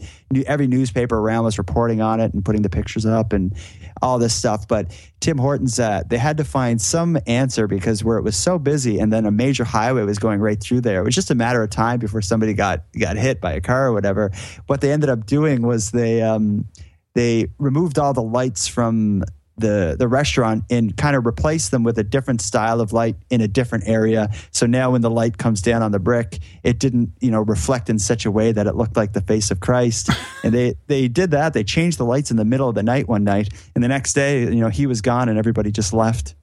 every 0.46 0.68
newspaper 0.68 1.18
around 1.18 1.44
was 1.44 1.58
reporting 1.58 2.02
on 2.02 2.20
it 2.20 2.34
and 2.34 2.44
putting 2.44 2.62
the 2.62 2.70
pictures 2.70 3.06
up 3.06 3.34
and 3.34 3.56
all 4.02 4.20
this 4.20 4.34
stuff. 4.34 4.68
But 4.68 4.92
Tim 5.20 5.38
Hortons, 5.38 5.80
uh, 5.80 6.04
they 6.08 6.18
had 6.18 6.38
to 6.38 6.44
find 6.44 6.82
some 6.82 7.18
answer 7.28 7.68
because 7.68 8.04
where 8.04 8.18
it 8.18 8.24
was 8.24 8.36
so 8.36 8.60
busy, 8.60 9.00
and 9.00 9.12
then 9.12 9.26
a 9.26 9.32
major 9.32 9.64
highway 9.64 10.04
was 10.04 10.20
going 10.20 10.40
right 10.40 10.60
through 10.60 10.82
there. 10.82 11.02
It 11.02 11.06
was 11.06 11.16
just 11.16 11.32
a 11.32 11.36
matter 11.36 11.64
of 11.64 11.70
time 11.70 12.00
before 12.00 12.22
somebody 12.22 12.54
got 12.54 12.84
got 13.00 13.18
hit 13.18 13.42
by 13.42 13.54
a 13.54 13.62
car 13.62 13.88
or 13.88 13.94
whatever. 13.94 14.32
What 14.68 14.82
they 14.82 14.92
ended 14.92 15.10
up 15.10 15.26
doing 15.26 15.62
was 15.62 15.92
they 15.92 16.22
um, 16.22 16.68
they 17.16 17.48
removed 17.58 18.00
all 18.00 18.14
the 18.14 18.24
lights 18.24 18.68
from 18.68 19.24
the 19.58 19.96
the 19.98 20.08
restaurant 20.08 20.64
and 20.70 20.96
kind 20.98 21.16
of 21.16 21.26
replace 21.26 21.70
them 21.70 21.84
with 21.84 21.98
a 22.00 22.04
different 22.04 22.42
style 22.42 22.82
of 22.82 22.92
light 22.92 23.16
in 23.30 23.42
a 23.42 23.48
different 23.48 23.88
area. 23.88 24.30
So 24.52 24.66
now 24.66 24.92
when 24.92 25.02
the 25.02 25.10
light 25.10 25.38
comes 25.38 25.62
down 25.62 25.84
on 25.84 25.92
the 25.92 26.00
brick, 26.00 26.40
it 26.64 26.80
didn't, 26.80 27.12
you 27.20 27.30
know, 27.30 27.42
reflect 27.42 27.90
in 27.90 28.00
such 28.00 28.26
a 28.26 28.32
way 28.32 28.52
that 28.52 28.68
it 28.68 28.76
looked 28.76 28.98
like 28.98 29.14
the 29.14 29.22
face 29.22 29.52
of 29.52 29.60
Christ. 29.60 30.10
and 30.44 30.54
they 30.54 30.76
they 30.88 31.08
did 31.08 31.32
that. 31.32 31.54
They 31.54 31.64
changed 31.64 31.98
the 31.98 32.06
lights 32.06 32.32
in 32.32 32.38
the 32.38 32.46
middle 32.46 32.68
of 32.68 32.76
the 32.76 32.84
night 32.84 33.08
one 33.08 33.24
night, 33.24 33.50
and 33.76 33.84
the 33.84 33.88
next 33.88 34.14
day, 34.14 34.42
you 34.42 34.62
know, 34.62 34.70
he 34.70 34.88
was 34.88 35.02
gone 35.02 35.30
and 35.30 35.38
everybody 35.38 35.72
just 35.72 35.94
left. 35.94 36.36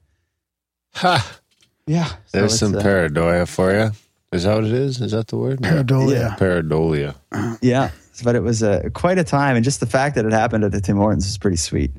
Ha! 0.95 1.39
Yeah. 1.87 2.07
So 2.07 2.17
There's 2.31 2.57
some 2.57 2.75
uh, 2.75 2.81
pareidolia 2.81 3.47
for 3.47 3.73
you. 3.73 3.91
Is 4.31 4.43
that 4.43 4.55
what 4.55 4.63
it 4.63 4.71
is? 4.71 5.01
Is 5.01 5.11
that 5.11 5.27
the 5.27 5.35
word? 5.35 5.59
Pareidolia. 5.59 6.37
Pareidolia. 6.37 7.15
yeah. 7.61 7.91
But 8.23 8.35
it 8.35 8.41
was 8.41 8.61
a 8.61 8.89
quite 8.91 9.17
a 9.17 9.23
time, 9.23 9.55
and 9.55 9.65
just 9.65 9.79
the 9.79 9.85
fact 9.85 10.15
that 10.15 10.25
it 10.25 10.31
happened 10.31 10.63
at 10.63 10.71
the 10.71 10.79
Tim 10.79 10.97
Hortons 10.97 11.25
was 11.25 11.37
pretty 11.37 11.57
sweet. 11.57 11.91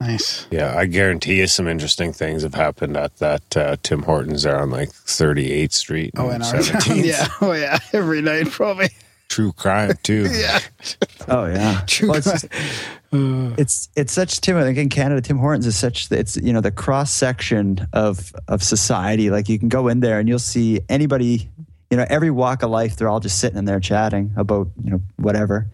Nice. 0.00 0.46
Yeah, 0.50 0.76
I 0.76 0.86
guarantee 0.86 1.38
you 1.40 1.48
some 1.48 1.66
interesting 1.66 2.12
things 2.12 2.42
have 2.44 2.54
happened 2.54 2.96
at 2.96 3.16
that 3.16 3.56
uh, 3.56 3.76
Tim 3.82 4.02
Hortons 4.04 4.44
there 4.44 4.60
on 4.60 4.70
like 4.70 4.90
38th 4.90 5.72
Street. 5.72 6.12
Oh, 6.16 6.28
in 6.28 6.36
and 6.36 6.44
our 6.44 6.62
town. 6.62 6.98
Yeah. 7.04 7.26
Oh, 7.40 7.52
yeah. 7.52 7.78
Every 7.92 8.22
night, 8.22 8.48
probably. 8.50 8.90
True 9.28 9.52
crime, 9.52 9.92
too. 10.04 10.28
Yeah. 10.32 10.60
Oh 11.26 11.44
yeah, 11.46 11.82
True. 11.86 12.08
Well, 12.10 12.18
it's, 12.18 12.30
just- 12.30 12.46
it's 13.58 13.88
it's 13.96 14.12
such 14.12 14.40
Tim. 14.40 14.56
I 14.56 14.62
think 14.62 14.78
in 14.78 14.88
Canada, 14.88 15.20
Tim 15.20 15.36
Hortons 15.36 15.66
is 15.66 15.76
such. 15.76 16.10
It's 16.10 16.36
you 16.38 16.52
know 16.52 16.60
the 16.62 16.70
cross 16.70 17.10
section 17.12 17.86
of 17.92 18.32
of 18.46 18.62
society. 18.62 19.28
Like 19.30 19.48
you 19.50 19.58
can 19.58 19.68
go 19.68 19.88
in 19.88 20.00
there 20.00 20.18
and 20.20 20.28
you'll 20.28 20.38
see 20.38 20.80
anybody. 20.88 21.50
You 21.90 21.96
know, 21.98 22.06
every 22.08 22.30
walk 22.30 22.62
of 22.62 22.70
life, 22.70 22.96
they're 22.96 23.08
all 23.08 23.20
just 23.20 23.38
sitting 23.40 23.58
in 23.58 23.64
there 23.66 23.80
chatting 23.80 24.32
about 24.36 24.68
you 24.82 24.90
know 24.92 25.02
whatever. 25.16 25.66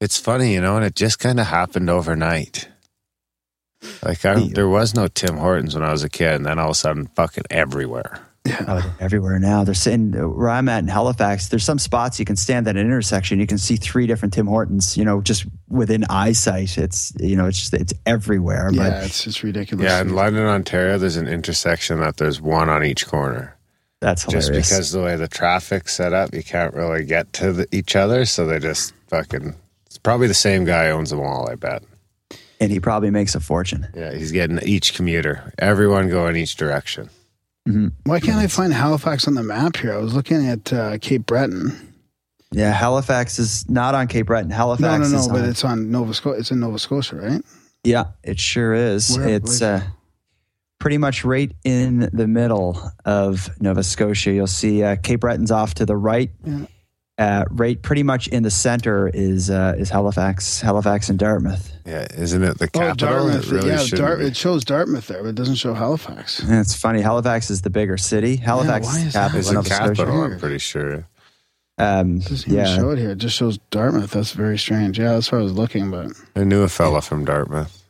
It's 0.00 0.18
funny, 0.18 0.52
you 0.52 0.60
know, 0.60 0.76
and 0.76 0.84
it 0.84 0.94
just 0.94 1.18
kind 1.18 1.40
of 1.40 1.46
happened 1.46 1.88
overnight. 1.88 2.68
Like, 4.04 4.24
I, 4.24 4.48
there 4.48 4.68
was 4.68 4.94
no 4.94 5.08
Tim 5.08 5.36
Hortons 5.36 5.74
when 5.74 5.84
I 5.84 5.92
was 5.92 6.04
a 6.04 6.08
kid, 6.08 6.34
and 6.34 6.46
then 6.46 6.58
all 6.58 6.66
of 6.66 6.72
a 6.72 6.74
sudden, 6.74 7.06
fucking 7.14 7.44
everywhere. 7.50 8.20
Oh, 8.66 8.96
everywhere 8.98 9.38
now. 9.38 9.62
They're 9.62 9.72
sitting 9.72 10.12
where 10.12 10.48
I'm 10.50 10.68
at 10.68 10.80
in 10.80 10.88
Halifax. 10.88 11.48
There's 11.48 11.62
some 11.62 11.78
spots 11.78 12.18
you 12.18 12.24
can 12.24 12.34
stand 12.34 12.66
at 12.66 12.76
an 12.76 12.84
intersection. 12.84 13.38
You 13.38 13.46
can 13.46 13.58
see 13.58 13.76
three 13.76 14.08
different 14.08 14.34
Tim 14.34 14.48
Hortons. 14.48 14.96
You 14.96 15.04
know, 15.04 15.20
just 15.20 15.46
within 15.68 16.04
eyesight. 16.10 16.76
It's 16.76 17.12
you 17.20 17.36
know, 17.36 17.46
it's 17.46 17.58
just 17.60 17.74
it's 17.74 17.94
everywhere. 18.04 18.70
But 18.70 18.76
Yeah, 18.76 19.04
it's 19.04 19.26
it's 19.28 19.44
ridiculous. 19.44 19.84
Yeah, 19.84 20.00
in 20.00 20.14
London, 20.16 20.44
Ontario, 20.46 20.98
there's 20.98 21.16
an 21.16 21.28
intersection 21.28 22.00
that 22.00 22.16
there's 22.16 22.40
one 22.40 22.68
on 22.68 22.84
each 22.84 23.06
corner. 23.06 23.56
that's 24.00 24.24
hilarious. 24.24 24.48
Just 24.48 24.70
because 24.70 24.90
the 24.90 25.02
way 25.02 25.14
the 25.14 25.28
traffic's 25.28 25.92
set 25.94 26.12
up, 26.12 26.34
you 26.34 26.42
can't 26.42 26.74
really 26.74 27.04
get 27.04 27.32
to 27.34 27.52
the, 27.52 27.68
each 27.70 27.94
other. 27.94 28.24
So 28.24 28.44
they 28.44 28.58
just 28.58 28.92
fucking. 29.06 29.54
It's 29.86 29.98
probably 29.98 30.26
the 30.26 30.34
same 30.34 30.64
guy 30.64 30.90
owns 30.90 31.10
them 31.10 31.20
all, 31.20 31.48
I 31.48 31.54
bet. 31.54 31.84
And 32.62 32.70
he 32.70 32.78
probably 32.80 33.10
makes 33.10 33.34
a 33.34 33.40
fortune. 33.40 33.86
Yeah, 33.94 34.14
he's 34.14 34.30
getting 34.32 34.58
each 34.62 34.94
commuter, 34.94 35.52
everyone 35.58 36.08
going 36.08 36.36
each 36.36 36.56
direction. 36.56 37.10
Why 38.04 38.18
can't 38.20 38.38
I 38.38 38.46
find 38.48 38.72
Halifax 38.72 39.28
on 39.28 39.34
the 39.34 39.42
map 39.42 39.76
here? 39.76 39.92
I 39.94 39.98
was 39.98 40.14
looking 40.14 40.46
at 40.46 40.72
uh, 40.72 40.98
Cape 40.98 41.26
Breton. 41.26 41.94
Yeah, 42.50 42.72
Halifax 42.72 43.38
is 43.38 43.68
not 43.70 43.94
on 43.94 44.08
Cape 44.08 44.26
Breton. 44.26 44.50
Halifax 44.50 44.82
No, 45.08 45.08
no, 45.10 45.16
is 45.18 45.28
no, 45.28 45.32
but 45.34 45.42
on- 45.44 45.48
it's 45.48 45.64
on 45.64 45.90
Nova 45.90 46.12
Scotia. 46.14 46.38
It's 46.38 46.50
in 46.50 46.60
Nova 46.60 46.78
Scotia, 46.78 47.16
right? 47.16 47.42
Yeah, 47.84 48.06
it 48.22 48.38
sure 48.40 48.74
is. 48.74 49.16
Where- 49.16 49.28
it's 49.28 49.62
uh, 49.62 49.80
pretty 50.80 50.98
much 50.98 51.24
right 51.24 51.52
in 51.64 52.10
the 52.12 52.26
middle 52.26 52.80
of 53.04 53.48
Nova 53.60 53.82
Scotia. 53.84 54.32
You'll 54.32 54.46
see 54.48 54.82
uh, 54.82 54.96
Cape 54.96 55.20
Breton's 55.20 55.50
off 55.52 55.74
to 55.74 55.86
the 55.86 55.96
right. 55.96 56.30
Yeah. 56.44 56.66
Uh, 57.22 57.44
right, 57.50 57.80
pretty 57.80 58.02
much 58.02 58.26
in 58.28 58.42
the 58.42 58.50
center 58.50 59.08
is 59.14 59.48
uh, 59.48 59.74
is 59.78 59.90
Halifax, 59.90 60.60
Halifax 60.60 61.08
and 61.08 61.18
Dartmouth. 61.18 61.70
Yeah, 61.86 62.06
isn't 62.16 62.42
it 62.42 62.58
the 62.58 62.64
Oh, 62.74 62.78
capital? 62.80 63.08
Dartmouth. 63.08 63.44
It 63.46 63.50
really 63.52 63.68
yeah, 63.68 63.76
shouldn't 63.78 63.98
Dart, 64.00 64.20
it 64.22 64.36
shows 64.36 64.64
Dartmouth 64.64 65.06
there, 65.06 65.22
but 65.22 65.28
it 65.28 65.34
doesn't 65.36 65.54
show 65.54 65.72
Halifax. 65.74 66.40
And 66.40 66.52
it's 66.58 66.74
funny. 66.74 67.00
Halifax 67.00 67.48
is 67.50 67.62
the 67.62 67.70
bigger 67.70 67.96
city. 67.96 68.36
Halifax 68.36 68.86
why 68.86 68.98
is 68.98 69.06
is 69.06 69.12
that? 69.12 69.30
capital 69.30 69.38
It's 69.40 69.48
of 69.48 69.52
a 69.52 69.54
Nova 69.54 69.68
capital, 69.68 70.22
I'm 70.24 70.38
pretty 70.40 70.58
sure. 70.58 71.06
Um, 71.78 72.16
It 72.18 72.24
doesn't 72.28 72.52
yeah, 72.52 72.64
show 72.76 72.90
it 72.90 72.98
here. 72.98 73.10
It 73.10 73.18
just 73.18 73.36
shows 73.36 73.58
Dartmouth. 73.70 74.10
That's 74.10 74.32
very 74.32 74.58
strange. 74.58 74.98
Yeah, 74.98 75.12
that's 75.14 75.30
where 75.30 75.40
I 75.40 75.44
was 75.44 75.52
looking, 75.52 75.90
but 75.90 76.10
I 76.34 76.42
knew 76.44 76.62
a 76.62 76.68
fella 76.68 77.00
from 77.02 77.24
Dartmouth. 77.24 77.84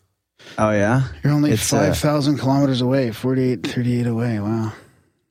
oh 0.58 0.70
yeah, 0.72 1.04
you're 1.24 1.32
only 1.32 1.52
It's, 1.52 1.72
uh, 1.72 1.78
5,000 1.78 2.36
kilometers 2.38 2.80
away, 2.82 3.10
48, 3.12 3.66
38 3.66 4.06
away. 4.06 4.40
Wow. 4.40 4.72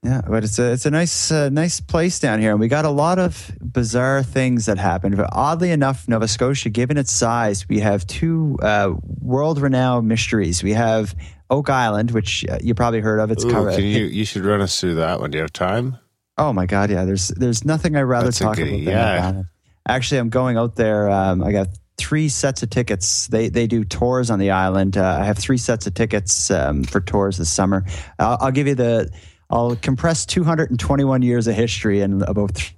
Yeah, 0.03 0.21
but 0.27 0.43
it's 0.43 0.57
a 0.57 0.71
it's 0.71 0.87
a 0.87 0.91
nice 0.91 1.31
uh, 1.31 1.49
nice 1.49 1.79
place 1.79 2.17
down 2.17 2.39
here, 2.39 2.49
and 2.51 2.59
we 2.59 2.67
got 2.67 2.85
a 2.85 2.89
lot 2.89 3.19
of 3.19 3.51
bizarre 3.61 4.23
things 4.23 4.65
that 4.65 4.79
happened. 4.79 5.15
But 5.15 5.29
oddly 5.31 5.69
enough, 5.69 6.07
Nova 6.07 6.27
Scotia, 6.27 6.69
given 6.69 6.97
its 6.97 7.11
size, 7.11 7.69
we 7.69 7.79
have 7.81 8.07
two 8.07 8.57
uh, 8.63 8.93
world 9.21 9.61
renowned 9.61 10.07
mysteries. 10.07 10.63
We 10.63 10.73
have 10.73 11.13
Oak 11.51 11.69
Island, 11.69 12.11
which 12.11 12.43
uh, 12.49 12.57
you 12.63 12.73
probably 12.73 12.99
heard 12.99 13.19
of. 13.19 13.29
It's 13.29 13.45
Ooh, 13.45 13.51
covered. 13.51 13.75
can 13.75 13.83
you 13.83 14.05
you 14.05 14.25
should 14.25 14.43
run 14.43 14.59
us 14.59 14.81
through 14.81 14.95
that 14.95 15.19
one? 15.19 15.29
Do 15.29 15.37
you 15.37 15.43
have 15.43 15.53
time? 15.53 15.97
Oh 16.35 16.51
my 16.51 16.65
God, 16.65 16.89
yeah. 16.89 17.05
There's 17.05 17.27
there's 17.27 17.63
nothing 17.63 17.95
I'd 17.95 18.01
rather 18.01 18.25
That's 18.25 18.39
talk 18.39 18.55
good- 18.55 18.69
about 18.69 18.77
than 18.77 18.83
yeah. 18.85 19.43
Actually, 19.87 20.17
I'm 20.19 20.29
going 20.29 20.57
out 20.57 20.75
there. 20.77 21.11
Um, 21.11 21.43
I 21.43 21.51
got 21.51 21.67
three 21.99 22.27
sets 22.27 22.63
of 22.63 22.71
tickets. 22.71 23.27
They 23.27 23.49
they 23.49 23.67
do 23.67 23.83
tours 23.83 24.31
on 24.31 24.39
the 24.39 24.49
island. 24.49 24.97
Uh, 24.97 25.19
I 25.21 25.25
have 25.25 25.37
three 25.37 25.57
sets 25.59 25.85
of 25.85 25.93
tickets 25.93 26.49
um, 26.49 26.83
for 26.85 27.01
tours 27.01 27.37
this 27.37 27.51
summer. 27.51 27.85
I'll, 28.17 28.37
I'll 28.41 28.51
give 28.51 28.65
you 28.65 28.73
the. 28.73 29.11
I'll 29.51 29.75
compress 29.75 30.25
221 30.25 31.21
years 31.21 31.47
of 31.47 31.55
history 31.55 32.01
in 32.01 32.21
about. 32.23 32.55
Th- 32.55 32.73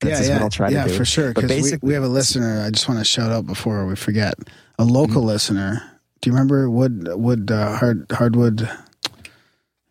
That's 0.00 0.28
yeah, 0.28 0.40
yeah, 0.42 0.48
try 0.48 0.68
yeah, 0.70 0.84
to 0.84 0.90
do. 0.90 0.96
for 0.96 1.04
sure. 1.04 1.32
But 1.32 1.42
Because 1.42 1.50
we, 1.56 1.62
basically, 1.62 1.86
we 1.88 1.94
have 1.94 2.04
a 2.04 2.08
listener. 2.08 2.62
I 2.64 2.70
just 2.70 2.88
want 2.88 2.98
to 3.00 3.04
shout 3.04 3.30
out 3.32 3.46
before 3.46 3.86
we 3.86 3.96
forget 3.96 4.34
a 4.78 4.84
local 4.84 5.22
listener. 5.22 5.82
Do 6.20 6.30
you 6.30 6.34
remember 6.34 6.68
Wood 6.70 7.08
Wood 7.14 7.50
uh, 7.50 7.76
Hard 7.76 8.06
Hardwood? 8.10 8.68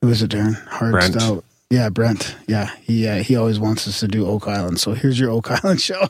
Who 0.02 0.10
is 0.10 0.22
it, 0.22 0.32
Darren? 0.32 0.56
Hard 0.68 0.92
Brent. 0.94 1.14
Stout. 1.14 1.44
Yeah, 1.70 1.90
Brent. 1.90 2.36
Yeah, 2.48 2.70
he 2.82 3.08
uh, 3.08 3.24
he 3.24 3.36
always 3.36 3.60
wants 3.60 3.88
us 3.88 4.00
to 4.02 4.08
do 4.08 4.26
Oak 4.28 4.48
Island. 4.48 4.80
So 4.80 4.94
here's 4.94 5.20
your 5.20 5.32
Oak 5.32 5.50
Island 5.64 5.82
show. 5.82 6.08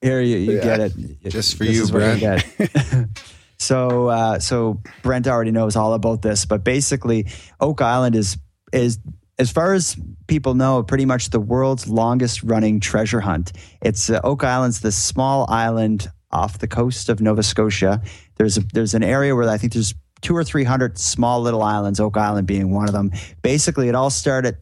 Here 0.00 0.20
you, 0.20 0.36
you 0.36 0.60
get 0.60 0.80
it. 0.80 0.92
Just 1.28 1.56
for 1.56 1.64
This 1.64 1.76
you, 1.76 1.86
Brent. 1.88 2.20
get. 2.20 2.44
so 3.58 4.08
uh, 4.08 4.38
so 4.40 4.80
Brent 5.02 5.26
already 5.28 5.50
knows 5.52 5.76
all 5.76 5.94
about 5.94 6.22
this, 6.22 6.44
but 6.44 6.64
basically 6.64 7.26
Oak 7.60 7.80
Island 7.80 8.14
is 8.16 8.36
is 8.72 8.98
as 9.38 9.50
far 9.50 9.74
as 9.74 9.96
people 10.28 10.54
know, 10.54 10.82
pretty 10.82 11.04
much 11.04 11.30
the 11.30 11.40
world's 11.40 11.88
longest 11.88 12.42
running 12.42 12.80
treasure 12.80 13.20
hunt. 13.20 13.52
It's 13.82 14.08
uh, 14.08 14.20
Oak 14.24 14.44
Island's 14.44 14.80
this 14.80 14.96
small 14.96 15.46
island 15.50 16.10
off 16.32 16.58
the 16.58 16.68
coast 16.68 17.08
of 17.08 17.20
Nova 17.20 17.42
Scotia. 17.42 18.02
There's 18.36 18.56
a, 18.56 18.60
there's 18.72 18.94
an 18.94 19.02
area 19.02 19.34
where 19.34 19.48
I 19.48 19.58
think 19.58 19.74
there's 19.74 19.94
two 20.22 20.36
or 20.36 20.44
three 20.44 20.64
hundred 20.64 20.98
small 20.98 21.40
little 21.40 21.62
islands. 21.62 22.00
Oak 22.00 22.16
Island 22.16 22.46
being 22.46 22.72
one 22.72 22.88
of 22.88 22.92
them. 22.92 23.12
Basically, 23.42 23.88
it 23.88 23.94
all 23.94 24.10
started 24.10 24.56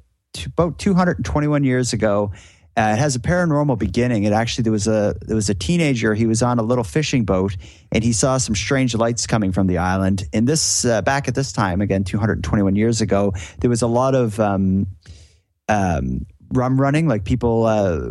about 0.47 0.79
221 0.79 1.65
years 1.65 1.93
ago. 1.93 2.33
Uh, 2.77 2.95
it 2.95 2.99
has 2.99 3.15
a 3.15 3.21
paranormal 3.21 3.79
beginning. 3.79 4.25
It 4.25 4.33
actually 4.33 4.63
there 4.63 4.73
was 4.73 4.89
a 4.89 5.15
there 5.23 5.37
was 5.37 5.49
a 5.49 5.55
teenager. 5.55 6.15
He 6.15 6.27
was 6.27 6.43
on 6.43 6.59
a 6.59 6.63
little 6.63 6.83
fishing 6.83 7.25
boat 7.25 7.57
and 7.93 8.03
he 8.03 8.13
saw 8.13 8.37
some 8.37 8.57
strange 8.57 8.97
lights 8.97 9.27
coming 9.27 9.53
from 9.53 9.69
the 9.69 9.79
island. 9.79 10.25
And 10.33 10.49
this 10.49 10.85
uh, 10.85 11.01
back 11.03 11.29
at 11.29 11.37
this 11.37 11.53
time, 11.53 11.81
again 11.81 12.03
221 12.03 12.75
years 12.75 13.01
ago, 13.01 13.33
there 13.61 13.71
was 13.71 13.83
a 13.83 13.87
lot 13.87 14.17
of 14.17 14.41
um, 14.41 14.89
um, 15.69 16.27
rum 16.53 16.81
running. 16.81 17.07
Like 17.07 17.25
people, 17.25 17.65
uh, 17.65 18.11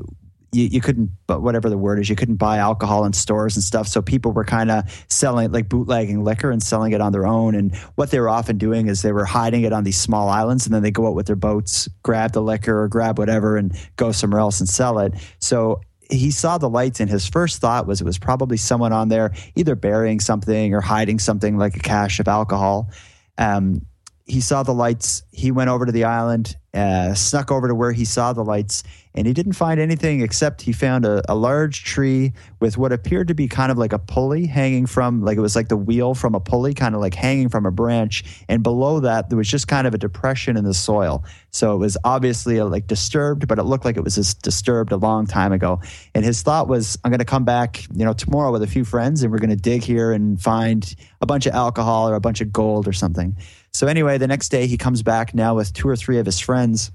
you, 0.53 0.65
you 0.65 0.81
couldn't, 0.81 1.09
but 1.27 1.41
whatever 1.41 1.69
the 1.69 1.77
word 1.77 1.99
is, 1.99 2.09
you 2.09 2.15
couldn't 2.15 2.35
buy 2.35 2.57
alcohol 2.57 3.05
in 3.05 3.13
stores 3.13 3.55
and 3.55 3.63
stuff. 3.63 3.87
So 3.87 4.01
people 4.01 4.31
were 4.31 4.45
kind 4.45 4.71
of 4.71 5.05
selling, 5.09 5.51
like 5.51 5.67
bootlegging 5.67 6.23
liquor 6.23 6.51
and 6.51 6.61
selling 6.61 6.93
it 6.93 7.01
on 7.01 7.11
their 7.11 7.25
own. 7.25 7.55
And 7.55 7.75
what 7.95 8.11
they 8.11 8.19
were 8.19 8.29
often 8.29 8.57
doing 8.57 8.87
is 8.87 9.01
they 9.01 9.11
were 9.11 9.25
hiding 9.25 9.63
it 9.63 9.73
on 9.73 9.83
these 9.83 9.99
small 9.99 10.29
islands, 10.29 10.65
and 10.65 10.73
then 10.73 10.83
they 10.83 10.91
go 10.91 11.07
out 11.07 11.15
with 11.15 11.27
their 11.27 11.35
boats, 11.35 11.89
grab 12.03 12.33
the 12.33 12.41
liquor 12.41 12.83
or 12.83 12.87
grab 12.87 13.17
whatever, 13.17 13.57
and 13.57 13.75
go 13.95 14.11
somewhere 14.11 14.39
else 14.39 14.59
and 14.59 14.69
sell 14.69 14.99
it. 14.99 15.13
So 15.39 15.81
he 16.09 16.31
saw 16.31 16.57
the 16.57 16.69
lights 16.69 16.99
and 16.99 17.09
his 17.09 17.27
first 17.27 17.59
thought 17.59 17.87
was 17.87 18.01
it 18.01 18.05
was 18.05 18.19
probably 18.19 18.57
someone 18.57 18.93
on 18.93 19.09
there 19.09 19.33
either 19.55 19.75
burying 19.75 20.19
something 20.19 20.73
or 20.73 20.81
hiding 20.81 21.17
something 21.17 21.57
like 21.57 21.75
a 21.75 21.79
cache 21.79 22.19
of 22.19 22.27
alcohol 22.27 22.89
um, 23.37 23.81
he 24.25 24.41
saw 24.41 24.63
the 24.63 24.73
lights. 24.73 25.23
He 25.31 25.51
went 25.51 25.69
over 25.69 25.85
to 25.85 25.91
the 25.91 26.05
island 26.05 26.55
uh, 26.73 27.13
snuck 27.13 27.51
over 27.51 27.67
to 27.67 27.75
where 27.75 27.91
he 27.91 28.03
saw 28.03 28.33
the 28.33 28.43
lights 28.43 28.81
and 29.13 29.27
he 29.27 29.33
didn't 29.33 29.53
find 29.53 29.79
anything 29.79 30.21
except 30.21 30.63
he 30.63 30.73
found 30.73 31.05
a, 31.05 31.21
a 31.31 31.35
large 31.35 31.83
tree 31.83 32.33
with 32.59 32.79
what 32.79 32.91
appeared 32.91 33.27
to 33.27 33.35
be 33.35 33.47
kind 33.47 33.71
of 33.71 33.77
like 33.77 33.93
a 33.93 33.99
pulley 33.99 34.47
hanging 34.47 34.87
from 34.87 35.21
like 35.21 35.37
it 35.37 35.41
was 35.41 35.55
like 35.55 35.67
the 35.67 35.77
wheel 35.77 36.15
from 36.15 36.33
a 36.33 36.39
pulley 36.39 36.73
kind 36.73 36.95
of 36.95 37.01
like 37.01 37.13
hanging 37.13 37.47
from 37.47 37.67
a 37.67 37.71
branch 37.71 38.43
and 38.49 38.63
below 38.63 38.99
that 38.99 39.29
there 39.29 39.37
was 39.37 39.47
just 39.47 39.67
kind 39.67 39.85
of 39.85 39.93
a 39.93 39.99
depression 39.99 40.57
in 40.57 40.63
the 40.63 40.73
soil. 40.73 41.23
So 41.51 41.75
it 41.75 41.77
was 41.77 41.95
obviously 42.03 42.59
uh, 42.59 42.65
like 42.65 42.87
disturbed 42.87 43.47
but 43.47 43.59
it 43.59 43.63
looked 43.63 43.85
like 43.85 43.95
it 43.95 44.03
was 44.03 44.15
just 44.15 44.41
disturbed 44.41 44.91
a 44.91 44.97
long 44.97 45.27
time 45.27 45.51
ago. 45.51 45.79
And 46.15 46.25
his 46.25 46.41
thought 46.41 46.67
was 46.67 46.97
i'm 47.03 47.11
going 47.11 47.19
to 47.19 47.25
come 47.25 47.45
back 47.45 47.83
you 47.93 48.03
know 48.03 48.13
tomorrow 48.13 48.51
with 48.51 48.63
a 48.63 48.67
few 48.67 48.83
friends 48.83 49.21
and 49.21 49.31
we're 49.31 49.37
going 49.37 49.51
to 49.51 49.55
dig 49.55 49.83
here 49.83 50.11
and 50.11 50.41
find 50.41 50.95
a 51.21 51.27
bunch 51.27 51.45
of 51.45 51.53
alcohol 51.53 52.09
or 52.09 52.15
a 52.15 52.19
bunch 52.19 52.41
of 52.41 52.51
gold 52.51 52.87
or 52.87 52.93
something 52.93 53.37
so 53.73 53.87
anyway 53.87 54.17
the 54.17 54.27
next 54.27 54.49
day 54.49 54.67
he 54.67 54.77
comes 54.77 55.03
back 55.03 55.33
now 55.33 55.55
with 55.55 55.73
two 55.73 55.87
or 55.87 55.95
three 55.95 56.19
of 56.19 56.25
his 56.25 56.39
friends 56.39 56.91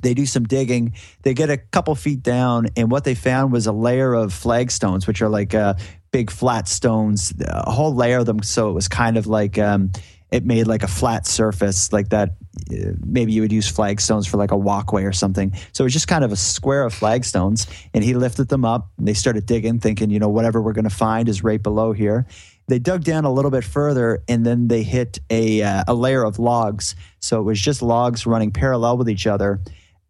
they 0.00 0.14
do 0.14 0.26
some 0.26 0.44
digging. 0.44 0.94
They 1.22 1.34
get 1.34 1.50
a 1.50 1.56
couple 1.56 1.94
feet 1.94 2.22
down, 2.22 2.68
and 2.76 2.90
what 2.90 3.04
they 3.04 3.14
found 3.14 3.52
was 3.52 3.66
a 3.66 3.72
layer 3.72 4.14
of 4.14 4.32
flagstones, 4.32 5.06
which 5.06 5.22
are 5.22 5.28
like 5.28 5.54
uh, 5.54 5.74
big 6.10 6.30
flat 6.30 6.68
stones, 6.68 7.32
a 7.40 7.70
whole 7.70 7.94
layer 7.94 8.18
of 8.18 8.26
them. 8.26 8.42
So 8.42 8.70
it 8.70 8.72
was 8.72 8.88
kind 8.88 9.16
of 9.16 9.26
like 9.26 9.58
um, 9.58 9.90
it 10.30 10.44
made 10.44 10.66
like 10.66 10.82
a 10.82 10.88
flat 10.88 11.26
surface, 11.26 11.92
like 11.92 12.10
that. 12.10 12.30
uh, 12.70 12.92
Maybe 13.04 13.32
you 13.32 13.42
would 13.42 13.52
use 13.52 13.70
flagstones 13.70 14.26
for 14.26 14.36
like 14.36 14.50
a 14.50 14.56
walkway 14.56 15.04
or 15.04 15.12
something. 15.12 15.54
So 15.72 15.82
it 15.82 15.86
was 15.86 15.92
just 15.92 16.08
kind 16.08 16.24
of 16.24 16.32
a 16.32 16.36
square 16.36 16.84
of 16.84 16.92
flagstones, 16.92 17.66
and 17.94 18.04
he 18.04 18.14
lifted 18.14 18.48
them 18.48 18.64
up. 18.64 18.90
And 18.98 19.08
they 19.08 19.14
started 19.14 19.46
digging, 19.46 19.80
thinking, 19.80 20.10
you 20.10 20.18
know, 20.18 20.28
whatever 20.28 20.60
we're 20.60 20.72
going 20.72 20.88
to 20.88 20.94
find 20.94 21.28
is 21.28 21.42
right 21.42 21.62
below 21.62 21.92
here. 21.92 22.26
They 22.68 22.78
dug 22.78 23.04
down 23.04 23.24
a 23.24 23.32
little 23.32 23.50
bit 23.50 23.64
further, 23.64 24.22
and 24.28 24.44
then 24.44 24.68
they 24.68 24.82
hit 24.82 25.20
a 25.30 25.62
uh, 25.62 25.84
a 25.86 25.94
layer 25.94 26.24
of 26.24 26.38
logs. 26.38 26.96
So 27.20 27.40
it 27.40 27.44
was 27.44 27.60
just 27.60 27.82
logs 27.82 28.26
running 28.26 28.50
parallel 28.50 28.98
with 28.98 29.08
each 29.08 29.26
other 29.26 29.60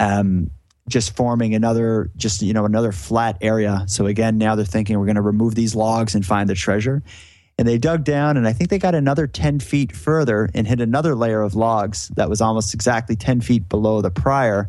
um, 0.01 0.51
just 0.89 1.17
forming 1.17 1.55
another 1.55 2.11
just 2.17 2.43
you 2.43 2.53
know 2.53 2.65
another 2.65 2.93
flat 2.93 3.39
area. 3.41 3.85
So 3.89 4.07
again 4.07 4.39
now 4.39 4.55
they're 4.55 4.65
thinking 4.65 4.99
we're 4.99 5.07
going 5.07 5.17
to 5.17 5.23
remove 5.23 5.55
these 5.55 5.75
logs 5.75 6.15
and 6.15 6.25
find 6.25 6.49
the 6.49 6.55
treasure. 6.55 7.03
And 7.59 7.67
they 7.67 7.79
dug 7.79 8.05
down 8.05 8.37
and 8.37 8.47
i 8.47 8.53
think 8.53 8.69
they 8.69 8.79
got 8.79 8.95
another 8.95 9.27
10 9.27 9.61
feet 9.61 9.97
further 9.97 10.51
and 10.53 10.67
hit 10.67 10.79
another 10.79 11.15
layer 11.15 11.41
of 11.41 11.55
logs 11.55 12.09
that 12.09 12.29
was 12.29 12.43
almost 12.43 12.75
exactly 12.75 13.17
10 13.17 13.41
feet 13.41 13.67
below 13.71 14.03
the 14.03 14.11
prior 14.11 14.69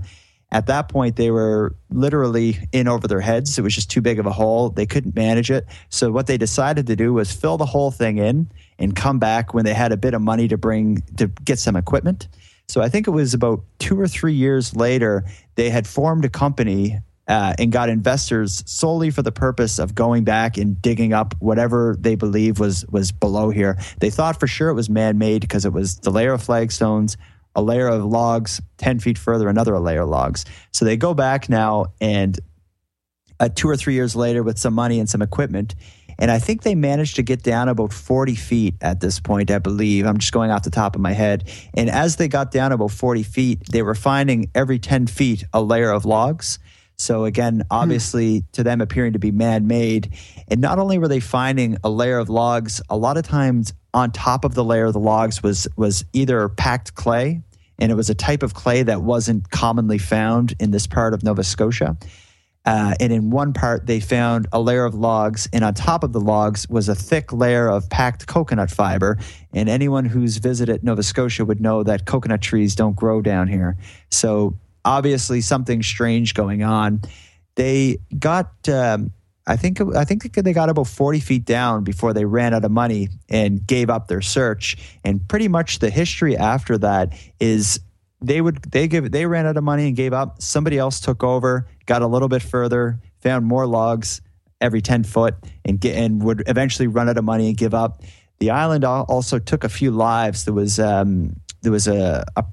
at 0.52 0.68
that 0.68 0.90
point 0.90 1.16
they 1.16 1.32
were 1.32 1.76
literally 1.90 2.58
in 2.72 2.88
over 2.88 3.08
their 3.08 3.22
heads. 3.22 3.58
It 3.58 3.62
was 3.62 3.76
just 3.76 3.92
too 3.92 4.02
big 4.02 4.20
of 4.20 4.26
a 4.26 4.32
hole. 4.32 4.70
They 4.70 4.86
couldn't 4.86 5.16
manage 5.16 5.52
it. 5.52 5.66
So 5.90 6.12
what 6.12 6.28
they 6.28 6.38
decided 6.38 6.88
to 6.88 6.96
do 6.96 7.14
was 7.14 7.32
fill 7.32 7.58
the 7.58 7.66
whole 7.66 7.92
thing 7.92 8.18
in 8.18 8.50
and 8.80 8.96
come 8.96 9.20
back 9.20 9.54
when 9.54 9.66
they 9.66 9.74
had 9.74 9.92
a 9.92 9.98
bit 9.98 10.14
of 10.14 10.22
money 10.22 10.48
to 10.48 10.58
bring 10.58 11.02
to 11.18 11.28
get 11.28 11.60
some 11.60 11.76
equipment. 11.76 12.28
So 12.70 12.82
I 12.82 12.90
think 12.90 13.08
it 13.08 13.12
was 13.12 13.34
about 13.34 13.64
two 13.80 14.00
or 14.00 14.08
three 14.08 14.34
years 14.34 14.76
later, 14.76 15.26
they 15.56 15.70
had 15.70 15.88
formed 15.88 16.26
a 16.26 16.30
company 16.30 17.00
uh, 17.28 17.54
and 17.60 17.72
got 17.72 17.90
investors 17.90 18.64
solely 18.66 19.10
for 19.10 19.22
the 19.22 19.32
purpose 19.32 19.80
of 19.80 19.96
going 19.96 20.24
back 20.24 20.58
and 20.58 20.82
digging 20.82 21.14
up 21.14 21.36
whatever 21.40 21.96
they 22.00 22.16
believe 22.16 22.60
was 22.60 22.86
was 22.88 23.12
below 23.12 23.50
here. 23.50 23.78
They 24.00 24.10
thought 24.10 24.40
for 24.40 24.48
sure 24.48 24.70
it 24.70 24.76
was 24.76 24.90
man 24.90 25.18
made 25.18 25.42
because 25.42 25.66
it 25.66 25.74
was 25.74 25.98
the 26.00 26.10
layer 26.10 26.34
of 26.34 26.42
flagstones, 26.42 27.18
a 27.58 27.62
layer 27.62 27.88
of 27.88 28.06
logs, 28.06 28.62
ten 28.78 29.00
feet 29.00 29.18
further, 29.18 29.50
another 29.50 29.78
layer 29.80 30.04
of 30.04 30.10
logs. 30.10 30.46
So 30.72 30.86
they 30.86 30.96
go 30.96 31.14
back 31.14 31.50
now 31.50 31.88
and 32.00 32.40
uh, 33.40 33.50
two 33.54 33.68
or 33.68 33.76
three 33.76 33.96
years 33.96 34.16
later 34.16 34.44
with 34.44 34.58
some 34.58 34.74
money 34.74 35.00
and 35.00 35.10
some 35.10 35.22
equipment. 35.22 35.76
And 36.20 36.32
I 36.32 36.40
think 36.40 36.64
they 36.64 36.76
managed 36.76 37.18
to 37.18 37.24
get 37.24 37.44
down 37.44 37.70
about 37.70 37.94
40 37.94 38.36
feet 38.36 38.76
at 38.82 39.02
this 39.02 39.20
point, 39.20 39.52
I 39.52 39.60
believe. 39.60 40.06
I'm 40.06 40.18
just 40.18 40.32
going 40.32 40.50
off 40.50 40.64
the 40.64 40.72
top 40.72 40.96
of 40.96 41.02
my 41.02 41.14
head. 41.14 41.50
And 41.76 41.90
as 41.90 42.16
they 42.16 42.28
got 42.28 42.52
down 42.52 42.72
about 42.72 42.92
40 42.92 43.24
feet, 43.24 43.60
they 43.72 43.84
were 43.84 43.96
finding 43.96 44.50
every 44.56 44.80
10 44.80 45.08
feet 45.08 45.44
a 45.54 45.62
layer 45.62 45.92
of 45.92 46.06
logs. 46.06 46.58
So 47.00 47.26
again, 47.26 47.64
obviously 47.70 48.44
to 48.54 48.64
them 48.64 48.82
appearing 48.82 49.14
to 49.14 49.20
be 49.20 49.32
man 49.32 49.68
made. 49.68 50.14
And 50.48 50.60
not 50.60 50.80
only 50.80 50.98
were 50.98 51.08
they 51.08 51.20
finding 51.20 51.78
a 51.84 51.90
layer 51.90 52.18
of 52.18 52.30
logs, 52.30 52.82
a 52.90 52.98
lot 52.98 53.18
of 53.18 53.24
times 53.24 53.74
on 53.94 54.12
top 54.12 54.44
of 54.44 54.56
the 54.56 54.64
layer 54.64 54.86
of 54.86 54.94
the 54.94 55.00
logs 55.00 55.44
was 55.44 55.68
was 55.76 56.06
either 56.14 56.50
packed 56.50 56.96
clay, 56.96 57.42
and 57.80 57.92
it 57.92 57.96
was 57.96 58.10
a 58.10 58.16
type 58.16 58.44
of 58.44 58.54
clay 58.54 58.84
that 58.84 59.02
wasn't 59.02 59.50
commonly 59.52 59.98
found 59.98 60.56
in 60.60 60.72
this 60.72 60.88
part 60.88 61.14
of 61.14 61.24
Nova 61.24 61.44
Scotia. 61.44 61.98
Uh, 62.66 62.94
and 63.00 63.14
in 63.14 63.30
one 63.30 63.54
part, 63.54 63.86
they 63.86 64.02
found 64.02 64.46
a 64.52 64.60
layer 64.60 64.84
of 64.84 64.94
logs, 64.94 65.48
and 65.54 65.64
on 65.64 65.74
top 65.74 66.04
of 66.04 66.12
the 66.12 66.20
logs 66.20 66.68
was 66.68 66.90
a 66.90 66.96
thick 66.96 67.32
layer 67.32 67.70
of 67.70 67.90
packed 67.90 68.28
coconut 68.28 68.70
fiber. 68.70 69.18
And 69.54 69.70
anyone 69.70 70.04
who's 70.04 70.36
visited 70.36 70.84
Nova 70.84 71.02
Scotia 71.02 71.46
would 71.46 71.62
know 71.62 71.84
that 71.84 72.06
coconut 72.06 72.42
trees 72.42 72.76
don't 72.76 72.96
grow 72.96 73.22
down 73.22 73.48
here. 73.48 73.78
So 74.12 74.58
obviously, 74.84 75.40
something 75.40 75.82
strange 75.82 76.34
going 76.34 76.62
on. 76.62 77.02
They 77.56 78.00
got, 78.20 78.52
um, 78.68 79.14
I 79.48 79.56
think, 79.56 79.80
I 79.96 80.04
think 80.04 80.34
they 80.34 80.52
got 80.52 80.70
about 80.70 80.88
forty 80.88 81.22
feet 81.22 81.46
down 81.46 81.86
before 81.86 82.14
they 82.14 82.26
ran 82.26 82.54
out 82.54 82.66
of 82.66 82.72
money 82.72 83.08
and 83.30 83.66
gave 83.66 83.90
up 83.90 84.10
their 84.10 84.22
search. 84.22 84.76
And 85.06 85.26
pretty 85.28 85.48
much 85.48 85.80
the 85.80 85.90
history 85.90 86.36
after 86.36 86.78
that 86.80 87.14
is 87.40 87.80
they 88.20 88.42
would 88.42 88.62
they 88.64 88.88
give 88.88 89.12
they 89.12 89.26
ran 89.26 89.46
out 89.46 89.56
of 89.56 89.64
money 89.64 89.88
and 89.88 89.96
gave 89.96 90.12
up. 90.12 90.42
Somebody 90.42 90.78
else 90.78 91.00
took 91.00 91.24
over, 91.24 91.66
got 91.86 92.02
a 92.02 92.08
little 92.08 92.28
bit 92.28 92.42
further, 92.42 93.00
found 93.22 93.46
more 93.46 93.66
logs 93.66 94.22
every 94.60 94.82
ten 94.82 95.04
foot, 95.04 95.36
and 95.64 95.80
get 95.80 95.96
and 95.96 96.22
would 96.24 96.44
eventually 96.48 96.88
run 96.88 97.08
out 97.08 97.18
of 97.18 97.24
money 97.24 97.48
and 97.48 97.56
give 97.56 97.74
up. 97.74 98.02
The 98.40 98.50
island 98.52 98.84
also 98.84 99.40
took 99.40 99.64
a 99.64 99.70
few 99.70 99.92
lives. 99.92 100.44
There 100.44 100.54
was 100.54 100.78
um, 100.78 101.40
there 101.62 101.72
was 101.72 101.88
a, 101.88 102.26
a 102.36 102.44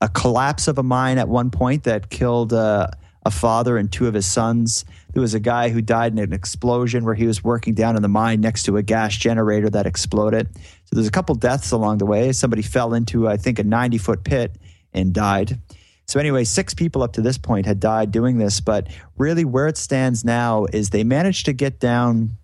a 0.00 0.08
collapse 0.08 0.68
of 0.68 0.78
a 0.78 0.82
mine 0.82 1.18
at 1.18 1.28
one 1.28 1.50
point 1.50 1.84
that 1.84 2.08
killed 2.08 2.52
uh, 2.52 2.88
a 3.26 3.30
father 3.30 3.76
and 3.76 3.92
two 3.92 4.06
of 4.06 4.14
his 4.14 4.26
sons. 4.26 4.84
There 5.12 5.20
was 5.20 5.34
a 5.34 5.40
guy 5.40 5.70
who 5.70 5.82
died 5.82 6.12
in 6.12 6.18
an 6.18 6.32
explosion 6.32 7.04
where 7.04 7.14
he 7.14 7.26
was 7.26 7.42
working 7.42 7.74
down 7.74 7.96
in 7.96 8.02
the 8.02 8.08
mine 8.08 8.40
next 8.40 8.64
to 8.64 8.76
a 8.76 8.82
gas 8.82 9.16
generator 9.16 9.68
that 9.70 9.86
exploded. 9.86 10.48
So 10.54 10.94
there's 10.96 11.08
a 11.08 11.12
couple 11.12 11.34
deaths 11.34 11.72
along 11.72 11.98
the 11.98 12.06
way. 12.06 12.32
Somebody 12.32 12.62
fell 12.62 12.94
into 12.94 13.28
I 13.28 13.36
think 13.36 13.58
a 13.58 13.64
90 13.64 13.98
foot 13.98 14.24
pit 14.24 14.56
and 14.92 15.12
died. 15.12 15.60
So 16.06 16.18
anyway, 16.18 16.42
six 16.42 16.74
people 16.74 17.02
up 17.02 17.12
to 17.12 17.22
this 17.22 17.38
point 17.38 17.66
had 17.66 17.78
died 17.78 18.10
doing 18.10 18.38
this, 18.38 18.60
but 18.60 18.88
really 19.16 19.44
where 19.44 19.68
it 19.68 19.76
stands 19.76 20.24
now 20.24 20.66
is 20.72 20.90
they 20.90 21.04
managed 21.04 21.46
to 21.46 21.52
get 21.52 21.78
down 21.78 22.36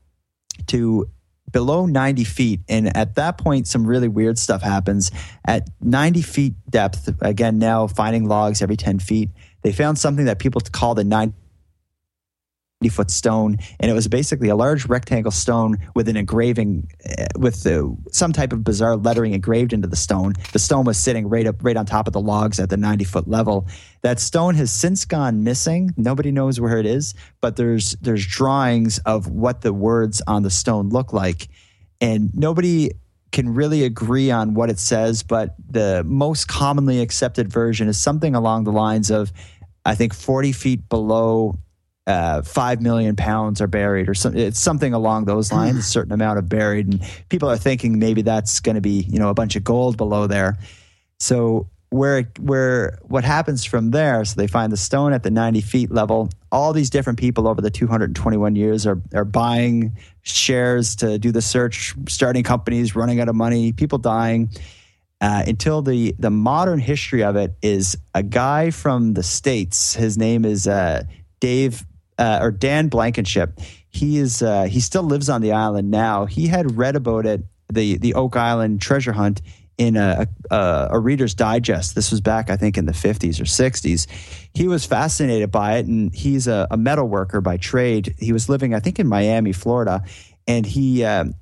to 0.69 1.11
below 1.51 1.87
90 1.87 2.25
feet. 2.25 2.61
And 2.69 2.97
at 2.97 3.17
that 3.17 3.39
point, 3.39 3.67
some 3.67 3.87
really 3.87 4.09
weird 4.09 4.39
stuff 4.39 4.63
happens. 4.63 5.11
At 5.45 5.69
90 5.81 6.23
feet 6.23 6.55
depth, 6.71 7.11
again, 7.21 7.59
now 7.59 7.87
finding 7.87 8.29
logs 8.29 8.63
every 8.63 8.77
10 8.77 8.99
feet, 8.99 9.31
they 9.63 9.73
found 9.73 9.99
something 9.99 10.27
that 10.27 10.39
people 10.39 10.61
call 10.61 10.95
the 10.95 11.05
nine 11.05 11.35
foot 12.91 13.11
stone, 13.11 13.57
and 13.81 13.91
it 13.91 13.95
was 13.95 14.07
basically 14.07 14.51
a 14.51 14.55
large 14.55 14.87
rectangle 14.87 15.31
stone 15.31 15.79
with 15.95 16.09
an 16.09 16.17
engraving, 16.17 16.89
uh, 17.19 17.25
with 17.39 17.67
uh, 17.67 17.89
some 18.13 18.33
type 18.33 18.53
of 18.53 18.63
bizarre 18.65 18.97
lettering 18.97 19.33
engraved 19.33 19.73
into 19.73 19.89
the 19.89 19.97
stone. 19.97 20.35
The 20.53 20.59
stone 20.59 20.85
was 20.85 20.99
sitting 20.99 21.29
right 21.29 21.47
up, 21.47 21.57
right 21.65 21.77
on 21.77 21.87
top 21.87 22.07
of 22.07 22.13
the 22.13 22.21
logs 22.21 22.61
at 22.61 22.69
the 22.69 22.77
90 22.77 23.05
foot 23.05 23.29
level. 23.29 23.67
That 24.03 24.21
stone 24.21 24.55
has 24.57 24.71
since 24.71 25.07
gone 25.07 25.43
missing. 25.43 25.95
Nobody 25.97 26.31
knows 26.31 26.61
where 26.61 26.79
it 26.79 26.87
is, 26.87 27.15
but 27.41 27.57
there's 27.57 27.93
there's 28.03 28.27
drawings 28.27 28.99
of 29.01 29.27
what 29.27 29.63
the 29.63 29.73
words 29.73 30.23
on 30.27 30.43
the 30.43 30.51
stone 30.51 30.91
look 30.91 31.15
like, 31.15 31.49
and 32.01 32.31
nobody 32.35 32.91
can 33.33 33.55
really 33.55 33.85
agree 33.85 34.31
on 34.31 34.55
what 34.55 34.71
it 34.71 34.79
says. 34.79 35.23
But 35.23 35.55
the 35.69 36.05
most 36.05 36.47
commonly 36.47 37.01
accepted 37.01 37.51
version 37.51 37.89
is 37.89 37.99
something 37.99 38.35
along 38.35 38.65
the 38.65 38.73
lines 38.73 39.11
of, 39.11 39.33
I 39.85 39.95
think, 39.95 40.15
40 40.15 40.53
feet 40.53 40.89
below 40.89 41.59
uh, 42.07 42.43
five 42.43 42.81
million 42.81 43.17
pounds 43.17 43.61
are 43.61 43.67
buried, 43.67 44.09
or 44.09 44.15
some, 44.15 44.37
it's 44.37 44.61
something 44.61 44.95
along 44.95 45.25
those 45.25 45.53
lines. 45.53 45.79
a 45.79 45.83
certain 45.83 46.13
amount 46.13 46.39
of 46.39 46.49
buried, 46.49 46.87
and 46.87 47.03
people 47.29 47.51
are 47.51 47.57
thinking 47.57 47.99
maybe 47.99 48.23
that's 48.23 48.61
going 48.61 48.77
to 48.77 48.81
be 48.81 49.07
you 49.09 49.19
know 49.19 49.29
a 49.29 49.35
bunch 49.35 49.57
of 49.57 49.65
gold 49.65 49.97
below 49.97 50.27
there. 50.27 50.57
So 51.19 51.69
where 51.91 52.31
where 52.39 52.99
what 53.03 53.25
happens 53.25 53.65
from 53.65 53.91
there? 53.91 54.25
So 54.25 54.41
they 54.41 54.47
find 54.47 54.73
the 54.73 54.77
stone 54.77 55.13
at 55.13 55.25
the 55.25 55.31
ninety 55.31 55.61
feet 55.61 55.91
level. 55.91 56.31
All 56.53 56.73
these 56.73 56.91
different 56.91 57.19
people 57.19 57.49
over 57.49 57.61
the 57.61 57.71
two 57.71 57.89
hundred 57.89 58.11
and 58.11 58.17
twenty 58.17 58.37
one 58.37 58.55
years 58.55 58.87
are 58.87 59.01
are 59.13 59.25
buying 59.25 59.97
shares 60.23 60.95
to 60.97 61.19
do 61.19 61.33
the 61.33 61.43
search, 61.43 61.95
starting 62.09 62.45
companies, 62.45 62.95
running 62.95 63.21
out 63.21 63.29
of 63.29 63.35
money, 63.35 63.73
people 63.73 63.99
dying. 63.99 64.51
Uh, 65.21 65.43
until 65.47 65.83
the 65.83 66.15
the 66.19 66.31
modern 66.31 66.79
history 66.79 67.25
of 67.25 67.37
it 67.37 67.57
is 67.63 67.97
a 68.15 68.23
guy 68.23 68.71
from 68.71 69.15
the 69.15 69.23
states. 69.23 69.95
His 69.95 70.19
name 70.19 70.45
is 70.45 70.69
uh, 70.69 71.05
Dave 71.41 71.85
uh, 72.19 72.39
or 72.41 72.51
Dan 72.51 72.89
Blankenship. 72.89 73.61
He 73.91 74.19
is 74.19 74.43
uh, 74.43 74.65
he 74.65 74.81
still 74.81 75.03
lives 75.03 75.29
on 75.29 75.41
the 75.41 75.53
island 75.53 75.91
now. 75.91 76.27
He 76.27 76.49
had 76.49 76.77
read 76.77 76.97
about 76.97 77.27
it, 77.27 77.45
the 77.73 77.99
the 77.99 78.15
Oak 78.15 78.37
Island 78.37 78.81
treasure 78.81 79.13
hunt, 79.13 79.43
in 79.79 79.97
a, 79.97 80.27
a, 80.51 80.89
a 80.93 80.99
Reader's 80.99 81.35
Digest. 81.35 81.95
This 81.95 82.11
was 82.11 82.21
back, 82.21 82.51
I 82.51 82.57
think, 82.57 82.79
in 82.79 82.87
the 82.87 82.93
fifties 82.93 83.41
or 83.41 83.47
sixties. 83.47 84.07
He 84.55 84.69
was 84.69 84.85
fascinated 84.87 85.51
by 85.51 85.77
it, 85.79 85.87
and 85.87 86.15
he's 86.15 86.47
a, 86.47 86.67
a 86.71 86.77
metal 86.77 87.07
worker 87.09 87.41
by 87.41 87.57
trade. 87.57 88.15
He 88.19 88.33
was 88.33 88.49
living, 88.49 88.75
I 88.75 88.81
think, 88.81 88.99
in 88.99 89.07
Miami, 89.07 89.53
Florida, 89.53 90.03
and 90.47 90.65
he 90.65 91.05
um, 91.05 91.35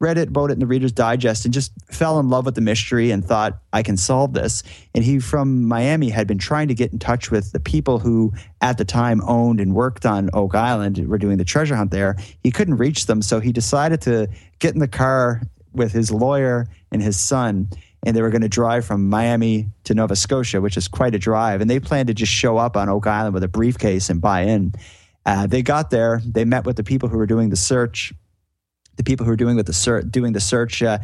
read 0.00 0.16
it 0.16 0.28
about 0.28 0.50
it 0.50 0.54
in 0.54 0.60
the 0.60 0.66
Reader's 0.66 0.92
Digest 0.92 1.44
and 1.44 1.52
just 1.52 1.72
fell 1.92 2.18
in 2.18 2.30
love 2.30 2.46
with 2.46 2.54
the 2.54 2.62
mystery 2.62 3.10
and 3.10 3.22
thought, 3.22 3.60
I 3.72 3.82
can 3.82 3.98
solve 3.98 4.32
this. 4.32 4.62
And 4.94 5.04
he, 5.04 5.20
from 5.20 5.68
Miami, 5.68 6.08
had 6.08 6.26
been 6.26 6.38
trying 6.38 6.68
to 6.68 6.74
get 6.74 6.90
in 6.90 6.98
touch 6.98 7.30
with 7.30 7.52
the 7.52 7.60
people 7.60 7.98
who 7.98 8.32
at 8.62 8.78
the 8.78 8.84
time 8.84 9.20
owned 9.26 9.60
and 9.60 9.74
worked 9.74 10.06
on 10.06 10.30
Oak 10.32 10.54
Island, 10.54 11.06
were 11.06 11.18
doing 11.18 11.36
the 11.36 11.44
treasure 11.44 11.76
hunt 11.76 11.90
there. 11.90 12.16
He 12.42 12.50
couldn't 12.50 12.78
reach 12.78 13.06
them. 13.06 13.20
So 13.20 13.40
he 13.40 13.52
decided 13.52 14.00
to 14.02 14.28
get 14.58 14.72
in 14.72 14.80
the 14.80 14.88
car 14.88 15.42
with 15.74 15.92
his 15.92 16.10
lawyer 16.10 16.66
and 16.90 17.02
his 17.02 17.20
son. 17.20 17.68
And 18.02 18.16
they 18.16 18.22
were 18.22 18.30
going 18.30 18.40
to 18.40 18.48
drive 18.48 18.86
from 18.86 19.10
Miami 19.10 19.68
to 19.84 19.92
Nova 19.92 20.16
Scotia, 20.16 20.62
which 20.62 20.78
is 20.78 20.88
quite 20.88 21.14
a 21.14 21.18
drive. 21.18 21.60
And 21.60 21.68
they 21.68 21.78
planned 21.78 22.06
to 22.06 22.14
just 22.14 22.32
show 22.32 22.56
up 22.56 22.74
on 22.74 22.88
Oak 22.88 23.06
Island 23.06 23.34
with 23.34 23.42
a 23.42 23.48
briefcase 23.48 24.08
and 24.08 24.22
buy 24.22 24.42
in. 24.44 24.72
Uh, 25.26 25.46
they 25.46 25.60
got 25.60 25.90
there. 25.90 26.22
They 26.24 26.46
met 26.46 26.64
with 26.64 26.76
the 26.76 26.82
people 26.82 27.10
who 27.10 27.18
were 27.18 27.26
doing 27.26 27.50
the 27.50 27.56
search 27.56 28.14
the 28.96 29.04
people 29.04 29.26
who 29.26 29.32
are 29.32 29.36
doing 29.36 29.56
with 29.56 29.66
the 29.66 29.72
search, 29.72 30.06
doing 30.10 30.32
the 30.32 30.40
search 30.40 30.82
uh, 30.82 30.98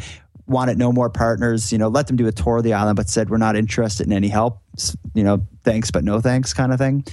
wanted 0.47 0.79
no 0.79 0.93
more 0.93 1.11
partners. 1.11 1.73
You 1.73 1.79
know, 1.79 1.89
let 1.89 2.07
them 2.07 2.17
do 2.17 2.27
a 2.27 2.33
tour 2.33 2.59
of 2.59 2.65
the 2.65 2.73
island, 2.73 2.97
but 2.97 3.09
said 3.09 3.31
we're 3.31 3.37
not 3.37 3.57
interested 3.57 4.07
in 4.07 4.13
any 4.13 4.29
help. 4.29 4.61
You 5.15 5.25
know, 5.25 5.47
thanks 5.65 5.91
but 5.91 6.05
no 6.05 6.21
thanks, 6.21 6.53
kind 6.53 6.73
of 6.73 6.79
thing. 6.79 7.05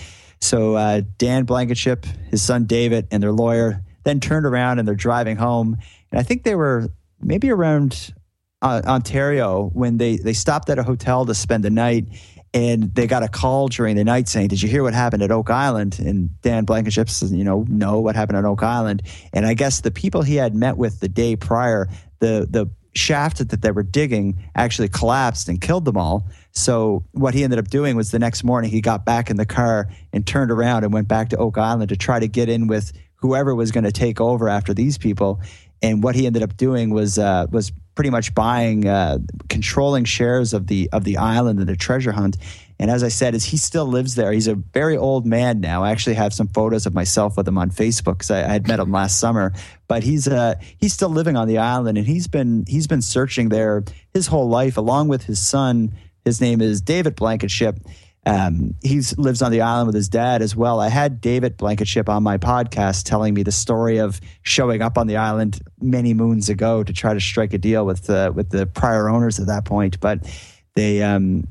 So 0.41 0.75
uh, 0.75 1.01
Dan 1.17 1.45
Blankenship, 1.45 2.05
his 2.29 2.41
son 2.41 2.65
David, 2.65 3.07
and 3.11 3.23
their 3.23 3.31
lawyer 3.31 3.81
then 4.03 4.19
turned 4.19 4.45
around 4.45 4.79
and 4.79 4.87
they're 4.87 4.95
driving 4.95 5.37
home. 5.37 5.77
And 6.11 6.19
I 6.19 6.23
think 6.23 6.43
they 6.43 6.55
were 6.55 6.89
maybe 7.21 7.49
around 7.49 8.13
uh, 8.61 8.81
Ontario 8.85 9.69
when 9.73 9.97
they 9.97 10.17
they 10.17 10.33
stopped 10.33 10.69
at 10.69 10.79
a 10.79 10.83
hotel 10.83 11.25
to 11.25 11.33
spend 11.33 11.63
the 11.63 11.69
night 11.69 12.07
and 12.53 12.93
they 12.93 13.07
got 13.07 13.23
a 13.23 13.27
call 13.27 13.67
during 13.67 13.95
the 13.95 14.03
night 14.03 14.27
saying, 14.27 14.49
"Did 14.49 14.61
you 14.61 14.69
hear 14.69 14.83
what 14.83 14.93
happened 14.93 15.23
at 15.23 15.31
Oak 15.31 15.49
Island?" 15.49 15.99
And 15.99 16.39
Dan 16.41 16.65
Blankenship 16.65 17.09
says, 17.09 17.31
"You 17.31 17.43
know, 17.43 17.65
no, 17.67 17.99
what 17.99 18.15
happened 18.15 18.37
at 18.37 18.45
Oak 18.45 18.63
Island?" 18.63 19.01
And 19.33 19.45
I 19.45 19.53
guess 19.53 19.81
the 19.81 19.91
people 19.91 20.21
he 20.21 20.35
had 20.35 20.55
met 20.55 20.77
with 20.77 20.99
the 20.99 21.09
day 21.09 21.35
prior, 21.35 21.89
the 22.19 22.47
the 22.49 22.69
shaft 22.95 23.47
that 23.49 23.61
they 23.61 23.71
were 23.71 23.83
digging 23.83 24.37
actually 24.55 24.87
collapsed 24.87 25.49
and 25.49 25.59
killed 25.59 25.85
them 25.85 25.97
all. 25.97 26.27
So 26.51 27.03
what 27.11 27.33
he 27.33 27.43
ended 27.43 27.57
up 27.57 27.67
doing 27.67 27.95
was 27.95 28.11
the 28.11 28.19
next 28.19 28.43
morning 28.43 28.69
he 28.69 28.81
got 28.81 29.03
back 29.03 29.31
in 29.31 29.37
the 29.37 29.47
car 29.47 29.89
and 30.11 30.25
turned 30.25 30.51
around 30.51 30.83
and 30.83 30.93
went 30.93 31.07
back 31.07 31.29
to 31.29 31.37
Oak 31.37 31.57
Island 31.57 31.89
to 31.89 31.97
try 31.97 32.19
to 32.19 32.27
get 32.27 32.49
in 32.49 32.67
with 32.67 32.93
whoever 33.15 33.55
was 33.55 33.71
going 33.71 33.83
to 33.85 33.91
take 33.91 34.21
over 34.21 34.47
after 34.47 34.73
these 34.73 34.97
people. 34.97 35.41
And 35.81 36.03
what 36.03 36.13
he 36.13 36.27
ended 36.27 36.43
up 36.43 36.55
doing 36.55 36.91
was 36.91 37.17
uh, 37.17 37.47
was 37.49 37.71
pretty 37.95 38.09
much 38.09 38.33
buying, 38.33 38.87
uh, 38.87 39.19
controlling 39.49 40.05
shares 40.05 40.53
of 40.53 40.67
the 40.67 40.89
of 40.91 41.03
the 41.03 41.17
island 41.17 41.59
and 41.59 41.67
the 41.67 41.75
treasure 41.75 42.11
hunt. 42.11 42.37
And 42.79 42.89
as 42.89 43.03
I 43.03 43.07
said, 43.07 43.35
is 43.35 43.45
he 43.45 43.57
still 43.57 43.85
lives 43.85 44.15
there. 44.15 44.31
He's 44.31 44.47
a 44.47 44.55
very 44.55 44.97
old 44.97 45.25
man 45.25 45.61
now. 45.61 45.83
I 45.83 45.91
actually 45.91 46.15
have 46.15 46.33
some 46.33 46.47
photos 46.47 46.85
of 46.85 46.93
myself 46.93 47.37
with 47.37 47.47
him 47.47 47.57
on 47.57 47.69
Facebook 47.69 48.17
because 48.17 48.31
I, 48.31 48.43
I, 48.43 48.51
had 48.51 48.67
met 48.67 48.79
him 48.79 48.91
last 48.91 49.19
summer. 49.19 49.53
But 49.87 50.03
he's 50.03 50.27
uh, 50.27 50.55
he's 50.77 50.93
still 50.93 51.09
living 51.09 51.37
on 51.37 51.47
the 51.47 51.59
island, 51.59 51.97
and 51.97 52.07
he's 52.07 52.27
been 52.27 52.65
he's 52.67 52.87
been 52.87 53.01
searching 53.01 53.49
there 53.49 53.83
his 54.13 54.27
whole 54.27 54.49
life, 54.49 54.77
along 54.77 55.07
with 55.07 55.23
his 55.23 55.39
son. 55.39 55.93
His 56.25 56.41
name 56.41 56.61
is 56.61 56.81
David 56.81 57.15
Blankenship 57.15 57.79
um, 58.25 58.75
he 58.81 59.01
lives 59.17 59.41
on 59.41 59.51
the 59.51 59.61
island 59.61 59.87
with 59.87 59.95
his 59.95 60.07
dad 60.07 60.41
as 60.41 60.55
well. 60.55 60.79
I 60.79 60.87
had 60.87 61.19
David 61.19 61.57
Blankenship 61.57 62.07
on 62.07 62.23
my 62.23 62.37
podcast 62.37 63.03
telling 63.03 63.33
me 63.33 63.43
the 63.43 63.51
story 63.51 63.97
of 63.97 64.21
showing 64.43 64.81
up 64.81 64.97
on 64.97 65.07
the 65.07 65.17
island 65.17 65.59
many 65.81 66.13
moons 66.13 66.47
ago 66.47 66.83
to 66.83 66.93
try 66.93 67.13
to 67.13 67.19
strike 67.19 67.53
a 67.53 67.57
deal 67.57 67.85
with 67.85 68.03
the 68.03 68.31
with 68.33 68.49
the 68.49 68.65
prior 68.65 69.09
owners 69.09 69.39
at 69.39 69.47
that 69.47 69.65
point. 69.65 69.99
But 69.99 70.25
they 70.75 71.03
um, 71.03 71.47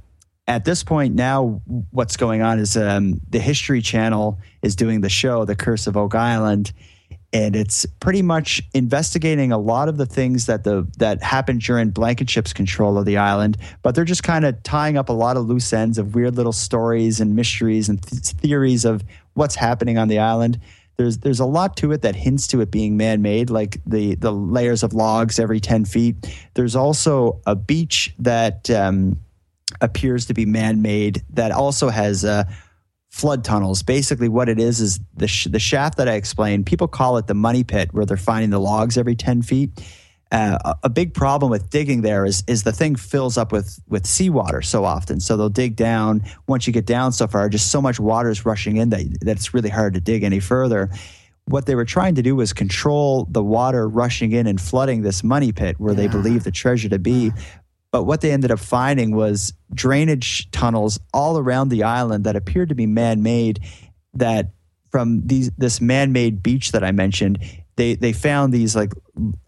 at 0.48 0.64
this 0.64 0.82
point 0.82 1.14
now, 1.14 1.60
what's 1.90 2.16
going 2.16 2.42
on 2.42 2.58
is 2.58 2.76
um, 2.76 3.20
the 3.28 3.38
History 3.38 3.82
Channel 3.82 4.38
is 4.62 4.74
doing 4.74 5.02
the 5.02 5.10
show, 5.10 5.44
The 5.44 5.54
Curse 5.54 5.86
of 5.86 5.96
Oak 5.96 6.14
Island, 6.14 6.72
and 7.32 7.56
it's 7.56 7.86
pretty 7.86 8.20
much 8.20 8.60
investigating 8.74 9.52
a 9.52 9.58
lot 9.58 9.88
of 9.88 9.96
the 9.96 10.04
things 10.04 10.46
that 10.46 10.64
the 10.64 10.86
that 10.98 11.22
happened 11.22 11.62
during 11.62 11.90
Blankenship's 11.90 12.52
control 12.52 12.98
of 12.98 13.06
the 13.06 13.16
island. 13.16 13.56
But 13.82 13.94
they're 13.94 14.04
just 14.04 14.22
kind 14.22 14.44
of 14.44 14.62
tying 14.62 14.98
up 14.98 15.08
a 15.08 15.14
lot 15.14 15.36
of 15.36 15.46
loose 15.46 15.72
ends 15.72 15.98
of 15.98 16.14
weird 16.14 16.36
little 16.36 16.52
stories 16.52 17.20
and 17.20 17.34
mysteries 17.34 17.88
and 17.88 18.02
th- 18.02 18.22
theories 18.22 18.84
of 18.84 19.02
what's 19.34 19.54
happening 19.54 19.96
on 19.96 20.08
the 20.08 20.18
island. 20.18 20.60
There's 20.98 21.18
there's 21.18 21.40
a 21.40 21.46
lot 21.46 21.76
to 21.78 21.92
it 21.92 22.02
that 22.02 22.14
hints 22.14 22.46
to 22.48 22.60
it 22.60 22.70
being 22.70 22.98
man 22.98 23.22
made, 23.22 23.48
like 23.48 23.78
the 23.86 24.14
the 24.16 24.30
layers 24.30 24.82
of 24.82 24.92
logs 24.92 25.38
every 25.38 25.60
ten 25.60 25.86
feet. 25.86 26.16
There's 26.52 26.76
also 26.76 27.40
a 27.46 27.56
beach 27.56 28.14
that 28.18 28.68
um, 28.68 29.18
appears 29.80 30.26
to 30.26 30.34
be 30.34 30.44
man 30.44 30.82
made 30.82 31.22
that 31.30 31.50
also 31.50 31.88
has 31.88 32.24
a 32.24 32.46
flood 33.12 33.44
tunnels. 33.44 33.82
Basically, 33.82 34.28
what 34.28 34.48
it 34.48 34.58
is 34.58 34.80
is 34.80 34.98
the 35.14 35.28
sh- 35.28 35.48
the 35.50 35.60
shaft 35.60 35.98
that 35.98 36.08
I 36.08 36.14
explained. 36.14 36.66
People 36.66 36.88
call 36.88 37.18
it 37.18 37.26
the 37.26 37.34
money 37.34 37.62
pit, 37.62 37.90
where 37.92 38.04
they're 38.04 38.16
finding 38.16 38.50
the 38.50 38.58
logs 38.58 38.98
every 38.98 39.14
ten 39.14 39.42
feet. 39.42 39.70
Uh, 40.32 40.74
a 40.82 40.88
big 40.88 41.12
problem 41.12 41.50
with 41.50 41.68
digging 41.68 42.00
there 42.00 42.24
is 42.24 42.42
is 42.46 42.62
the 42.62 42.72
thing 42.72 42.96
fills 42.96 43.36
up 43.36 43.52
with 43.52 43.78
with 43.86 44.06
seawater 44.06 44.62
so 44.62 44.84
often. 44.84 45.20
So 45.20 45.36
they'll 45.36 45.50
dig 45.50 45.76
down. 45.76 46.22
Once 46.46 46.66
you 46.66 46.72
get 46.72 46.86
down 46.86 47.12
so 47.12 47.26
far, 47.26 47.48
just 47.50 47.70
so 47.70 47.82
much 47.82 48.00
water 48.00 48.30
is 48.30 48.46
rushing 48.46 48.78
in 48.78 48.88
that 48.88 49.04
that 49.20 49.36
it's 49.36 49.52
really 49.52 49.68
hard 49.68 49.92
to 49.94 50.00
dig 50.00 50.24
any 50.24 50.40
further. 50.40 50.90
What 51.44 51.66
they 51.66 51.74
were 51.74 51.84
trying 51.84 52.14
to 52.14 52.22
do 52.22 52.34
was 52.34 52.52
control 52.52 53.26
the 53.28 53.42
water 53.42 53.86
rushing 53.88 54.32
in 54.32 54.46
and 54.46 54.60
flooding 54.60 55.02
this 55.02 55.22
money 55.22 55.52
pit 55.52 55.78
where 55.78 55.92
yeah. 55.92 56.02
they 56.02 56.08
believe 56.08 56.44
the 56.44 56.52
treasure 56.52 56.88
to 56.88 56.98
be 56.98 57.32
but 57.92 58.04
what 58.04 58.22
they 58.22 58.32
ended 58.32 58.50
up 58.50 58.58
finding 58.58 59.14
was 59.14 59.52
drainage 59.72 60.50
tunnels 60.50 60.98
all 61.12 61.38
around 61.38 61.68
the 61.68 61.84
island 61.84 62.24
that 62.24 62.34
appeared 62.34 62.70
to 62.70 62.74
be 62.74 62.86
man 62.86 63.22
made. 63.22 63.60
That 64.14 64.50
from 64.90 65.26
these 65.26 65.50
this 65.56 65.80
man 65.80 66.12
made 66.12 66.42
beach 66.42 66.72
that 66.72 66.82
I 66.82 66.90
mentioned, 66.90 67.38
they 67.76 67.94
they 67.94 68.12
found 68.12 68.52
these 68.52 68.74
like 68.74 68.92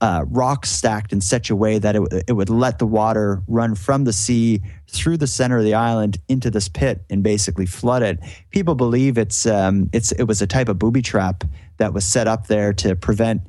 uh, 0.01 0.25
rocks 0.27 0.71
stacked 0.71 1.13
in 1.13 1.21
such 1.21 1.51
a 1.51 1.57
way 1.57 1.79
that 1.79 1.97
it, 1.97 2.25
it 2.29 2.33
would 2.33 2.51
let 2.51 2.79
the 2.79 2.87
water 2.87 3.43
run 3.49 3.75
from 3.75 4.05
the 4.05 4.13
sea 4.13 4.61
through 4.91 5.17
the 5.17 5.27
center 5.27 5.59
of 5.59 5.65
the 5.65 5.75
island 5.75 6.19
into 6.29 6.51
this 6.51 6.69
pit 6.69 7.03
and 7.09 7.23
basically 7.23 7.67
flood 7.67 8.03
it. 8.03 8.19
People 8.51 8.75
believe 8.75 9.17
it's 9.17 9.47
um, 9.47 9.89
it's 9.93 10.13
it 10.13 10.25
was 10.25 10.43
a 10.43 10.47
type 10.47 10.69
of 10.69 10.79
booby 10.79 11.03
trap 11.03 11.45
that 11.79 11.93
was 11.93 12.05
set 12.05 12.29
up 12.29 12.47
there 12.47 12.73
to 12.75 12.95
prevent 12.95 13.41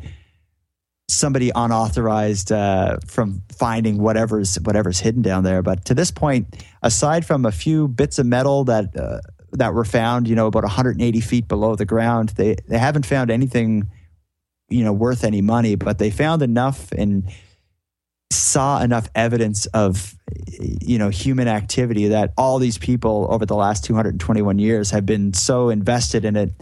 somebody 1.08 1.52
unauthorized 1.56 2.52
uh, 2.52 2.98
from 3.06 3.42
finding 3.52 4.00
whatever's 4.00 4.56
whatever's 4.58 5.00
hidden 5.00 5.22
down 5.22 5.44
there. 5.44 5.62
But 5.62 5.86
to 5.86 5.94
this 5.94 6.12
point, 6.12 6.64
aside 6.82 7.26
from 7.26 7.46
a 7.46 7.52
few 7.52 7.88
bits 7.88 8.20
of 8.20 8.26
metal 8.26 8.64
that 8.66 8.96
uh, 8.98 9.20
that 9.54 9.74
were 9.74 9.86
found, 9.86 10.28
you 10.28 10.36
know, 10.36 10.48
about 10.48 10.64
180 10.64 11.20
feet 11.22 11.48
below 11.48 11.76
the 11.76 11.86
ground, 11.86 12.30
they 12.30 12.56
they 12.68 12.78
haven't 12.78 13.06
found 13.06 13.32
anything, 13.32 13.90
you 14.70 14.84
know, 14.84 14.94
worth 14.94 15.24
any 15.24 15.42
money. 15.42 15.76
But 15.76 16.00
they 16.00 16.10
found 16.10 16.42
enough 16.42 16.92
and 16.92 17.32
saw 18.32 18.82
enough 18.82 19.08
evidence 19.16 19.66
of 19.68 20.16
you 20.60 20.98
know 20.98 21.10
human 21.10 21.48
activity 21.48 22.08
that 22.08 22.34
all 22.38 22.58
these 22.60 22.78
people 22.78 23.28
over 23.30 23.46
the 23.46 23.56
last 23.56 23.84
221 23.86 24.60
years 24.60 24.92
have 24.92 25.06
been 25.06 25.34
so 25.34 25.70
invested 25.70 26.26
in 26.26 26.36
it 26.36 26.54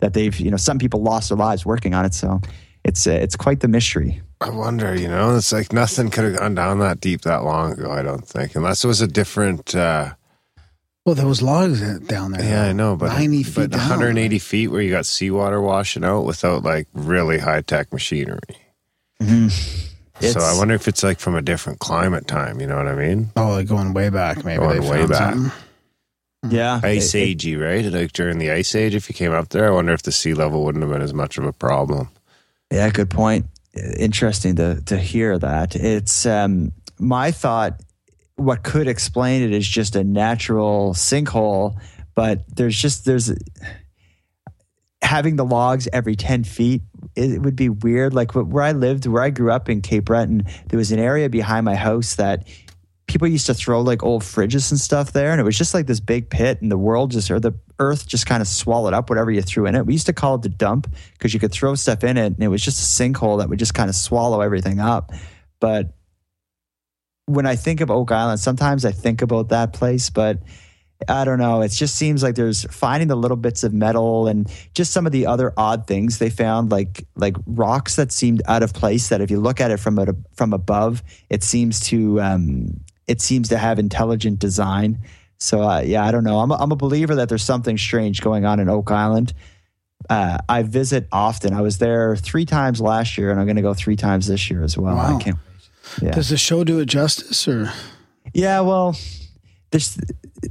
that 0.00 0.14
they've 0.14 0.38
you 0.38 0.50
know 0.50 0.56
some 0.56 0.78
people 0.78 1.02
lost 1.02 1.28
their 1.30 1.38
lives 1.38 1.64
working 1.66 1.94
on 1.94 2.04
it. 2.04 2.14
So 2.14 2.40
it's 2.84 3.06
uh, 3.06 3.12
it's 3.12 3.36
quite 3.36 3.60
the 3.60 3.68
mystery. 3.68 4.20
I 4.40 4.50
wonder, 4.50 4.94
you 4.94 5.08
know, 5.08 5.34
it's 5.34 5.52
like 5.52 5.72
nothing 5.72 6.10
could 6.10 6.22
have 6.24 6.36
gone 6.38 6.54
down 6.54 6.78
that 6.78 7.00
deep 7.00 7.22
that 7.22 7.42
long 7.42 7.72
ago. 7.72 7.90
I 7.90 8.02
don't 8.02 8.24
think, 8.26 8.54
unless 8.54 8.84
it 8.84 8.86
was 8.86 9.00
a 9.00 9.08
different. 9.08 9.74
Uh, 9.74 10.14
Well, 11.04 11.16
there 11.16 11.26
was 11.26 11.42
logs 11.42 11.80
down 12.06 12.32
there. 12.32 12.44
yeah, 12.44 12.64
I 12.66 12.72
know, 12.72 12.94
but 12.94 13.08
90 13.08 13.42
feet 13.42 13.54
but 13.54 13.70
down. 13.72 13.80
180 13.88 14.38
feet 14.38 14.68
where 14.68 14.80
you 14.80 14.90
got 14.92 15.06
seawater 15.06 15.60
washing 15.60 16.04
out 16.04 16.22
without 16.24 16.62
like 16.62 16.86
really 16.94 17.38
high 17.38 17.62
tech 17.62 17.92
machinery. 17.92 18.38
So 20.20 20.40
I 20.40 20.56
wonder 20.56 20.74
if 20.74 20.86
it's 20.88 21.02
like 21.02 21.18
from 21.20 21.34
a 21.34 21.42
different 21.42 21.78
climate 21.80 22.26
time. 22.28 22.60
You 22.60 22.66
know 22.66 22.76
what 22.76 22.88
I 22.88 22.94
mean? 22.94 23.30
Oh, 23.36 23.50
like 23.50 23.66
going 23.68 23.92
way 23.94 24.10
back, 24.10 24.44
maybe. 24.44 24.58
Going 24.60 24.80
they 24.80 24.88
way 24.88 24.98
found 24.98 25.08
back. 25.10 25.34
something. 25.34 25.52
Yeah, 26.48 26.80
Ice 26.82 27.14
it- 27.14 27.22
it- 27.30 27.38
agey, 27.38 27.60
right? 27.60 27.84
Like 27.92 28.12
during 28.12 28.38
the 28.38 28.50
ice 28.50 28.74
age, 28.74 28.94
if 28.94 29.08
you 29.08 29.14
came 29.14 29.32
up 29.32 29.48
there, 29.48 29.66
I 29.66 29.70
wonder 29.70 29.92
if 29.92 30.02
the 30.02 30.12
sea 30.12 30.34
level 30.34 30.64
wouldn't 30.64 30.82
have 30.82 30.92
been 30.92 31.02
as 31.02 31.14
much 31.14 31.36
of 31.38 31.44
a 31.44 31.52
problem. 31.52 32.08
Yeah, 32.70 32.88
good 32.90 33.10
point. 33.10 33.46
Interesting 33.98 34.56
to 34.56 34.80
to 34.86 34.98
hear 34.98 35.38
that. 35.38 35.74
It's 35.76 36.26
um, 36.26 36.72
my 36.98 37.30
thought. 37.32 37.80
What 38.36 38.62
could 38.62 38.86
explain 38.86 39.42
it 39.42 39.52
is 39.52 39.66
just 39.66 39.96
a 39.96 40.04
natural 40.04 40.94
sinkhole, 40.94 41.76
but 42.14 42.44
there's 42.54 42.80
just 42.80 43.04
there's 43.04 43.32
having 45.02 45.36
the 45.36 45.44
logs 45.44 45.88
every 45.92 46.14
ten 46.16 46.44
feet. 46.44 46.82
It 47.16 47.42
would 47.42 47.56
be 47.56 47.68
weird. 47.68 48.14
Like 48.14 48.34
where 48.36 48.62
I 48.62 48.72
lived, 48.72 49.06
where 49.06 49.22
I 49.22 49.30
grew 49.30 49.50
up 49.50 49.68
in 49.68 49.80
Cape 49.80 50.04
Breton, 50.04 50.44
there 50.68 50.78
was 50.78 50.92
an 50.92 50.98
area 51.00 51.28
behind 51.28 51.64
my 51.64 51.74
house 51.74 52.14
that 52.16 52.46
people 53.08 53.26
used 53.26 53.46
to 53.46 53.54
throw 53.54 53.80
like 53.80 54.04
old 54.04 54.22
fridges 54.22 54.70
and 54.70 54.78
stuff 54.78 55.12
there, 55.12 55.32
and 55.32 55.40
it 55.40 55.44
was 55.44 55.58
just 55.58 55.74
like 55.74 55.86
this 55.86 55.98
big 55.98 56.30
pit, 56.30 56.62
and 56.62 56.70
the 56.70 56.78
world 56.78 57.10
just 57.10 57.30
or 57.30 57.40
the 57.40 57.52
earth 57.80 58.06
just 58.06 58.26
kind 58.26 58.40
of 58.40 58.46
swallowed 58.46 58.94
up 58.94 59.08
whatever 59.10 59.30
you 59.30 59.42
threw 59.42 59.66
in 59.66 59.74
it. 59.74 59.86
We 59.86 59.94
used 59.94 60.06
to 60.06 60.12
call 60.12 60.36
it 60.36 60.42
the 60.42 60.48
dump 60.48 60.92
because 61.14 61.34
you 61.34 61.40
could 61.40 61.52
throw 61.52 61.74
stuff 61.74 62.04
in 62.04 62.16
it, 62.16 62.26
and 62.26 62.42
it 62.42 62.48
was 62.48 62.62
just 62.62 62.78
a 62.78 63.02
sinkhole 63.02 63.38
that 63.38 63.48
would 63.48 63.58
just 63.58 63.74
kind 63.74 63.88
of 63.88 63.96
swallow 63.96 64.40
everything 64.42 64.78
up. 64.78 65.10
But 65.58 65.94
when 67.26 67.46
I 67.46 67.56
think 67.56 67.80
of 67.80 67.90
Oak 67.90 68.12
Island, 68.12 68.40
sometimes 68.40 68.84
I 68.84 68.92
think 68.92 69.22
about 69.22 69.48
that 69.48 69.72
place, 69.72 70.10
but 70.10 70.38
I 71.08 71.24
don't 71.24 71.38
know. 71.38 71.62
It 71.62 71.70
just 71.70 71.94
seems 71.94 72.22
like 72.22 72.34
there's 72.34 72.64
finding 72.64 73.08
the 73.08 73.16
little 73.16 73.36
bits 73.36 73.62
of 73.62 73.72
metal 73.72 74.26
and 74.26 74.50
just 74.74 74.92
some 74.92 75.06
of 75.06 75.12
the 75.12 75.26
other 75.26 75.52
odd 75.56 75.86
things 75.86 76.18
they 76.18 76.30
found, 76.30 76.70
like 76.70 77.06
like 77.14 77.36
rocks 77.46 77.96
that 77.96 78.10
seemed 78.10 78.42
out 78.46 78.62
of 78.62 78.74
place. 78.74 79.08
That 79.08 79.20
if 79.20 79.30
you 79.30 79.40
look 79.40 79.60
at 79.60 79.70
it 79.70 79.78
from 79.78 79.98
a, 79.98 80.06
from 80.34 80.52
above, 80.52 81.02
it 81.30 81.44
seems 81.44 81.80
to 81.88 82.20
um, 82.20 82.80
it 83.08 83.20
seems 83.20 83.48
to 83.48 83.58
have 83.58 83.78
intelligent 83.78 84.38
design. 84.38 84.98
So 85.38 85.62
uh, 85.62 85.80
yeah, 85.80 86.04
I 86.04 86.12
don't 86.12 86.24
know. 86.24 86.38
I'm 86.38 86.50
a, 86.50 86.54
I'm 86.54 86.72
a 86.72 86.76
believer 86.76 87.14
that 87.16 87.28
there's 87.28 87.42
something 87.42 87.78
strange 87.78 88.20
going 88.20 88.44
on 88.44 88.60
in 88.60 88.68
Oak 88.68 88.90
Island. 88.90 89.32
Uh, 90.08 90.38
I 90.48 90.62
visit 90.62 91.08
often. 91.10 91.52
I 91.52 91.60
was 91.60 91.78
there 91.78 92.16
three 92.16 92.44
times 92.44 92.80
last 92.80 93.18
year, 93.18 93.30
and 93.30 93.40
I'm 93.40 93.46
going 93.46 93.56
to 93.56 93.62
go 93.62 93.74
three 93.74 93.96
times 93.96 94.26
this 94.26 94.50
year 94.50 94.62
as 94.62 94.78
well. 94.78 94.96
Wow. 94.96 95.16
I 95.16 95.22
can't. 95.22 95.38
Yeah. 96.00 96.12
Does 96.12 96.28
the 96.28 96.36
show 96.36 96.64
do 96.64 96.78
it 96.80 96.86
justice 96.86 97.48
or? 97.48 97.72
Yeah, 98.32 98.60
well, 98.60 98.96
this 99.70 99.98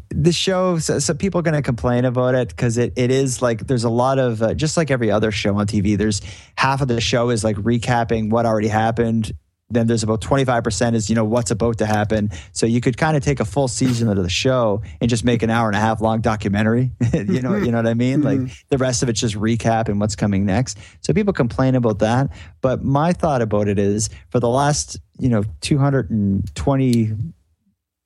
the 0.10 0.32
show. 0.32 0.80
So, 0.80 1.00
so 1.00 1.14
people 1.14 1.40
are 1.40 1.44
going 1.44 1.56
to 1.56 1.62
complain 1.62 2.06
about 2.06 2.36
it 2.36 2.50
because 2.50 2.78
it, 2.78 2.94
it 2.96 3.12
is 3.12 3.42
like 3.42 3.68
there's 3.68 3.84
a 3.84 3.90
lot 3.90 4.20
of 4.20 4.42
uh, 4.42 4.54
just 4.54 4.78
like 4.78 4.92
every 4.92 5.12
other 5.12 5.32
show 5.32 5.58
on 5.58 5.68
TV. 5.68 5.98
There's 5.98 6.22
half 6.56 6.82
of 6.82 6.88
the 6.88 7.02
show 7.02 7.30
is 7.30 7.44
like 7.44 7.56
recapping 7.58 8.30
what 8.30 8.46
already 8.46 8.68
happened. 8.68 9.32
Then 9.70 9.88
there's 9.88 10.04
about 10.04 10.22
25% 10.22 10.94
is, 10.94 11.10
you 11.10 11.16
know, 11.16 11.26
what's 11.26 11.52
about 11.52 11.78
to 11.80 11.86
happen. 11.86 12.30
So 12.54 12.66
you 12.66 12.80
could 12.80 12.98
kind 12.98 13.18
of 13.18 13.24
take 13.24 13.42
a 13.42 13.46
full 13.46 13.68
season 13.68 14.08
of 14.08 14.16
the 14.16 14.30
show 14.30 14.82
and 15.02 15.10
just 15.10 15.26
make 15.26 15.44
an 15.44 15.50
hour 15.50 15.68
and 15.68 15.76
a 15.76 15.80
half 15.80 16.00
long 16.00 16.22
documentary. 16.22 16.92
you 17.14 17.42
know, 17.42 17.56
you 17.56 17.72
know 17.72 17.78
what 17.78 17.88
I 17.88 17.94
mean? 17.94 18.22
Like 18.22 18.40
mm-hmm. 18.40 18.54
the 18.70 18.78
rest 18.78 19.04
of 19.04 19.10
it's 19.10 19.20
just 19.20 19.36
recap 19.36 19.90
and 19.90 20.00
what's 20.00 20.16
coming 20.16 20.46
next. 20.46 20.78
So 21.02 21.14
people 21.14 21.34
complain 21.34 21.76
about 21.76 22.00
that. 22.00 22.30
But 22.62 22.84
my 22.84 23.12
thought 23.12 23.42
about 23.42 23.68
it 23.68 23.78
is 23.78 24.10
for 24.30 24.40
the 24.40 24.50
last, 24.50 24.98
you 25.20 25.30
know, 25.30 25.44
220 25.62 27.14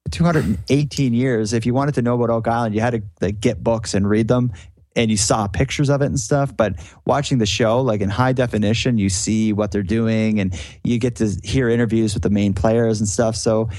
218 0.10 1.14
years, 1.14 1.54
if 1.54 1.66
you 1.66 1.74
wanted 1.74 1.96
to 1.96 2.02
know 2.02 2.16
about 2.16 2.30
Oak 2.30 2.48
Island, 2.48 2.76
you 2.76 2.82
had 2.82 2.94
to 2.94 3.02
like, 3.22 3.40
get 3.40 3.64
books 3.64 3.94
and 3.94 4.10
read 4.10 4.28
them 4.28 4.52
and 4.96 5.10
you 5.10 5.18
saw 5.18 5.48
pictures 5.48 5.90
of 5.90 6.02
it 6.02 6.06
and 6.06 6.20
stuff. 6.20 6.56
But 6.56 6.76
watching 7.06 7.38
the 7.38 7.46
show, 7.46 7.82
like 7.82 8.02
in 8.02 8.10
high 8.10 8.34
definition, 8.34 8.98
you 8.98 9.10
see 9.10 9.54
what 9.54 9.72
they're 9.72 9.84
doing 9.84 10.40
and 10.40 10.60
you 10.84 11.00
get 11.00 11.16
to 11.18 11.30
hear 11.44 11.70
interviews 11.70 12.14
with 12.14 12.24
the 12.24 12.30
main 12.30 12.54
players 12.54 13.00
and 13.00 13.08
stuff. 13.08 13.36
So, 13.36 13.70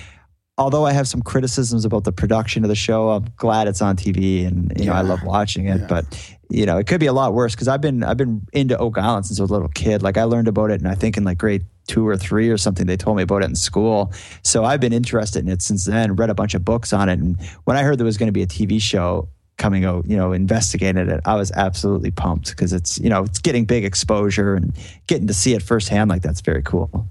although 0.59 0.84
I 0.86 0.93
have 0.93 1.09
some 1.09 1.22
criticisms 1.22 1.84
about 1.84 2.05
the 2.05 2.12
production 2.12 2.64
of 2.64 2.68
the 2.68 2.76
show, 2.76 3.10
I'm 3.10 3.26
glad 3.36 3.68
it's 3.68 3.82
on 3.82 3.97
TV 3.97 4.47
and 4.47 4.72
you 4.78 4.86
know 4.86 4.93
I 4.93 5.02
love 5.02 5.22
watching 5.22 5.66
it. 5.66 5.80
Yeah. 5.80 5.86
But 5.86 6.36
you 6.48 6.66
know, 6.66 6.78
it 6.78 6.86
could 6.86 7.01
be 7.01 7.06
a 7.06 7.12
lot 7.12 7.32
worse 7.34 7.55
because 7.55 7.68
I've 7.68 7.80
been 7.80 8.02
I've 8.02 8.16
been 8.16 8.43
into 8.52 8.76
Oak 8.78 8.98
Island 8.98 9.26
since 9.26 9.39
I 9.39 9.43
was 9.43 9.51
a 9.51 9.55
little 9.55 9.68
kid. 9.68 10.02
Like 10.02 10.16
I 10.16 10.24
learned 10.24 10.48
about 10.48 10.70
it, 10.70 10.80
and 10.80 10.89
I 10.89 10.94
think 10.94 11.16
in 11.16 11.24
like 11.24 11.39
grade 11.39 11.64
two 11.89 12.06
or 12.06 12.16
three 12.16 12.48
or 12.48 12.56
something, 12.56 12.86
they 12.86 12.97
told 12.97 13.16
me 13.16 13.24
about 13.24 13.43
it 13.43 13.47
in 13.47 13.56
school. 13.56 14.12
So 14.44 14.64
I've 14.64 14.80
been 14.80 14.93
interested 14.93 15.44
in 15.44 15.51
it 15.51 15.62
since 15.62 15.84
then. 15.84 16.14
Read 16.14 16.30
a 16.30 16.34
bunch 16.34 16.55
of 16.55 16.64
books 16.64 16.93
on 16.93 17.09
it, 17.09 17.18
and 17.18 17.40
when 17.64 17.76
I 17.76 17.82
heard 17.82 17.98
there 17.98 18.05
was 18.05 18.18
going 18.18 18.28
to 18.28 18.32
be 18.32 18.43
a 18.43 18.47
TV 18.47 18.80
show 18.80 19.28
coming 19.62 19.84
out, 19.84 20.05
you 20.06 20.16
know, 20.16 20.32
investigated 20.32 21.09
it, 21.09 21.20
I 21.24 21.36
was 21.36 21.52
absolutely 21.52 22.10
pumped 22.10 22.51
because 22.51 22.72
it's 22.72 22.98
you 22.98 23.09
know 23.09 23.22
it's 23.22 23.39
getting 23.39 23.64
big 23.64 23.84
exposure 23.84 24.56
and 24.56 24.74
getting 25.06 25.28
to 25.28 25.34
see 25.34 25.55
it 25.55 25.62
firsthand 25.62 26.10
like 26.10 26.22
that's 26.22 26.40
very 26.40 26.62
cool. 26.62 27.06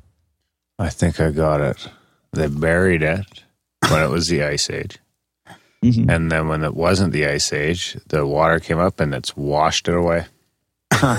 I 0.78 0.90
think 0.90 1.19
I 1.22 1.32
got 1.32 1.61
it. 1.61 1.88
They 2.34 2.48
buried 2.48 3.03
it 3.03 3.44
when 3.88 4.03
it 4.03 4.10
was 4.10 4.28
the 4.28 4.44
ice 4.44 4.69
age. 4.69 4.99
Mhm. 5.84 6.10
And 6.14 6.30
then 6.30 6.48
when 6.49 6.64
it 6.64 6.76
wasn't 6.76 7.14
the 7.14 7.26
ice 7.26 7.53
age, 7.53 7.98
the 8.07 8.26
water 8.28 8.60
came 8.60 8.80
up 8.80 8.99
and 8.99 9.15
it's 9.15 9.36
washed 9.36 9.88
it 9.88 9.95
away. 9.95 10.26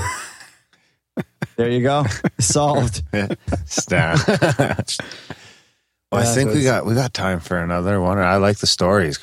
There 1.56 1.68
you 1.68 1.82
go, 1.82 2.06
solved. 2.40 3.02
Stan. 3.66 4.16
well, 4.26 4.78
I 6.12 6.24
think 6.24 6.50
so 6.50 6.56
we 6.56 6.64
got 6.64 6.86
we 6.86 6.94
got 6.94 7.12
time 7.12 7.40
for 7.40 7.59
another 7.59 8.00
one. 8.00 8.18
I 8.18 8.36
like 8.36 8.59
the 8.59 8.66
stories. 8.66 9.22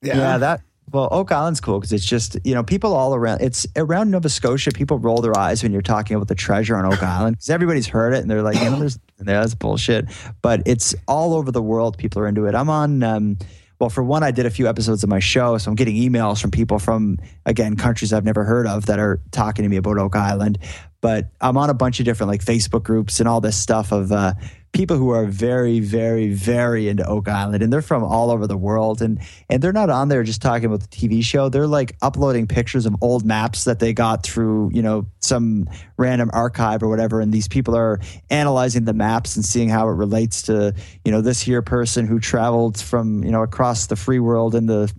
Yeah, 0.00 0.38
that 0.38 0.60
well, 0.92 1.08
Oak 1.10 1.32
Island's 1.32 1.60
cool 1.60 1.80
because 1.80 1.92
it's 1.92 2.04
just 2.04 2.36
you 2.44 2.54
know 2.54 2.62
people 2.62 2.94
all 2.94 3.14
around. 3.14 3.40
It's 3.40 3.66
around 3.76 4.10
Nova 4.10 4.28
Scotia. 4.28 4.70
People 4.70 4.98
roll 4.98 5.20
their 5.20 5.36
eyes 5.36 5.62
when 5.62 5.72
you're 5.72 5.82
talking 5.82 6.16
about 6.16 6.28
the 6.28 6.34
treasure 6.34 6.76
on 6.76 6.84
Oak 6.86 7.02
Island 7.02 7.36
because 7.36 7.50
everybody's 7.50 7.88
heard 7.88 8.14
it 8.14 8.20
and 8.20 8.30
they're 8.30 8.42
like, 8.42 8.56
you 8.58 8.70
know, 8.70 8.78
there's 8.78 8.98
that's 9.18 9.54
bullshit. 9.54 10.06
But 10.42 10.62
it's 10.66 10.94
all 11.08 11.34
over 11.34 11.50
the 11.50 11.62
world. 11.62 11.98
People 11.98 12.22
are 12.22 12.28
into 12.28 12.46
it. 12.46 12.54
I'm 12.54 12.70
on. 12.70 13.02
Um, 13.02 13.38
well, 13.78 13.90
for 13.90 14.02
one, 14.02 14.22
I 14.22 14.30
did 14.30 14.46
a 14.46 14.50
few 14.50 14.68
episodes 14.68 15.02
of 15.02 15.10
my 15.10 15.18
show, 15.18 15.58
so 15.58 15.70
I'm 15.70 15.74
getting 15.74 15.96
emails 15.96 16.40
from 16.40 16.50
people 16.50 16.78
from 16.78 17.18
again 17.44 17.76
countries 17.76 18.12
I've 18.12 18.24
never 18.24 18.44
heard 18.44 18.66
of 18.66 18.86
that 18.86 18.98
are 18.98 19.20
talking 19.32 19.64
to 19.64 19.68
me 19.68 19.76
about 19.76 19.98
Oak 19.98 20.16
Island. 20.16 20.58
But 21.06 21.28
I'm 21.40 21.56
on 21.56 21.70
a 21.70 21.74
bunch 21.74 22.00
of 22.00 22.04
different 22.04 22.32
like 22.32 22.44
Facebook 22.44 22.82
groups 22.82 23.20
and 23.20 23.28
all 23.28 23.40
this 23.40 23.56
stuff 23.56 23.92
of 23.92 24.10
uh, 24.10 24.34
people 24.72 24.96
who 24.96 25.10
are 25.10 25.24
very, 25.24 25.78
very, 25.78 26.30
very 26.30 26.88
into 26.88 27.06
Oak 27.06 27.28
Island, 27.28 27.62
and 27.62 27.72
they're 27.72 27.80
from 27.80 28.02
all 28.02 28.32
over 28.32 28.48
the 28.48 28.56
world, 28.56 29.00
and 29.00 29.20
and 29.48 29.62
they're 29.62 29.72
not 29.72 29.88
on 29.88 30.08
there 30.08 30.24
just 30.24 30.42
talking 30.42 30.64
about 30.64 30.80
the 30.80 30.88
TV 30.88 31.22
show. 31.22 31.48
They're 31.48 31.68
like 31.68 31.96
uploading 32.02 32.48
pictures 32.48 32.86
of 32.86 32.96
old 33.02 33.24
maps 33.24 33.62
that 33.66 33.78
they 33.78 33.92
got 33.92 34.24
through, 34.24 34.72
you 34.74 34.82
know, 34.82 35.06
some 35.20 35.70
random 35.96 36.28
archive 36.32 36.82
or 36.82 36.88
whatever, 36.88 37.20
and 37.20 37.32
these 37.32 37.46
people 37.46 37.76
are 37.76 38.00
analyzing 38.28 38.84
the 38.84 38.92
maps 38.92 39.36
and 39.36 39.44
seeing 39.44 39.68
how 39.68 39.88
it 39.88 39.92
relates 39.92 40.42
to, 40.42 40.74
you 41.04 41.12
know, 41.12 41.20
this 41.20 41.40
here 41.40 41.62
person 41.62 42.04
who 42.04 42.18
traveled 42.18 42.80
from, 42.80 43.22
you 43.22 43.30
know, 43.30 43.44
across 43.44 43.86
the 43.86 43.94
free 43.94 44.18
world 44.18 44.56
in 44.56 44.66
the 44.66 44.92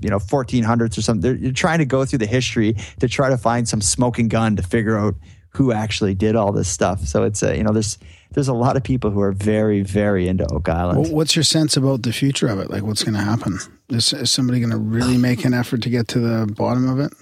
you 0.00 0.10
know 0.10 0.20
1400s 0.20 0.96
or 0.96 1.02
something. 1.02 1.40
They're 1.40 1.50
trying 1.50 1.80
to 1.80 1.84
go 1.84 2.04
through 2.04 2.20
the 2.20 2.26
history 2.26 2.76
to 3.00 3.08
try 3.08 3.30
to 3.30 3.36
find 3.36 3.68
some 3.68 3.80
smoking 3.80 4.28
gun 4.28 4.54
to 4.54 4.62
figure 4.62 4.96
out 4.96 5.16
who 5.50 5.72
actually 5.72 6.14
did 6.14 6.36
all 6.36 6.52
this 6.52 6.68
stuff. 6.68 7.00
So 7.06 7.24
it's 7.24 7.42
a 7.42 7.56
you 7.56 7.62
know 7.62 7.72
there's 7.72 7.98
there's 8.32 8.48
a 8.48 8.54
lot 8.54 8.76
of 8.76 8.84
people 8.84 9.10
who 9.10 9.20
are 9.20 9.32
very 9.32 9.82
very 9.82 10.28
into 10.28 10.46
Oak 10.52 10.68
Island. 10.68 11.00
Well, 11.00 11.12
what's 11.12 11.36
your 11.36 11.42
sense 11.42 11.76
about 11.76 12.02
the 12.02 12.12
future 12.12 12.48
of 12.48 12.58
it? 12.58 12.70
Like, 12.70 12.82
what's 12.82 13.02
going 13.02 13.14
to 13.14 13.20
happen? 13.20 13.58
Is, 13.88 14.12
is 14.12 14.30
somebody 14.30 14.60
going 14.60 14.70
to 14.70 14.78
really 14.78 15.16
make 15.28 15.44
an 15.44 15.54
effort 15.54 15.82
to 15.82 15.90
get 15.90 16.08
to 16.08 16.20
the 16.20 16.52
bottom 16.52 16.88
of 16.88 17.00
it? 17.00 17.12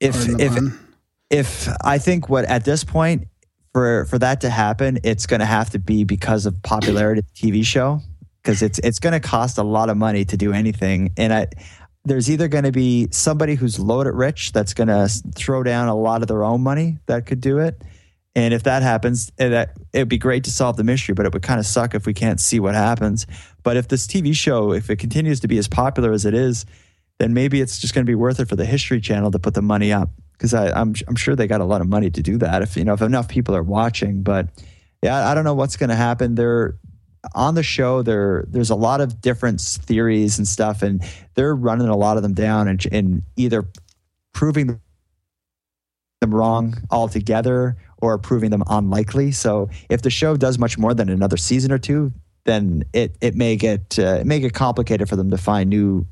if 0.00 0.28
if 0.40 0.78
if 1.30 1.68
I 1.84 1.98
think 1.98 2.28
what 2.28 2.44
at 2.44 2.64
this 2.64 2.84
point 2.84 3.28
for 3.72 4.06
for 4.06 4.18
that 4.18 4.40
to 4.42 4.50
happen, 4.50 4.98
it's 5.04 5.26
going 5.26 5.40
to 5.40 5.46
have 5.46 5.70
to 5.70 5.78
be 5.78 6.04
because 6.04 6.46
of 6.46 6.62
popularity 6.62 7.20
of 7.20 7.26
the 7.26 7.50
TV 7.50 7.64
show 7.64 8.00
because 8.42 8.62
it's 8.62 8.78
it's 8.80 8.98
going 8.98 9.12
to 9.12 9.20
cost 9.20 9.58
a 9.58 9.62
lot 9.62 9.90
of 9.90 9.96
money 9.96 10.24
to 10.24 10.36
do 10.36 10.52
anything, 10.52 11.12
and 11.16 11.32
I. 11.32 11.46
There's 12.08 12.30
either 12.30 12.48
going 12.48 12.64
to 12.64 12.72
be 12.72 13.08
somebody 13.10 13.54
who's 13.54 13.78
loaded 13.78 14.14
rich 14.14 14.52
that's 14.52 14.74
going 14.74 14.88
to 14.88 15.08
throw 15.34 15.62
down 15.62 15.88
a 15.88 15.94
lot 15.94 16.22
of 16.22 16.28
their 16.28 16.44
own 16.44 16.62
money 16.62 16.98
that 17.06 17.26
could 17.26 17.40
do 17.40 17.58
it, 17.58 17.82
and 18.34 18.54
if 18.54 18.62
that 18.64 18.82
happens, 18.82 19.32
eh, 19.38 19.48
that 19.48 19.76
it'd 19.92 20.08
be 20.08 20.18
great 20.18 20.44
to 20.44 20.50
solve 20.50 20.76
the 20.76 20.84
mystery, 20.84 21.14
but 21.14 21.26
it 21.26 21.32
would 21.32 21.42
kind 21.42 21.58
of 21.58 21.66
suck 21.66 21.94
if 21.94 22.06
we 22.06 22.14
can't 22.14 22.40
see 22.40 22.60
what 22.60 22.74
happens. 22.74 23.26
But 23.62 23.76
if 23.76 23.88
this 23.88 24.06
TV 24.06 24.34
show, 24.34 24.72
if 24.72 24.90
it 24.90 24.96
continues 24.96 25.40
to 25.40 25.48
be 25.48 25.58
as 25.58 25.66
popular 25.66 26.12
as 26.12 26.24
it 26.24 26.34
is, 26.34 26.64
then 27.18 27.34
maybe 27.34 27.60
it's 27.60 27.78
just 27.78 27.94
going 27.94 28.06
to 28.06 28.10
be 28.10 28.14
worth 28.14 28.38
it 28.38 28.48
for 28.48 28.56
the 28.56 28.64
History 28.64 29.00
Channel 29.00 29.30
to 29.32 29.38
put 29.38 29.54
the 29.54 29.62
money 29.62 29.92
up 29.92 30.10
because 30.32 30.54
I'm 30.54 30.94
I'm 31.08 31.16
sure 31.16 31.34
they 31.34 31.48
got 31.48 31.60
a 31.60 31.64
lot 31.64 31.80
of 31.80 31.88
money 31.88 32.10
to 32.10 32.22
do 32.22 32.38
that 32.38 32.62
if 32.62 32.76
you 32.76 32.84
know 32.84 32.94
if 32.94 33.02
enough 33.02 33.28
people 33.28 33.56
are 33.56 33.62
watching. 33.62 34.22
But 34.22 34.48
yeah, 35.02 35.28
I 35.28 35.34
don't 35.34 35.44
know 35.44 35.54
what's 35.54 35.76
going 35.76 35.90
to 35.90 35.96
happen. 35.96 36.36
They're 36.36 36.76
on 37.34 37.54
the 37.54 37.62
show. 37.62 38.02
There 38.02 38.44
there's 38.48 38.70
a 38.70 38.74
lot 38.74 39.00
of 39.00 39.20
different 39.20 39.60
theories 39.60 40.38
and 40.38 40.46
stuff, 40.46 40.82
and 40.82 41.02
they're 41.34 41.54
running 41.54 41.88
a 41.88 41.96
lot 41.96 42.16
of 42.16 42.22
them 42.22 42.34
down 42.34 42.68
and, 42.68 42.84
and 42.92 43.22
either 43.36 43.68
proving 44.32 44.80
them 46.20 46.34
wrong 46.34 46.76
altogether 46.90 47.76
or 47.98 48.18
proving 48.18 48.50
them 48.50 48.62
unlikely. 48.68 49.32
So 49.32 49.70
if 49.88 50.02
the 50.02 50.10
show 50.10 50.36
does 50.36 50.58
much 50.58 50.78
more 50.78 50.94
than 50.94 51.08
another 51.08 51.36
season 51.36 51.72
or 51.72 51.78
two, 51.78 52.12
then 52.44 52.84
it 52.92 53.16
it 53.20 53.34
may 53.34 53.56
get 53.56 53.98
uh, 53.98 54.18
it 54.20 54.26
may 54.26 54.40
get 54.40 54.54
complicated 54.54 55.08
for 55.08 55.16
them 55.16 55.30
to 55.30 55.38
find 55.38 55.70
new 55.70 56.06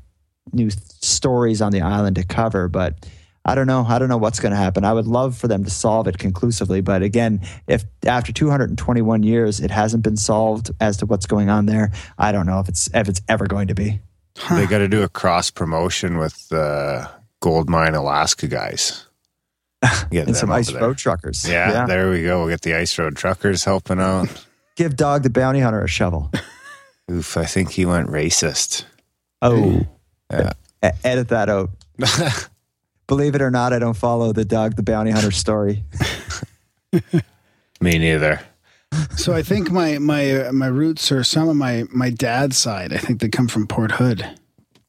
new 0.53 0.69
stories 0.69 1.61
on 1.61 1.71
the 1.71 1.81
island 1.81 2.15
to 2.15 2.23
cover. 2.23 2.67
But 2.67 3.07
I 3.47 3.55
don't 3.55 3.65
know. 3.65 3.85
I 3.87 3.97
don't 3.97 4.09
know 4.09 4.17
what's 4.17 4.39
going 4.41 4.51
to 4.51 4.57
happen. 4.57 4.83
I 4.83 4.91
would 4.93 5.07
love 5.07 5.37
for 5.37 5.47
them 5.47 5.63
to 5.63 5.69
solve 5.69 6.07
it 6.07 6.17
conclusively. 6.17 6.81
But 6.81 7.01
again, 7.01 7.41
if 7.67 7.85
after 8.05 8.33
221 8.33 9.23
years 9.23 9.61
it 9.61 9.71
hasn't 9.71 10.03
been 10.03 10.17
solved 10.17 10.71
as 10.81 10.97
to 10.97 11.05
what's 11.05 11.25
going 11.25 11.49
on 11.49 11.65
there, 11.65 11.91
I 12.17 12.33
don't 12.33 12.45
know 12.45 12.59
if 12.59 12.67
it's 12.67 12.89
if 12.93 13.07
it's 13.07 13.21
ever 13.29 13.47
going 13.47 13.69
to 13.69 13.73
be. 13.73 14.01
They 14.51 14.67
got 14.67 14.79
to 14.79 14.87
do 14.87 15.01
a 15.01 15.09
cross 15.09 15.49
promotion 15.49 16.17
with 16.17 16.35
uh, 16.51 16.55
the 16.55 17.09
Gold 17.39 17.69
Mine 17.69 17.95
Alaska 17.95 18.47
guys. 18.47 19.05
Get 20.11 20.27
and 20.27 20.35
some 20.35 20.51
ice 20.51 20.71
there. 20.71 20.81
road 20.81 20.97
truckers. 20.97 21.47
Yeah, 21.47 21.85
there 21.85 22.09
we 22.09 22.23
go. 22.23 22.39
We'll 22.39 22.49
get 22.49 22.61
the 22.61 22.73
ice 22.75 22.97
road 22.97 23.15
truckers 23.15 23.63
helping 23.63 23.99
out. 23.99 24.45
Give 24.75 24.95
Dog 24.95 25.23
the 25.23 25.29
Bounty 25.29 25.59
Hunter 25.59 25.81
a 25.83 25.87
shovel. 25.87 26.31
Oof, 27.11 27.37
I 27.37 27.45
think 27.45 27.71
he 27.71 27.85
went 27.85 28.09
racist. 28.09 28.85
Oh, 29.41 29.85
Yeah. 30.31 30.51
E- 30.83 30.89
edit 31.03 31.29
that 31.29 31.49
out. 31.49 31.69
Believe 33.07 33.35
it 33.35 33.41
or 33.41 33.49
not, 33.51 33.71
I 33.73 33.79
don't 33.79 33.95
follow 33.95 34.33
the 34.33 34.45
Dog 34.45 34.75
the 34.75 34.83
Bounty 34.83 35.11
Hunter 35.11 35.31
story. 35.31 35.83
Me 37.81 37.97
neither. 37.97 38.41
So 39.17 39.33
I 39.33 39.43
think 39.43 39.71
my 39.71 39.97
my 39.97 40.49
my 40.51 40.67
roots 40.67 41.11
are 41.11 41.23
some 41.23 41.49
of 41.49 41.55
my 41.55 41.83
my 41.91 42.09
dad's 42.09 42.57
side. 42.57 42.93
I 42.93 42.97
think 42.97 43.19
they 43.19 43.29
come 43.29 43.47
from 43.47 43.67
Port 43.67 43.91
Hood. 43.93 44.25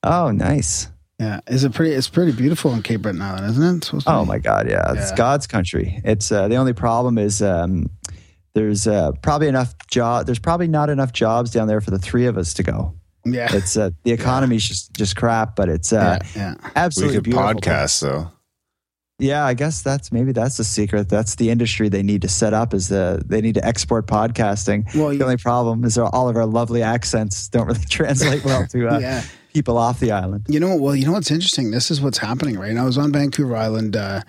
Oh, 0.03 0.31
nice. 0.31 0.89
Yeah, 1.19 1.41
is 1.49 1.65
it 1.65 1.75
pretty? 1.75 1.93
It's 1.95 2.09
pretty 2.09 2.33
beautiful 2.33 2.73
in 2.73 2.83
Cape 2.83 3.03
Breton 3.03 3.21
Island, 3.21 3.51
isn't 3.51 3.65
it? 3.65 3.77
It's 3.79 3.87
supposed 3.89 4.07
to 4.07 4.13
Oh 4.13 4.23
be? 4.23 4.29
my 4.29 4.39
God, 4.39 4.69
yeah, 4.71 4.93
it's 4.95 5.11
God's 5.13 5.47
country. 5.49 6.01
It's 6.05 6.31
uh, 6.31 6.47
the 6.47 6.55
only 6.57 6.73
problem 6.73 7.19
is 7.19 7.43
um, 7.43 7.91
there's 8.55 8.87
uh, 8.87 9.11
probably 9.23 9.49
enough 9.49 9.75
job. 9.89 10.27
There's 10.27 10.39
probably 10.39 10.69
not 10.69 10.91
enough 10.91 11.13
jobs 11.13 11.51
down 11.51 11.67
there 11.67 11.81
for 11.81 11.91
the 11.91 11.99
three 11.99 12.27
of 12.27 12.39
us 12.39 12.55
to 12.55 12.63
go. 12.63 12.95
Yeah, 13.25 13.49
It's 13.55 13.77
uh, 13.77 13.91
the 14.05 14.13
economy's 14.13 14.65
just 14.67 14.95
just 14.95 15.17
crap, 15.17 15.55
but 15.57 15.69
it's 15.69 15.93
uh, 15.93 16.19
yeah, 16.37 16.55
yeah. 16.77 16.89
We 16.97 17.11
could 17.11 17.25
beautiful. 17.25 17.47
podcast 17.55 18.01
though. 18.01 18.31
Yeah, 19.21 19.45
I 19.45 19.55
guess 19.55 19.83
that's 19.83 20.13
maybe 20.13 20.31
that's 20.33 20.57
the 20.59 20.65
secret. 20.65 21.09
That's 21.09 21.35
the 21.35 21.51
industry 21.51 21.89
they 21.89 22.05
need 22.05 22.23
to 22.23 22.29
set 22.29 22.55
up. 22.55 22.73
Is 22.73 22.89
the 22.89 23.21
they 23.27 23.41
need 23.41 23.57
to 23.57 23.65
export 23.67 24.07
podcasting. 24.07 24.95
Well, 24.95 25.09
the 25.11 25.23
only 25.25 25.37
problem 25.37 25.85
is 25.85 25.99
all 25.99 26.29
of 26.29 26.37
our 26.37 26.47
lovely 26.47 26.83
accents 26.83 27.49
don't 27.49 27.67
really 27.67 27.85
translate 27.91 28.45
well 28.45 28.65
to 28.69 28.89
uh, 28.89 28.99
Yeah. 29.01 29.25
people 29.53 29.77
off 29.77 29.99
the 29.99 30.13
island. 30.13 30.47
You 30.49 30.61
know, 30.61 30.77
well, 30.77 30.95
you 30.95 31.05
know 31.05 31.13
what's 31.13 31.33
interesting? 31.33 31.73
This 31.73 31.91
is 31.91 32.01
what's 32.01 32.19
happening 32.19 32.57
right 32.59 32.73
now. 32.73 32.85
I 32.85 32.87
was 32.87 32.97
on 32.97 33.11
Vancouver 33.13 33.57
Island. 33.57 33.97
Uh, 33.97 34.21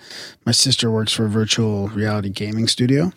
my 0.44 0.50
sister 0.52 0.90
works 0.90 1.12
for 1.12 1.24
a 1.26 1.28
virtual 1.30 1.86
reality 1.90 2.28
gaming 2.30 2.66
studio, 2.66 3.12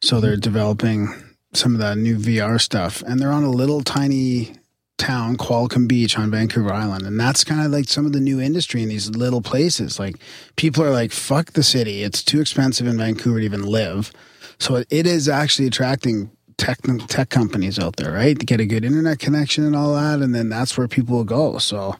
so 0.00 0.20
they're 0.20 0.36
developing 0.36 1.08
some 1.54 1.74
of 1.74 1.80
that 1.80 1.98
new 1.98 2.16
VR 2.18 2.60
stuff, 2.60 3.00
and 3.06 3.20
they're 3.20 3.30
on 3.30 3.44
a 3.44 3.50
little 3.50 3.82
tiny 3.82 4.54
town, 4.98 5.36
Qualicum 5.36 5.88
Beach, 5.88 6.16
on 6.18 6.30
Vancouver 6.30 6.72
Island, 6.72 7.06
and 7.06 7.18
that's 7.18 7.44
kind 7.44 7.64
of 7.64 7.72
like 7.72 7.88
some 7.88 8.06
of 8.06 8.12
the 8.12 8.20
new 8.20 8.40
industry 8.40 8.82
in 8.82 8.88
these 8.88 9.10
little 9.10 9.42
places. 9.42 9.98
Like 9.98 10.16
people 10.56 10.84
are 10.84 10.90
like, 10.90 11.12
"Fuck 11.12 11.52
the 11.52 11.62
city; 11.62 12.02
it's 12.02 12.22
too 12.22 12.40
expensive 12.40 12.86
in 12.86 12.96
Vancouver 12.98 13.38
to 13.40 13.44
even 13.44 13.62
live." 13.62 14.12
So 14.58 14.76
it- 14.76 14.86
it 14.90 15.06
is 15.06 15.28
actually 15.28 15.66
attracting 15.66 16.30
tech 16.56 16.78
tech 17.08 17.28
companies 17.30 17.78
out 17.78 17.96
there, 17.96 18.12
right? 18.12 18.38
To 18.38 18.46
get 18.46 18.60
a 18.60 18.66
good 18.66 18.84
internet 18.84 19.18
connection 19.18 19.64
and 19.64 19.74
all 19.74 19.94
that, 19.94 20.20
and 20.20 20.32
then 20.34 20.48
that's 20.48 20.78
where 20.78 20.86
people 20.86 21.16
will 21.16 21.24
go. 21.24 21.58
So 21.58 21.96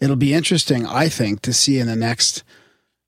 it'll 0.00 0.16
be 0.16 0.32
interesting, 0.32 0.86
I 0.86 1.08
think, 1.10 1.42
to 1.42 1.52
see 1.52 1.78
in 1.78 1.86
the 1.88 1.96
next 1.96 2.42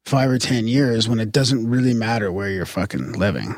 five 0.04 0.28
or 0.30 0.38
ten 0.38 0.68
years 0.68 1.08
when 1.08 1.20
it 1.20 1.32
doesn't 1.32 1.68
really 1.68 1.94
matter 1.94 2.30
where 2.30 2.50
you're 2.50 2.66
fucking 2.66 3.12
living. 3.12 3.54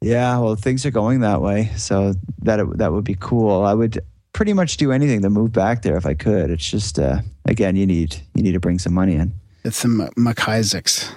Yeah, 0.00 0.38
well, 0.38 0.54
things 0.54 0.86
are 0.86 0.92
going 0.92 1.20
that 1.20 1.42
way, 1.42 1.72
so 1.76 2.14
that 2.42 2.60
that 2.78 2.92
would 2.92 3.04
be 3.04 3.16
cool. 3.18 3.62
I 3.64 3.74
would 3.74 3.98
pretty 4.38 4.52
much 4.52 4.76
do 4.76 4.92
anything 4.92 5.20
to 5.20 5.28
move 5.28 5.52
back 5.52 5.82
there 5.82 5.96
if 5.96 6.06
I 6.06 6.14
could. 6.14 6.48
It's 6.48 6.70
just 6.70 6.96
uh, 6.96 7.22
again, 7.46 7.74
you 7.74 7.84
need 7.86 8.16
you 8.34 8.42
need 8.44 8.52
to 8.52 8.60
bring 8.60 8.78
some 8.78 8.94
money 8.94 9.16
in. 9.16 9.32
It's 9.64 9.82
the 9.82 9.88
M- 9.88 10.24
McIsaacs. 10.24 11.10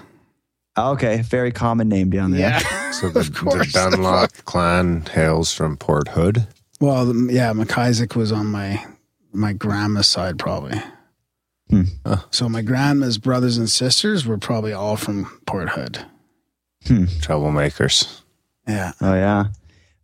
Okay, 0.75 1.21
very 1.21 1.51
common 1.51 1.87
name 1.87 2.09
down 2.09 2.31
there. 2.31 2.41
Yeah. 2.41 2.77
So 2.91 3.09
the, 3.09 3.19
Of 3.21 3.33
course. 3.33 3.71
the 3.71 3.79
Dunlop 3.91 4.31
clan 4.45 5.05
hails 5.05 5.53
from 5.53 5.77
Port 5.77 6.09
Hood. 6.09 6.45
Well, 6.81 7.07
yeah, 7.31 7.53
McIsaac 7.53 8.15
was 8.15 8.31
on 8.33 8.47
my 8.47 8.83
my 9.31 9.53
grandma's 9.53 10.07
side 10.09 10.37
probably. 10.39 10.77
Hmm. 11.69 11.83
Huh. 12.05 12.17
So 12.31 12.49
my 12.49 12.61
grandma's 12.63 13.17
brothers 13.19 13.57
and 13.57 13.69
sisters 13.69 14.25
were 14.25 14.37
probably 14.39 14.73
all 14.73 14.97
from 14.97 15.39
Port 15.45 15.69
Hood. 15.69 16.05
Hmm. 16.87 17.05
Troublemakers. 17.21 18.21
Yeah. 18.67 18.91
Oh 18.99 19.13
yeah, 19.13 19.45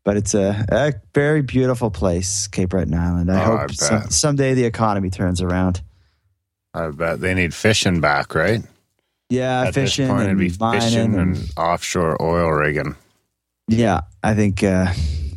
but 0.07 0.15
it's 0.15 0.33
a, 0.33 0.65
a 0.71 0.93
very 1.13 1.41
beautiful 1.41 1.91
place, 1.91 2.47
Cape 2.47 2.69
Breton 2.69 2.93
Island. 2.93 3.29
I 3.29 3.43
Oh, 3.43 3.55
I 3.55 3.57
hope 3.57 3.71
some, 3.73 4.09
someday 4.09 4.53
the 4.53 4.63
economy 4.63 5.09
turns 5.09 5.41
around. 5.41 5.81
I 6.73 6.91
bet 6.91 7.19
they 7.19 7.33
need 7.33 7.53
fishing 7.53 7.99
back, 7.99 8.33
right? 8.33 8.61
Yeah, 9.29 9.63
At 9.63 9.73
fishing 9.73 10.05
it'd 10.09 10.39
and 10.39 10.39
fishing 10.39 11.13
and, 11.13 11.35
and 11.35 11.51
offshore 11.57 12.15
oil 12.21 12.49
rigging. 12.51 12.95
yeah, 13.67 13.99
I 14.23 14.33
think 14.33 14.63
uh, 14.63 14.93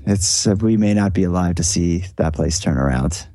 it's 0.06 0.46
uh, 0.46 0.54
we 0.60 0.76
may 0.76 0.94
not 0.94 1.14
be 1.14 1.24
alive 1.24 1.56
to 1.56 1.64
see 1.64 2.04
that 2.14 2.34
place 2.34 2.60
turn 2.60 2.78
around. 2.78 3.26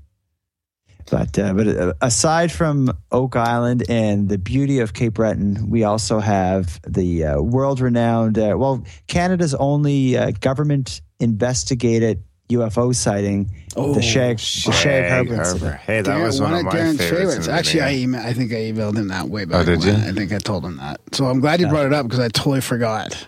But 1.11 1.37
uh, 1.37 1.53
but 1.53 1.67
uh, 1.67 1.93
aside 2.01 2.51
from 2.51 2.91
Oak 3.11 3.35
Island 3.35 3.83
and 3.89 4.27
the 4.27 4.37
beauty 4.39 4.79
of 4.79 4.93
Cape 4.93 5.13
Breton, 5.13 5.69
we 5.69 5.83
also 5.83 6.19
have 6.19 6.81
the 6.87 7.25
uh, 7.25 7.41
world-renowned, 7.41 8.39
uh, 8.39 8.55
well, 8.57 8.83
Canada's 9.07 9.53
only 9.55 10.17
uh, 10.17 10.31
government 10.39 11.01
investigated 11.19 12.23
UFO 12.49 12.93
sighting, 12.93 13.51
the 13.75 14.01
Shag, 14.01 14.37
the 14.37 14.71
Shag 14.71 15.09
Harbor 15.09 15.35
incident. 15.35 15.75
Hey, 15.81 16.01
that 16.01 16.11
Darren- 16.11 16.23
was 16.25 16.41
one, 16.41 16.53
of 16.53 16.63
my 16.65 16.71
Darren's 16.71 16.99
favorites. 16.99 17.47
in 17.47 17.53
Actually, 17.53 17.81
I, 17.81 17.93
email, 17.93 18.21
I 18.21 18.33
think 18.33 18.51
I 18.51 18.55
emailed 18.55 18.97
him 18.97 19.07
that 19.07 19.29
way 19.29 19.45
back. 19.45 19.61
Oh, 19.61 19.65
did 19.65 19.79
when. 19.79 19.87
you? 19.87 20.09
I 20.09 20.11
think 20.11 20.31
I 20.31 20.37
told 20.37 20.65
him 20.65 20.77
that. 20.77 20.99
So 21.13 21.25
I'm 21.25 21.39
glad 21.39 21.59
you 21.59 21.67
brought 21.67 21.85
it 21.87 21.93
up 21.93 22.05
because 22.05 22.19
I 22.19 22.29
totally 22.29 22.61
forgot. 22.61 23.27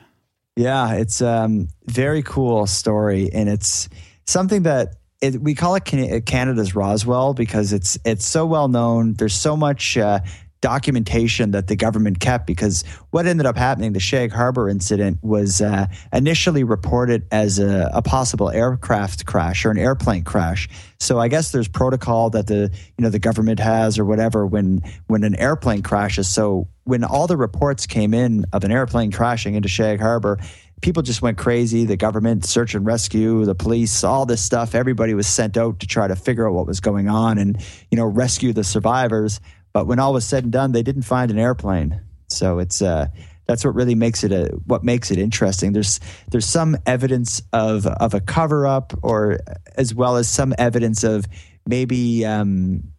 Yeah, 0.56 0.94
it's 0.94 1.22
um 1.22 1.68
very 1.86 2.24
cool 2.24 2.66
story, 2.66 3.30
and 3.32 3.48
it's 3.50 3.90
something 4.26 4.64
that 4.64 4.96
it, 5.22 5.42
we 5.42 5.56
call 5.56 5.76
it 5.76 5.82
Canada's 6.26 6.76
Roswell 6.76 7.34
because 7.34 7.74
it's 7.74 7.98
it's 8.06 8.26
so 8.26 8.46
well 8.46 8.68
known. 8.68 9.14
There's 9.14 9.34
so 9.34 9.58
much 9.58 9.98
uh, 9.98 10.20
documentation 10.62 11.52
that 11.52 11.68
the 11.68 11.76
government 11.76 12.20
kept 12.20 12.48
because 12.48 12.84
what 13.12 13.26
ended 13.26 13.46
up 13.46 13.58
happening, 13.58 13.94
the 13.94 14.00
Shag 14.00 14.32
Harbor 14.32 14.70
incident, 14.70 15.20
was 15.22 15.62
uh, 15.62 15.88
initially 16.14 16.64
reported 16.64 17.28
as 17.32 17.60
a, 17.60 17.90
a 17.94 18.02
possible 18.02 18.50
aircraft 18.50 19.26
crash 19.26 19.66
or 19.66 19.72
an 19.72 19.78
airplane 19.78 20.24
crash. 20.24 20.68
So 21.00 21.20
I 21.20 21.28
guess 21.28 21.52
there's 21.52 21.68
protocol 21.68 22.30
that 22.32 22.48
the 22.48 22.72
you 22.98 23.04
know 23.04 23.10
the 23.10 23.20
government 23.20 23.60
has 23.60 23.98
or 23.98 24.06
whatever 24.06 24.46
when 24.46 24.82
when 25.08 25.24
an 25.24 25.36
airplane 25.36 25.82
crashes. 25.82 26.28
So 26.30 26.68
when 26.84 27.04
all 27.04 27.28
the 27.28 27.38
reports 27.38 27.86
came 27.86 28.14
in 28.14 28.46
of 28.54 28.64
an 28.64 28.72
airplane 28.72 29.12
crashing 29.12 29.56
into 29.56 29.68
Shag 29.68 30.00
Harbor, 30.00 30.40
people 30.82 31.04
just 31.04 31.22
went 31.22 31.38
crazy. 31.38 31.86
The 31.86 31.98
government, 31.98 32.46
search 32.46 32.76
and 32.76 32.86
rescue, 32.86 33.46
the 33.46 33.56
police, 33.56 34.04
all 34.04 34.26
this 34.26 34.44
stuff. 34.44 34.76
Everybody 34.76 35.14
was 35.14 35.28
sent 35.28 35.58
out 35.58 35.80
to 35.80 35.88
try 35.88 36.08
to 36.08 36.16
figure 36.16 36.48
out 36.48 36.54
what 36.54 36.68
was 36.68 36.80
going 36.80 37.08
on 37.08 37.38
and 37.38 37.58
you 37.92 37.98
know 37.98 38.06
rescue 38.06 38.54
the 38.54 38.64
survivors. 38.64 39.40
But 39.74 39.88
when 39.88 40.00
all 40.00 40.14
was 40.14 40.26
said 40.26 40.44
and 40.44 40.54
done, 40.54 40.72
they 40.72 40.84
didn't 40.84 41.04
find 41.04 41.32
an 41.32 41.40
airplane. 41.40 42.02
So 42.30 42.60
it's 42.60 42.82
uh, 42.82 43.08
that's 43.48 43.64
what 43.64 43.76
really 43.76 43.96
makes 43.96 44.24
it 44.24 44.32
a 44.32 44.48
what 44.66 44.84
makes 44.84 45.12
it 45.12 45.18
interesting. 45.18 45.74
There's 45.74 46.00
there's 46.30 46.46
some 46.46 46.78
evidence 46.86 47.42
of 47.54 47.88
of 47.88 48.14
a 48.14 48.22
cover 48.22 48.68
up, 48.68 48.94
or 49.02 49.40
as 49.76 49.96
well 49.96 50.18
as 50.18 50.30
some 50.30 50.54
evidence 50.58 51.04
of 51.04 51.26
maybe. 51.66 52.26
Um, 52.26 52.92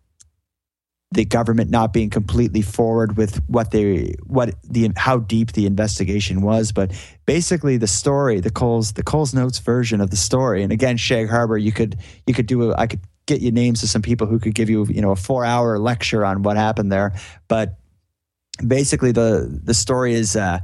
the 1.10 1.24
government 1.24 1.70
not 1.70 1.92
being 1.92 2.10
completely 2.10 2.60
forward 2.60 3.16
with 3.16 3.42
what 3.48 3.70
they 3.70 4.14
what 4.26 4.54
the 4.62 4.90
how 4.96 5.18
deep 5.18 5.52
the 5.52 5.64
investigation 5.64 6.42
was 6.42 6.70
but 6.70 6.92
basically 7.24 7.76
the 7.78 7.86
story 7.86 8.40
the 8.40 8.50
Coles 8.50 8.92
the 8.92 9.02
Coles 9.02 9.32
notes 9.32 9.58
version 9.58 10.00
of 10.00 10.10
the 10.10 10.16
story. 10.16 10.62
And 10.62 10.72
again 10.72 10.96
Shag 10.96 11.30
Harbor 11.30 11.56
you 11.56 11.72
could 11.72 11.96
you 12.26 12.34
could 12.34 12.46
do 12.46 12.70
a, 12.70 12.74
I 12.76 12.86
could 12.86 13.00
get 13.26 13.40
you 13.40 13.50
names 13.50 13.82
of 13.82 13.88
some 13.88 14.02
people 14.02 14.26
who 14.26 14.38
could 14.38 14.54
give 14.54 14.68
you 14.68 14.86
you 14.86 15.00
know 15.00 15.10
a 15.10 15.16
4 15.16 15.44
hour 15.44 15.78
lecture 15.78 16.24
on 16.24 16.42
what 16.42 16.56
happened 16.56 16.92
there. 16.92 17.14
But 17.48 17.78
basically 18.66 19.12
the 19.12 19.60
the 19.64 19.74
story 19.74 20.12
is 20.12 20.36
uh 20.36 20.58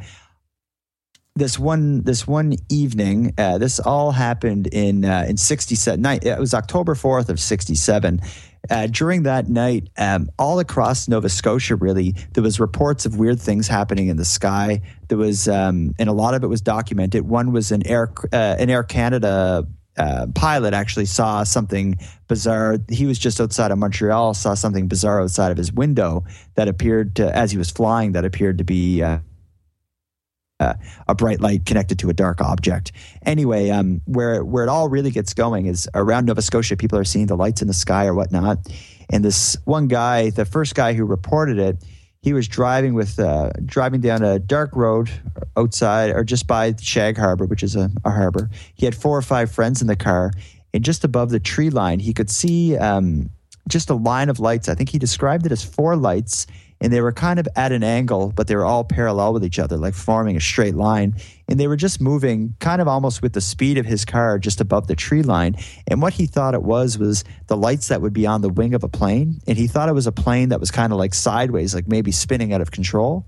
this 1.37 1.59
one 1.59 2.03
this 2.03 2.27
one 2.27 2.55
evening 2.69 3.33
uh, 3.39 3.59
this 3.59 3.81
all 3.81 4.13
happened 4.13 4.69
in 4.69 5.05
uh, 5.05 5.25
in 5.29 5.37
67 5.37 6.05
it 6.23 6.39
was 6.39 6.55
October 6.55 6.95
4th 6.95 7.29
of 7.29 7.41
67 7.41 8.21
uh, 8.71 8.87
during 8.87 9.25
that 9.25 9.49
night, 9.49 9.89
um, 9.97 10.31
all 10.39 10.59
across 10.59 11.09
Nova 11.09 11.29
Scotia, 11.29 11.77
really, 11.77 12.15
there 12.33 12.43
was 12.43 12.61
reports 12.61 13.07
of 13.07 13.19
weird 13.19 13.41
things 13.41 13.69
happening 13.69 14.09
in 14.09 14.17
the 14.17 14.25
sky. 14.25 14.81
There 15.09 15.19
was, 15.19 15.49
um, 15.49 15.95
and 15.99 16.09
a 16.09 16.13
lot 16.13 16.35
of 16.35 16.43
it 16.43 16.49
was 16.49 16.61
documented. 16.61 17.29
One 17.29 17.53
was 17.53 17.73
an 17.73 17.87
Air 17.87 18.13
uh, 18.33 18.57
an 18.59 18.71
Air 18.71 18.83
Canada 18.83 19.67
uh, 19.97 20.27
pilot 20.35 20.75
actually 20.75 21.07
saw 21.07 21.45
something 21.45 21.97
bizarre. 22.27 22.79
He 22.89 23.07
was 23.07 23.19
just 23.19 23.41
outside 23.41 23.71
of 23.71 23.79
Montreal, 23.79 24.35
saw 24.35 24.55
something 24.55 24.89
bizarre 24.89 25.21
outside 25.21 25.53
of 25.53 25.57
his 25.57 25.73
window 25.73 26.25
that 26.57 26.69
appeared 26.69 27.17
to, 27.17 27.37
as 27.37 27.53
he 27.53 27.59
was 27.59 27.71
flying, 27.71 28.13
that 28.13 28.25
appeared 28.25 28.59
to 28.59 28.65
be. 28.65 29.03
Uh, 29.03 29.19
uh, 30.61 30.75
a 31.09 31.15
bright 31.15 31.41
light 31.41 31.67
connected 31.67 31.99
to 31.99 32.11
a 32.11 32.13
dark 32.13 32.41
object. 32.41 32.93
Anyway, 33.23 33.71
um, 33.71 34.01
where 34.07 34.45
where 34.45 34.65
it 34.65 34.69
all 34.69 34.89
really 34.89 35.11
gets 35.11 35.35
going 35.35 35.67
is 35.67 35.89
around 35.95 36.27
Nova 36.27 36.43
Scotia. 36.43 36.77
People 36.77 36.99
are 36.99 37.05
seeing 37.05 37.27
the 37.27 37.37
lights 37.37 37.61
in 37.61 37.69
the 37.69 37.75
sky 37.75 38.07
or 38.07 38.15
whatnot, 38.15 38.59
and 39.11 39.25
this 39.25 39.57
one 39.65 39.89
guy, 39.89 40.31
the 40.31 40.45
first 40.45 40.75
guy 40.75 40.93
who 40.93 41.05
reported 41.05 41.59
it, 41.59 41.83
he 42.23 42.33
was 42.33 42.47
driving 42.47 42.95
with 42.95 43.19
uh, 43.19 43.51
driving 43.65 44.01
down 44.01 44.23
a 44.23 44.39
dark 44.39 44.75
road 44.77 45.11
outside 45.57 46.11
or 46.11 46.23
just 46.25 46.47
by 46.47 46.75
Shag 46.81 47.19
Harbor, 47.19 47.47
which 47.47 47.63
is 47.63 47.75
a, 47.75 47.91
a 48.05 48.11
harbor. 48.11 48.49
He 48.75 48.87
had 48.87 48.95
four 48.95 49.19
or 49.19 49.23
five 49.23 49.51
friends 49.51 49.81
in 49.81 49.89
the 49.89 49.97
car, 49.97 50.31
and 50.73 50.85
just 50.85 51.03
above 51.05 51.31
the 51.31 51.41
tree 51.41 51.71
line, 51.71 51.99
he 51.99 52.13
could 52.13 52.31
see 52.31 52.77
um, 52.77 53.31
just 53.69 53.91
a 53.91 53.95
line 53.95 54.29
of 54.29 54.39
lights. 54.39 54.69
I 54.69 54.75
think 54.75 54.91
he 54.91 54.99
described 54.99 55.47
it 55.47 55.53
as 55.53 55.65
four 55.65 55.97
lights 55.97 56.47
and 56.85 56.93
they 56.93 57.01
were 57.01 57.13
kind 57.13 57.41
of 57.41 57.49
at 57.57 57.73
an 57.73 57.83
angle, 57.83 58.31
but 58.37 58.47
they 58.47 58.55
were 58.55 58.65
all 58.67 58.85
parallel 58.85 59.33
with 59.33 59.43
each 59.43 59.59
other, 59.59 59.79
like 59.79 59.95
forming 59.95 60.37
a 60.37 60.41
straight 60.41 60.75
line. 60.75 61.15
And 61.49 61.59
they 61.59 61.67
were 61.67 61.77
just 61.77 61.99
moving 61.99 62.57
kind 62.61 62.83
of 62.83 62.89
almost 62.89 63.23
with 63.23 63.33
the 63.33 63.41
speed 63.41 63.79
of 63.79 63.87
his 63.87 64.05
car 64.05 64.39
just 64.39 64.61
above 64.61 64.87
the 64.87 64.95
tree 64.95 65.23
line. 65.23 65.57
And 65.89 66.03
what 66.03 66.13
he 66.13 66.27
thought 66.27 66.53
it 66.53 66.63
was 66.63 66.99
was 66.99 67.25
the 67.47 67.57
lights 67.57 67.89
that 67.89 68.03
would 68.03 68.13
be 68.13 68.27
on 68.27 68.43
the 68.43 68.51
wing 68.51 68.75
of 68.75 68.85
a 68.85 68.89
plane. 68.91 69.41
And 69.47 69.57
he 69.57 69.67
thought 69.67 69.89
it 69.89 69.95
was 69.95 70.07
a 70.07 70.13
plane 70.13 70.51
that 70.51 70.61
was 70.61 70.71
kind 70.71 70.93
of 70.93 70.99
like 70.99 71.15
sideways, 71.15 71.75
like 71.75 71.89
maybe 71.89 72.13
spinning 72.13 72.53
out 72.53 72.61
of 72.61 72.71
control. 72.71 73.25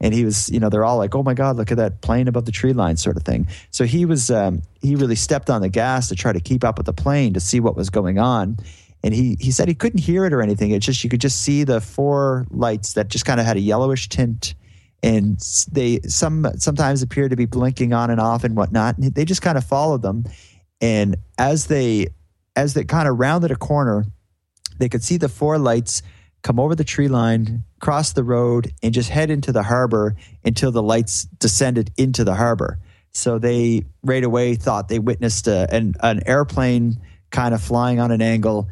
And 0.00 0.14
he 0.14 0.24
was, 0.24 0.48
you 0.48 0.60
know, 0.60 0.68
they're 0.68 0.84
all 0.84 0.96
like, 0.96 1.16
"Oh 1.16 1.24
my 1.24 1.34
God, 1.34 1.56
look 1.56 1.72
at 1.72 1.78
that 1.78 2.02
plane 2.02 2.28
above 2.28 2.44
the 2.44 2.52
tree 2.52 2.72
line," 2.72 2.96
sort 2.96 3.16
of 3.16 3.24
thing. 3.24 3.48
So 3.72 3.84
he 3.84 4.06
was, 4.06 4.30
um, 4.30 4.62
he 4.80 4.94
really 4.94 5.16
stepped 5.16 5.50
on 5.50 5.62
the 5.62 5.68
gas 5.68 6.08
to 6.08 6.14
try 6.14 6.32
to 6.32 6.40
keep 6.40 6.62
up 6.62 6.78
with 6.78 6.86
the 6.86 6.92
plane 6.92 7.34
to 7.34 7.40
see 7.40 7.58
what 7.58 7.76
was 7.76 7.90
going 7.90 8.18
on 8.18 8.56
and 9.02 9.14
he 9.14 9.36
he 9.40 9.50
said 9.50 9.68
he 9.68 9.74
couldn't 9.74 10.00
hear 10.00 10.24
it 10.26 10.32
or 10.32 10.42
anything. 10.42 10.70
It's 10.70 10.86
just 10.86 11.02
you 11.02 11.10
could 11.10 11.20
just 11.20 11.42
see 11.42 11.64
the 11.64 11.80
four 11.80 12.46
lights 12.50 12.94
that 12.94 13.08
just 13.08 13.24
kind 13.24 13.40
of 13.40 13.46
had 13.46 13.56
a 13.56 13.60
yellowish 13.60 14.08
tint, 14.08 14.54
and 15.02 15.38
they 15.70 16.00
some 16.06 16.46
sometimes 16.56 17.02
appeared 17.02 17.30
to 17.30 17.36
be 17.36 17.46
blinking 17.46 17.92
on 17.92 18.10
and 18.10 18.20
off 18.20 18.44
and 18.44 18.56
whatnot. 18.56 18.98
And 18.98 19.14
they 19.14 19.24
just 19.24 19.42
kind 19.42 19.56
of 19.56 19.64
followed 19.64 20.02
them, 20.02 20.24
and 20.80 21.16
as 21.38 21.66
they 21.66 22.08
as 22.56 22.74
they 22.74 22.84
kind 22.84 23.08
of 23.08 23.18
rounded 23.18 23.50
a 23.50 23.56
corner, 23.56 24.04
they 24.78 24.88
could 24.88 25.02
see 25.02 25.16
the 25.16 25.28
four 25.28 25.58
lights 25.58 26.02
come 26.42 26.58
over 26.58 26.74
the 26.74 26.84
tree 26.84 27.08
line, 27.08 27.64
cross 27.80 28.12
the 28.12 28.24
road, 28.24 28.72
and 28.82 28.94
just 28.94 29.10
head 29.10 29.30
into 29.30 29.52
the 29.52 29.62
harbor 29.62 30.16
until 30.44 30.72
the 30.72 30.82
lights 30.82 31.24
descended 31.38 31.90
into 31.96 32.24
the 32.24 32.34
harbor. 32.34 32.78
So 33.12 33.38
they 33.38 33.84
right 34.02 34.24
away 34.24 34.54
thought 34.54 34.88
they 34.88 34.98
witnessed 34.98 35.48
a, 35.48 35.68
an, 35.70 35.94
an 36.00 36.22
airplane 36.26 36.98
kind 37.30 37.54
of 37.54 37.62
flying 37.62 38.00
on 38.00 38.10
an 38.10 38.22
angle 38.22 38.68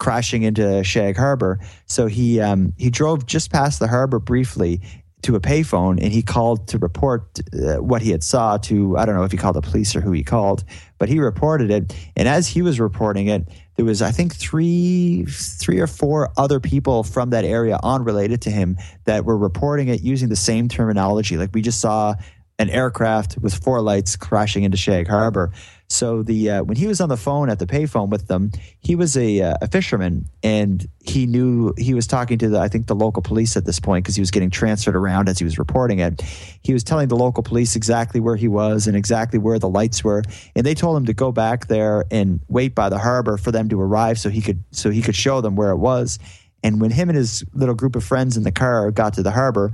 crashing 0.00 0.42
into 0.42 0.82
Shag 0.82 1.16
Harbor. 1.16 1.60
So 1.86 2.08
he 2.08 2.40
um, 2.40 2.72
he 2.76 2.90
drove 2.90 3.26
just 3.26 3.52
past 3.52 3.78
the 3.78 3.86
harbor 3.86 4.18
briefly 4.18 4.80
to 5.22 5.36
a 5.36 5.40
payphone 5.40 6.02
and 6.02 6.10
he 6.12 6.22
called 6.22 6.66
to 6.68 6.78
report 6.78 7.40
uh, 7.52 7.76
what 7.76 8.00
he 8.00 8.10
had 8.10 8.24
saw 8.24 8.56
to 8.56 8.96
I 8.96 9.04
don't 9.04 9.14
know 9.14 9.24
if 9.24 9.30
he 9.30 9.36
called 9.36 9.56
the 9.56 9.60
police 9.60 9.94
or 9.94 10.00
who 10.00 10.12
he 10.12 10.24
called, 10.24 10.64
but 10.98 11.10
he 11.10 11.20
reported 11.20 11.70
it. 11.70 11.94
And 12.16 12.26
as 12.26 12.48
he 12.48 12.62
was 12.62 12.80
reporting 12.80 13.28
it, 13.28 13.46
there 13.76 13.84
was 13.84 14.02
I 14.02 14.10
think 14.10 14.34
three 14.34 15.26
three 15.28 15.78
or 15.78 15.86
four 15.86 16.32
other 16.36 16.58
people 16.58 17.02
from 17.04 17.30
that 17.30 17.44
area 17.44 17.78
unrelated 17.82 18.40
to 18.42 18.50
him 18.50 18.78
that 19.04 19.24
were 19.24 19.36
reporting 19.36 19.88
it 19.88 20.00
using 20.00 20.30
the 20.30 20.36
same 20.36 20.68
terminology. 20.68 21.36
Like 21.36 21.50
we 21.52 21.60
just 21.60 21.80
saw 21.80 22.14
an 22.60 22.68
aircraft 22.68 23.38
with 23.38 23.54
four 23.54 23.80
lights 23.80 24.16
crashing 24.16 24.64
into 24.64 24.76
Shag 24.76 25.08
Harbor. 25.08 25.50
So 25.88 26.22
the 26.22 26.50
uh, 26.50 26.62
when 26.62 26.76
he 26.76 26.86
was 26.86 27.00
on 27.00 27.08
the 27.08 27.16
phone 27.16 27.48
at 27.48 27.58
the 27.58 27.66
payphone 27.66 28.10
with 28.10 28.28
them, 28.28 28.52
he 28.80 28.94
was 28.94 29.16
a, 29.16 29.40
uh, 29.40 29.54
a 29.62 29.66
fisherman, 29.66 30.26
and 30.42 30.86
he 31.02 31.26
knew 31.26 31.72
he 31.78 31.94
was 31.94 32.06
talking 32.06 32.38
to 32.38 32.50
the 32.50 32.60
I 32.60 32.68
think 32.68 32.86
the 32.86 32.94
local 32.94 33.22
police 33.22 33.56
at 33.56 33.64
this 33.64 33.80
point 33.80 34.04
because 34.04 34.14
he 34.14 34.20
was 34.20 34.30
getting 34.30 34.50
transferred 34.50 34.94
around 34.94 35.28
as 35.30 35.38
he 35.38 35.44
was 35.44 35.58
reporting 35.58 35.98
it. 35.98 36.20
He 36.62 36.74
was 36.74 36.84
telling 36.84 37.08
the 37.08 37.16
local 37.16 37.42
police 37.42 37.74
exactly 37.74 38.20
where 38.20 38.36
he 38.36 38.46
was 38.46 38.86
and 38.86 38.94
exactly 38.94 39.38
where 39.38 39.58
the 39.58 39.68
lights 39.68 40.04
were, 40.04 40.22
and 40.54 40.64
they 40.64 40.74
told 40.74 40.98
him 40.98 41.06
to 41.06 41.14
go 41.14 41.32
back 41.32 41.66
there 41.66 42.04
and 42.10 42.40
wait 42.48 42.74
by 42.74 42.90
the 42.90 42.98
harbor 42.98 43.38
for 43.38 43.50
them 43.50 43.70
to 43.70 43.80
arrive 43.80 44.18
so 44.18 44.28
he 44.28 44.42
could 44.42 44.62
so 44.70 44.90
he 44.90 45.02
could 45.02 45.16
show 45.16 45.40
them 45.40 45.56
where 45.56 45.70
it 45.70 45.78
was. 45.78 46.18
And 46.62 46.78
when 46.78 46.90
him 46.90 47.08
and 47.08 47.16
his 47.16 47.42
little 47.54 47.74
group 47.74 47.96
of 47.96 48.04
friends 48.04 48.36
in 48.36 48.42
the 48.42 48.52
car 48.52 48.90
got 48.90 49.14
to 49.14 49.22
the 49.22 49.30
harbor, 49.30 49.72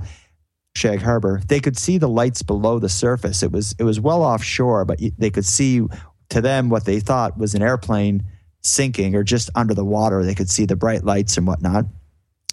Shag 0.77 1.01
Harbor, 1.01 1.41
they 1.47 1.59
could 1.59 1.77
see 1.77 1.97
the 1.97 2.07
lights 2.07 2.43
below 2.43 2.79
the 2.79 2.89
surface. 2.89 3.43
It 3.43 3.51
was 3.51 3.75
it 3.79 3.83
was 3.83 3.99
well 3.99 4.23
offshore, 4.23 4.85
but 4.85 4.99
they 5.17 5.29
could 5.29 5.45
see 5.45 5.81
to 6.29 6.41
them 6.41 6.69
what 6.69 6.85
they 6.85 6.99
thought 6.99 7.37
was 7.37 7.55
an 7.55 7.61
airplane 7.61 8.23
sinking 8.61 9.15
or 9.15 9.23
just 9.23 9.49
under 9.55 9.73
the 9.73 9.85
water. 9.85 10.23
They 10.23 10.35
could 10.35 10.49
see 10.49 10.65
the 10.65 10.75
bright 10.75 11.03
lights 11.03 11.37
and 11.37 11.47
whatnot. 11.47 11.85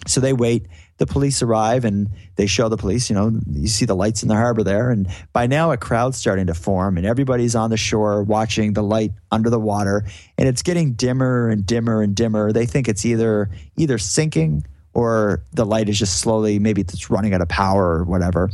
So 0.07 0.21
they 0.21 0.33
wait. 0.33 0.67
The 0.97 1.05
police 1.05 1.41
arrive 1.41 1.83
and 1.83 2.09
they 2.35 2.45
show 2.45 2.69
the 2.69 2.77
police, 2.77 3.09
you 3.09 3.15
know, 3.15 3.39
you 3.51 3.67
see 3.67 3.85
the 3.85 3.95
lights 3.95 4.23
in 4.23 4.29
the 4.29 4.35
harbor 4.35 4.63
there. 4.63 4.91
And 4.91 5.07
by 5.33 5.45
now, 5.47 5.71
a 5.71 5.77
crowd's 5.77 6.17
starting 6.17 6.47
to 6.47 6.53
form 6.53 6.97
and 6.97 7.05
everybody's 7.05 7.55
on 7.55 7.69
the 7.69 7.77
shore 7.77 8.23
watching 8.23 8.73
the 8.73 8.83
light 8.83 9.11
under 9.31 9.49
the 9.49 9.59
water. 9.59 10.05
And 10.37 10.47
it's 10.47 10.61
getting 10.61 10.93
dimmer 10.93 11.49
and 11.49 11.65
dimmer 11.65 12.01
and 12.01 12.15
dimmer. 12.15 12.53
They 12.53 12.65
think 12.65 12.87
it's 12.87 13.05
either 13.05 13.49
either 13.75 13.97
sinking 13.97 14.65
or 14.95 15.43
the 15.51 15.65
light 15.65 15.89
is 15.89 15.99
just 15.99 16.19
slowly, 16.19 16.57
maybe 16.57 16.81
it's 16.81 17.11
running 17.11 17.33
out 17.33 17.41
of 17.41 17.49
power 17.49 17.97
or 17.97 18.03
whatever. 18.05 18.49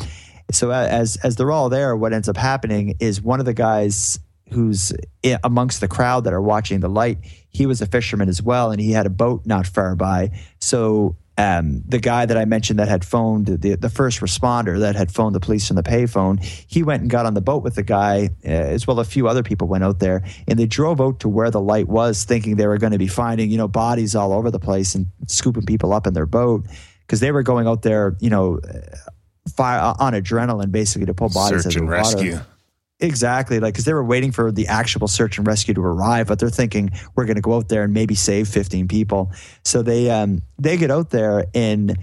So 0.51 0.71
as 0.71 1.15
as 1.17 1.37
they're 1.37 1.51
all 1.51 1.69
there, 1.69 1.95
what 1.95 2.11
ends 2.11 2.27
up 2.27 2.35
happening 2.35 2.95
is 2.99 3.21
one 3.21 3.39
of 3.39 3.45
the 3.45 3.53
guys 3.53 4.19
who's 4.51 4.91
amongst 5.45 5.79
the 5.79 5.87
crowd 5.87 6.25
that 6.25 6.33
are 6.33 6.41
watching 6.41 6.81
the 6.81 6.89
light, 6.89 7.19
he 7.49 7.65
was 7.65 7.81
a 7.81 7.85
fisherman 7.85 8.27
as 8.27 8.41
well, 8.41 8.71
and 8.71 8.81
he 8.81 8.91
had 8.91 9.05
a 9.05 9.09
boat 9.09 9.45
not 9.45 9.65
far 9.65 9.95
by. 9.95 10.31
So 10.59 11.15
um, 11.37 11.81
the 11.87 11.99
guy 11.99 12.25
that 12.25 12.37
I 12.37 12.45
mentioned 12.45 12.79
that 12.79 12.87
had 12.87 13.05
phoned 13.05 13.47
the, 13.47 13.75
the 13.75 13.89
first 13.89 14.19
responder 14.19 14.79
that 14.79 14.95
had 14.95 15.11
phoned 15.11 15.33
the 15.33 15.39
police 15.39 15.67
from 15.67 15.75
the 15.77 15.83
payphone, 15.83 16.43
he 16.43 16.83
went 16.83 17.01
and 17.01 17.09
got 17.09 17.25
on 17.25 17.33
the 17.33 17.41
boat 17.41 17.63
with 17.63 17.75
the 17.75 17.83
guy, 17.83 18.29
uh, 18.45 18.49
as 18.49 18.85
well. 18.85 18.99
A 18.99 19.05
few 19.05 19.27
other 19.27 19.41
people 19.41 19.67
went 19.67 19.83
out 19.83 19.99
there, 19.99 20.23
and 20.47 20.59
they 20.59 20.67
drove 20.67 20.99
out 20.99 21.19
to 21.21 21.29
where 21.29 21.49
the 21.49 21.61
light 21.61 21.87
was, 21.87 22.25
thinking 22.25 22.57
they 22.57 22.67
were 22.67 22.77
going 22.77 22.91
to 22.91 22.99
be 22.99 23.07
finding 23.07 23.49
you 23.49 23.57
know 23.57 23.67
bodies 23.67 24.15
all 24.15 24.33
over 24.33 24.51
the 24.51 24.59
place 24.59 24.93
and 24.93 25.07
scooping 25.27 25.65
people 25.65 25.93
up 25.93 26.05
in 26.05 26.13
their 26.13 26.25
boat 26.25 26.65
because 27.01 27.19
they 27.19 27.31
were 27.31 27.43
going 27.43 27.67
out 27.67 27.81
there, 27.81 28.15
you 28.19 28.29
know, 28.29 28.59
fire 29.55 29.93
on 29.99 30.13
adrenaline 30.13 30.71
basically 30.71 31.05
to 31.05 31.13
pull 31.13 31.29
bodies 31.29 31.63
Search 31.63 31.73
out 31.73 31.75
of 31.75 31.81
and 31.81 31.87
the 31.87 31.91
rescue. 31.91 32.31
water. 32.33 32.45
Exactly, 33.01 33.59
like 33.59 33.73
because 33.73 33.85
they 33.85 33.93
were 33.93 34.03
waiting 34.03 34.31
for 34.31 34.51
the 34.51 34.67
actual 34.67 35.07
search 35.07 35.39
and 35.39 35.47
rescue 35.47 35.73
to 35.73 35.81
arrive, 35.81 36.27
but 36.27 36.37
they're 36.37 36.51
thinking 36.51 36.91
we're 37.15 37.25
going 37.25 37.35
to 37.35 37.41
go 37.41 37.55
out 37.55 37.67
there 37.67 37.83
and 37.83 37.93
maybe 37.93 38.13
save 38.13 38.47
15 38.47 38.87
people. 38.87 39.31
So 39.65 39.81
they 39.81 40.11
um, 40.11 40.43
they 40.59 40.77
get 40.77 40.91
out 40.91 41.09
there, 41.09 41.45
and 41.55 41.97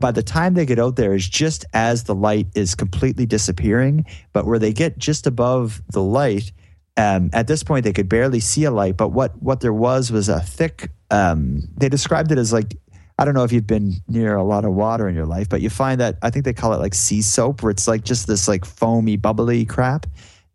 by 0.00 0.10
the 0.10 0.24
time 0.24 0.54
they 0.54 0.66
get 0.66 0.80
out 0.80 0.96
there, 0.96 1.14
is 1.14 1.28
just 1.28 1.64
as 1.72 2.02
the 2.02 2.16
light 2.16 2.48
is 2.56 2.74
completely 2.74 3.26
disappearing. 3.26 4.06
But 4.32 4.44
where 4.44 4.58
they 4.58 4.72
get 4.72 4.98
just 4.98 5.28
above 5.28 5.80
the 5.92 6.02
light, 6.02 6.50
um, 6.96 7.30
at 7.32 7.46
this 7.46 7.62
point 7.62 7.84
they 7.84 7.92
could 7.92 8.08
barely 8.08 8.40
see 8.40 8.64
a 8.64 8.72
light. 8.72 8.96
But 8.96 9.10
what 9.10 9.40
what 9.40 9.60
there 9.60 9.72
was 9.72 10.10
was 10.10 10.28
a 10.28 10.40
thick. 10.40 10.90
Um, 11.12 11.62
they 11.76 11.88
described 11.88 12.32
it 12.32 12.38
as 12.38 12.52
like 12.52 12.76
I 13.18 13.24
don't 13.24 13.34
know 13.34 13.44
if 13.44 13.52
you've 13.52 13.66
been 13.66 13.94
near 14.08 14.34
a 14.34 14.42
lot 14.42 14.64
of 14.64 14.72
water 14.72 15.08
in 15.08 15.14
your 15.14 15.26
life, 15.26 15.48
but 15.48 15.60
you 15.60 15.70
find 15.70 16.00
that 16.00 16.18
I 16.22 16.30
think 16.30 16.44
they 16.44 16.52
call 16.52 16.72
it 16.72 16.80
like 16.80 16.94
sea 16.94 17.22
soap, 17.22 17.62
where 17.62 17.70
it's 17.70 17.86
like 17.86 18.04
just 18.04 18.26
this 18.26 18.48
like 18.48 18.64
foamy, 18.64 19.16
bubbly 19.16 19.64
crap. 19.64 20.06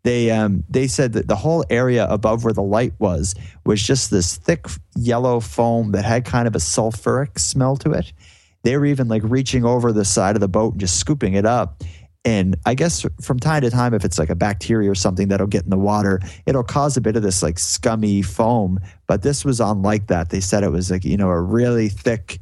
They 0.02 0.30
um 0.30 0.64
they 0.68 0.86
said 0.86 1.12
that 1.14 1.28
the 1.28 1.36
whole 1.36 1.64
area 1.70 2.06
above 2.06 2.44
where 2.44 2.52
the 2.52 2.62
light 2.62 2.94
was 2.98 3.34
was 3.64 3.82
just 3.82 4.10
this 4.10 4.36
thick 4.36 4.66
yellow 4.96 5.40
foam 5.40 5.92
that 5.92 6.04
had 6.04 6.24
kind 6.24 6.46
of 6.46 6.54
a 6.54 6.58
sulfuric 6.58 7.38
smell 7.38 7.76
to 7.78 7.92
it. 7.92 8.12
They 8.62 8.76
were 8.76 8.86
even 8.86 9.08
like 9.08 9.22
reaching 9.24 9.64
over 9.64 9.92
the 9.92 10.04
side 10.04 10.36
of 10.36 10.40
the 10.40 10.48
boat 10.48 10.72
and 10.72 10.80
just 10.80 10.98
scooping 10.98 11.34
it 11.34 11.46
up. 11.46 11.82
And 12.24 12.56
I 12.66 12.74
guess 12.74 13.06
from 13.22 13.38
time 13.38 13.62
to 13.62 13.70
time, 13.70 13.94
if 13.94 14.04
it's 14.04 14.18
like 14.18 14.28
a 14.28 14.34
bacteria 14.34 14.90
or 14.90 14.94
something 14.94 15.28
that'll 15.28 15.46
get 15.46 15.64
in 15.64 15.70
the 15.70 15.78
water, 15.78 16.20
it'll 16.44 16.62
cause 16.62 16.96
a 16.96 17.00
bit 17.00 17.16
of 17.16 17.22
this 17.22 17.42
like 17.42 17.58
scummy 17.58 18.20
foam. 18.20 18.78
But 19.06 19.22
this 19.22 19.44
was 19.44 19.60
unlike 19.60 20.08
that. 20.08 20.28
They 20.28 20.40
said 20.40 20.62
it 20.62 20.70
was 20.70 20.90
like, 20.90 21.04
you 21.04 21.16
know, 21.16 21.30
a 21.30 21.40
really 21.40 21.88
thick, 21.88 22.38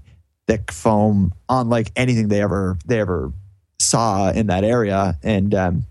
thick 0.48 0.72
foam, 0.72 1.32
unlike 1.48 1.92
anything 1.94 2.28
they 2.28 2.42
ever 2.42 2.78
they 2.86 2.98
ever 2.98 3.32
saw 3.78 4.30
in 4.30 4.48
that 4.48 4.64
area. 4.64 5.18
And 5.22 5.54
um, 5.54 5.84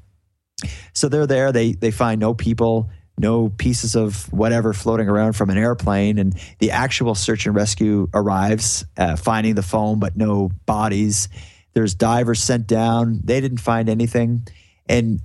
so 0.93 1.07
they're 1.07 1.27
there. 1.27 1.51
They 1.53 1.73
they 1.73 1.91
find 1.91 2.19
no 2.19 2.33
people, 2.33 2.89
no 3.17 3.49
pieces 3.49 3.95
of 3.95 4.31
whatever 4.33 4.73
floating 4.73 5.07
around 5.07 5.33
from 5.33 5.49
an 5.49 5.57
airplane, 5.57 6.17
and 6.17 6.37
the 6.59 6.71
actual 6.71 7.15
search 7.15 7.45
and 7.45 7.55
rescue 7.55 8.09
arrives, 8.13 8.83
uh, 8.97 9.15
finding 9.15 9.55
the 9.55 9.63
foam 9.63 9.99
but 9.99 10.17
no 10.17 10.49
bodies. 10.65 11.29
There's 11.73 11.93
divers 11.93 12.41
sent 12.41 12.65
down. 12.65 13.21
They 13.23 13.39
didn't 13.39 13.59
find 13.59 13.87
anything, 13.87 14.47
and 14.89 15.21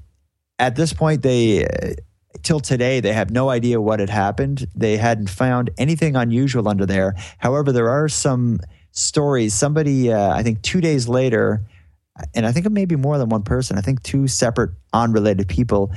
at 0.58 0.76
this 0.76 0.92
point, 0.92 1.22
they. 1.22 1.66
Uh, 1.66 1.94
Till 2.42 2.60
today, 2.60 2.98
they 2.98 3.12
have 3.12 3.30
no 3.30 3.50
idea 3.50 3.80
what 3.80 4.00
had 4.00 4.10
happened. 4.10 4.66
They 4.74 4.96
hadn't 4.96 5.28
found 5.28 5.70
anything 5.78 6.16
unusual 6.16 6.66
under 6.66 6.86
there. 6.86 7.14
However, 7.38 7.70
there 7.70 7.90
are 7.90 8.08
some 8.08 8.58
stories. 8.92 9.54
Somebody, 9.54 10.12
uh, 10.12 10.32
I 10.32 10.42
think, 10.42 10.62
two 10.62 10.80
days 10.80 11.08
later, 11.08 11.62
and 12.34 12.46
I 12.46 12.52
think 12.52 12.66
it 12.66 12.72
may 12.72 12.84
be 12.84 12.96
more 12.96 13.18
than 13.18 13.28
one 13.28 13.42
person. 13.42 13.78
I 13.78 13.80
think 13.80 14.02
two 14.02 14.28
separate, 14.28 14.70
unrelated 14.92 15.48
people 15.48 15.92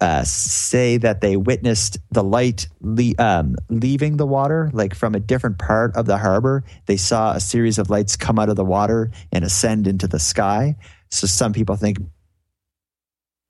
uh, 0.00 0.22
say 0.24 0.98
that 0.98 1.22
they 1.22 1.36
witnessed 1.36 1.98
the 2.10 2.22
light 2.22 2.68
le- 2.80 3.14
um, 3.18 3.56
leaving 3.70 4.18
the 4.18 4.26
water, 4.26 4.70
like 4.74 4.94
from 4.94 5.14
a 5.14 5.20
different 5.20 5.58
part 5.58 5.96
of 5.96 6.04
the 6.04 6.18
harbor. 6.18 6.64
They 6.84 6.98
saw 6.98 7.32
a 7.32 7.40
series 7.40 7.78
of 7.78 7.88
lights 7.88 8.16
come 8.16 8.38
out 8.38 8.50
of 8.50 8.56
the 8.56 8.64
water 8.64 9.10
and 9.32 9.42
ascend 9.42 9.86
into 9.86 10.06
the 10.06 10.18
sky. 10.18 10.76
So 11.10 11.26
some 11.26 11.54
people 11.54 11.76
think 11.76 11.98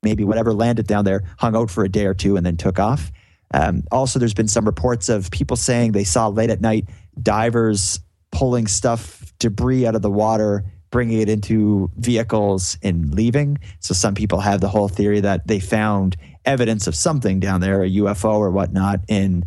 maybe 0.03 0.23
whatever 0.23 0.53
landed 0.53 0.87
down 0.87 1.03
there 1.03 1.23
hung 1.37 1.55
out 1.55 1.69
for 1.69 1.83
a 1.83 1.89
day 1.89 2.05
or 2.05 2.13
two 2.13 2.37
and 2.37 2.45
then 2.45 2.55
took 2.55 2.79
off. 2.79 3.11
Um, 3.53 3.83
also, 3.91 4.19
there's 4.19 4.33
been 4.33 4.47
some 4.47 4.65
reports 4.65 5.09
of 5.09 5.31
people 5.31 5.57
saying 5.57 5.91
they 5.91 6.03
saw 6.03 6.27
late 6.27 6.49
at 6.49 6.61
night 6.61 6.85
divers 7.21 7.99
pulling 8.37 8.67
stuff, 8.67 9.33
debris 9.39 9.87
out 9.87 9.95
of 9.95 10.03
the 10.03 10.11
water, 10.11 10.63
bringing 10.91 11.19
it 11.21 11.27
into 11.27 11.89
vehicles 11.97 12.77
and 12.83 13.15
leaving. 13.15 13.57
So 13.79 13.95
some 13.95 14.13
people 14.13 14.41
have 14.41 14.61
the 14.61 14.69
whole 14.69 14.87
theory 14.87 15.21
that 15.21 15.47
they 15.47 15.59
found 15.59 16.15
evidence 16.45 16.85
of 16.85 16.93
something 16.93 17.39
down 17.39 17.61
there, 17.61 17.81
a 17.81 17.89
UFO 17.89 18.35
or 18.35 18.51
whatnot, 18.51 18.99
and 19.09 19.43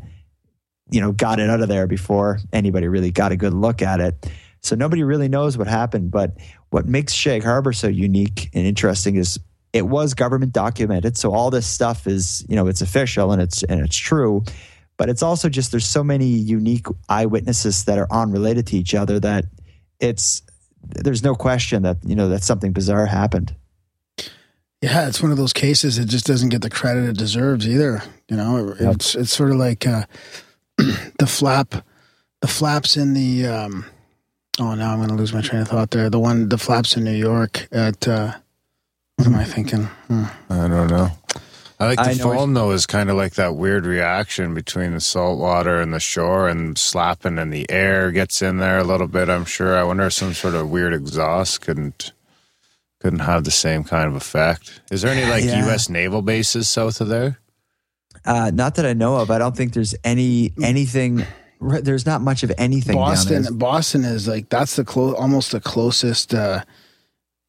you 0.90 1.00
know 1.00 1.12
got 1.12 1.38
it 1.38 1.48
out 1.48 1.60
of 1.60 1.68
there 1.68 1.86
before 1.86 2.40
anybody 2.52 2.88
really 2.88 3.12
got 3.12 3.30
a 3.30 3.36
good 3.36 3.54
look 3.54 3.80
at 3.80 4.00
it. 4.00 4.28
So 4.60 4.74
nobody 4.74 5.04
really 5.04 5.28
knows 5.28 5.56
what 5.56 5.68
happened. 5.68 6.10
But 6.10 6.36
what 6.70 6.86
makes 6.86 7.12
Shag 7.12 7.44
Harbor 7.44 7.72
so 7.72 7.86
unique 7.86 8.50
and 8.54 8.66
interesting 8.66 9.14
is 9.14 9.38
it 9.72 9.86
was 9.86 10.14
government 10.14 10.52
documented. 10.52 11.16
So 11.16 11.32
all 11.32 11.50
this 11.50 11.66
stuff 11.66 12.08
is, 12.08 12.44
you 12.48 12.56
know, 12.56 12.66
it's 12.66 12.82
official 12.82 13.30
and 13.30 13.40
it's 13.40 13.62
and 13.62 13.80
it's 13.80 13.96
true. 13.96 14.42
But 15.00 15.08
it's 15.08 15.22
also 15.22 15.48
just 15.48 15.70
there's 15.70 15.86
so 15.86 16.04
many 16.04 16.26
unique 16.26 16.86
eyewitnesses 17.08 17.84
that 17.86 17.96
are 17.96 18.06
unrelated 18.10 18.66
to 18.66 18.76
each 18.76 18.94
other 18.94 19.18
that 19.20 19.46
it's 19.98 20.42
there's 20.82 21.22
no 21.22 21.34
question 21.34 21.84
that 21.84 21.96
you 22.04 22.14
know 22.14 22.28
that 22.28 22.42
something 22.42 22.72
bizarre 22.72 23.06
happened. 23.06 23.54
Yeah, 24.82 25.08
it's 25.08 25.22
one 25.22 25.32
of 25.32 25.38
those 25.38 25.54
cases 25.54 25.96
that 25.96 26.04
just 26.04 26.26
doesn't 26.26 26.50
get 26.50 26.60
the 26.60 26.68
credit 26.68 27.08
it 27.08 27.16
deserves 27.16 27.66
either. 27.66 28.02
You 28.28 28.36
know, 28.36 28.58
it, 28.58 28.80
Yep. 28.82 28.94
it's 28.96 29.14
it's 29.14 29.32
sort 29.32 29.52
of 29.52 29.56
like 29.56 29.86
uh, 29.86 30.04
the 30.76 31.26
flap, 31.26 31.76
the 32.42 32.48
flaps 32.48 32.98
in 32.98 33.14
the. 33.14 33.46
Um, 33.46 33.86
oh, 34.58 34.74
now 34.74 34.90
I'm 34.92 34.98
going 34.98 35.08
to 35.08 35.14
lose 35.14 35.32
my 35.32 35.40
train 35.40 35.62
of 35.62 35.68
thought. 35.68 35.92
There, 35.92 36.10
the 36.10 36.20
one, 36.20 36.50
the 36.50 36.58
flaps 36.58 36.94
in 36.98 37.04
New 37.04 37.16
York 37.16 37.68
at. 37.72 38.06
Uh, 38.06 38.34
what 39.16 39.26
am 39.26 39.36
I 39.36 39.44
thinking? 39.44 39.84
Hmm. 40.08 40.24
I 40.50 40.68
don't 40.68 40.88
know. 40.88 41.08
I 41.80 41.86
like 41.86 41.96
the 41.96 42.10
I 42.10 42.12
know 42.12 42.24
foam 42.34 42.52
though 42.52 42.72
is 42.72 42.84
kind 42.84 43.08
of 43.08 43.16
like 43.16 43.34
that 43.34 43.56
weird 43.56 43.86
reaction 43.86 44.52
between 44.52 44.92
the 44.92 45.00
salt 45.00 45.38
water 45.38 45.80
and 45.80 45.94
the 45.94 46.00
shore 46.00 46.46
and 46.46 46.76
slapping 46.76 47.38
and 47.38 47.50
the 47.50 47.68
air 47.70 48.10
gets 48.12 48.42
in 48.42 48.58
there 48.58 48.78
a 48.78 48.84
little 48.84 49.08
bit. 49.08 49.30
I'm 49.30 49.46
sure. 49.46 49.74
I 49.76 49.82
wonder 49.82 50.04
if 50.04 50.12
some 50.12 50.34
sort 50.34 50.54
of 50.54 50.68
weird 50.70 50.92
exhaust 50.92 51.62
couldn't 51.62 52.12
couldn't 53.00 53.20
have 53.20 53.44
the 53.44 53.50
same 53.50 53.82
kind 53.82 54.06
of 54.08 54.14
effect. 54.14 54.82
Is 54.90 55.00
there 55.00 55.10
any 55.10 55.28
like 55.28 55.42
Yeah. 55.42 55.64
U.S. 55.66 55.88
naval 55.88 56.20
bases 56.20 56.68
south 56.68 57.00
of 57.00 57.08
there? 57.08 57.38
Uh, 58.26 58.50
not 58.52 58.74
that 58.74 58.84
I 58.84 58.92
know 58.92 59.16
of. 59.16 59.30
I 59.30 59.38
don't 59.38 59.56
think 59.56 59.72
there's 59.72 59.94
any 60.04 60.52
anything. 60.62 61.24
There's 61.62 62.04
not 62.04 62.20
much 62.20 62.42
of 62.42 62.52
anything 62.58 62.96
Boston, 62.96 63.34
down 63.34 63.42
there. 63.44 63.52
Boston 63.52 64.04
is 64.04 64.28
like 64.28 64.50
that's 64.50 64.76
the 64.76 64.84
close, 64.84 65.14
almost 65.14 65.52
the 65.52 65.60
closest 65.60 66.34
uh, 66.34 66.62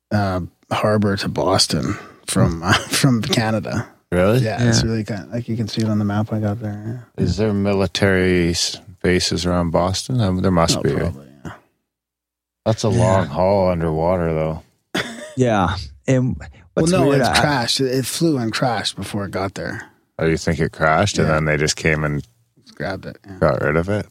uh, 0.09 0.41
harbor 0.71 1.17
to 1.17 1.27
Boston 1.27 1.97
from 2.27 2.63
uh, 2.63 2.71
from 2.89 3.21
Canada. 3.21 3.89
Really? 4.11 4.39
Yeah, 4.39 4.67
it's 4.67 4.83
really 4.83 5.03
kind 5.05 5.23
of 5.23 5.31
like 5.31 5.47
you 5.47 5.55
can 5.55 5.67
see 5.69 5.81
it 5.81 5.88
on 5.89 5.97
the 5.99 6.05
map 6.05 6.33
I 6.33 6.39
got 6.39 6.59
there. 6.59 7.07
Is 7.17 7.38
there 7.38 7.53
military 7.53 8.49
s- 8.49 8.77
bases 9.01 9.45
around 9.45 9.71
Boston? 9.71 10.19
Um, 10.19 10.41
there 10.41 10.51
must 10.51 10.73
Yeah. 10.75 10.79
Oh, 10.79 10.83
be. 10.83 10.89
right? 10.93 11.01
probably. 11.13 11.27
Yeah. 11.45 11.51
That's 12.65 12.83
a 12.83 12.89
long 12.89 13.27
haul 13.27 13.69
underwater 13.69 14.33
though. 14.33 14.63
Yeah, 15.38 15.77
and 16.07 16.35
Well, 16.38 16.49
what's 16.73 16.91
no, 16.91 17.07
weird, 17.07 17.21
it 17.21 17.27
I- 17.27 17.39
crashed. 17.39 17.79
It, 17.79 17.85
it 17.95 18.05
flew 18.05 18.38
and 18.38 18.51
crashed 18.51 18.97
before 18.97 19.23
it 19.25 19.31
got 19.31 19.53
there. 19.55 19.88
Or 20.19 20.25
do 20.25 20.31
you 20.31 20.38
think 20.38 20.59
it 20.59 20.73
crashed 20.73 21.17
and 21.17 21.27
Yeah. 21.27 21.35
then 21.35 21.45
they 21.45 21.55
just 21.55 21.77
came 21.77 22.03
and 22.03 22.21
grabbed 22.75 23.05
it. 23.05 23.17
Yeah. 23.25 23.38
got 23.39 23.61
rid 23.61 23.77
of 23.77 23.88
it? 23.88 24.07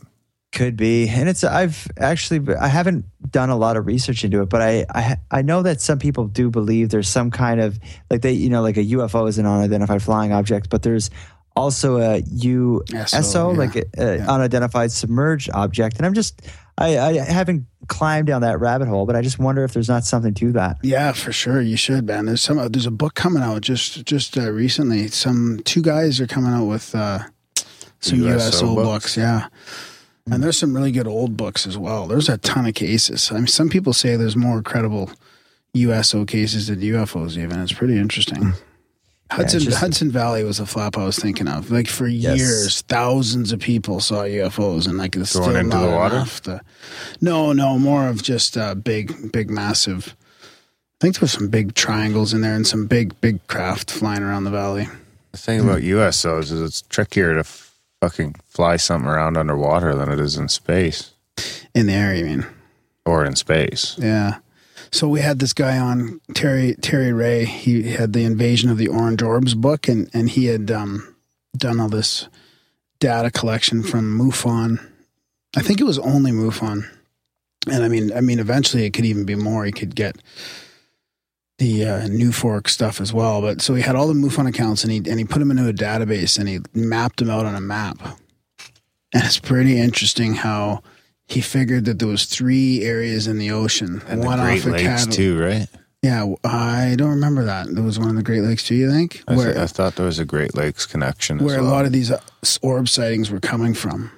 Could 0.53 0.77
be, 0.77 1.09
and 1.09 1.29
it's 1.29 1.45
I've 1.45 1.87
actually 1.97 2.55
I 2.57 2.67
haven't 2.67 3.05
done 3.31 3.51
a 3.51 3.57
lot 3.57 3.77
of 3.77 3.87
research 3.87 4.25
into 4.25 4.43
it, 4.43 4.49
but 4.49 4.61
I 4.61 4.85
I 4.91 5.17
I 5.31 5.43
know 5.43 5.63
that 5.63 5.81
some 5.81 5.99
people 6.01 6.27
do 6.27 6.51
believe 6.51 6.89
there's 6.89 7.09
some 7.09 7.31
kind 7.31 7.61
of 7.61 7.79
like 8.11 8.23
they 8.23 8.33
you 8.33 8.51
know 8.51 8.61
like 8.61 8.77
a 8.77 8.85
UFO 8.85 9.29
is 9.29 9.39
an 9.39 9.47
unidentified 9.47 10.03
flying 10.03 10.33
object, 10.33 10.69
but 10.69 10.83
there's 10.83 11.09
also 11.55 11.99
a 11.99 12.19
USO 12.27 13.21
SO, 13.23 13.51
yeah. 13.53 13.57
like 13.59 13.77
a, 13.77 13.85
a 13.97 14.17
Yeah. 14.17 14.31
unidentified 14.33 14.91
submerged 14.91 15.51
object, 15.55 15.99
and 15.99 16.07
I'm 16.07 16.15
just 16.15 16.43
I, 16.77 16.99
I 16.99 17.13
haven't 17.19 17.67
climbed 17.87 18.27
down 18.27 18.41
that 18.41 18.59
rabbit 18.59 18.89
hole, 18.89 19.05
but 19.07 19.15
I 19.15 19.21
just 19.23 19.39
wonder 19.39 19.63
if 19.65 19.73
there's 19.73 19.89
not 19.89 20.05
something 20.05 20.35
to 20.35 20.53
that. 20.53 20.79
Yeah, 20.83 21.13
for 21.13 21.31
sure. 21.31 21.61
You 21.61 21.77
should, 21.77 22.07
man. 22.07 22.25
There's 22.27 22.41
some. 22.43 22.57
There's 22.73 22.87
a 22.87 22.91
book 22.91 23.15
coming 23.15 23.43
out 23.43 23.61
just 23.61 24.05
just 24.05 24.37
uh, 24.37 24.51
recently. 24.51 25.07
Some 25.09 25.61
two 25.65 25.83
guys 25.83 26.21
are 26.21 26.27
coming 26.27 26.53
out 26.53 26.65
with 26.67 26.93
uh, 26.95 27.21
some 28.01 28.19
USO 28.21 28.35
USO, 28.35 28.75
books? 28.75 28.87
books. 28.87 29.17
Yeah, 29.19 29.49
and 30.31 30.43
there's 30.43 30.59
some 30.59 30.75
really 30.75 30.93
good 30.93 31.07
old 31.09 31.37
books 31.37 31.67
as 31.67 31.77
well. 31.79 32.07
There's 32.07 32.29
a 32.29 32.39
ton 32.39 32.67
of 32.67 32.75
cases. 32.75 33.31
I 33.31 33.37
mean, 33.37 33.47
some 33.47 33.69
people 33.69 33.93
say 33.93 34.17
there's 34.17 34.37
more 34.37 34.63
credible 34.63 35.11
USO 35.75 36.25
cases 36.25 36.67
than 36.69 36.81
UFOs. 36.81 37.37
Even 37.37 37.61
it's 37.61 37.73
pretty 37.73 37.97
interesting. 37.99 38.53
Hudson 39.31 39.61
just- 39.61 39.79
Hudson 39.79 40.11
Valley 40.11 40.43
was 40.43 40.59
a 40.59 40.67
flap 40.67 40.99
I 40.99 41.05
was 41.05 41.17
thinking 41.19 41.47
of. 41.47 41.71
Like 41.71 41.87
for 41.87 42.09
Yes. 42.09 42.39
years, 42.39 42.81
thousands 42.83 43.53
of 43.53 43.61
people 43.61 44.01
saw 44.01 44.23
UFOs, 44.25 44.87
and 44.89 44.99
like 44.99 45.15
it's 45.15 45.31
still 45.31 45.45
into 45.55 45.77
not 45.77 45.83
the 45.87 45.91
water? 45.93 46.15
enough 46.17 46.43
to- 46.43 46.61
no, 47.21 47.53
no, 47.53 47.79
more 47.79 48.09
of 48.09 48.23
just 48.25 48.57
uh, 48.57 48.75
big, 48.75 49.31
big, 49.33 49.49
massive. 49.49 50.17
I 51.01 51.05
think 51.05 51.15
there 51.15 51.21
was 51.23 51.33
some 51.33 51.49
big 51.49 51.75
triangles 51.75 52.35
in 52.35 52.41
there 52.41 52.55
and 52.55 52.67
some 52.67 52.87
big, 52.87 53.19
big 53.21 53.47
craft 53.47 53.91
flying 53.91 54.23
around 54.23 54.45
the 54.45 54.51
valley. 54.51 54.89
The 55.33 55.39
thing 55.39 55.61
about 55.61 55.83
USOs 55.83 56.51
is 56.51 56.61
it's 56.61 56.83
trickier 56.83 57.35
to 57.35 57.45
fucking 58.01 58.37
fly 58.47 58.77
something 58.77 59.09
around 59.09 59.37
underwater 59.37 59.95
than 59.95 60.11
it 60.11 60.19
is 60.19 60.37
in 60.37 60.49
space 60.49 61.13
In 61.75 61.87
the 61.87 61.93
air, 61.93 62.15
you 62.15 62.25
mean? 62.25 62.47
or 63.07 63.25
in 63.25 63.35
space. 63.35 63.97
Yeah. 63.99 64.39
So 64.93 65.09
we 65.09 65.21
had 65.21 65.39
this 65.39 65.53
guy 65.53 65.79
on 65.79 66.21
Terry 66.35 66.75
Terry 66.81 67.13
Ray. 67.13 67.45
He 67.45 67.91
had 67.93 68.13
the 68.13 68.25
Invasion 68.25 68.71
of 68.71 68.77
the 68.79 68.89
Orange 68.89 69.23
Orbs 69.23 69.55
book, 69.55 69.89
and 69.89 70.11
and 70.13 70.29
he 70.29 70.47
had 70.47 70.71
um, 70.71 71.15
done 71.57 71.81
all 71.81 71.89
this 71.89 72.29
data 72.99 73.31
collection 73.31 73.83
from 73.83 74.19
MUFON. 74.19 74.85
I 75.57 75.63
think 75.63 75.81
it 75.81 75.85
was 75.85 75.99
only 76.01 76.31
MUFON, 76.33 76.89
and 77.71 77.85
I 77.85 77.89
mean, 77.89 78.13
I 78.13 78.21
mean, 78.21 78.39
eventually 78.39 78.85
it 78.85 78.91
could 78.91 79.05
even 79.07 79.25
be 79.25 79.35
more. 79.37 79.65
He 79.65 79.73
could 79.73 79.95
get 79.95 80.17
the 81.61 81.85
uh, 81.85 82.01
NUFORC 82.09 82.69
stuff 82.69 83.01
as 83.01 83.13
well. 83.13 83.41
But 83.41 83.61
so 83.61 83.75
he 83.75 83.83
had 83.83 83.95
all 83.95 84.09
the 84.09 84.15
MUFON 84.15 84.49
accounts, 84.49 84.83
and 84.83 84.91
he 84.91 84.99
and 84.99 85.19
he 85.21 85.25
put 85.25 85.39
them 85.39 85.51
into 85.53 85.69
a 85.69 85.73
database, 85.73 86.39
and 86.39 86.49
he 86.49 86.59
mapped 86.75 87.19
them 87.21 87.31
out 87.31 87.47
on 87.47 87.55
a 87.55 87.61
map. 87.61 87.99
And 89.13 89.25
it's 89.25 89.39
pretty 89.39 89.79
interesting 89.79 90.35
how 90.35 90.83
he 91.29 91.41
figured 91.41 91.85
that 91.85 91.99
there 91.99 92.09
was 92.09 92.25
three 92.27 92.83
areas 92.85 93.27
in 93.27 93.39
the 93.39 93.51
ocean, 93.53 94.03
And 94.09 94.25
one 94.25 94.39
the 94.39 94.45
Great 94.45 94.59
off 94.61 94.67
of 94.67 94.73
Lakes 94.73 94.83
Catalina. 94.85 95.13
too, 95.13 95.39
right? 95.41 95.67
Yeah, 96.03 96.35
I 96.45 96.95
don't 96.97 97.11
remember 97.11 97.45
that. 97.45 97.73
There 97.75 97.85
was 97.85 97.99
one 97.99 98.09
of 98.09 98.17
the 98.17 98.23
Great 98.23 98.41
Lakes 98.43 98.65
too. 98.65 98.75
You 98.75 98.91
think 98.91 99.23
I, 99.29 99.37
where 99.37 99.53
th- 99.53 99.57
I 99.59 99.67
thought 99.67 99.97
there 99.97 100.07
was 100.07 100.19
a 100.19 100.25
Great 100.25 100.57
Lakes 100.57 100.87
connection. 100.87 101.39
where 101.39 101.59
as 101.59 101.65
a 101.67 101.69
lot 101.69 101.85
of 101.85 101.93
these 101.93 102.11
uh, 102.11 102.21
orb 102.63 102.89
sightings 102.89 103.31
were 103.31 103.39
coming 103.41 103.75
from, 103.75 104.11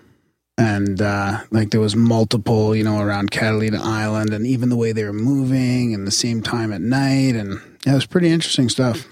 and 0.63 1.03
uh, 1.03 1.41
like 1.51 1.71
there 1.71 1.81
was 1.81 1.97
multiple, 1.97 2.75
you 2.77 2.85
know, 2.85 3.01
around 3.01 3.33
Catalina 3.33 3.81
Island, 3.83 4.33
and 4.33 4.47
even 4.47 4.69
the 4.69 4.77
way 4.77 4.93
they 4.93 5.05
were 5.05 5.13
moving, 5.13 5.93
and 5.93 6.07
the 6.07 6.13
same 6.13 6.41
time 6.41 6.73
at 6.73 6.81
night, 6.81 7.35
and 7.35 7.61
yeah, 7.85 7.93
it 7.93 7.95
was 7.97 8.07
pretty 8.07 8.29
interesting 8.29 8.69
stuff. 8.69 9.09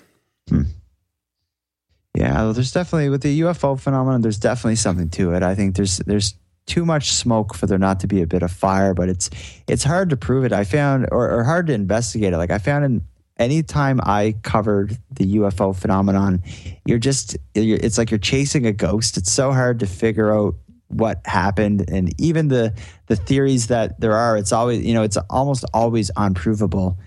Yeah, 2.14 2.52
there's 2.52 2.72
definitely 2.72 3.09
with 3.09 3.22
the 3.22 3.40
UFO 3.40 3.78
phenomenon. 3.78 4.20
There's 4.20 4.39
definitely 4.39 4.77
something 4.77 5.10
to 5.10 5.32
it. 5.32 5.43
I 5.43 5.55
think 5.55 5.77
there's 5.77 5.98
there's 5.98 6.35
too 6.66 6.85
much 6.85 7.12
smoke 7.12 7.55
for 7.55 7.66
there 7.66 7.78
not 7.78 8.01
to 8.01 8.06
be 8.06 8.22
a 8.22 8.27
bit 8.27 8.43
of 8.43 8.52
fire, 8.52 8.94
but 8.94 9.09
it's 9.09 9.31
it's 9.66 9.85
hard 9.85 10.10
to 10.10 10.16
prove 10.16 10.44
it. 10.44 10.52
I 10.52 10.64
found 10.64 11.09
or, 11.10 11.31
or 11.31 11.44
hard 11.44 11.66
to 11.66 11.72
investigate 11.72 12.32
it. 12.32 12.36
Like 12.36 12.51
I 12.51 12.59
found 12.59 12.85
in 12.85 13.02
any 13.39 13.62
time 13.62 14.01
I 14.05 14.36
covered 14.43 14.98
the 15.10 15.36
UFO 15.36 15.74
phenomenon, 15.74 16.43
you're 16.85 16.98
just 16.98 17.36
you're, 17.55 17.78
it's 17.81 17.98
like 17.98 18.10
you're 18.10 18.18
chasing 18.18 18.66
a 18.66 18.72
ghost. 18.72 19.16
It's 19.16 19.32
so 19.32 19.52
hard 19.52 19.81
to 19.81 19.86
figure 19.86 20.32
out 20.32 20.55
what 20.90 21.20
happened, 21.26 21.88
and 21.90 22.12
even 22.20 22.48
the 22.48 22.74
the 23.06 23.16
theories 23.16 23.68
that 23.68 24.00
there 24.00 24.12
are, 24.12 24.36
it's 24.36 24.52
always 24.52 24.84
you 24.84 24.94
know 24.94 25.02
it's 25.02 25.16
almost 25.28 25.64
always 25.72 26.10
unprovable 26.16 26.98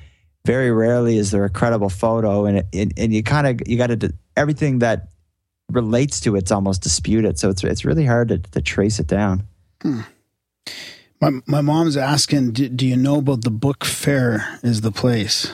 very 0.46 0.72
rarely 0.72 1.18
is 1.18 1.32
there 1.32 1.46
a 1.46 1.50
credible 1.50 1.88
photo 1.88 2.44
and 2.44 2.58
it, 2.58 2.68
and, 2.74 2.94
and 2.98 3.14
you 3.14 3.24
kind 3.24 3.48
of 3.48 3.66
you 3.66 3.78
got 3.78 3.88
to 3.88 4.14
everything 4.36 4.80
that 4.80 5.08
relates 5.72 6.20
to 6.20 6.36
it's 6.36 6.52
almost 6.52 6.84
disputed 6.84 7.40
so 7.40 7.50
it's 7.50 7.64
it's 7.64 7.86
really 7.86 8.06
hard 8.06 8.28
to, 8.28 8.38
to 8.38 8.62
trace 8.62 9.00
it 9.00 9.08
down 9.08 9.48
hmm. 9.82 10.02
My 11.24 11.40
my 11.46 11.62
mom's 11.62 11.96
asking, 11.96 12.52
do, 12.52 12.68
do 12.68 12.86
you 12.86 12.98
know 12.98 13.20
about 13.20 13.44
the 13.44 13.50
book 13.50 13.86
fair? 13.86 14.60
Is 14.62 14.82
the 14.82 14.92
place? 14.92 15.54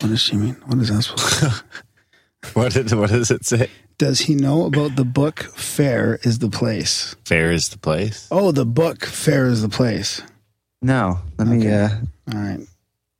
What 0.00 0.08
does 0.08 0.22
she 0.22 0.36
mean? 0.36 0.56
What 0.64 0.78
is 0.78 0.88
that 0.88 1.02
supposed 1.02 1.40
to 1.40 1.64
what, 2.54 2.72
did, 2.72 2.90
what 2.92 3.10
does 3.10 3.30
it 3.30 3.44
say? 3.44 3.68
Does 3.98 4.20
he 4.20 4.34
know 4.34 4.64
about 4.66 4.94
the 4.96 5.04
book 5.04 5.40
fair? 5.56 6.18
Is 6.22 6.38
the 6.38 6.48
place? 6.48 7.16
Fair 7.24 7.50
is 7.50 7.68
the 7.70 7.78
place. 7.78 8.28
Oh, 8.30 8.52
the 8.52 8.64
book 8.64 9.04
fair 9.04 9.46
is 9.46 9.62
the 9.62 9.68
place. 9.68 10.22
no 10.80 11.18
let 11.38 11.48
me 11.48 11.58
Okay. 11.58 11.74
uh 11.74 12.32
All 12.32 12.38
right. 12.40 12.60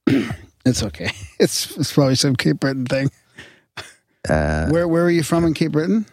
it's 0.64 0.82
okay. 0.82 1.10
It's 1.40 1.76
it's 1.76 1.92
probably 1.92 2.14
some 2.14 2.36
Cape 2.36 2.60
Breton 2.60 2.86
thing. 2.86 3.10
uh 4.28 4.68
Where 4.70 4.86
where 4.86 5.04
are 5.04 5.10
you 5.10 5.22
from 5.22 5.44
in 5.44 5.54
Cape 5.54 5.72
Breton? 5.72 6.06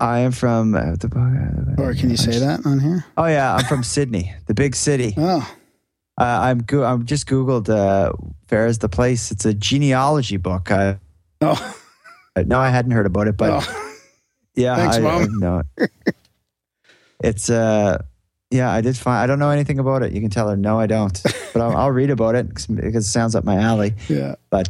i 0.00 0.20
am 0.20 0.32
from 0.32 0.74
uh, 0.74 0.96
the 0.96 1.74
Or 1.78 1.92
can 1.94 2.08
you 2.10 2.16
say 2.16 2.38
that 2.38 2.64
on 2.64 2.80
here? 2.80 3.04
oh 3.18 3.26
yeah 3.26 3.54
i'm 3.54 3.66
from 3.66 3.82
sydney 3.84 4.32
the 4.46 4.54
big 4.54 4.74
city 4.74 5.12
Oh, 5.18 5.44
uh, 6.18 6.38
i'm 6.48 6.60
go- 6.64 6.84
i'm 6.84 7.04
just 7.04 7.26
googled 7.28 7.68
uh 7.68 8.12
fair 8.48 8.66
is 8.66 8.78
the 8.78 8.88
place 8.88 9.30
it's 9.30 9.44
a 9.44 9.52
genealogy 9.52 10.38
book 10.38 10.70
uh, 10.70 10.94
oh, 11.42 11.54
Uh, 12.34 12.42
No, 12.46 12.58
I 12.58 12.70
hadn't 12.70 12.92
heard 12.92 13.06
about 13.06 13.28
it, 13.28 13.36
but 13.36 13.50
Oh, 13.52 13.89
yeah, 14.60 14.76
Thanks, 14.76 14.96
I, 14.96 15.00
Mom. 15.00 15.22
I 15.22 15.26
know 15.38 15.62
it. 15.78 15.90
it's 17.22 17.50
uh, 17.50 18.02
yeah, 18.50 18.70
I 18.70 18.80
did 18.80 18.96
find. 18.96 19.18
I 19.22 19.26
don't 19.26 19.38
know 19.38 19.50
anything 19.50 19.78
about 19.78 20.02
it. 20.02 20.12
You 20.12 20.20
can 20.20 20.30
tell 20.30 20.48
her, 20.48 20.56
no, 20.56 20.78
I 20.80 20.86
don't. 20.86 21.20
But 21.52 21.62
I'll, 21.62 21.76
I'll 21.76 21.90
read 21.90 22.10
about 22.10 22.34
it 22.34 22.48
because 22.68 23.06
it 23.06 23.10
sounds 23.10 23.34
up 23.34 23.44
my 23.44 23.56
alley. 23.56 23.94
yeah. 24.08 24.34
But 24.50 24.68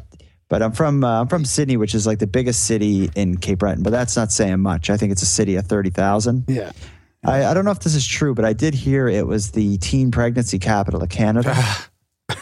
but 0.48 0.62
I'm 0.62 0.72
from 0.72 1.04
uh, 1.04 1.20
I'm 1.20 1.28
from 1.28 1.44
Sydney, 1.44 1.76
which 1.76 1.94
is 1.94 2.06
like 2.06 2.18
the 2.18 2.26
biggest 2.26 2.64
city 2.64 3.10
in 3.14 3.36
Cape 3.38 3.58
Breton. 3.60 3.82
But 3.82 3.90
that's 3.90 4.16
not 4.16 4.32
saying 4.32 4.60
much. 4.60 4.90
I 4.90 4.96
think 4.96 5.12
it's 5.12 5.22
a 5.22 5.26
city 5.26 5.56
of 5.56 5.66
thirty 5.66 5.90
thousand. 5.90 6.44
Yeah. 6.48 6.72
I, 7.24 7.44
I 7.44 7.52
don't 7.54 7.66
know 7.66 7.70
if 7.70 7.80
this 7.80 7.94
is 7.94 8.06
true, 8.06 8.34
but 8.34 8.46
I 8.46 8.54
did 8.54 8.72
hear 8.72 9.06
it 9.06 9.26
was 9.26 9.50
the 9.50 9.76
teen 9.76 10.10
pregnancy 10.10 10.58
capital 10.58 11.02
of 11.02 11.08
Canada. 11.10 11.54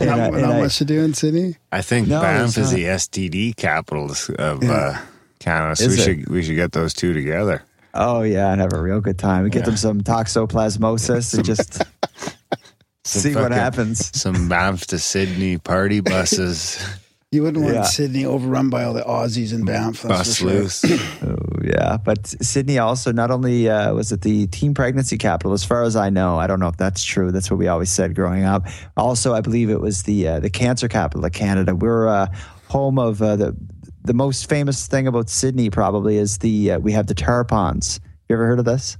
And 0.00 0.10
not 0.10 0.18
I- 0.20 0.30
not 0.40 0.50
I- 0.56 0.60
much 0.60 0.78
to 0.78 0.84
do 0.84 1.00
in 1.02 1.14
Sydney. 1.14 1.56
I 1.72 1.82
think 1.82 2.08
No, 2.08 2.20
Banff 2.20 2.56
is 2.56 2.70
not. 2.70 2.76
the 2.76 2.84
STD 2.84 3.56
capital 3.56 4.10
of 4.38 4.62
Yeah. 4.62 4.70
uh, 4.72 4.98
Canada. 5.38 5.76
So 5.76 5.84
Is 5.84 5.96
we 5.96 6.02
it? 6.02 6.04
should 6.04 6.28
we 6.28 6.42
should 6.42 6.56
get 6.56 6.72
those 6.72 6.94
two 6.94 7.12
together. 7.12 7.62
Oh 7.94 8.22
yeah, 8.22 8.52
and 8.52 8.60
have 8.60 8.72
a 8.72 8.80
real 8.80 9.00
good 9.00 9.18
time. 9.18 9.44
We 9.44 9.50
get 9.50 9.64
them 9.64 9.76
some 9.76 10.02
toxoplasmosis 10.02 11.34
and 11.34 11.44
just 11.44 11.82
see 13.04 13.34
what 13.34 13.52
happens. 13.52 14.10
Some 14.18 14.48
Banff 14.48 14.86
to 14.88 14.98
Sydney 14.98 15.58
party 15.58 16.00
buses, 16.00 16.78
You 17.30 17.42
wouldn't 17.42 17.62
want 17.62 17.76
Yeah. 17.76 17.82
Sydney 17.82 18.24
overrun 18.24 18.70
by 18.70 18.84
all 18.84 18.94
the 18.94 19.02
Aussies 19.02 19.52
and 19.52 19.66
Banff. 19.66 20.00
that's 20.02 20.18
bus 20.28 20.36
sure. 20.36 20.48
loose. 20.48 20.84
Oh, 21.22 21.36
yeah, 21.62 21.98
but 21.98 22.26
Sydney 22.26 22.78
also 22.78 23.12
not 23.12 23.30
only 23.30 23.68
uh, 23.68 23.92
was 23.92 24.12
it 24.12 24.22
the 24.22 24.46
teen 24.46 24.72
pregnancy 24.72 25.18
capital, 25.18 25.52
as 25.52 25.62
far 25.64 25.82
as 25.82 25.94
I 25.94 26.08
know. 26.08 26.38
I 26.38 26.46
don't 26.46 26.58
know 26.60 26.68
if 26.68 26.76
that's 26.78 27.04
true. 27.04 27.30
That's 27.30 27.50
what 27.50 27.58
we 27.58 27.68
always 27.68 27.90
said 27.90 28.14
growing 28.14 28.44
up. 28.44 28.66
Also, 28.96 29.34
I 29.34 29.40
believe 29.42 29.68
it 29.68 29.80
was 29.80 30.04
the 30.04 30.26
uh, 30.28 30.40
the 30.40 30.48
cancer 30.50 30.88
capital 30.88 31.24
of 31.24 31.32
Canada. 31.32 31.74
We're 31.74 32.08
uh, 32.08 32.26
home 32.68 32.98
of 32.98 33.20
uh, 33.20 33.36
the 33.36 33.56
the 34.02 34.14
most 34.14 34.48
famous 34.48 34.86
thing 34.86 35.06
about 35.06 35.28
Sydney. 35.28 35.70
Probably 35.70 36.16
is 36.16 36.38
the 36.38 36.72
uh, 36.72 36.78
we 36.78 36.92
have 36.92 37.06
the 37.06 37.14
tar 37.14 37.44
ponds. 37.44 38.00
You 38.28 38.36
ever 38.36 38.46
heard 38.46 38.58
of 38.58 38.64
this? 38.64 38.98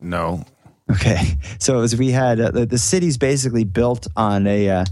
No, 0.00 0.44
Okay, 0.90 1.38
so 1.58 1.78
it 1.78 1.80
was 1.80 1.96
we 1.96 2.10
had 2.10 2.40
uh, 2.40 2.50
the, 2.50 2.66
the 2.66 2.78
city's 2.78 3.16
basically 3.18 3.64
built 3.64 4.06
on 4.16 4.46
a. 4.46 4.68
Uh, 4.68 4.84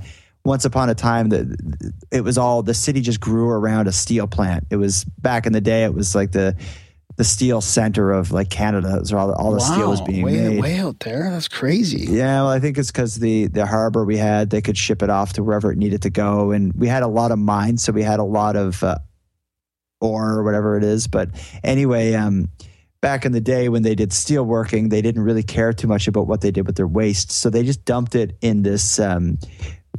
once 0.44 0.64
upon 0.64 0.90
a 0.90 0.94
time, 0.94 1.28
that 1.28 1.94
it 2.10 2.22
was 2.22 2.36
all 2.36 2.64
the 2.64 2.74
city 2.74 3.00
just 3.00 3.20
grew 3.20 3.48
around 3.48 3.86
a 3.86 3.92
steel 3.92 4.26
plant. 4.26 4.66
It 4.70 4.76
was 4.76 5.04
back 5.04 5.46
in 5.46 5.52
the 5.52 5.60
day. 5.60 5.84
It 5.84 5.94
was 5.94 6.16
like 6.16 6.32
the 6.32 6.56
the 7.14 7.22
steel 7.22 7.60
center 7.60 8.10
of 8.10 8.32
like 8.32 8.50
Canada. 8.50 8.98
It 9.00 9.12
all, 9.12 9.32
all 9.34 9.52
the 9.52 9.60
steel 9.60 9.90
was 9.90 10.00
being 10.00 10.24
way, 10.24 10.48
made. 10.48 10.60
way 10.60 10.78
out 10.78 10.98
there. 10.98 11.30
That's 11.30 11.46
crazy. 11.46 12.06
Yeah, 12.10 12.42
well, 12.42 12.48
I 12.48 12.58
think 12.58 12.76
it's 12.76 12.90
because 12.90 13.20
the 13.20 13.46
the 13.46 13.66
harbor 13.66 14.04
we 14.04 14.16
had, 14.16 14.50
they 14.50 14.60
could 14.60 14.76
ship 14.76 15.00
it 15.00 15.10
off 15.10 15.34
to 15.34 15.44
wherever 15.44 15.70
it 15.70 15.78
needed 15.78 16.02
to 16.02 16.10
go, 16.10 16.50
and 16.50 16.72
we 16.72 16.88
had 16.88 17.04
a 17.04 17.08
lot 17.08 17.30
of 17.30 17.38
mines, 17.38 17.84
so 17.84 17.92
we 17.92 18.02
had 18.02 18.18
a 18.18 18.24
lot 18.24 18.56
of 18.56 18.82
uh, 18.82 18.98
or 20.02 20.42
whatever 20.42 20.76
it 20.76 20.84
is. 20.84 21.06
But 21.06 21.30
anyway, 21.62 22.14
um, 22.14 22.50
back 23.00 23.24
in 23.24 23.32
the 23.32 23.40
day 23.40 23.68
when 23.68 23.82
they 23.82 23.94
did 23.94 24.12
steel 24.12 24.44
working, 24.44 24.88
they 24.88 25.02
didn't 25.02 25.22
really 25.22 25.42
care 25.42 25.72
too 25.72 25.88
much 25.88 26.08
about 26.08 26.26
what 26.26 26.40
they 26.40 26.50
did 26.50 26.66
with 26.66 26.76
their 26.76 26.86
waste, 26.86 27.30
so 27.30 27.50
they 27.50 27.62
just 27.62 27.84
dumped 27.84 28.14
it 28.14 28.36
in 28.40 28.62
this 28.62 28.98
um, 28.98 29.38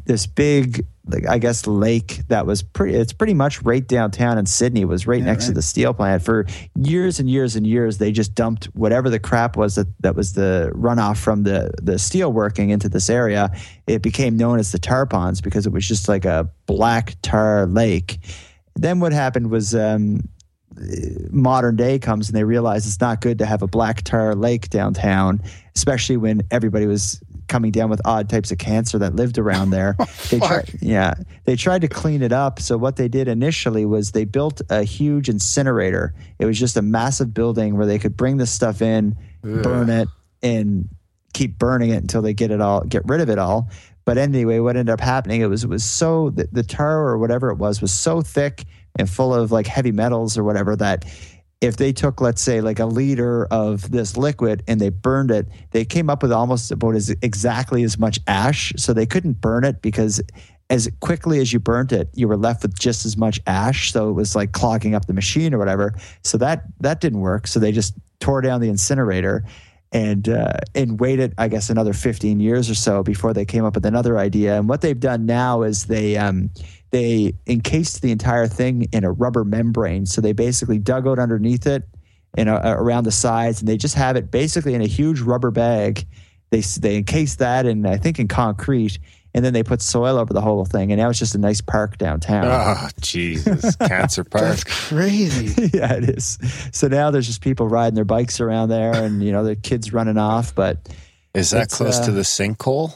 this 0.06 0.26
big, 0.26 0.86
like 1.08 1.28
I 1.28 1.38
guess, 1.38 1.66
lake 1.68 2.24
that 2.28 2.46
was 2.46 2.62
pretty. 2.62 2.96
It's 2.96 3.14
pretty 3.14 3.34
much 3.34 3.62
right 3.62 3.86
downtown 3.88 4.38
in 4.38 4.46
Sydney. 4.46 4.82
It 4.82 4.88
was 4.88 5.08
right 5.08 5.20
Yeah, 5.20 5.26
next 5.26 5.46
to 5.46 5.52
the 5.54 5.62
steel 5.62 5.94
plant 5.94 6.24
for 6.24 6.46
years 6.76 7.20
and 7.20 7.30
years 7.30 7.56
and 7.56 7.66
years. 7.66 8.00
They 8.00 8.12
just 8.12 8.36
dumped 8.36 8.66
whatever 8.74 9.10
the 9.10 9.20
crap 9.20 9.56
was 9.56 9.76
that 9.76 9.88
that 10.02 10.16
was 10.16 10.34
the 10.34 10.72
runoff 10.74 11.18
from 11.18 11.44
the 11.44 11.72
the 11.82 12.00
steel 12.00 12.34
working 12.34 12.70
into 12.72 12.90
this 12.90 13.10
area. 13.10 13.52
It 13.88 14.02
became 14.02 14.36
known 14.36 14.60
as 14.60 14.72
the 14.72 14.80
tar 14.80 15.06
ponds 15.06 15.40
because 15.42 15.66
it 15.66 15.72
was 15.72 15.88
just 15.88 16.10
like 16.10 16.26
a 16.26 16.50
black 16.66 17.16
tar 17.22 17.66
lake. 17.66 18.20
Then 18.76 19.00
what 19.00 19.14
happened 19.14 19.50
was. 19.50 19.76
Um, 19.76 20.30
modern 21.30 21.76
day 21.76 22.00
comes 22.00 22.30
and 22.30 22.36
they 22.36 22.44
realize 22.44 22.88
it's 22.88 23.00
not 23.00 23.22
good 23.22 23.38
to 23.38 23.46
have 23.46 23.62
a 23.62 23.68
black 23.68 24.02
tar 24.02 24.34
lake 24.34 24.70
downtown, 24.70 25.40
especially 25.76 26.18
when 26.18 26.42
everybody 26.50 26.88
was 26.88 27.22
coming 27.48 27.72
down 27.72 27.90
with 27.90 28.02
odd 28.06 28.30
types 28.30 28.52
of 28.52 28.58
cancer 28.58 28.98
that 29.00 29.16
lived 29.16 29.38
around 29.38 29.70
there. 29.70 29.96
they 30.30 30.40
tried, 30.40 30.74
yeah, 30.82 31.14
they 31.46 31.56
tried 31.56 31.82
to 31.82 31.88
clean 31.88 32.22
it 32.22 32.32
up. 32.32 32.60
So 32.60 32.78
what 32.78 32.96
they 32.96 33.08
did 33.08 33.28
initially 33.28 33.86
was 33.86 34.12
they 34.12 34.26
built 34.26 34.62
a 34.70 34.84
huge 34.84 35.30
incinerator. 35.30 36.14
It 36.40 36.46
was 36.46 36.60
just 36.60 36.78
a 36.78 36.82
massive 36.82 37.34
building 37.34 37.78
where 37.78 37.86
they 37.86 38.00
could 38.00 38.18
bring 38.18 38.38
this 38.38 38.52
stuff 38.52 38.82
in, 38.82 39.16
burn 39.62 39.90
it, 39.90 40.08
and 40.42 40.90
keep 41.34 41.58
burning 41.58 41.90
it 41.90 41.98
until 41.98 42.22
they 42.22 42.34
get 42.34 42.52
it 42.52 42.62
all, 42.62 42.82
get 42.82 43.04
rid 43.06 43.22
of 43.22 43.30
it 43.30 43.40
all. 43.40 43.70
But 44.06 44.18
anyway, 44.18 44.60
what 44.60 44.76
ended 44.76 44.92
up 44.92 45.00
happening? 45.00 45.42
It 45.42 45.48
was 45.48 45.64
it 45.64 45.70
was 45.70 45.84
so 45.84 46.30
the, 46.32 46.48
the 46.52 46.64
tar 46.64 47.08
or 47.08 47.18
whatever 47.18 47.50
it 47.50 47.58
was 47.58 47.82
was 47.82 47.94
so 47.94 48.22
thick 48.22 48.66
and 48.98 49.10
full 49.10 49.34
of 49.34 49.52
like 49.52 49.68
heavy 49.68 49.92
metals 49.92 50.38
or 50.38 50.44
whatever 50.44 50.76
that 50.76 51.06
if 51.62 51.78
they 51.78 51.94
took 51.94 52.20
let's 52.20 52.42
say 52.42 52.60
like 52.60 52.80
a 52.80 52.86
liter 52.86 53.46
of 53.46 53.90
this 53.92 54.18
liquid 54.18 54.64
and 54.68 54.82
they 54.82 54.90
burned 54.90 55.32
it 55.32 55.48
they 55.72 55.86
came 55.86 56.10
up 56.10 56.22
with 56.22 56.32
almost 56.32 56.72
about 56.72 56.96
as 56.96 57.10
exactly 57.22 57.84
as 57.84 57.98
much 57.98 58.20
ash. 58.28 58.74
So 58.76 58.94
they 58.94 59.06
couldn't 59.06 59.40
burn 59.40 59.64
it 59.64 59.82
because 59.82 60.22
as 60.70 60.90
quickly 61.00 61.40
as 61.40 61.54
you 61.54 61.60
burnt 61.60 61.92
it 61.92 62.10
you 62.14 62.28
were 62.28 62.38
left 62.38 62.64
with 62.64 62.78
just 62.78 63.06
as 63.06 63.16
much 63.16 63.40
ash. 63.48 63.92
So 63.94 64.10
it 64.10 64.14
was 64.14 64.36
like 64.36 64.52
clogging 64.52 64.96
up 64.96 65.06
the 65.06 65.14
machine 65.14 65.54
or 65.54 65.58
whatever. 65.58 65.96
So 66.24 66.38
that 66.40 66.66
that 66.82 67.00
didn't 67.00 67.22
work. 67.22 67.48
So 67.48 67.60
they 67.60 67.72
just 67.72 67.94
tore 68.20 68.42
down 68.42 68.60
the 68.60 68.70
incinerator 68.70 69.46
and 69.94 70.28
uh, 70.28 70.54
and 70.74 71.00
waited, 71.00 71.34
I 71.38 71.48
guess, 71.48 71.70
another 71.70 71.94
15 71.94 72.40
years 72.40 72.70
or 72.70 72.76
so 72.76 73.04
before 73.04 73.32
they 73.32 73.46
came 73.46 73.64
up 73.64 73.76
with 73.76 73.86
another 73.86 74.18
idea. 74.18 74.58
And 74.58 74.68
what 74.68 74.82
they've 74.82 75.00
done 75.00 75.26
now 75.28 75.62
is 75.62 75.86
they 75.86 76.18
um, 76.18 76.50
they 76.90 77.34
encased 77.48 78.02
the 78.02 78.12
entire 78.12 78.48
thing 78.48 78.88
in 78.92 79.04
a 79.04 79.12
rubber 79.12 79.46
membrane. 79.46 80.08
So 80.08 80.20
they 80.20 80.34
basically 80.34 80.80
dug 80.80 81.08
out 81.08 81.20
underneath 81.20 81.68
it 81.68 81.84
and 82.36 82.50
uh, 82.50 82.62
around 82.64 83.04
the 83.04 83.12
sides, 83.12 83.60
and 83.60 83.70
they 83.70 83.78
just 83.78 83.96
have 83.96 84.16
it 84.16 84.32
basically 84.32 84.74
in 84.74 84.82
a 84.82 84.88
huge 84.88 85.22
rubber 85.22 85.52
bag. 85.52 86.06
They 86.50 86.62
they 86.62 86.98
encase 86.98 87.36
that 87.36 87.68
and 87.68 87.88
I 87.88 87.98
think 87.98 88.20
in 88.20 88.28
concrete, 88.28 88.98
and 89.34 89.44
then 89.44 89.54
they 89.54 89.64
put 89.64 89.82
soil 89.82 90.18
over 90.18 90.34
the 90.34 90.42
whole 90.42 90.66
thing, 90.66 90.92
and 90.92 91.00
now 91.02 91.10
it's 91.10 91.20
just 91.20 91.34
a 91.36 91.40
nice 91.40 91.62
park 91.62 91.98
downtown. 91.98 92.46
oh 92.46 92.90
Jesus, 93.02 93.76
Cancer 93.78 94.24
Park. 94.24 94.44
That's 94.44 94.64
crazy. 94.64 95.70
yeah, 95.74 95.94
it 95.94 96.10
is. 96.10 96.38
So 96.72 96.88
now 96.88 97.12
there's 97.12 97.28
just 97.28 97.42
people 97.42 97.68
riding 97.68 97.96
their 97.96 98.06
bikes 98.06 98.40
around 98.40 98.70
there, 98.70 98.94
and 98.94 99.24
you 99.24 99.32
know 99.32 99.44
the 99.44 99.56
kids 99.56 99.92
running 99.94 100.18
off. 100.18 100.54
But 100.54 100.88
Is 101.34 101.50
that 101.52 101.70
close 101.70 102.00
uh, 102.00 102.06
to 102.06 102.12
the 102.12 102.22
sinkhole? 102.22 102.94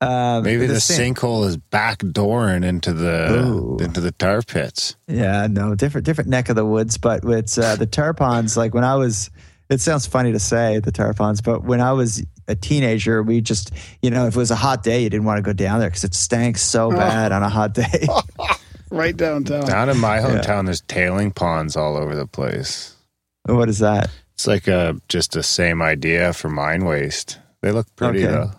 um, 0.00 0.42
Maybe 0.42 0.66
the, 0.66 0.78
same- 0.80 1.14
sinkhole 1.14 1.46
is 1.46 1.56
backdooring 1.56 2.64
into 2.64 2.92
the 2.92 3.32
Ooh. 3.32 3.78
into 3.80 4.00
the 4.00 4.12
tar 4.12 4.42
pits. 4.42 4.96
Yeah, 5.08 5.46
no, 5.48 5.74
different 5.74 6.04
different 6.06 6.28
neck 6.30 6.48
of 6.48 6.56
the 6.56 6.66
woods, 6.66 6.98
but 6.98 7.24
it's 7.24 7.56
uh, 7.56 7.76
the 7.76 7.86
tar 7.86 8.12
ponds. 8.14 8.56
Like 8.56 8.74
when 8.74 8.84
I 8.84 8.96
was, 8.96 9.30
it 9.70 9.80
sounds 9.80 10.06
funny 10.06 10.32
to 10.32 10.38
say 10.40 10.80
the 10.80 10.92
tar 10.92 11.14
ponds, 11.14 11.40
but 11.40 11.64
when 11.64 11.80
I 11.80 11.92
was 11.92 12.22
a 12.48 12.54
teenager, 12.54 13.22
we 13.22 13.40
just, 13.40 13.72
you 14.02 14.10
know, 14.10 14.26
if 14.26 14.36
it 14.36 14.38
was 14.38 14.50
a 14.50 14.56
hot 14.56 14.82
day, 14.82 15.02
you 15.02 15.10
didn't 15.10 15.24
want 15.26 15.38
to 15.38 15.42
go 15.42 15.52
down 15.52 15.80
there 15.80 15.88
because 15.88 16.04
it 16.04 16.14
stank 16.14 16.58
so 16.58 16.90
bad 17.04 17.32
on 17.32 17.42
a 17.42 17.48
hot 17.48 17.74
day. 17.74 18.06
right 18.90 19.16
downtown. 19.16 19.66
Down 19.66 19.88
in 19.88 19.98
my 19.98 20.18
hometown, 20.18 20.64
there's 20.66 20.80
tailing 20.82 21.30
ponds 21.32 21.76
all 21.76 21.96
over 21.96 22.14
the 22.14 22.26
place. 22.26 22.94
what 23.44 23.68
is 23.68 23.78
that? 23.80 24.10
It's 24.34 24.46
like 24.46 24.68
a 24.68 25.00
just 25.08 25.32
the 25.32 25.42
same 25.42 25.80
idea 25.82 26.32
for 26.32 26.48
mine 26.48 26.84
waste. 26.84 27.38
They 27.62 27.72
look 27.72 27.86
pretty 27.96 28.24
Okay. 28.24 28.32
though. 28.32 28.50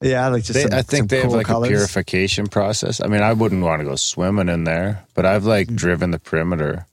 Yeah, 0.00 0.28
like 0.28 0.42
just 0.44 0.54
They, 0.54 0.62
some- 0.62 0.72
I 0.74 0.82
think 0.82 1.02
some 1.02 1.06
they 1.08 1.20
have 1.20 1.32
like 1.32 1.46
colors. 1.46 1.68
a 1.68 1.72
purification 1.72 2.46
process. 2.46 3.00
I 3.00 3.06
mean, 3.08 3.20
I 3.22 3.32
wouldn't 3.32 3.62
want 3.62 3.80
to 3.80 3.84
go 3.84 3.94
swimming 3.96 4.48
in 4.48 4.64
there, 4.64 5.04
but 5.14 5.26
I've 5.26 5.44
like 5.44 5.68
Mm. 5.68 5.76
driven 5.76 6.10
the 6.12 6.18
perimeter. 6.18 6.86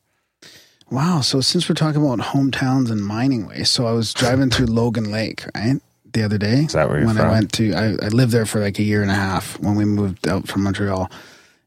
Wow. 0.92 1.22
So 1.22 1.40
since 1.42 1.70
we're 1.70 1.76
talking 1.76 2.04
about 2.04 2.20
hometowns 2.20 2.90
and 2.92 3.04
mining 3.04 3.48
waste, 3.48 3.74
so 3.74 3.86
I 3.88 3.92
was 3.94 4.14
driving 4.14 4.50
through 4.50 4.68
Logan 4.68 5.12
Lake, 5.12 5.44
right, 5.56 5.80
the 6.14 6.24
other 6.24 6.38
day. 6.38 6.62
Is 6.62 6.74
that 6.74 6.90
where 6.90 7.00
you're 7.00 7.08
when 7.08 7.20
I 7.20 7.30
went 7.30 7.54
to, 7.54 7.74
I, 7.74 8.06
I 8.06 8.08
lived 8.10 8.32
there 8.32 8.46
for 8.46 8.60
like 8.60 8.80
a 8.80 8.84
year 8.84 9.02
and 9.02 9.12
a 9.12 9.16
half 9.16 9.60
when 9.60 9.76
we 9.76 9.86
moved 9.86 10.28
out 10.28 10.48
from 10.48 10.64
Montreal, 10.64 11.10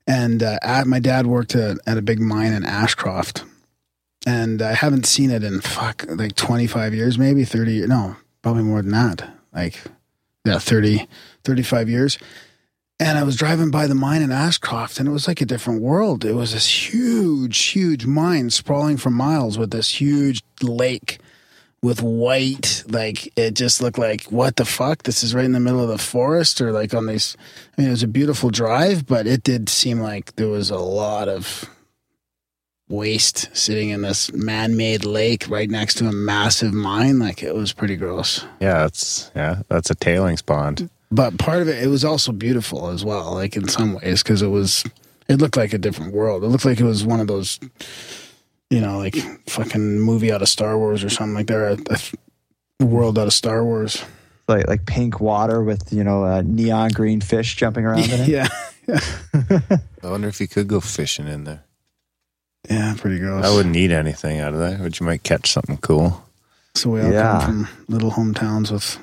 and 0.06 0.42
uh, 0.42 0.58
at, 0.62 0.86
my 0.86 0.98
dad 0.98 1.26
worked 1.26 1.54
at, 1.54 1.78
at 1.86 1.98
a 1.98 2.02
big 2.02 2.20
mine 2.20 2.52
in 2.52 2.64
Ashcroft, 2.64 3.44
and 4.26 4.62
I 4.62 4.74
haven't 4.74 5.06
seen 5.06 5.30
it 5.30 5.44
in 5.44 5.60
fuck 5.60 6.04
like 6.08 6.36
twenty 6.36 6.66
five 6.66 6.94
years, 6.94 7.18
maybe 7.18 7.44
thirty. 7.44 7.74
years. 7.74 7.88
No, 7.88 8.16
probably 8.42 8.62
more 8.62 8.82
than 8.82 8.92
that. 8.92 9.28
Like 9.52 9.82
yeah, 10.44 10.58
30, 10.58 11.06
35 11.44 11.88
years. 11.88 12.18
And 12.98 13.18
I 13.18 13.24
was 13.24 13.36
driving 13.36 13.70
by 13.70 13.86
the 13.86 13.94
mine 13.94 14.22
in 14.22 14.30
Ashcroft, 14.30 14.98
and 14.98 15.08
it 15.08 15.12
was 15.12 15.26
like 15.26 15.40
a 15.40 15.46
different 15.46 15.82
world. 15.82 16.24
It 16.24 16.34
was 16.34 16.52
this 16.52 16.92
huge, 16.92 17.58
huge 17.58 18.06
mine 18.06 18.50
sprawling 18.50 18.96
for 18.96 19.10
miles 19.10 19.58
with 19.58 19.72
this 19.72 20.00
huge 20.00 20.42
lake 20.62 21.18
with 21.82 22.00
white, 22.02 22.84
like 22.88 23.32
it 23.36 23.54
just 23.54 23.82
looked 23.82 23.98
like 23.98 24.24
what 24.24 24.56
the 24.56 24.64
fuck? 24.64 25.02
This 25.02 25.24
is 25.24 25.34
right 25.34 25.44
in 25.44 25.52
the 25.52 25.60
middle 25.60 25.82
of 25.82 25.88
the 25.88 25.98
forest, 25.98 26.60
or 26.60 26.72
like 26.72 26.94
on 26.94 27.06
these. 27.06 27.36
I 27.76 27.80
mean, 27.80 27.88
it 27.88 27.92
was 27.92 28.02
a 28.02 28.08
beautiful 28.08 28.50
drive, 28.50 29.06
but 29.06 29.26
it 29.26 29.42
did 29.42 29.68
seem 29.68 29.98
like 30.00 30.36
there 30.36 30.48
was 30.48 30.70
a 30.70 30.78
lot 30.78 31.28
of 31.28 31.68
waste 32.88 33.48
sitting 33.56 33.88
in 33.88 34.02
this 34.02 34.30
man-made 34.34 35.04
lake 35.04 35.48
right 35.48 35.70
next 35.70 35.94
to 35.94 36.06
a 36.06 36.12
massive 36.12 36.72
mine. 36.74 37.18
Like 37.18 37.42
it 37.42 37.54
was 37.54 37.72
pretty 37.72 37.96
gross. 37.96 38.44
Yeah, 38.60 38.80
that's 38.80 39.30
yeah, 39.34 39.62
that's 39.68 39.90
a 39.90 39.94
tailings 39.94 40.42
pond. 40.42 40.90
but 41.10 41.38
part 41.38 41.62
of 41.62 41.68
it 41.68 41.82
it 41.82 41.88
was 41.88 42.04
also 42.04 42.32
beautiful 42.32 42.88
as 42.88 43.04
well 43.04 43.34
like 43.34 43.56
in 43.56 43.66
some 43.68 43.94
ways 43.94 44.22
because 44.22 44.42
it 44.42 44.48
was 44.48 44.84
It 45.28 45.40
looked 45.40 45.56
like 45.56 45.72
a 45.72 45.78
different 45.78 46.12
world. 46.12 46.44
It 46.44 46.48
looked 46.48 46.64
like 46.64 46.80
it 46.80 46.84
was 46.84 47.04
one 47.04 47.20
of 47.20 47.26
those, 47.28 47.58
you 48.72 48.80
know, 48.80 48.96
like 48.98 49.16
fucking 49.48 50.00
movie 50.00 50.32
out 50.32 50.40
of 50.40 50.48
Star 50.48 50.78
Wars 50.78 51.04
or 51.04 51.10
something 51.10 51.34
like 51.34 51.46
that. 51.48 51.78
A, 52.80 52.82
a 52.82 52.86
world 52.86 53.18
out 53.18 53.26
of 53.26 53.32
Star 53.34 53.62
Wars. 53.64 54.02
Like 54.48 54.66
like 54.66 54.86
pink 54.86 55.20
water 55.20 55.62
with 55.62 55.92
you 55.92 56.02
know 56.02 56.24
uh, 56.24 56.42
neon 56.44 56.90
green 56.90 57.20
fish 57.20 57.54
jumping 57.56 57.84
around 57.84 58.10
in 58.10 58.20
it. 58.20 58.28
Yeah. 58.88 58.98
I 60.02 60.10
wonder 60.10 60.26
if 60.28 60.40
you 60.40 60.48
could 60.48 60.66
go 60.66 60.80
fishing 60.80 61.28
in 61.28 61.44
there. 61.44 61.62
Yeah, 62.68 62.94
pretty 62.98 63.18
gross. 63.20 63.44
I 63.44 63.54
wouldn't 63.54 63.76
eat 63.76 63.90
anything 63.92 64.40
out 64.40 64.52
of 64.54 64.58
there, 64.58 64.78
but 64.78 64.98
you 64.98 65.06
might 65.06 65.22
catch 65.22 65.50
something 65.52 65.76
cool. 65.78 66.24
So 66.74 66.90
we 66.90 67.00
all 67.02 67.12
Yeah. 67.12 67.40
come 67.44 67.66
from 67.66 67.84
little 67.88 68.10
hometowns 68.10 68.70
with 68.72 68.98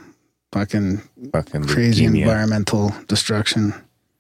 fucking 0.52 1.02
Fucking 1.32 1.66
crazy 1.66 2.06
leukemia. 2.08 2.22
environmental 2.24 2.94
destruction. 3.08 3.74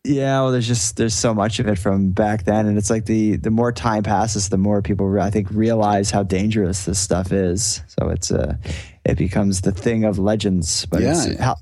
Yeah, 0.06 0.42
well, 0.42 0.52
there's 0.52 0.68
just 0.68 0.96
there's 0.96 1.14
so 1.14 1.34
much 1.34 1.60
of 1.60 1.68
it 1.68 1.78
from 1.78 2.12
back 2.12 2.46
then, 2.46 2.68
and 2.68 2.78
it's 2.78 2.90
like 2.90 3.06
the 3.06 3.36
the 3.36 3.52
more 3.52 3.72
time 3.74 4.04
passes, 4.04 4.48
the 4.48 4.58
more 4.58 4.82
people 4.82 5.08
re- 5.10 5.22
I 5.22 5.30
think 5.30 5.50
realize 5.52 6.10
how 6.10 6.24
dangerous 6.24 6.86
this 6.86 6.98
stuff 7.00 7.34
is. 7.34 7.82
So 7.88 8.08
it's 8.10 8.32
uh, 8.32 8.56
it 9.04 9.18
becomes 9.18 9.62
the 9.62 9.74
thing 9.74 10.06
of 10.06 10.18
legends. 10.18 10.86
But 10.86 11.02
it's 11.02 11.28
Yeah. 11.28 11.44
Hal- 11.44 11.62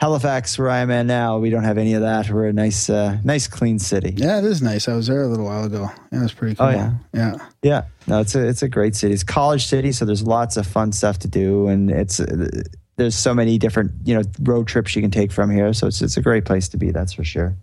Halifax, 0.00 0.56
where 0.58 0.70
I'm 0.70 0.90
at 0.92 1.06
now, 1.06 1.38
we 1.38 1.50
don't 1.50 1.64
have 1.64 1.78
any 1.78 1.94
of 1.94 2.02
that. 2.02 2.30
We're 2.30 2.46
a 2.46 2.52
nice, 2.52 2.88
uh, 2.88 3.18
nice, 3.24 3.48
clean 3.48 3.80
city. 3.80 4.14
Yeah, 4.16 4.38
it 4.38 4.44
is 4.44 4.62
nice. 4.62 4.86
I 4.88 4.94
was 4.94 5.08
there 5.08 5.22
a 5.22 5.26
little 5.26 5.44
while 5.46 5.64
ago. 5.64 5.90
Yeah, 6.12 6.20
it 6.20 6.22
was 6.22 6.32
pretty 6.32 6.54
cool. 6.54 6.66
Oh, 6.66 6.70
yeah. 6.70 6.92
Yeah. 7.12 7.36
Yeah, 7.62 7.84
no, 8.06 8.20
it's 8.20 8.34
a 8.34 8.46
it's 8.46 8.62
a 8.62 8.68
great 8.68 8.96
city. 8.96 9.14
It's 9.14 9.22
a 9.22 9.26
college 9.26 9.66
city, 9.66 9.92
so 9.92 10.04
there's 10.04 10.22
lots 10.24 10.56
of 10.56 10.66
fun 10.66 10.90
stuff 10.92 11.20
to 11.20 11.28
do, 11.28 11.68
and 11.68 11.90
it's 11.90 12.18
uh, 12.20 12.48
there's 12.96 13.14
so 13.16 13.34
many 13.34 13.58
different 13.58 13.92
you 14.04 14.14
know 14.16 14.22
road 14.42 14.66
trips 14.66 14.96
you 14.96 15.02
can 15.02 15.10
take 15.12 15.30
from 15.32 15.48
here. 15.50 15.72
So 15.72 15.86
it's 15.86 16.02
it's 16.02 16.16
a 16.16 16.22
great 16.22 16.44
place 16.44 16.68
to 16.70 16.76
be. 16.76 16.90
That's 16.90 17.12
for 17.12 17.24
sure. 17.24 17.56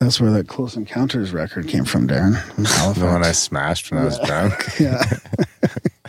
That's 0.00 0.18
where 0.18 0.30
that 0.30 0.48
Close 0.48 0.76
Encounters 0.76 1.32
record 1.32 1.68
came 1.68 1.84
from, 1.84 2.08
Darren. 2.08 2.40
From 2.54 2.64
Halifax. 2.64 2.98
The 2.98 3.04
one 3.06 3.22
I 3.22 3.32
smashed 3.32 3.92
when 3.92 4.00
I 4.00 4.04
was 4.04 4.18
drunk. 4.20 4.54
yeah. 4.80 5.02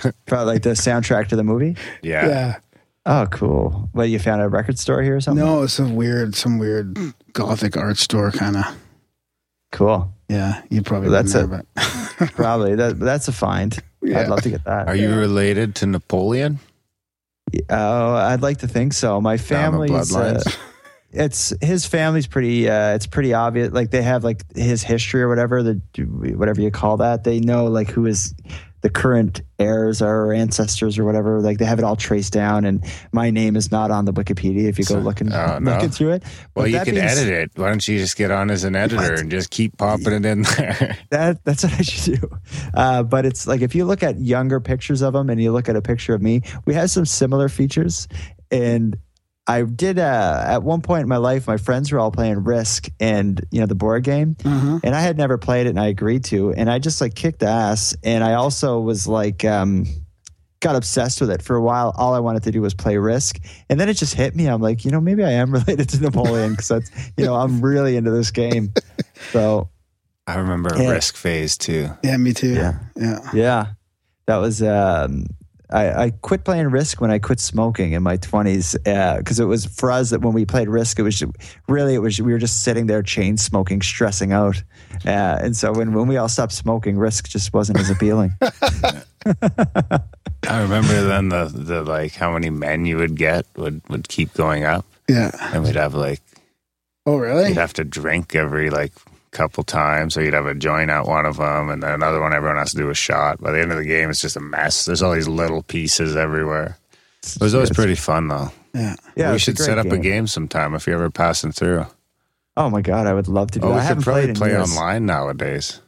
Probably 0.26 0.54
like 0.54 0.64
the 0.64 0.70
soundtrack 0.72 1.28
to 1.28 1.36
the 1.36 1.44
movie. 1.44 1.76
Yeah. 2.02 2.28
yeah. 2.28 2.60
Oh, 3.06 3.28
cool. 3.30 3.90
Well, 3.94 4.06
you 4.06 4.18
found 4.18 4.42
a 4.42 4.48
record 4.48 4.80
store 4.80 5.02
here 5.02 5.18
or 5.18 5.22
something? 5.22 5.44
No, 5.44 5.64
it's 5.64 5.78
a 5.78 5.86
weird, 5.86 6.36
some 6.36 6.58
weird 6.58 6.98
gothic 7.34 7.76
art 7.76 7.98
store 7.98 8.32
kind 8.32 8.56
of. 8.56 8.66
Cool. 9.74 10.10
Yeah, 10.30 10.62
you 10.70 10.82
probably 10.82 11.10
Well, 11.10 11.24
that's 11.24 11.34
that's 11.34 11.50
there, 11.50 11.66
but 12.18 12.32
Probably. 12.36 12.76
That, 12.76 12.98
that's 12.98 13.28
a 13.28 13.34
find. 13.34 13.78
Yeah. 14.02 14.22
I'd 14.22 14.30
love 14.30 14.42
to 14.44 14.50
get 14.50 14.64
that. 14.64 14.88
Are 14.88 14.96
you 14.96 15.14
related 15.14 15.76
to 15.76 15.86
Napoleon? 15.86 16.60
Oh, 17.70 18.14
I'd 18.16 18.42
like 18.42 18.60
to 18.60 18.68
think 18.68 18.94
so. 18.94 19.20
My 19.20 19.36
Down 19.36 19.38
the 19.38 19.88
family's. 19.88 20.16
Uh, 20.16 20.36
bloodlines? 20.36 20.58
It's 21.14 21.54
his 21.62 21.86
family's 21.86 22.28
pretty. 22.28 22.70
Uh, 22.70 22.96
it's 22.96 23.08
pretty 23.08 23.34
obvious. 23.34 23.72
Like 23.72 23.92
they 23.92 24.02
have 24.02 24.24
like 24.24 24.44
his 24.56 24.82
history 24.84 25.22
or 25.22 25.30
whatever. 25.30 25.62
The 25.64 25.82
whatever 26.36 26.62
you 26.62 26.72
call 26.72 26.98
that. 26.98 27.24
They 27.24 27.40
know 27.40 27.66
like 27.66 27.90
who 27.90 28.06
is 28.06 28.34
the 28.82 28.90
current 28.90 29.42
heirs 29.60 30.02
are 30.02 30.26
or 30.26 30.34
ancestors 30.34 30.98
or 30.98 31.06
whatever. 31.06 31.40
Like 31.40 31.60
they 31.60 31.66
have 31.66 31.78
it 31.78 31.84
all 31.86 31.96
traced 31.96 32.34
down. 32.34 32.66
And 32.66 32.84
my 33.12 33.30
name 33.30 33.56
is 33.56 33.72
not 33.72 33.92
on 33.92 34.06
the 34.06 34.14
Wikipedia. 34.14 34.68
If 34.70 34.80
you 34.80 34.86
go 34.86 34.96
So- 34.96 35.00
looking 35.02 35.32
oh, 35.32 35.60
no. 35.60 35.74
looking 35.74 35.92
through 35.92 36.14
it. 36.14 36.24
Well, 36.56 36.66
But 36.66 36.72
you 36.72 36.84
being 36.86 36.98
edit 36.98 37.28
it. 37.28 37.52
Why 37.56 37.70
don't 37.70 37.88
you 37.88 38.00
just 38.00 38.18
get 38.18 38.32
on 38.32 38.50
as 38.50 38.64
an 38.64 38.76
editor 38.76 39.02
What? 39.12 39.20
and 39.20 39.30
just 39.30 39.52
keep 39.52 39.78
popping 39.78 40.14
it 40.14 40.26
in 40.26 40.42
there? 40.44 40.98
That 41.12 41.44
that's 41.44 41.64
what 41.64 41.74
I 41.74 41.82
should 41.84 42.20
do. 42.22 42.30
Uh, 42.74 43.04
but 43.04 43.26
it's 43.28 43.46
like 43.46 43.62
if 43.62 43.76
you 43.76 43.86
look 43.86 44.02
at 44.02 44.20
younger 44.20 44.60
pictures 44.60 45.02
of 45.04 45.14
him 45.14 45.30
and 45.30 45.40
you 45.40 45.52
look 45.52 45.70
at 45.70 45.76
a 45.76 45.82
picture 45.84 46.16
of 46.16 46.22
me, 46.24 46.42
we 46.66 46.74
have 46.74 46.90
some 46.90 47.06
similar 47.06 47.50
features. 47.50 48.08
And 48.50 48.98
I 49.52 49.64
did 49.64 50.00
uh, 50.00 50.44
at 50.48 50.64
one 50.64 50.82
point 50.82 51.04
in 51.04 51.10
my 51.10 51.18
life, 51.18 51.48
my 51.48 51.58
friends 51.58 51.92
were 51.92 52.00
all 52.00 52.12
playing 52.12 52.44
Risk 52.44 52.90
and 53.00 53.44
you 53.52 53.60
know 53.60 53.66
the 53.66 53.76
board 53.76 54.04
game, 54.04 54.36
uh-huh. 54.44 54.80
and 54.84 54.96
I 54.96 55.02
had 55.02 55.18
never 55.18 55.38
played 55.38 55.68
it, 55.68 55.70
and 55.72 55.80
I 55.80 55.88
agreed 55.88 56.24
to, 56.26 56.54
and 56.54 56.70
I 56.70 56.80
just 56.80 57.02
like 57.02 57.16
kicked 57.16 57.44
ass. 57.44 57.96
And 58.04 58.24
I 58.24 58.34
also 58.36 58.80
was 58.80 59.08
like. 59.08 59.44
Um, 59.46 59.86
Got 60.64 60.76
obsessed 60.76 61.20
with 61.20 61.32
it 61.32 61.42
for 61.42 61.56
a 61.56 61.62
while. 61.62 61.92
All 61.98 62.14
I 62.14 62.20
wanted 62.20 62.44
to 62.44 62.52
do 62.52 62.62
was 62.62 62.76
play 62.76 62.96
Risk, 62.96 63.40
and 63.68 63.80
then 63.80 63.90
it 63.90 63.96
just 63.96 64.14
hit 64.14 64.36
me. 64.36 64.46
I'm 64.46 64.62
like, 64.62 64.86
you 64.86 64.92
know, 64.92 65.02
maybe 65.02 65.24
I 65.24 65.32
am 65.32 65.52
related 65.60 65.90
to 65.90 66.00
Napoleon 66.00 66.52
because 66.52 66.68
that's, 66.68 66.92
you 67.18 67.26
know, 67.26 67.34
I'm 67.34 67.62
really 67.62 67.98
into 67.98 68.12
this 68.12 68.30
game. 68.30 68.72
So 69.32 69.70
I 70.28 70.36
remember 70.36 70.70
Yeah. 70.78 70.92
Risk 70.92 71.16
Phase 71.16 71.58
too. 71.58 71.90
yeah, 72.04 72.16
me 72.18 72.32
too. 72.34 72.54
Yeah. 72.54 72.78
yeah. 72.96 73.20
Yeah, 73.34 73.66
that 74.28 74.38
was. 74.38 74.62
Um, 74.62 75.26
I, 75.72 76.04
I 76.06 76.10
quit 76.22 76.44
playing 76.44 76.68
Risk 76.68 77.00
when 77.02 77.12
I 77.12 77.20
quit 77.20 77.40
smoking 77.40 77.94
in 77.94 78.04
my 78.04 78.18
twenties 78.18 78.76
because 78.84 79.40
it 79.40 79.46
was 79.46 79.66
for 79.66 79.92
us 79.92 80.10
that 80.10 80.22
when 80.22 80.34
we 80.34 80.46
played 80.46 80.68
Risk, 80.70 81.00
it 81.00 81.04
was 81.04 81.20
ju- 81.20 81.34
really 81.68 81.94
it 81.96 82.00
was 82.00 82.22
we 82.22 82.32
were 82.34 82.40
just 82.40 82.64
sitting 82.64 82.88
there 82.88 83.02
chain 83.04 83.38
smoking, 83.38 83.82
stressing 83.82 84.32
out, 84.34 84.62
uh, 85.06 85.40
and 85.42 85.56
so 85.56 85.72
when 85.72 85.94
when 85.94 86.08
we 86.08 86.18
all 86.18 86.30
stopped 86.30 86.54
smoking, 86.54 86.98
Risk 86.98 87.30
just 87.30 87.54
wasn't 87.54 87.80
as 87.80 87.90
appealing. 87.90 88.34
I 89.26 90.62
remember 90.62 91.04
then 91.04 91.30
the, 91.30 91.46
the 91.54 91.84
like 91.84 92.14
how 92.16 92.32
many 92.34 92.50
men 92.50 92.86
you 92.86 92.98
would 92.98 93.16
get 93.16 93.46
would, 93.56 93.82
would 93.90 94.08
keep 94.08 94.34
going 94.34 94.64
up, 94.64 94.86
Yeah. 95.08 95.32
and 95.54 95.64
we'd 95.64 95.76
have 95.76 95.94
like 95.94 96.22
Oh, 97.06 97.18
really? 97.18 97.50
you'd 97.50 97.58
have 97.58 97.74
to 97.74 97.84
drink 97.84 98.36
every 98.36 98.70
like 98.70 98.92
couple 99.32 99.64
times, 99.64 100.16
or 100.18 100.24
you'd 100.24 100.34
have 100.34 100.46
a 100.46 100.54
joint 100.56 100.92
out 100.92 101.08
one 101.08 101.26
of 101.26 101.38
them, 101.38 101.70
and 101.70 101.82
then 101.82 101.94
another 101.94 102.20
one. 102.22 102.34
Everyone 102.34 102.58
has 102.58 102.72
to 102.72 102.78
do 102.78 102.90
a 102.90 102.94
shot. 102.94 103.40
By 103.42 103.52
the 103.52 103.62
end 103.62 103.72
of 103.72 103.78
the 103.78 103.86
game, 103.86 104.10
it's 104.10 104.22
just 104.22 104.36
a 104.38 104.42
mess. 104.42 104.86
There's 104.86 105.02
all 105.02 105.14
these 105.14 105.28
little 105.28 105.64
pieces 105.64 106.16
everywhere. 106.16 106.78
It 107.24 107.42
was 107.42 107.54
always 107.54 107.70
pretty 107.72 107.96
fun 107.96 108.28
though. 108.28 108.52
Yeah. 108.74 108.96
Yeah, 109.16 109.32
we 109.34 109.40
should 109.40 109.58
set 109.58 109.78
up 109.78 109.86
a 109.88 109.90
game. 109.92 110.02
game 110.02 110.28
sometime 110.28 110.74
if 110.76 110.88
you're 110.88 110.96
ever 110.96 111.10
passing 111.10 111.52
through. 111.52 111.86
Oh 112.58 112.70
my 112.70 112.82
god, 112.82 113.08
I 113.08 113.14
would 113.14 113.28
love 113.28 113.52
to 113.52 113.60
do 113.60 113.66
Oh, 113.66 113.70
that. 113.70 113.76
we 113.76 113.80
I 113.80 113.82
could 113.84 113.88
haven't 113.88 114.04
probably 114.04 114.34
play 114.34 114.50
years. 114.52 114.70
online 114.72 115.06
nowadays. 115.06 115.80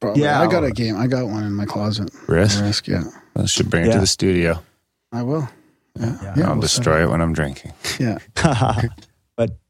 Probably. 0.00 0.22
Yeah, 0.22 0.40
I 0.40 0.46
got 0.46 0.64
a 0.64 0.70
game. 0.70 0.96
I 0.96 1.06
got 1.06 1.26
one 1.26 1.44
in 1.44 1.54
my 1.54 1.64
closet. 1.64 2.10
Risk. 2.26 2.60
Risk. 2.60 2.88
Yeah. 2.88 3.04
I 3.36 3.46
should 3.46 3.70
bring 3.70 3.86
it 3.86 3.92
to 3.92 4.00
the 4.00 4.06
studio. 4.06 4.60
I 5.12 5.22
will. 5.22 5.48
Yeah. 5.98 6.16
Yeah. 6.22 6.34
yeah 6.36 6.44
I'll 6.46 6.52
we'll 6.54 6.60
destroy 6.62 7.02
it 7.04 7.10
when 7.10 7.20
I'm 7.20 7.32
drinking. 7.32 7.72
Yeah. 8.00 8.18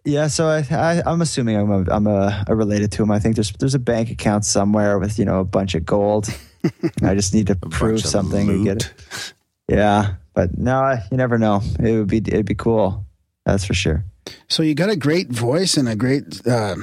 yeah, 0.05 0.27
so 0.27 0.49
I, 0.49 0.67
I 0.71 1.03
I'm 1.07 1.21
assuming 1.21 1.57
I'm 1.57 1.71
a, 1.71 1.85
I'm 1.91 2.07
a, 2.07 2.45
a 2.49 2.57
related 2.57 2.93
to 2.93 3.03
him. 3.03 3.11
I 3.11 3.19
think 3.19 3.37
there's 3.37 3.53
there's 3.53 3.75
a 3.75 3.79
bank 3.79 4.11
account 4.11 4.45
somewhere 4.45 4.99
with 4.99 5.19
you 5.19 5.25
know 5.25 5.41
a 5.41 5.45
bunch 5.45 5.75
of 5.75 5.87
gold. 5.87 6.29
I 7.03 7.15
just 7.15 7.35
need 7.35 7.49
to 7.49 7.57
prove 7.57 8.01
something 8.01 8.49
and 8.49 8.65
get 8.65 8.85
it. 8.85 9.35
Yeah, 9.69 10.15
but 10.35 10.59
no, 10.59 10.99
you 11.11 11.17
never 11.17 11.39
know. 11.39 11.63
It 11.79 11.93
would 11.93 12.09
be 12.09 12.19
it'd 12.19 12.47
be 12.47 12.55
cool. 12.55 13.07
That's 13.45 13.65
for 13.65 13.75
sure. 13.75 14.05
So 14.49 14.63
you 14.63 14.75
got 14.75 14.91
a 14.91 14.97
great 14.97 15.29
voice 15.29 15.77
and 15.77 15.89
a 15.89 15.97
great 15.97 16.47
uh, 16.47 16.77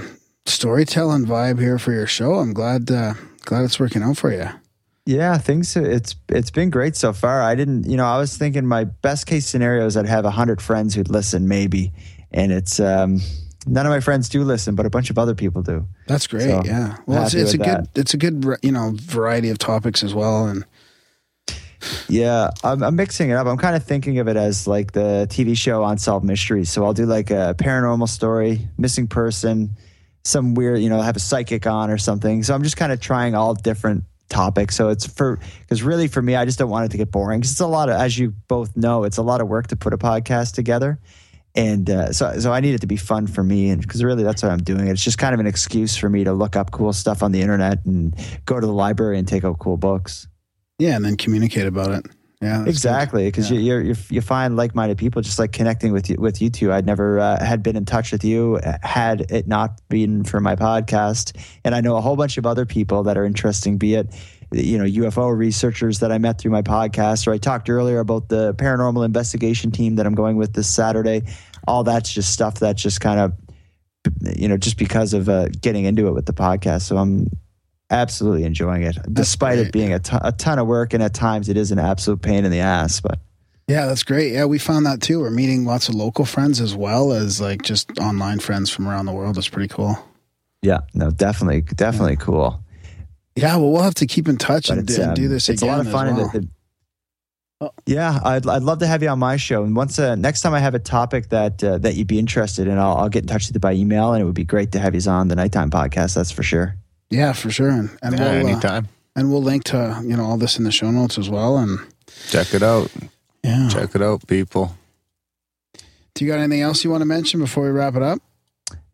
storytelling 0.45 1.25
vibe 1.25 1.59
here 1.59 1.79
for 1.79 1.91
your 1.91 2.07
show. 2.07 2.35
I'm 2.35 2.53
glad 2.53 2.89
uh, 2.91 3.13
glad 3.45 3.63
it's 3.65 3.79
working 3.79 4.03
out 4.03 4.17
for 4.17 4.31
you. 4.31 4.49
Yeah, 5.05 5.37
things 5.39 5.75
it's 5.75 6.15
it's 6.27 6.51
been 6.51 6.69
great 6.69 6.95
so 6.95 7.13
far. 7.13 7.41
I 7.41 7.55
didn't, 7.55 7.89
you 7.89 7.97
know, 7.97 8.05
I 8.05 8.17
was 8.17 8.37
thinking 8.37 8.65
my 8.65 8.83
best 8.83 9.25
case 9.25 9.47
scenario 9.47 9.85
is 9.85 9.97
I'd 9.97 10.05
have 10.05 10.25
a 10.25 10.31
hundred 10.31 10.61
friends 10.61 10.93
who'd 10.93 11.09
listen, 11.09 11.47
maybe, 11.47 11.91
and 12.31 12.51
it's 12.51 12.79
um, 12.79 13.21
none 13.65 13.85
of 13.85 13.89
my 13.89 13.99
friends 13.99 14.29
do 14.29 14.43
listen, 14.43 14.75
but 14.75 14.85
a 14.85 14.89
bunch 14.89 15.09
of 15.09 15.17
other 15.17 15.35
people 15.35 15.61
do. 15.61 15.87
That's 16.07 16.27
great. 16.27 16.49
So, 16.49 16.63
yeah. 16.65 16.97
Well, 17.05 17.25
it's, 17.25 17.33
it's 17.33 17.53
a 17.53 17.57
with 17.57 17.67
good 17.67 17.89
it's 17.95 18.13
a 18.13 18.17
good 18.17 18.45
you 18.61 18.71
know 18.71 18.93
variety 18.95 19.49
of 19.49 19.57
topics 19.57 20.03
as 20.03 20.13
well. 20.13 20.47
And 20.47 20.65
Yeah, 22.07 22.51
I'm, 22.63 22.83
I'm 22.83 22.95
mixing 22.95 23.29
it 23.29 23.33
up. 23.33 23.47
I'm 23.47 23.57
kind 23.57 23.75
of 23.75 23.83
thinking 23.83 24.19
of 24.19 24.27
it 24.27 24.37
as 24.37 24.67
like 24.67 24.91
the 24.91 25.27
TV 25.29 25.55
show 25.55 25.83
Unsolved 25.83 26.25
Mysteries. 26.25 26.69
So 26.69 26.83
I'll 26.83 26.93
do 26.93 27.05
like 27.05 27.31
a 27.31 27.55
paranormal 27.57 28.09
story, 28.09 28.67
missing 28.77 29.07
person, 29.07 29.77
some 30.23 30.55
weird, 30.55 30.81
you 30.81 30.89
know, 30.89 31.01
have 31.01 31.15
a 31.15 31.19
psychic 31.21 31.67
on 31.67 31.89
or 31.89 31.97
something. 31.97 32.43
So 32.43 32.53
I'm 32.53 32.63
just 32.63 32.77
kind 32.77 32.91
of 32.91 32.99
trying 32.99 33.35
all 33.35 33.53
different 33.53 34.03
topics. 34.29 34.75
So 34.75 34.89
it's 34.89 35.07
for, 35.07 35.39
because 35.61 35.81
really 35.81 36.07
for 36.07 36.21
me, 36.21 36.35
I 36.35 36.45
just 36.45 36.59
don't 36.59 36.69
want 36.69 36.85
it 36.85 36.91
to 36.91 36.97
get 36.97 37.11
boring. 37.11 37.39
Because 37.39 37.51
it's 37.51 37.61
a 37.61 37.67
lot 37.67 37.89
of, 37.89 37.95
as 37.95 38.17
you 38.17 38.33
both 38.47 38.75
know, 38.75 39.03
it's 39.03 39.17
a 39.17 39.23
lot 39.23 39.41
of 39.41 39.47
work 39.47 39.67
to 39.67 39.75
put 39.75 39.93
a 39.93 39.97
podcast 39.97 40.53
together. 40.53 40.99
And 41.59 41.89
uh, 41.89 42.13
so, 42.13 42.39
so 42.39 42.53
I 42.53 42.59
need 42.61 42.73
it 42.73 42.81
to 42.81 42.87
be 42.87 42.95
fun 42.97 43.27
for 43.27 43.43
me, 43.43 43.69
and 43.69 43.81
because 43.81 44.03
really 44.03 44.23
that's 44.23 44.41
what 44.43 44.51
I'm 44.51 44.63
doing. 44.63 44.87
It's 44.87 45.03
just 45.03 45.17
kind 45.17 45.33
of 45.33 45.39
an 45.39 45.47
excuse 45.47 45.97
for 45.97 46.09
me 46.09 46.23
to 46.23 46.31
look 46.33 46.55
up 46.55 46.71
cool 46.71 46.93
stuff 46.93 47.21
on 47.21 47.31
the 47.33 47.41
internet 47.41 47.85
and 47.85 48.15
go 48.45 48.59
to 48.59 48.65
the 48.65 48.73
library 48.73 49.17
and 49.19 49.27
take 49.27 49.43
out 49.43 49.59
cool 49.59 49.77
books. 49.77 50.27
yeah, 50.77 50.95
and 50.95 51.03
then 51.03 51.17
communicate 51.17 51.65
about 51.67 51.91
it. 51.91 52.05
Yeah. 52.41 52.63
exactly 52.65 53.25
because 53.25 53.51
Yeah. 53.51 53.59
you 53.59 53.81
you're, 53.81 53.95
you're, 54.09 54.21
find 54.21 54.55
like-minded 54.55 54.97
people 54.97 55.21
just 55.21 55.39
like 55.39 55.51
connecting 55.51 55.91
with 55.91 56.09
you 56.09 56.15
with 56.15 56.41
you 56.41 56.49
two 56.49 56.71
i'd 56.71 56.85
never 56.85 57.19
uh, 57.19 57.43
had 57.43 57.61
been 57.61 57.75
in 57.75 57.83
touch 57.83 58.13
with 58.13 58.23
you 58.23 58.61
uh, 58.63 58.77
had 58.81 59.29
it 59.29 59.45
not 59.45 59.81
been 59.89 60.23
for 60.23 60.39
my 60.39 60.55
podcast 60.55 61.35
and 61.65 61.75
i 61.75 61.81
know 61.81 61.97
a 61.97 62.01
whole 62.01 62.15
bunch 62.15 62.37
of 62.37 62.45
other 62.45 62.65
people 62.65 63.03
that 63.03 63.17
are 63.17 63.25
interesting 63.25 63.77
be 63.77 63.95
it 63.95 64.07
you 64.53 64.77
know 64.77 64.85
ufo 64.85 65.37
researchers 65.37 65.99
that 65.99 66.13
i 66.13 66.17
met 66.17 66.39
through 66.39 66.51
my 66.51 66.61
podcast 66.61 67.27
or 67.27 67.33
i 67.33 67.37
talked 67.37 67.69
earlier 67.69 67.99
about 67.99 68.29
the 68.29 68.53
paranormal 68.53 69.03
investigation 69.03 69.69
team 69.69 69.97
that 69.97 70.05
i'm 70.05 70.15
going 70.15 70.37
with 70.37 70.53
this 70.53 70.73
saturday 70.73 71.21
all 71.67 71.83
that's 71.83 72.11
just 72.11 72.31
stuff 72.33 72.55
that's 72.59 72.81
just 72.81 73.01
kind 73.01 73.19
of 73.19 73.33
you 74.35 74.47
know 74.47 74.57
just 74.57 74.77
because 74.77 75.13
of 75.13 75.27
uh, 75.29 75.47
getting 75.61 75.85
into 75.85 76.07
it 76.07 76.13
with 76.13 76.25
the 76.25 76.33
podcast 76.33 76.83
so 76.83 76.97
i'm 76.97 77.27
absolutely 77.91 78.43
enjoying 78.43 78.83
it 78.83 78.97
despite 79.11 79.57
it 79.59 79.71
being 79.71 79.93
a 79.93 79.99
ton- 79.99 80.59
of 80.59 80.67
work 80.67 80.93
and 80.93 81.01
at 81.03 81.13
times 81.13 81.49
it 81.49 81.57
is 81.57 81.71
an 81.71 81.79
absolute 81.79 82.21
pain 82.21 82.45
in 82.45 82.51
the 82.51 82.59
ass 82.59 83.01
but 83.01 83.19
Yeah, 83.67 83.85
that's 83.85 84.03
great. 84.03 84.33
Yeah, 84.33 84.45
we 84.45 84.57
found 84.57 84.85
that 84.87 84.99
too. 84.99 85.19
We're 85.19 85.29
meeting 85.29 85.63
lots 85.63 85.89
of 85.89 85.95
local 85.95 86.25
friends 86.25 86.59
as 86.59 86.73
well 86.75 87.11
as 87.13 87.39
like 87.39 87.61
just 87.61 87.99
online 87.99 88.39
friends 88.39 88.71
from 88.71 88.87
around 88.87 89.05
the 89.05 89.11
world. 89.11 89.37
It's 89.37 89.47
pretty 89.47 89.67
cool. 89.67 89.95
Yeah, 90.63 90.79
no, 90.95 91.11
definitely, 91.11 91.61
definitely 91.61 92.15
cool. 92.15 92.63
Yeah, 93.35 93.57
well, 93.57 93.71
we'll 93.71 93.83
have 93.83 93.93
to 93.95 94.07
keep 94.07 94.27
in 94.27 94.37
touch 94.37 94.69
and, 94.71 94.87
do- 94.87 95.01
and 95.01 95.15
do 95.15 95.25
um, 95.25 95.29
this 95.29 95.49
it's 95.49 95.61
again 95.61 95.73
a 95.73 95.77
lot 95.77 95.85
of 95.85 95.91
fun. 95.91 96.07
and 96.07 96.17
well. 96.17 96.31
Oh. 96.33 96.39
Yeah, 97.85 98.19
I'd, 98.23 98.47
I'd 98.47 98.63
love 98.63 98.79
to 98.79 98.87
have 98.87 99.03
you 99.03 99.09
on 99.09 99.19
my 99.19 99.35
show. 99.35 99.63
And 99.63 99.75
once 99.75 99.99
uh, 99.99 100.15
next 100.15 100.41
time 100.41 100.53
I 100.53 100.59
have 100.59 100.75
a 100.75 100.79
topic 100.79 101.29
that 101.29 101.61
uh, 101.63 101.77
that 101.79 101.95
you'd 101.95 102.07
be 102.07 102.17
interested 102.19 102.67
in, 102.67 102.77
I'll, 102.77 102.95
I'll 102.95 103.09
get 103.09 103.23
in 103.23 103.27
touch 103.27 103.47
with 103.47 103.55
you 103.55 103.59
by 103.59 103.73
email, 103.73 104.13
and 104.13 104.21
it 104.21 104.25
would 104.25 104.33
be 104.35 104.45
great 104.45 104.71
to 104.73 104.79
have 104.79 104.95
you 104.95 105.01
on 105.11 105.27
the 105.27 105.35
nighttime 105.35 105.69
podcast. 105.69 106.15
That's 106.15 106.31
for 106.31 106.43
sure. 106.43 106.75
yeah, 107.09 107.33
for 107.33 107.49
sure. 107.49 107.69
And, 107.69 107.89
and 108.01 108.17
Yeah, 108.17 108.31
we'll 108.37 108.47
uh, 108.47 108.49
anytime. 108.51 108.87
and 109.15 109.29
we'll 109.29 109.43
link 109.43 109.65
to 109.65 109.99
you 110.05 110.15
know 110.15 110.23
all 110.23 110.37
this 110.37 110.57
in 110.57 110.63
the 110.63 110.71
show 110.71 110.89
notes 110.89 111.17
as 111.17 111.29
well. 111.29 111.57
And 111.57 111.79
Check 112.29 112.53
it 112.53 112.63
out. 112.63 112.91
yeah, 113.43 113.67
Check 113.69 113.93
it 113.93 114.01
out, 114.01 114.25
people. 114.27 114.75
do 116.13 116.23
you 116.25 116.31
got 116.31 116.39
anything 116.39 116.61
else 116.61 116.83
you 116.85 116.89
want 116.89 117.01
to 117.01 117.05
mention 117.05 117.39
before 117.41 117.65
we 117.65 117.71
wrap 117.71 117.95
it 117.95 118.01
up? 118.01 118.19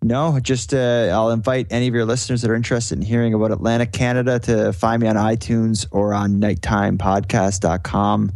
No, 0.05 0.39
just 0.39 0.71
uh, 0.71 1.09
I'll 1.11 1.31
invite 1.31 1.65
any 1.71 1.87
of 1.87 1.95
your 1.95 2.05
listeners 2.05 2.43
that 2.43 2.51
are 2.51 2.55
interested 2.55 2.95
in 2.95 3.03
hearing 3.03 3.33
about 3.33 3.51
Atlantic 3.51 3.91
Canada 3.91 4.37
to 4.41 4.71
find 4.71 5.01
me 5.01 5.07
on 5.07 5.15
iTunes 5.15 5.87
or 5.89 6.13
on 6.13 6.35
nighttimepodcast.com. 6.35 8.31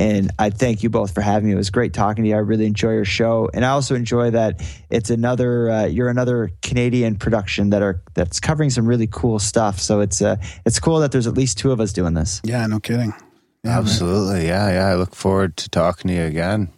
And 0.00 0.32
I 0.40 0.50
thank 0.50 0.82
you 0.82 0.90
both 0.90 1.14
for 1.14 1.20
having 1.20 1.46
me. 1.46 1.52
It 1.52 1.56
was 1.56 1.70
great 1.70 1.92
talking 1.92 2.24
to 2.24 2.30
you. 2.30 2.34
I 2.34 2.40
really 2.40 2.66
enjoy 2.66 2.94
your 2.94 3.04
show, 3.04 3.48
and 3.54 3.64
I 3.64 3.68
also 3.68 3.94
enjoy 3.94 4.30
that 4.30 4.68
it's 4.90 5.10
another 5.10 5.70
uh, 5.70 5.84
you're 5.84 6.08
another 6.08 6.50
Canadian 6.60 7.14
production 7.14 7.70
that 7.70 7.82
are 7.82 8.02
that's 8.14 8.40
covering 8.40 8.70
some 8.70 8.84
really 8.84 9.06
cool 9.06 9.38
stuff. 9.38 9.78
So 9.78 10.00
it's 10.00 10.22
uh, 10.22 10.38
it's 10.66 10.80
cool 10.80 10.98
that 10.98 11.12
there's 11.12 11.28
at 11.28 11.34
least 11.34 11.56
two 11.56 11.70
of 11.70 11.80
us 11.80 11.92
doing 11.92 12.14
this. 12.14 12.40
Yeah, 12.42 12.66
no 12.66 12.80
kidding. 12.80 13.14
Yeah, 13.62 13.78
Absolutely. 13.78 14.48
Yeah, 14.48 14.72
yeah. 14.72 14.86
I 14.88 14.96
look 14.96 15.14
forward 15.14 15.56
to 15.58 15.68
talking 15.68 16.08
to 16.08 16.14
you 16.14 16.24
again, 16.24 16.72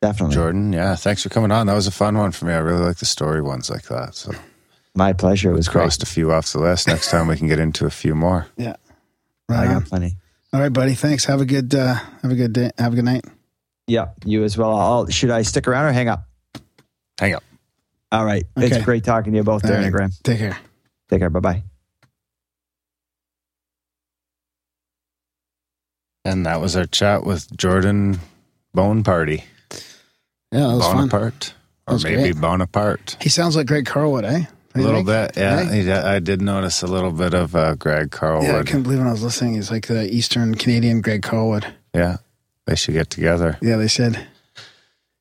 Definitely, 0.00 0.34
Jordan. 0.36 0.72
Yeah, 0.72 0.94
thanks 0.94 1.22
for 1.24 1.28
coming 1.28 1.50
on. 1.50 1.66
That 1.66 1.74
was 1.74 1.86
a 1.88 1.90
fun 1.92 2.16
one 2.16 2.30
for 2.32 2.44
me. 2.44 2.52
I 2.52 2.58
really 2.58 2.84
like 2.84 2.98
the 2.98 3.06
story 3.06 3.42
ones 3.42 3.68
like 3.68 3.82
that. 3.84 4.14
So 4.14 4.32
my 4.94 5.12
pleasure. 5.12 5.50
It 5.50 5.54
was 5.54 5.68
great. 5.68 5.82
crossed 5.82 6.02
a 6.02 6.06
few 6.06 6.32
off 6.32 6.52
the 6.52 6.60
list. 6.60 6.86
Next 6.88 7.10
time 7.10 7.26
we 7.26 7.36
can 7.36 7.48
get 7.48 7.58
into 7.58 7.84
a 7.86 7.90
few 7.90 8.14
more. 8.14 8.46
Yeah. 8.56 8.76
I 9.50 9.54
Right 9.54 9.68
on. 9.68 9.78
got 9.80 9.88
plenty. 9.88 10.16
All 10.52 10.60
right, 10.60 10.72
buddy. 10.72 10.94
Thanks. 10.94 11.24
Have 11.24 11.40
a 11.40 11.44
good 11.46 11.74
uh, 11.74 11.94
have 12.22 12.30
a 12.30 12.34
good 12.34 12.52
day. 12.52 12.70
Have 12.78 12.92
a 12.92 12.96
good 12.96 13.04
night. 13.04 13.24
Yeah, 13.86 14.08
you 14.24 14.44
as 14.44 14.58
well. 14.58 14.76
I'll, 14.76 15.06
should 15.08 15.30
I 15.30 15.40
stick 15.42 15.66
around 15.66 15.86
or 15.86 15.92
hang 15.92 16.08
up? 16.08 16.24
Hang 17.18 17.34
up. 17.34 17.42
All 18.12 18.24
right. 18.24 18.44
Okay. 18.56 18.66
It's 18.66 18.84
great 18.84 19.04
talking 19.04 19.32
to 19.32 19.38
you 19.38 19.42
both, 19.44 19.64
All 19.64 19.70
Darren 19.70 19.76
right. 19.76 19.84
and 19.84 19.92
Graham. 19.92 20.10
Take 20.22 20.38
care. 20.38 20.58
Take 21.08 21.20
care. 21.20 21.30
Bye 21.30 21.40
bye. 21.40 21.62
And 26.24 26.44
that 26.46 26.60
was 26.60 26.76
our 26.76 26.86
chat 26.86 27.24
with 27.24 27.50
Jordan 27.56 28.20
Bone 28.74 29.02
Party. 29.02 29.44
Yeah, 30.52 30.60
that 30.60 30.74
was 30.76 30.84
fun. 30.86 30.96
Bonaparte. 31.08 31.54
That 31.86 31.94
Or 31.94 31.98
maybe 31.98 32.22
great. 32.32 32.40
Bonaparte. 32.40 33.16
He 33.20 33.28
sounds 33.28 33.56
like 33.56 33.66
Greg 33.66 33.84
Carlwood, 33.84 34.24
eh? 34.24 34.44
A 34.74 34.78
little 34.80 35.02
bit, 35.02 35.36
yeah. 35.36 35.64
Hey? 35.64 35.82
He- 35.82 35.90
I 35.90 36.18
did 36.20 36.40
notice 36.40 36.82
a 36.82 36.86
little 36.86 37.10
bit 37.10 37.34
of 37.34 37.56
uh, 37.56 37.74
Greg 37.74 38.14
Yeah, 38.22 38.58
I 38.58 38.62
couldn't 38.62 38.84
believe 38.84 38.98
when 38.98 39.08
I 39.08 39.12
was 39.12 39.22
listening. 39.22 39.54
He's 39.54 39.70
like 39.70 39.86
the 39.88 40.12
Eastern 40.12 40.54
Canadian 40.54 41.00
Greg 41.00 41.22
Carlwood. 41.22 41.64
Yeah, 41.94 42.18
they 42.66 42.76
should 42.76 42.94
get 42.94 43.10
together. 43.10 43.58
Yeah, 43.60 43.76
they 43.76 43.88
said. 43.88 44.26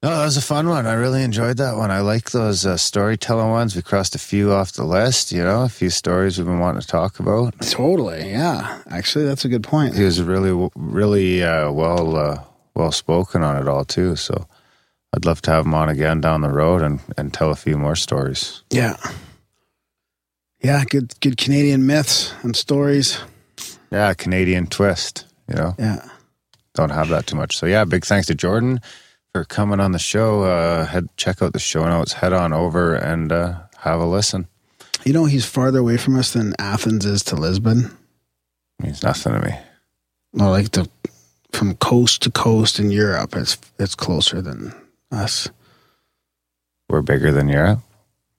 No, 0.04 0.10
that 0.16 0.26
was 0.26 0.38
a 0.38 0.41
fun 0.41 0.70
one. 0.70 0.86
I 0.86 0.94
really 0.94 1.24
enjoyed 1.24 1.58
that 1.58 1.76
one. 1.76 1.90
I 1.90 2.02
like 2.02 2.30
those 2.30 2.68
uh, 2.68 2.78
storytelling 2.78 3.49
ones. 3.49 3.76
We 3.76 3.82
crossed 3.82 4.14
a 4.14 4.20
few 4.20 4.52
off 4.52 4.74
the 4.74 4.84
list, 4.84 5.32
you 5.32 5.44
know, 5.44 5.64
a 5.64 5.70
few 5.70 5.90
stories 5.90 6.38
we've 6.38 6.45
been 6.45 6.60
wanting 6.60 6.82
to 6.82 6.88
talk 6.88 7.20
about. 7.20 7.60
Totally. 7.62 8.30
Yeah. 8.30 8.84
Actually, 8.91 9.26
that's 9.26 9.44
a 9.44 9.49
good 9.49 9.64
point. 9.64 9.95
He 9.95 10.04
was 10.04 10.22
really, 10.22 10.70
really 10.76 11.44
uh, 11.44 11.72
well, 11.72 12.16
uh, 12.16 12.44
well 12.76 12.91
spoken 12.91 13.41
on 13.41 13.58
it 13.60 13.68
all 13.68 13.86
too. 13.86 14.16
So 14.16 14.45
I'd 15.16 15.26
love 15.26 15.42
to 15.44 15.52
have 15.52 15.66
him 15.66 15.74
on 15.74 15.90
again 15.90 16.22
down 16.22 16.42
the 16.42 16.50
road 16.50 16.82
and, 16.82 17.00
and 17.18 17.34
tell 17.34 17.50
a 17.52 17.56
few 17.56 17.78
more 17.78 17.96
stories. 17.96 18.62
Yeah. 18.70 18.98
Yeah, 20.62 20.84
good 20.86 21.14
good 21.22 21.38
Canadian 21.38 21.86
myths 21.86 22.34
and 22.44 22.56
stories. 22.56 23.20
Yeah, 23.92 24.14
Canadian 24.14 24.68
twist, 24.68 25.26
you 25.48 25.56
know. 25.56 25.76
Yeah. 25.80 26.08
don't 26.74 26.90
have 26.90 27.10
that 27.10 27.28
too 27.28 27.36
much. 27.38 27.58
So 27.58 27.66
yeah, 27.66 27.86
big 27.86 28.06
thanks 28.06 28.28
to 28.28 28.36
Jordan 28.36 28.82
for 29.34 29.46
coming 29.46 29.80
on 29.80 29.92
the 29.92 30.00
show. 30.00 30.44
Uh, 30.44 30.86
head 30.86 31.08
check 31.16 31.42
out 31.42 31.54
the 31.54 31.60
show 31.60 31.86
notes. 31.88 32.14
Head 32.14 32.34
on 32.34 32.54
over 32.54 32.96
and 32.96 33.32
uh, 33.32 33.60
have 33.78 34.00
a 34.02 34.06
listen. 34.06 34.48
You 35.06 35.14
know, 35.14 35.26
he's 35.26 35.46
farther 35.46 35.80
away 35.80 35.98
from 35.98 36.18
us 36.18 36.34
than 36.34 36.54
Athens 36.60 37.06
is 37.06 37.24
to 37.26 37.36
Lisbon. 37.36 37.96
means 38.82 39.04
nothing 39.04 39.34
to 39.34 39.40
me. 39.40 39.56
Well, 40.34 40.50
like 40.50 40.72
the 40.72 40.90
from 41.52 41.76
coast 41.76 42.24
to 42.24 42.32
coast 42.32 42.80
in 42.80 42.92
Europe, 42.92 43.36
it's 43.36 43.58
it's 43.80 43.96
closer 43.96 44.42
than 44.42 44.74
us. 45.12 45.50
We're 46.90 47.02
bigger 47.02 47.32
than 47.32 47.50
Europe, 47.50 47.80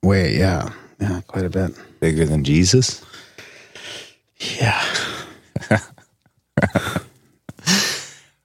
Wait, 0.02 0.36
yeah, 0.36 0.70
yeah, 1.00 1.20
quite 1.26 1.44
a 1.44 1.50
bit. 1.50 1.72
bigger 2.00 2.24
than 2.24 2.44
Jesus. 2.44 3.04
Yeah. 4.58 4.82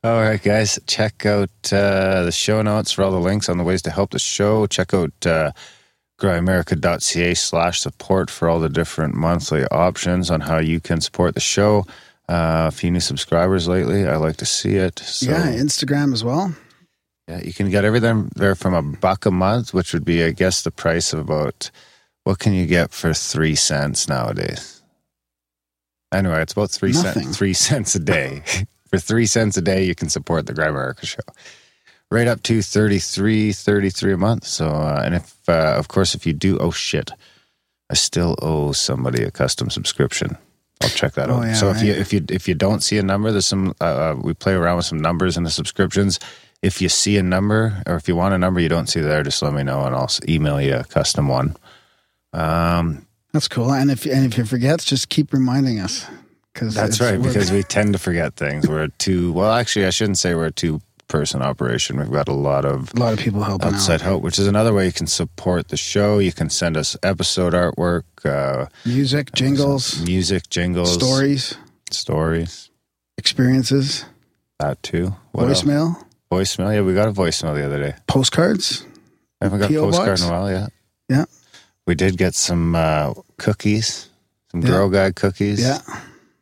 All 0.03 0.19
right, 0.21 0.41
guys, 0.41 0.77
check 0.85 1.25
out 1.25 1.49
uh, 1.71 2.23
the 2.23 2.31
show 2.33 2.61
notes 2.61 2.91
for 2.91 3.03
all 3.03 3.11
the 3.11 3.19
links 3.19 3.47
on 3.47 3.57
the 3.57 3.63
ways 3.63 3.81
to 3.83 3.91
help 3.91 4.11
the 4.11 4.19
show. 4.19 4.67
Check 4.67 4.93
out 4.93 5.13
uh, 5.25 5.51
grimerica.ca 6.19 7.33
slash 7.35 7.79
support 7.79 8.29
for 8.29 8.49
all 8.49 8.59
the 8.59 8.67
different 8.67 9.13
monthly 9.15 9.63
options 9.67 10.29
on 10.29 10.41
how 10.41 10.57
you 10.57 10.81
can 10.81 10.99
support 10.99 11.35
the 11.35 11.39
show. 11.39 11.85
Uh, 12.27 12.67
a 12.67 12.71
few 12.71 12.91
new 12.91 12.99
subscribers 12.99 13.69
lately. 13.69 14.05
I 14.05 14.17
like 14.17 14.35
to 14.37 14.45
see 14.45 14.75
it. 14.75 14.99
So, 14.99 15.31
yeah, 15.31 15.53
Instagram 15.53 16.11
as 16.11 16.21
well. 16.23 16.53
Yeah, 17.27 17.41
you 17.41 17.53
can 17.53 17.69
get 17.69 17.85
everything 17.85 18.29
there 18.35 18.55
from 18.55 18.73
a 18.73 18.81
buck 18.81 19.25
a 19.25 19.31
month, 19.31 19.73
which 19.73 19.93
would 19.93 20.03
be, 20.03 20.23
I 20.23 20.31
guess, 20.31 20.61
the 20.61 20.71
price 20.71 21.13
of 21.13 21.19
about 21.19 21.71
what 22.25 22.39
can 22.39 22.53
you 22.53 22.65
get 22.65 22.91
for 22.91 23.13
three 23.13 23.55
cents 23.55 24.07
nowadays? 24.09 24.81
Anyway, 26.13 26.41
it's 26.41 26.53
about 26.53 26.69
three 26.71 26.93
cents, 26.93 27.37
three 27.37 27.53
cents 27.67 27.95
a 27.95 27.99
day. 27.99 28.43
for 28.89 28.99
three 28.99 29.25
cents 29.25 29.57
a 29.57 29.61
day, 29.61 29.83
you 29.83 29.95
can 29.95 30.09
support 30.09 30.45
the 30.45 30.53
Grimerica 30.53 31.05
Show. 31.05 31.21
Right 32.11 32.27
up 32.27 32.43
to 32.43 32.61
33 32.61 33.53
33 33.53 34.13
a 34.13 34.17
month. 34.17 34.45
So, 34.45 34.67
uh, 34.67 35.01
and 35.03 35.15
if, 35.15 35.33
uh, 35.49 35.73
of 35.77 35.87
course, 35.87 36.13
if 36.13 36.27
you 36.27 36.33
do, 36.33 36.59
oh 36.59 36.69
shit, 36.71 37.09
I 37.89 37.95
still 37.95 38.35
owe 38.41 38.71
somebody 38.73 39.23
a 39.23 39.31
custom 39.31 39.69
subscription. 39.71 40.37
I'll 40.83 40.89
check 40.89 41.13
that 41.13 41.29
Oh, 41.31 41.35
out. 41.35 41.45
yeah, 41.47 41.53
so 41.53 41.69
if 41.71 41.81
you 41.81 41.93
if 41.93 42.11
you 42.13 42.23
if 42.29 42.47
you 42.47 42.53
don't 42.53 42.83
see 42.83 42.97
a 42.99 43.03
number, 43.03 43.31
there's 43.31 43.45
some 43.47 43.73
uh, 43.81 43.83
uh, 44.11 44.15
we 44.21 44.33
play 44.33 44.53
around 44.53 44.77
with 44.77 44.85
some 44.85 44.99
numbers 44.99 45.37
in 45.37 45.43
the 45.43 45.49
subscriptions. 45.49 46.19
If 46.63 46.81
you 46.81 46.87
see 46.89 47.17
a 47.17 47.23
number 47.23 47.83
or 47.85 47.95
if 47.95 48.07
you 48.07 48.15
want 48.15 48.33
a 48.33 48.37
number 48.37 48.59
you 48.61 48.69
don't 48.69 48.87
see 48.87 49.01
there, 49.01 49.21
just 49.21 49.41
let 49.41 49.53
me 49.53 49.63
know 49.63 49.83
and 49.85 49.93
I'll 49.93 50.09
email 50.27 50.59
you 50.61 50.75
a 50.77 50.83
custom 50.85 51.27
one. 51.27 51.57
Um, 52.31 53.05
That's 53.33 53.47
cool. 53.47 53.71
And 53.71 53.91
if 53.91 54.05
and 54.05 54.25
if 54.25 54.37
you 54.37 54.45
forget, 54.45 54.79
just 54.79 55.09
keep 55.09 55.33
reminding 55.33 55.79
us. 55.79 56.05
Because 56.53 56.75
that's 56.75 57.01
right 57.01 57.19
because 57.19 57.51
we 57.51 57.63
tend 57.63 57.93
to 57.93 57.99
forget 57.99 58.35
things. 58.35 58.67
We're 58.67 58.83
a 58.83 58.89
two. 58.89 59.33
Well, 59.33 59.51
actually, 59.51 59.87
I 59.87 59.89
shouldn't 59.89 60.19
say 60.19 60.35
we're 60.35 60.45
a 60.45 60.51
two 60.51 60.81
person 61.07 61.41
operation. 61.41 61.97
We've 61.97 62.11
got 62.11 62.27
a 62.27 62.33
lot 62.33 62.63
of 62.63 62.93
a 62.95 62.99
lot 62.99 63.11
of 63.13 63.17
people 63.19 63.41
helping 63.43 63.73
outside 63.73 63.95
out. 63.95 64.01
help, 64.01 64.23
which 64.23 64.37
is 64.37 64.45
another 64.47 64.71
way 64.71 64.85
you 64.85 64.91
can 64.91 65.07
support 65.07 65.69
the 65.69 65.77
show. 65.77 66.19
You 66.19 66.31
can 66.31 66.51
send 66.51 66.77
us 66.77 66.95
episode 67.01 67.53
artwork, 67.53 68.03
uh, 68.23 68.67
Music, 68.85 69.33
jingles, 69.33 69.99
music, 70.05 70.47
jingles, 70.49 70.93
stories, 70.93 71.57
stories. 71.89 72.69
experiences, 73.17 74.05
That 74.59 74.81
too. 74.83 75.15
What 75.31 75.49
else? 75.49 75.63
Voicemail. 76.33 76.73
Yeah, 76.73 76.81
we 76.81 76.93
got 76.93 77.07
a 77.07 77.11
voicemail 77.13 77.53
the 77.55 77.65
other 77.65 77.79
day. 77.79 77.95
postcards. 78.07 78.85
I 79.41 79.45
haven't 79.45 79.59
got 79.59 79.71
a 79.71 79.73
postcard 79.73 80.07
box? 80.09 80.21
in 80.23 80.27
a 80.29 80.31
while 80.31 80.49
yet. 80.51 80.69
Yeah. 81.09 81.25
We 81.85 81.95
did 81.95 82.17
get 82.17 82.33
some 82.35 82.75
uh, 82.75 83.13
cookies, 83.37 84.09
some 84.51 84.61
Yeah. 84.61 84.67
Girl 84.69 84.89
Guide 84.89 85.15
cookies. 85.15 85.59
Yeah. 85.61 85.79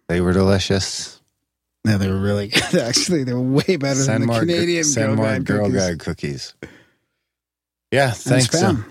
They 0.08 0.22
were 0.22 0.34
delicious. 0.34 1.20
Yeah, 1.86 1.98
they 1.98 2.10
were 2.10 2.20
really 2.20 2.48
good. 2.50 2.76
Actually, 2.76 3.24
they 3.24 3.34
were 3.34 3.42
way 3.42 3.76
better 3.78 3.96
send 4.04 4.24
than 4.24 4.28
the 4.30 4.40
Canadian 4.40 4.84
send 4.84 5.16
Girl 5.18 5.26
Guide 5.26 5.46
Girl 5.46 5.66
cookies. 5.66 5.82
Guide 5.82 6.00
cookies. 6.00 6.54
Yeah, 7.92 8.08
And 8.10 8.16
thanks. 8.18 8.54
uh, 8.56 8.58
spam. 8.74 8.86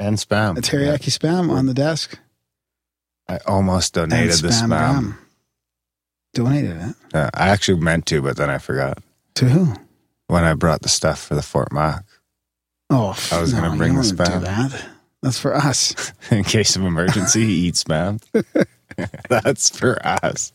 and 0.00 0.16
spam. 0.18 0.58
A 0.58 0.60
teriyaki 0.60 1.10
spam 1.16 1.50
on 1.50 1.66
the 1.66 1.74
desk. 1.74 2.18
I 3.28 3.38
almost 3.46 3.96
And 3.96 4.10
donated 4.10 4.40
the 4.40 4.48
spam. 4.48 4.68
gram. 4.68 5.18
Donated 6.34 6.76
it. 6.76 6.96
Uh, 7.14 7.30
I 7.34 7.48
actually 7.50 7.80
meant 7.80 8.06
to, 8.06 8.20
but 8.22 8.36
then 8.36 8.50
I 8.50 8.58
forgot. 8.58 8.98
To 9.36 9.44
who? 9.48 9.74
When 10.32 10.44
I 10.44 10.54
brought 10.54 10.80
the 10.80 10.88
stuff 10.88 11.20
for 11.22 11.34
the 11.34 11.42
Fort 11.42 11.74
Mac 11.74 12.04
Oh, 12.88 13.14
I 13.30 13.38
was 13.38 13.52
no, 13.52 13.60
gonna 13.60 13.76
bring 13.76 13.94
don't 13.94 14.02
the 14.02 14.14
spam. 14.14 14.40
That. 14.40 14.84
That's 15.22 15.38
for 15.38 15.54
us. 15.54 16.12
in 16.30 16.42
case 16.42 16.74
of 16.74 16.82
emergency, 16.82 17.42
eat 17.42 17.74
spam. 17.74 18.18
That's 19.28 19.68
for 19.68 19.98
us. 20.06 20.54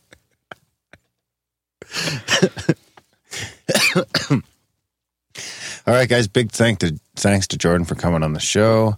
All 5.86 5.94
right, 5.94 6.10
guys. 6.10 6.28
Big 6.28 6.50
thank 6.52 6.80
to 6.80 7.00
thanks 7.16 7.46
to 7.48 7.58
Jordan 7.58 7.86
for 7.86 7.94
coming 7.94 8.24
on 8.24 8.34
the 8.34 8.40
show. 8.40 8.98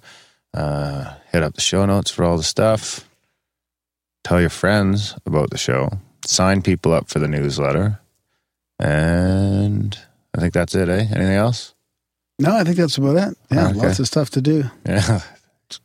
Uh, 0.53 1.13
hit 1.33 1.43
up 1.43 1.55
the 1.55 1.61
show 1.61 1.85
notes 1.85 2.09
for 2.09 2.23
all 2.23 2.37
the 2.37 2.43
stuff. 2.43 3.05
Tell 4.23 4.39
your 4.39 4.49
friends 4.49 5.13
about 5.25 5.49
the 5.49 5.57
show. 5.57 5.89
Sign 6.25 6.61
people 6.61 6.93
up 6.93 7.09
for 7.09 7.19
the 7.19 7.27
newsletter. 7.27 7.99
And 8.79 9.97
I 10.35 10.41
think 10.41 10.53
that's 10.53 10.75
it. 10.75 10.89
Eh? 10.89 11.05
Anything 11.11 11.35
else? 11.35 11.73
No, 12.39 12.55
I 12.55 12.63
think 12.63 12.77
that's 12.77 12.97
about 12.97 13.17
it. 13.17 13.37
Yeah, 13.51 13.67
Okay. 13.69 13.79
lots 13.79 13.99
of 13.99 14.07
stuff 14.07 14.29
to 14.31 14.41
do. 14.41 14.63
Yeah. 14.85 15.21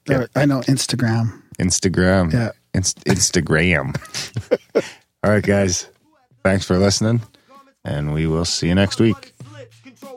Or, 0.09 0.29
I 0.37 0.47
know 0.47 0.61
Instagram. 0.61 1.43
Instagram. 1.59 2.33
Yeah. 2.33 2.51
Inst- 2.75 3.05
Instagram. 3.05 3.95
All 5.25 5.31
right, 5.31 5.43
guys. 5.45 5.89
Thanks 6.43 6.67
for 6.67 6.79
listening, 6.79 7.23
and 7.85 8.13
we 8.13 8.27
will 8.27 8.45
see 8.45 8.69
you 8.69 8.75
next 8.75 9.01
week. 9.01 9.33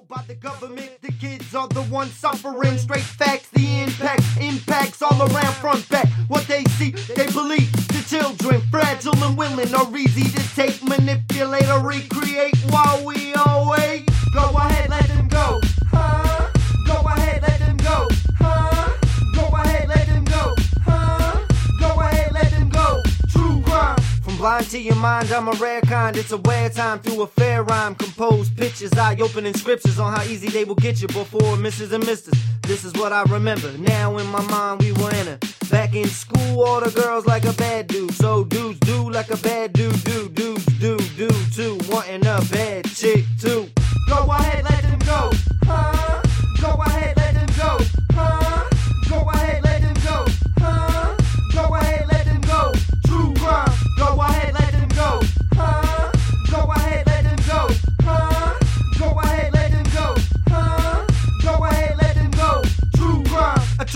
By 0.10 0.24
the 0.26 0.36
government, 0.36 0.90
the 1.02 1.12
kids 1.12 1.54
are 1.54 1.68
the 1.68 1.82
ones 1.84 2.14
suffering. 2.14 2.78
Straight 2.78 3.04
facts, 3.04 3.50
the 3.50 3.82
impact, 3.82 4.22
impacts 4.40 5.02
all 5.02 5.20
around 5.22 5.54
front 5.56 5.88
back. 5.90 6.08
What 6.30 6.48
they 6.48 6.64
see, 6.80 6.92
they 7.16 7.28
believe. 7.28 7.70
The 7.90 8.06
children, 8.08 8.62
fragile 8.72 9.22
and 9.24 9.38
willing, 9.38 9.74
are 9.76 9.98
easy 9.98 10.24
to 10.32 10.56
take, 10.56 10.82
manipulate, 10.82 11.68
or 11.68 11.82
recreate 11.86 12.56
while 12.70 13.04
we 13.06 13.34
all 13.34 13.70
wait. 13.72 14.06
Go 14.38 14.56
ahead, 14.56 14.90
let 14.92 15.08
them 15.08 15.28
go. 15.28 15.60
Huh? 15.92 16.50
Go 16.86 16.94
ahead, 17.08 17.42
let 17.42 17.60
them 17.60 17.78
go. 17.78 18.08
Huh? 18.38 18.94
Go 19.36 19.48
ahead, 19.56 19.90
let 19.90 20.06
them 20.06 20.24
go. 20.26 20.54
Huh? 20.86 21.40
Go 21.80 22.00
ahead, 22.00 22.32
let 22.34 22.52
them 22.52 22.70
go. 22.70 23.02
True 23.32 23.64
crime. 23.64 23.98
From 24.22 24.38
blind 24.38 24.70
to 24.70 24.80
your 24.80 24.96
mind, 24.96 25.32
I'm 25.32 25.48
a 25.48 25.54
rare 25.54 25.82
kind. 25.82 26.16
It's 26.16 26.32
a 26.32 26.38
rare 26.38 26.70
time 26.70 27.00
through 27.00 27.24
a 27.24 27.28
fair 27.28 27.64
rhyme. 27.64 27.96
Composed 27.96 28.56
pictures, 28.56 28.94
eye 28.94 29.18
opening 29.20 29.56
scriptures 29.56 29.98
on 29.98 30.14
how 30.14 30.24
easy 30.24 30.50
they 30.50 30.66
will 30.66 30.76
get 30.76 31.02
you 31.02 31.08
before 31.08 31.58
misses 31.58 31.92
and 31.92 32.06
misters. 32.06 32.40
This 32.62 32.86
is 32.86 32.94
what 32.94 33.12
I 33.12 33.24
remember. 33.24 33.72
Now 33.80 34.18
in 34.20 34.28
my 34.28 34.44
mind, 34.52 34.82
we 34.82 34.92
were 34.92 35.14
in 35.16 35.28
a 35.30 35.40
Back 35.72 35.96
in 35.96 36.08
school, 36.08 36.64
all 36.64 36.80
the 36.80 36.92
girls 36.92 37.26
like 37.26 37.44
a 37.44 37.54
bad 37.54 37.88
dude. 37.88 38.14
So 38.14 38.46
dudes 38.46 38.80
do 38.80 39.10
like 39.10 39.30
a 39.32 39.38
bad 39.38 39.74
dude, 39.74 40.02
do 40.04 40.30
dudes 40.30 40.66
do 40.80 40.98
do 41.18 41.28
too. 41.54 41.78
Wanting 41.90 42.26
a 42.26 42.40
bad 42.52 42.86
chick 42.86 43.26
too. 43.42 43.70
Go 44.18 44.32
ahead, 44.32 44.77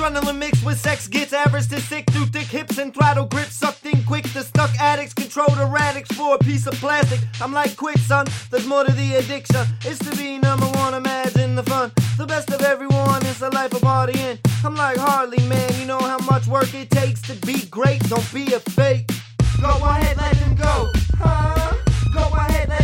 Adrenaline 0.02 0.40
mixed 0.40 0.66
with 0.66 0.80
sex 0.80 1.08
gets 1.08 1.32
average 1.32 1.68
to 1.68 1.80
sick 1.80 2.10
through 2.10 2.26
thick 2.26 2.48
hips 2.48 2.80
and 2.80 2.92
throttle 2.92 3.26
grips 3.26 3.54
sucked 3.54 3.86
in 3.86 4.04
quick. 4.04 4.24
The 4.34 4.42
stuck 4.42 4.72
addicts 4.80 5.14
control 5.14 5.50
the 5.50 5.68
radix 5.68 6.12
for 6.14 6.34
a 6.34 6.38
piece 6.40 6.66
of 6.66 6.74
plastic. 6.76 7.20
I'm 7.40 7.54
like 7.54 7.78
quit, 7.78 8.00
son. 8.00 8.26
There's 8.50 8.66
more 8.66 8.84
to 8.84 8.92
the 8.92 9.16
addiction. 9.18 9.64
It's 9.86 10.00
to 10.00 10.18
be 10.18 10.40
number 10.40 10.66
one. 10.66 10.96
Imagine 10.96 11.54
the 11.54 11.62
fun. 11.62 11.92
The 12.18 12.26
best 12.26 12.50
of 12.50 12.62
everyone. 12.62 13.24
is 13.28 13.44
a 13.44 13.50
life 13.50 13.74
of 13.74 13.82
partying. 13.82 14.40
I'm 14.66 14.76
like 14.76 14.98
Harley, 14.98 15.44
man. 15.48 15.72
You 15.80 15.86
know 15.86 16.00
how 16.00 16.18
much 16.20 16.48
work 16.48 16.74
it 16.74 16.90
takes 16.90 17.22
to 17.24 17.36
be 17.46 17.68
great. 17.68 18.02
Don't 18.10 18.34
be 18.34 18.52
a 18.56 18.60
fake. 18.60 19.08
Go 19.62 19.70
ahead, 19.70 20.18
let 20.18 20.36
them 20.38 20.56
go. 20.56 20.92
Huh? 21.20 21.76
Go 22.12 22.24
ahead, 22.36 22.70
let 22.70 22.81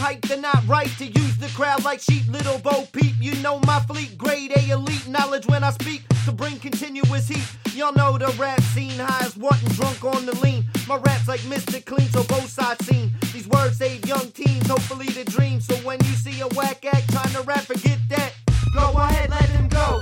hype, 0.00 0.22
they're 0.22 0.40
not 0.40 0.66
right. 0.66 0.90
To 0.98 1.06
use 1.06 1.36
the 1.36 1.48
crowd 1.48 1.84
like 1.84 2.00
sheep, 2.00 2.26
little 2.28 2.58
Bo 2.58 2.86
Peep. 2.92 3.14
You 3.20 3.34
know 3.42 3.60
my 3.66 3.80
fleet, 3.80 4.16
grade 4.16 4.52
A 4.56 4.70
elite 4.70 5.06
knowledge 5.06 5.46
when 5.46 5.62
I 5.62 5.70
speak. 5.70 6.02
To 6.24 6.32
bring 6.32 6.58
continuous 6.58 7.28
heat. 7.28 7.46
Y'all 7.74 7.92
know 7.92 8.18
the 8.18 8.28
rap 8.38 8.60
scene, 8.74 8.98
high 8.98 9.24
as 9.26 9.36
what 9.36 9.60
and 9.62 9.74
drunk 9.74 10.02
on 10.04 10.26
the 10.26 10.36
lean. 10.40 10.64
My 10.88 10.96
rap's 10.96 11.28
like 11.28 11.40
Mr. 11.40 11.84
Clean, 11.84 12.08
so 12.08 12.24
both 12.24 12.48
sides 12.48 12.84
seen. 12.86 13.12
These 13.32 13.48
words 13.48 13.76
save 13.76 14.04
young 14.06 14.30
teens, 14.32 14.66
hopefully 14.66 15.06
the 15.06 15.24
dream. 15.24 15.60
So 15.60 15.74
when 15.76 15.98
you 16.04 16.14
see 16.14 16.40
a 16.40 16.48
whack 16.48 16.84
act 16.84 17.10
trying 17.12 17.32
to 17.34 17.42
rap, 17.42 17.60
forget 17.60 17.98
that. 18.08 18.32
Go 18.74 18.92
ahead, 18.96 19.30
let 19.30 19.48
him 19.50 19.68
go. 19.68 20.00